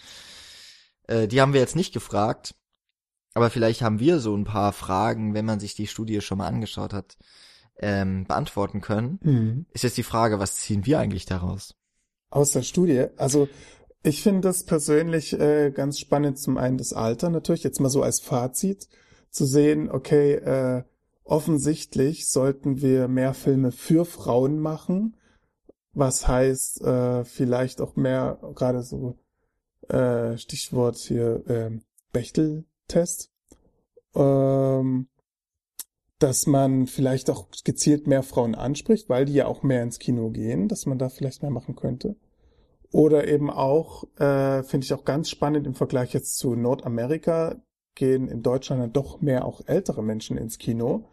Äh, 1.08 1.28
die 1.28 1.42
haben 1.42 1.52
wir 1.52 1.60
jetzt 1.60 1.76
nicht 1.76 1.94
gefragt, 1.94 2.56
aber 3.34 3.50
vielleicht 3.50 3.82
haben 3.82 4.00
wir 4.00 4.22
so 4.22 4.34
ein 4.34 4.46
paar 4.46 4.72
Fragen, 4.72 5.34
wenn 5.34 5.44
man 5.44 5.60
sich 5.60 5.76
die 5.76 5.88
Studie 5.88 6.22
schon 6.22 6.38
mal 6.38 6.48
angeschaut 6.48 6.94
hat, 6.94 7.18
ähm, 7.80 8.24
beantworten 8.24 8.80
können. 8.80 9.20
Mhm. 9.22 9.66
Ist 9.74 9.84
jetzt 9.84 9.98
die 9.98 10.04
Frage, 10.04 10.40
was 10.40 10.56
ziehen 10.56 10.86
wir 10.86 11.00
eigentlich 11.00 11.26
daraus? 11.26 11.76
Aus 12.30 12.52
der 12.52 12.64
Studie. 12.64 13.08
Also 13.18 13.50
ich 14.04 14.24
finde 14.24 14.48
das 14.48 14.64
persönlich 14.64 15.38
äh, 15.38 15.72
ganz 15.72 16.00
spannend, 16.00 16.40
zum 16.40 16.58
einen 16.58 16.78
das 16.78 16.94
Alter 16.94 17.30
natürlich, 17.30 17.66
jetzt 17.66 17.82
mal 17.82 17.90
so 17.90 18.04
als 18.04 18.22
Fazit, 18.22 18.88
zu 19.32 19.44
sehen, 19.46 19.92
okay, 19.92 20.36
äh, 20.36 20.84
offensichtlich 21.26 22.30
sollten 22.30 22.80
wir 22.80 23.10
mehr 23.10 23.34
Filme 23.34 23.74
für 23.74 24.06
Frauen 24.06 24.62
machen, 24.62 25.18
was 25.98 26.28
heißt 26.28 26.82
äh, 26.82 27.26
vielleicht 27.26 27.82
auch 27.82 27.96
mehr, 27.96 28.40
gerade 28.56 28.84
so 28.84 29.18
äh, 29.90 30.38
Stichwort 30.38 30.98
hier 30.98 31.44
äh, 31.48 31.72
Bechtel-Test, 32.14 33.32
ähm, 34.16 35.08
dass 36.20 36.46
man 36.46 36.88
vielleicht 36.88 37.30
auch 37.30 37.48
gezielt 37.64 38.06
mehr 38.08 38.24
Frauen 38.24 38.56
anspricht, 38.56 39.10
weil 39.10 39.26
die 39.26 39.34
ja 39.34 39.48
auch 39.48 39.64
mehr 39.64 39.84
ins 39.84 40.00
Kino 40.00 40.30
gehen, 40.30 40.68
dass 40.68 40.86
man 40.86 41.00
da 41.00 41.10
vielleicht 41.10 41.42
mehr 41.42 41.52
machen 41.52 41.76
könnte. 41.76 42.16
Oder 42.92 43.28
eben 43.28 43.50
auch, 43.50 44.04
äh, 44.18 44.64
finde 44.64 44.86
ich 44.86 44.94
auch 44.94 45.04
ganz 45.04 45.30
spannend 45.30 45.68
im 45.68 45.76
Vergleich 45.76 46.14
jetzt 46.14 46.38
zu 46.38 46.56
Nordamerika, 46.56 47.56
gehen 47.96 48.28
in 48.28 48.44
Deutschland 48.44 48.82
dann 48.82 48.94
doch 48.94 49.22
mehr 49.22 49.46
auch 49.46 49.62
ältere 49.66 50.04
Menschen 50.04 50.38
ins 50.38 50.60
Kino. 50.60 51.10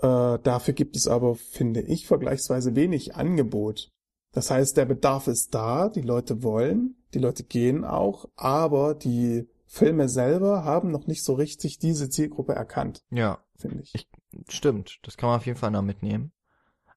Äh, 0.00 0.38
dafür 0.42 0.74
gibt 0.74 0.96
es 0.96 1.08
aber, 1.08 1.34
finde 1.34 1.80
ich, 1.80 2.06
vergleichsweise 2.06 2.74
wenig 2.76 3.16
Angebot. 3.16 3.90
Das 4.32 4.50
heißt, 4.50 4.76
der 4.76 4.84
Bedarf 4.84 5.26
ist 5.26 5.54
da, 5.54 5.88
die 5.88 6.02
Leute 6.02 6.42
wollen, 6.42 6.96
die 7.14 7.18
Leute 7.18 7.44
gehen 7.44 7.84
auch, 7.84 8.28
aber 8.36 8.94
die 8.94 9.48
Filme 9.66 10.08
selber 10.08 10.64
haben 10.64 10.90
noch 10.90 11.06
nicht 11.06 11.24
so 11.24 11.34
richtig 11.34 11.78
diese 11.78 12.08
Zielgruppe 12.10 12.54
erkannt, 12.54 13.02
Ja, 13.10 13.38
finde 13.56 13.82
ich. 13.82 13.94
Ich- 13.94 14.08
stimmt. 14.48 14.98
Das 15.02 15.16
kann 15.16 15.28
man 15.30 15.38
auf 15.38 15.46
jeden 15.46 15.58
Fall 15.58 15.70
noch 15.70 15.82
mitnehmen. 15.82 16.32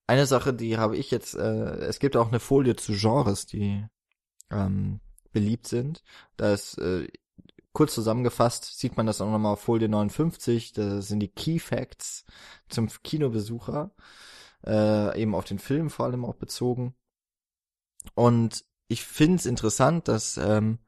Eine 0.08 0.26
Sache, 0.26 0.54
die 0.54 0.78
habe 0.78 0.98
ich 0.98 1.10
jetzt, 1.12 1.36
äh, 1.36 1.40
es 1.86 2.00
gibt 2.00 2.18
auch 2.18 2.28
eine 2.28 2.40
Folie 2.40 2.76
zu 2.76 2.94
Genres, 2.94 3.46
die 3.46 3.86
ähm, 4.50 5.00
beliebt 5.32 5.68
sind. 5.68 6.04
Da 6.36 6.54
ist 6.54 6.78
äh, 6.78 7.08
kurz 7.74 7.94
zusammengefasst, 7.94 8.78
sieht 8.78 8.98
man 8.98 9.06
das 9.06 9.22
auch 9.22 9.32
nochmal 9.32 9.54
auf 9.54 9.62
Folie 9.62 9.90
59, 9.90 10.74
das 10.74 11.08
sind 11.08 11.20
die 11.20 11.30
Key 11.30 11.60
Facts 11.60 12.26
zum 12.70 12.90
Kinobesucher, 13.04 13.92
äh, 14.66 15.22
eben 15.22 15.36
auf 15.36 15.46
den 15.46 15.60
Film 15.60 15.90
vor 15.90 16.06
allem 16.06 16.26
auch 16.26 16.36
bezogen. 16.36 16.96
Und 18.14 18.66
ich 18.88 19.06
finde 19.06 19.38
es 19.38 19.46
interessant, 19.46 20.08
dass 20.08 20.38
ähm, 20.38 20.80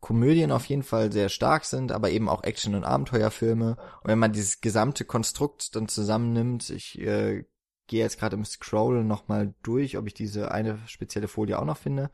Komödien 0.00 0.52
auf 0.52 0.64
jeden 0.66 0.82
Fall 0.82 1.12
sehr 1.12 1.28
stark 1.28 1.64
sind, 1.64 1.92
aber 1.92 2.10
eben 2.10 2.28
auch 2.28 2.42
Action- 2.42 2.74
und 2.74 2.84
Abenteuerfilme. 2.84 3.76
Und 4.02 4.08
wenn 4.08 4.18
man 4.18 4.32
dieses 4.32 4.60
gesamte 4.60 5.04
Konstrukt 5.04 5.74
dann 5.76 5.88
zusammennimmt, 5.88 6.70
ich 6.70 6.98
äh, 7.00 7.44
gehe 7.86 8.00
jetzt 8.00 8.18
gerade 8.18 8.36
im 8.36 8.44
Scroll 8.44 9.04
nochmal 9.04 9.54
durch, 9.62 9.98
ob 9.98 10.06
ich 10.06 10.14
diese 10.14 10.52
eine 10.52 10.78
spezielle 10.86 11.28
Folie 11.28 11.58
auch 11.58 11.64
noch 11.64 11.76
finde. 11.76 12.10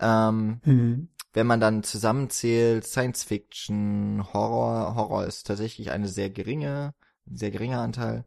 Ähm, 0.00 0.60
Mhm. 0.64 1.08
Wenn 1.32 1.46
man 1.46 1.60
dann 1.60 1.82
zusammenzählt, 1.82 2.86
Science 2.86 3.24
Fiction, 3.24 4.22
Horror, 4.32 4.94
Horror 4.94 5.26
ist 5.26 5.46
tatsächlich 5.46 5.90
eine 5.90 6.08
sehr 6.08 6.30
geringe, 6.30 6.94
ein 7.26 7.36
sehr 7.36 7.50
geringer 7.50 7.80
Anteil. 7.80 8.24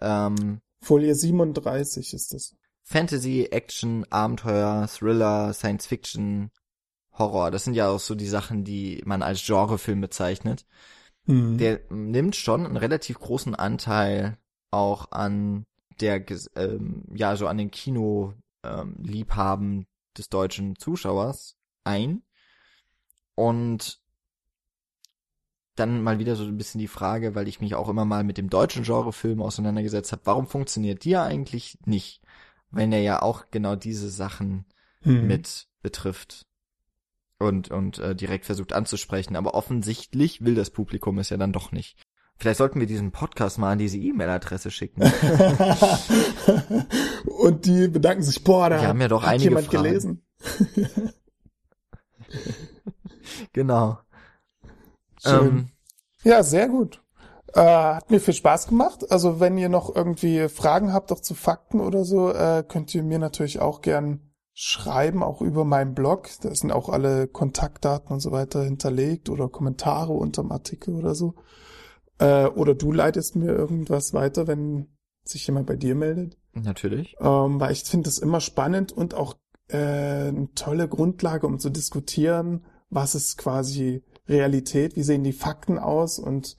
Ähm, 0.00 0.60
Folie 0.80 1.14
37 1.14 2.14
ist 2.14 2.32
das. 2.32 2.54
Fantasy, 2.82 3.48
Action, 3.50 4.04
Abenteuer, 4.10 4.86
Thriller, 4.88 5.52
Science 5.54 5.86
Fiction, 5.86 6.50
Horror. 7.12 7.50
Das 7.50 7.64
sind 7.64 7.74
ja 7.74 7.88
auch 7.88 8.00
so 8.00 8.14
die 8.14 8.28
Sachen, 8.28 8.64
die 8.64 9.02
man 9.06 9.22
als 9.22 9.44
Genrefilm 9.44 10.00
bezeichnet. 10.00 10.66
Mhm. 11.26 11.58
Der 11.58 11.80
nimmt 11.88 12.36
schon 12.36 12.66
einen 12.66 12.76
relativ 12.76 13.18
großen 13.18 13.54
Anteil 13.54 14.36
auch 14.70 15.10
an 15.12 15.64
der, 16.00 16.24
ähm, 16.56 17.04
ja, 17.14 17.36
so 17.36 17.46
an 17.46 17.56
den 17.56 17.70
Kino, 17.70 18.34
ähm, 18.64 18.96
Liebhaben 19.00 19.86
des 20.18 20.28
deutschen 20.28 20.76
Zuschauers 20.76 21.56
ein. 21.84 22.22
Und 23.34 24.00
dann 25.76 26.02
mal 26.02 26.18
wieder 26.20 26.36
so 26.36 26.44
ein 26.44 26.56
bisschen 26.56 26.78
die 26.78 26.86
Frage, 26.88 27.34
weil 27.34 27.48
ich 27.48 27.60
mich 27.60 27.74
auch 27.74 27.88
immer 27.88 28.04
mal 28.04 28.22
mit 28.22 28.38
dem 28.38 28.48
deutschen 28.48 28.84
Genrefilm 28.84 29.42
auseinandergesetzt 29.42 30.12
habe, 30.12 30.22
warum 30.24 30.46
funktioniert 30.46 31.04
der 31.04 31.22
eigentlich 31.24 31.78
nicht, 31.84 32.22
wenn 32.70 32.92
er 32.92 33.00
ja 33.02 33.22
auch 33.22 33.46
genau 33.50 33.74
diese 33.76 34.08
Sachen 34.10 34.66
Mhm. 35.06 35.26
mit 35.26 35.68
betrifft 35.82 36.46
und 37.38 37.70
und 37.70 37.98
äh, 37.98 38.14
direkt 38.16 38.46
versucht 38.46 38.72
anzusprechen, 38.72 39.36
aber 39.36 39.52
offensichtlich 39.54 40.42
will 40.42 40.54
das 40.54 40.70
Publikum 40.70 41.18
es 41.18 41.28
ja 41.28 41.36
dann 41.36 41.52
doch 41.52 41.72
nicht. 41.72 41.98
Vielleicht 42.38 42.58
sollten 42.58 42.80
wir 42.80 42.86
diesen 42.86 43.12
Podcast 43.12 43.58
mal 43.58 43.72
an 43.72 43.78
diese 43.78 43.98
E-Mail-Adresse 43.98 44.70
schicken. 44.70 45.02
Und 47.38 47.66
die 47.66 47.86
bedanken 47.88 48.22
sich, 48.22 48.42
boah, 48.42 48.70
da 48.70 48.80
Wir 48.80 48.88
haben 48.88 49.00
ja 49.00 49.08
doch 49.08 49.22
hat 49.22 49.28
einige 49.30 49.50
jemand 49.50 49.66
Fragen. 49.66 49.82
gelesen. 49.84 50.22
genau. 53.52 53.98
Schön. 55.22 55.46
Ähm, 55.46 55.68
Ja, 56.22 56.42
sehr 56.42 56.68
gut. 56.68 57.02
Äh, 57.54 57.60
hat 57.60 58.10
mir 58.10 58.20
viel 58.20 58.34
Spaß 58.34 58.68
gemacht. 58.68 59.10
Also 59.10 59.38
wenn 59.40 59.56
ihr 59.58 59.68
noch 59.68 59.94
irgendwie 59.94 60.48
Fragen 60.48 60.92
habt, 60.92 61.12
auch 61.12 61.20
zu 61.20 61.34
Fakten 61.34 61.80
oder 61.80 62.04
so, 62.04 62.30
äh, 62.32 62.64
könnt 62.66 62.94
ihr 62.94 63.02
mir 63.02 63.18
natürlich 63.18 63.60
auch 63.60 63.80
gern 63.80 64.32
schreiben, 64.54 65.22
auch 65.22 65.40
über 65.40 65.64
meinen 65.64 65.94
Blog. 65.94 66.28
Da 66.42 66.54
sind 66.54 66.72
auch 66.72 66.88
alle 66.88 67.28
Kontaktdaten 67.28 68.12
und 68.12 68.20
so 68.20 68.32
weiter 68.32 68.62
hinterlegt 68.62 69.28
oder 69.28 69.48
Kommentare 69.48 70.12
unterm 70.12 70.50
Artikel 70.50 70.94
oder 70.94 71.14
so. 71.14 71.34
Äh, 72.18 72.46
oder 72.46 72.74
du 72.74 72.92
leitest 72.92 73.36
mir 73.36 73.52
irgendwas 73.52 74.14
weiter, 74.14 74.46
wenn 74.46 74.88
sich 75.24 75.46
jemand 75.46 75.66
bei 75.66 75.76
dir 75.76 75.94
meldet. 75.94 76.36
natürlich. 76.52 77.16
ähm, 77.20 77.58
weil 77.60 77.72
ich 77.72 77.84
finde 77.84 78.08
es 78.08 78.18
immer 78.18 78.40
spannend 78.40 78.92
und 78.92 79.14
auch 79.14 79.34
äh, 79.68 79.76
eine 80.28 80.48
tolle 80.54 80.88
Grundlage, 80.88 81.46
um 81.46 81.58
zu 81.58 81.70
diskutieren, 81.70 82.64
was 82.94 83.14
ist 83.14 83.36
quasi 83.38 84.02
Realität, 84.28 84.96
wie 84.96 85.02
sehen 85.02 85.24
die 85.24 85.32
Fakten 85.32 85.78
aus 85.78 86.18
und 86.18 86.56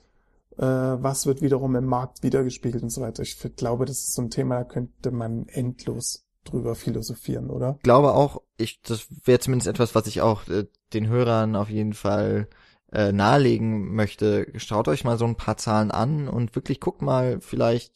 äh, 0.58 0.62
was 0.62 1.26
wird 1.26 1.42
wiederum 1.42 1.74
im 1.76 1.86
Markt 1.86 2.22
wiedergespiegelt 2.22 2.82
und 2.82 2.90
so 2.90 3.00
weiter. 3.00 3.22
Ich 3.22 3.38
glaube, 3.56 3.84
das 3.84 3.98
ist 3.98 4.14
so 4.14 4.22
ein 4.22 4.30
Thema, 4.30 4.56
da 4.56 4.64
könnte 4.64 5.10
man 5.10 5.48
endlos 5.48 6.26
drüber 6.44 6.74
philosophieren, 6.74 7.50
oder? 7.50 7.74
Ich 7.78 7.82
glaube 7.82 8.14
auch, 8.14 8.42
ich 8.56 8.80
das 8.82 9.06
wäre 9.24 9.40
zumindest 9.40 9.68
etwas, 9.68 9.94
was 9.94 10.06
ich 10.06 10.20
auch 10.20 10.46
äh, 10.48 10.66
den 10.92 11.08
Hörern 11.08 11.56
auf 11.56 11.68
jeden 11.68 11.92
Fall 11.92 12.48
äh, 12.92 13.12
nahelegen 13.12 13.94
möchte. 13.94 14.46
Schaut 14.56 14.88
euch 14.88 15.04
mal 15.04 15.18
so 15.18 15.24
ein 15.24 15.36
paar 15.36 15.56
Zahlen 15.56 15.90
an 15.90 16.28
und 16.28 16.54
wirklich 16.54 16.80
guckt 16.80 17.02
mal, 17.02 17.40
vielleicht 17.40 17.92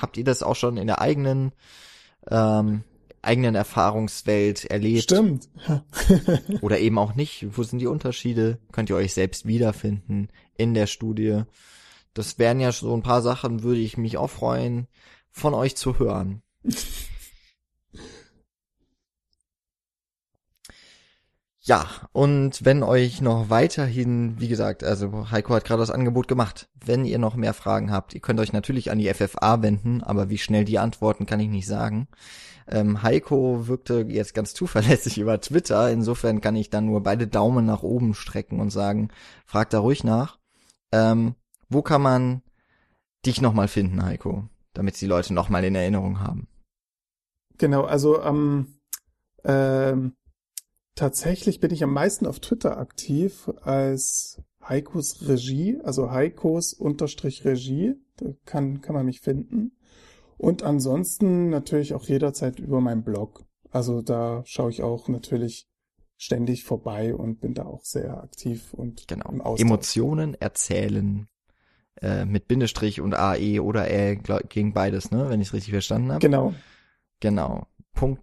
habt 0.00 0.16
ihr 0.16 0.24
das 0.24 0.42
auch 0.42 0.56
schon 0.56 0.76
in 0.76 0.86
der 0.86 1.00
eigenen 1.00 1.52
ähm, 2.30 2.84
eigenen 3.22 3.54
Erfahrungswelt 3.54 4.64
erlebt 4.64 5.04
Stimmt. 5.04 5.48
oder 6.60 6.78
eben 6.78 6.98
auch 6.98 7.14
nicht. 7.14 7.46
Wo 7.56 7.62
sind 7.62 7.78
die 7.78 7.86
Unterschiede? 7.86 8.58
Könnt 8.72 8.90
ihr 8.90 8.96
euch 8.96 9.14
selbst 9.14 9.46
wiederfinden 9.46 10.28
in 10.56 10.74
der 10.74 10.86
Studie? 10.86 11.42
Das 12.14 12.38
wären 12.38 12.60
ja 12.60 12.72
so 12.72 12.94
ein 12.94 13.02
paar 13.02 13.22
Sachen, 13.22 13.62
würde 13.62 13.80
ich 13.80 13.96
mich 13.96 14.18
auch 14.18 14.30
freuen, 14.30 14.88
von 15.30 15.54
euch 15.54 15.76
zu 15.76 15.98
hören. 15.98 16.42
Ja, 21.64 21.86
und 22.10 22.64
wenn 22.64 22.82
euch 22.82 23.20
noch 23.20 23.48
weiterhin, 23.48 24.40
wie 24.40 24.48
gesagt, 24.48 24.82
also 24.82 25.30
Heiko 25.30 25.54
hat 25.54 25.64
gerade 25.64 25.78
das 25.78 25.92
Angebot 25.92 26.26
gemacht, 26.26 26.68
wenn 26.84 27.04
ihr 27.04 27.20
noch 27.20 27.36
mehr 27.36 27.54
Fragen 27.54 27.92
habt, 27.92 28.14
ihr 28.14 28.20
könnt 28.20 28.40
euch 28.40 28.52
natürlich 28.52 28.90
an 28.90 28.98
die 28.98 29.14
FFA 29.14 29.62
wenden, 29.62 30.02
aber 30.02 30.28
wie 30.28 30.38
schnell 30.38 30.64
die 30.64 30.80
antworten, 30.80 31.24
kann 31.24 31.38
ich 31.38 31.48
nicht 31.48 31.68
sagen. 31.68 32.08
Ähm, 32.68 33.02
Heiko 33.02 33.66
wirkte 33.68 34.06
jetzt 34.08 34.34
ganz 34.34 34.54
zuverlässig 34.54 35.18
über 35.20 35.40
Twitter, 35.40 35.90
insofern 35.90 36.40
kann 36.40 36.56
ich 36.56 36.70
dann 36.70 36.86
nur 36.86 37.02
beide 37.02 37.26
Daumen 37.26 37.66
nach 37.66 37.82
oben 37.82 38.14
strecken 38.14 38.60
und 38.60 38.70
sagen, 38.70 39.08
frag 39.46 39.70
da 39.70 39.80
ruhig 39.80 40.04
nach. 40.04 40.38
Ähm, 40.92 41.34
wo 41.68 41.82
kann 41.82 42.02
man 42.02 42.42
dich 43.24 43.40
nochmal 43.40 43.68
finden, 43.68 44.04
Heiko, 44.04 44.48
damit 44.74 45.00
die 45.00 45.06
Leute 45.06 45.34
nochmal 45.34 45.64
in 45.64 45.74
Erinnerung 45.74 46.20
haben? 46.20 46.48
Genau, 47.58 47.84
also 47.84 48.20
ähm, 48.22 48.74
ähm, 49.44 50.14
tatsächlich 50.94 51.60
bin 51.60 51.72
ich 51.72 51.82
am 51.82 51.92
meisten 51.92 52.26
auf 52.26 52.40
Twitter 52.40 52.78
aktiv 52.78 53.50
als 53.62 54.42
Heikos 54.62 55.28
Regie, 55.28 55.80
also 55.82 56.10
Heikos 56.10 56.72
unterstrich 56.72 57.44
Regie, 57.44 57.94
da 58.16 58.26
kann, 58.44 58.80
kann 58.80 58.94
man 58.94 59.06
mich 59.06 59.20
finden. 59.20 59.72
Und 60.42 60.64
ansonsten 60.64 61.50
natürlich 61.50 61.94
auch 61.94 62.02
jederzeit 62.02 62.58
über 62.58 62.80
meinen 62.80 63.04
Blog. 63.04 63.44
Also 63.70 64.02
da 64.02 64.42
schaue 64.44 64.70
ich 64.70 64.82
auch 64.82 65.06
natürlich 65.06 65.68
ständig 66.16 66.64
vorbei 66.64 67.14
und 67.14 67.40
bin 67.40 67.54
da 67.54 67.64
auch 67.64 67.84
sehr 67.84 68.20
aktiv 68.20 68.74
und 68.74 69.06
genau. 69.06 69.30
im 69.30 69.40
Austausch. 69.40 69.60
Emotionen 69.60 70.34
erzählen 70.34 71.28
äh, 72.00 72.24
mit 72.24 72.48
Bindestrich 72.48 73.00
und 73.00 73.14
AE 73.14 73.60
oder 73.60 73.88
Ä 73.88 74.16
gegen 74.48 74.72
beides, 74.72 75.12
ne? 75.12 75.30
Wenn 75.30 75.40
ich 75.40 75.48
es 75.48 75.54
richtig 75.54 75.74
verstanden 75.74 76.10
habe. 76.10 76.18
Genau. 76.18 76.54
Genau. 77.20 77.68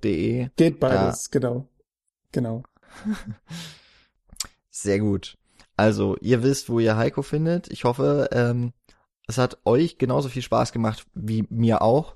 .de. 0.04 0.50
Geht 0.58 0.82
beides, 0.82 1.30
da. 1.30 1.40
genau. 1.40 1.70
Genau. 2.34 2.64
Sehr 4.70 5.00
gut. 5.00 5.38
Also, 5.78 6.18
ihr 6.18 6.44
wisst, 6.44 6.70
wo 6.70 6.80
ihr 6.80 6.98
Heiko 6.98 7.22
findet. 7.22 7.72
Ich 7.72 7.86
hoffe, 7.86 8.28
ähm, 8.34 8.74
es 9.30 9.38
hat 9.38 9.60
euch 9.64 10.00
genauso 10.00 10.28
viel 10.28 10.42
Spaß 10.42 10.72
gemacht 10.72 11.06
wie 11.14 11.46
mir 11.50 11.84
auch. 11.84 12.16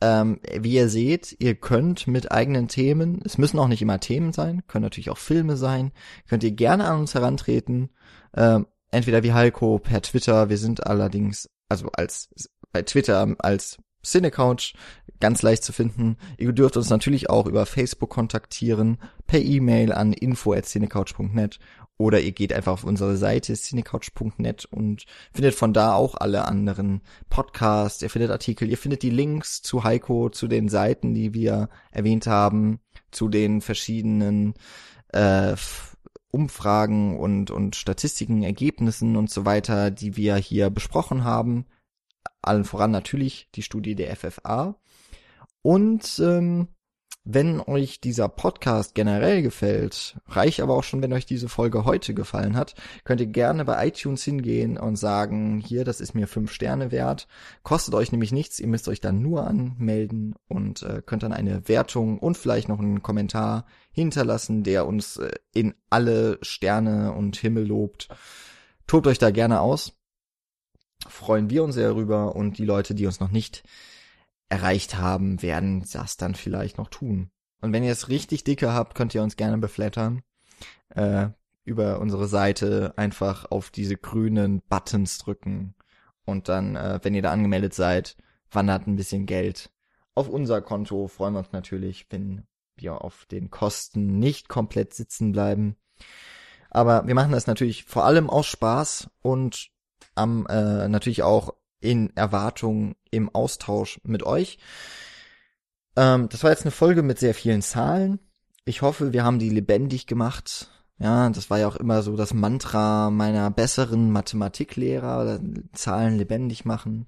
Ähm, 0.00 0.40
wie 0.58 0.72
ihr 0.72 0.88
seht, 0.88 1.36
ihr 1.38 1.54
könnt 1.54 2.06
mit 2.06 2.32
eigenen 2.32 2.68
Themen, 2.68 3.20
es 3.24 3.36
müssen 3.38 3.58
auch 3.58 3.68
nicht 3.68 3.82
immer 3.82 4.00
Themen 4.00 4.32
sein, 4.32 4.66
können 4.66 4.82
natürlich 4.82 5.10
auch 5.10 5.18
Filme 5.18 5.56
sein, 5.58 5.92
könnt 6.26 6.42
ihr 6.42 6.52
gerne 6.52 6.86
an 6.86 7.00
uns 7.00 7.14
herantreten. 7.14 7.90
Ähm, 8.34 8.66
entweder 8.90 9.22
wie 9.22 9.34
Heiko 9.34 9.78
per 9.78 10.00
Twitter, 10.00 10.48
wir 10.48 10.56
sind 10.56 10.86
allerdings, 10.86 11.50
also 11.68 11.88
als 11.92 12.30
bei 12.72 12.82
Twitter 12.82 13.36
als 13.38 13.78
Cinecouch 14.02 14.74
ganz 15.20 15.42
leicht 15.42 15.64
zu 15.64 15.72
finden. 15.72 16.16
Ihr 16.38 16.52
dürft 16.52 16.76
uns 16.78 16.88
natürlich 16.88 17.28
auch 17.28 17.46
über 17.46 17.66
Facebook 17.66 18.10
kontaktieren, 18.10 18.98
per 19.26 19.40
E-Mail 19.40 19.92
an 19.92 20.14
info@cinecouch.net 20.14 21.58
oder 21.98 22.20
ihr 22.20 22.32
geht 22.32 22.52
einfach 22.52 22.72
auf 22.72 22.84
unsere 22.84 23.16
Seite 23.16 23.54
cinecouch.net 23.54 24.64
und 24.66 25.04
findet 25.32 25.54
von 25.54 25.72
da 25.72 25.94
auch 25.94 26.16
alle 26.16 26.46
anderen 26.46 27.02
Podcasts, 27.30 28.02
ihr 28.02 28.10
findet 28.10 28.30
Artikel, 28.30 28.68
ihr 28.68 28.78
findet 28.78 29.02
die 29.02 29.10
Links 29.10 29.62
zu 29.62 29.84
Heiko, 29.84 30.28
zu 30.30 30.48
den 30.48 30.68
Seiten, 30.68 31.14
die 31.14 31.34
wir 31.34 31.68
erwähnt 31.92 32.26
haben, 32.26 32.80
zu 33.10 33.28
den 33.28 33.60
verschiedenen 33.60 34.54
äh, 35.08 35.54
Umfragen 36.30 37.18
und, 37.18 37.52
und 37.52 37.76
Statistiken, 37.76 38.42
Ergebnissen 38.42 39.16
und 39.16 39.30
so 39.30 39.44
weiter, 39.44 39.92
die 39.92 40.16
wir 40.16 40.34
hier 40.36 40.70
besprochen 40.70 41.22
haben 41.22 41.66
allen 42.46 42.64
voran 42.64 42.90
natürlich 42.90 43.48
die 43.54 43.62
Studie 43.62 43.94
der 43.94 44.14
FFA. 44.16 44.76
Und 45.62 46.20
ähm, 46.22 46.68
wenn 47.24 47.60
euch 47.60 48.00
dieser 48.00 48.28
Podcast 48.28 48.94
generell 48.94 49.42
gefällt, 49.42 50.16
reicht 50.28 50.60
aber 50.60 50.74
auch 50.74 50.84
schon, 50.84 51.02
wenn 51.02 51.12
euch 51.12 51.24
diese 51.24 51.48
Folge 51.48 51.84
heute 51.84 52.12
gefallen 52.12 52.56
hat, 52.56 52.74
könnt 53.04 53.20
ihr 53.20 53.26
gerne 53.26 53.64
bei 53.64 53.88
iTunes 53.88 54.22
hingehen 54.22 54.76
und 54.76 54.96
sagen, 54.96 55.58
hier, 55.58 55.84
das 55.84 56.00
ist 56.00 56.14
mir 56.14 56.28
fünf 56.28 56.52
Sterne 56.52 56.92
wert. 56.92 57.26
Kostet 57.62 57.94
euch 57.94 58.12
nämlich 58.12 58.30
nichts, 58.30 58.60
ihr 58.60 58.66
müsst 58.66 58.88
euch 58.88 59.00
dann 59.00 59.22
nur 59.22 59.46
anmelden 59.46 60.34
und 60.48 60.82
äh, 60.82 61.02
könnt 61.04 61.22
dann 61.22 61.32
eine 61.32 61.66
Wertung 61.68 62.18
und 62.18 62.36
vielleicht 62.36 62.68
noch 62.68 62.78
einen 62.78 63.02
Kommentar 63.02 63.66
hinterlassen, 63.90 64.62
der 64.62 64.86
uns 64.86 65.16
äh, 65.16 65.32
in 65.52 65.74
alle 65.88 66.38
Sterne 66.42 67.12
und 67.12 67.36
Himmel 67.36 67.66
lobt. 67.66 68.08
Tobt 68.86 69.06
euch 69.06 69.18
da 69.18 69.30
gerne 69.30 69.60
aus 69.60 69.94
freuen 71.08 71.50
wir 71.50 71.64
uns 71.64 71.74
sehr 71.74 71.88
darüber 71.88 72.34
und 72.36 72.58
die 72.58 72.64
Leute, 72.64 72.94
die 72.94 73.06
uns 73.06 73.20
noch 73.20 73.30
nicht 73.30 73.62
erreicht 74.54 74.96
haben, 74.96 75.42
werden 75.42 75.84
das 75.92 76.16
dann 76.16 76.36
vielleicht 76.36 76.78
noch 76.78 76.88
tun. 76.88 77.30
Und 77.60 77.72
wenn 77.72 77.82
ihr 77.82 77.90
es 77.90 78.08
richtig 78.08 78.44
dicke 78.44 78.72
habt, 78.72 78.94
könnt 78.94 79.14
ihr 79.14 79.22
uns 79.22 79.36
gerne 79.36 79.58
beflattern. 79.58 80.22
Äh, 80.90 81.28
über 81.64 81.98
unsere 81.98 82.28
Seite 82.28 82.94
einfach 82.96 83.50
auf 83.50 83.70
diese 83.70 83.96
grünen 83.96 84.62
Buttons 84.68 85.18
drücken. 85.18 85.74
Und 86.24 86.48
dann, 86.48 86.76
äh, 86.76 87.00
wenn 87.02 87.14
ihr 87.14 87.22
da 87.22 87.32
angemeldet 87.32 87.74
seid, 87.74 88.16
wandert 88.50 88.86
ein 88.86 88.96
bisschen 88.96 89.26
Geld 89.26 89.70
auf 90.14 90.28
unser 90.28 90.62
Konto. 90.62 91.08
Freuen 91.08 91.34
wir 91.34 91.40
uns 91.40 91.52
natürlich, 91.52 92.06
wenn 92.10 92.46
wir 92.76 93.02
auf 93.02 93.24
den 93.26 93.50
Kosten 93.50 94.18
nicht 94.20 94.48
komplett 94.48 94.94
sitzen 94.94 95.32
bleiben. 95.32 95.76
Aber 96.70 97.06
wir 97.06 97.14
machen 97.14 97.32
das 97.32 97.46
natürlich 97.46 97.84
vor 97.84 98.04
allem 98.04 98.30
aus 98.30 98.46
Spaß 98.46 99.10
und 99.22 99.70
am 100.14 100.46
äh, 100.46 100.86
natürlich 100.88 101.22
auch 101.22 101.54
in 101.80 102.14
Erwartung 102.16 102.94
im 103.10 103.28
Austausch 103.34 104.00
mit 104.04 104.22
euch. 104.22 104.58
Ähm, 105.96 106.28
das 106.28 106.42
war 106.42 106.50
jetzt 106.50 106.62
eine 106.62 106.70
Folge 106.70 107.02
mit 107.02 107.18
sehr 107.18 107.34
vielen 107.34 107.62
Zahlen. 107.62 108.18
Ich 108.64 108.82
hoffe, 108.82 109.12
wir 109.12 109.24
haben 109.24 109.38
die 109.38 109.50
lebendig 109.50 110.06
gemacht. 110.06 110.70
Ja, 110.98 111.28
das 111.30 111.50
war 111.50 111.58
ja 111.58 111.68
auch 111.68 111.76
immer 111.76 112.02
so 112.02 112.16
das 112.16 112.32
Mantra 112.34 113.10
meiner 113.10 113.50
besseren 113.50 114.10
Mathematiklehrer, 114.10 115.40
Zahlen 115.72 116.16
lebendig 116.16 116.64
machen. 116.64 117.06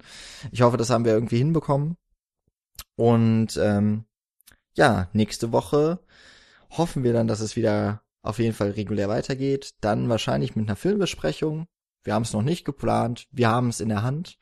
Ich 0.50 0.62
hoffe, 0.62 0.76
das 0.76 0.90
haben 0.90 1.04
wir 1.04 1.12
irgendwie 1.12 1.38
hinbekommen. 1.38 1.96
Und 2.96 3.56
ähm, 3.58 4.04
ja, 4.76 5.08
nächste 5.12 5.52
Woche 5.52 6.00
hoffen 6.70 7.04
wir 7.04 7.12
dann, 7.12 7.28
dass 7.28 7.40
es 7.40 7.56
wieder 7.56 8.02
auf 8.22 8.38
jeden 8.38 8.54
Fall 8.54 8.70
regulär 8.72 9.08
weitergeht. 9.08 9.70
Dann 9.80 10.08
wahrscheinlich 10.08 10.56
mit 10.56 10.68
einer 10.68 10.76
Filmbesprechung. 10.76 11.66
Wir 12.06 12.14
haben 12.14 12.22
es 12.22 12.32
noch 12.32 12.42
nicht 12.42 12.64
geplant, 12.64 13.26
wir 13.30 13.48
haben 13.48 13.68
es 13.68 13.80
in 13.80 13.88
der 13.88 14.02
Hand. 14.02 14.38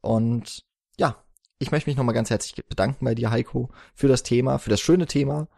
Und 0.00 0.64
ja, 0.98 1.22
ich 1.58 1.70
möchte 1.70 1.90
mich 1.90 1.96
nochmal 1.96 2.14
ganz 2.14 2.30
herzlich 2.30 2.54
bedanken 2.66 3.04
bei 3.04 3.14
dir, 3.14 3.30
Heiko, 3.30 3.70
für 3.94 4.08
das 4.08 4.22
Thema, 4.22 4.58
für 4.58 4.70
das 4.70 4.80
schöne 4.80 5.06
Thema. 5.06 5.48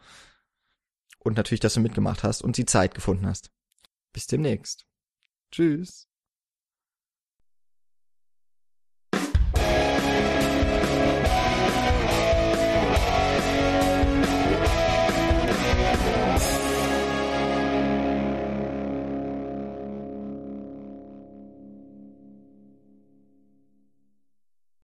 Und 1.19 1.37
natürlich, 1.37 1.61
dass 1.61 1.75
du 1.75 1.81
mitgemacht 1.81 2.25
hast 2.25 2.43
und 2.43 2.57
die 2.57 2.67
Zeit 2.67 2.95
gefunden 2.95 3.27
hast. 3.27 3.51
Bis 4.13 4.27
demnächst. 4.27 4.87
Tschüss. 5.53 6.10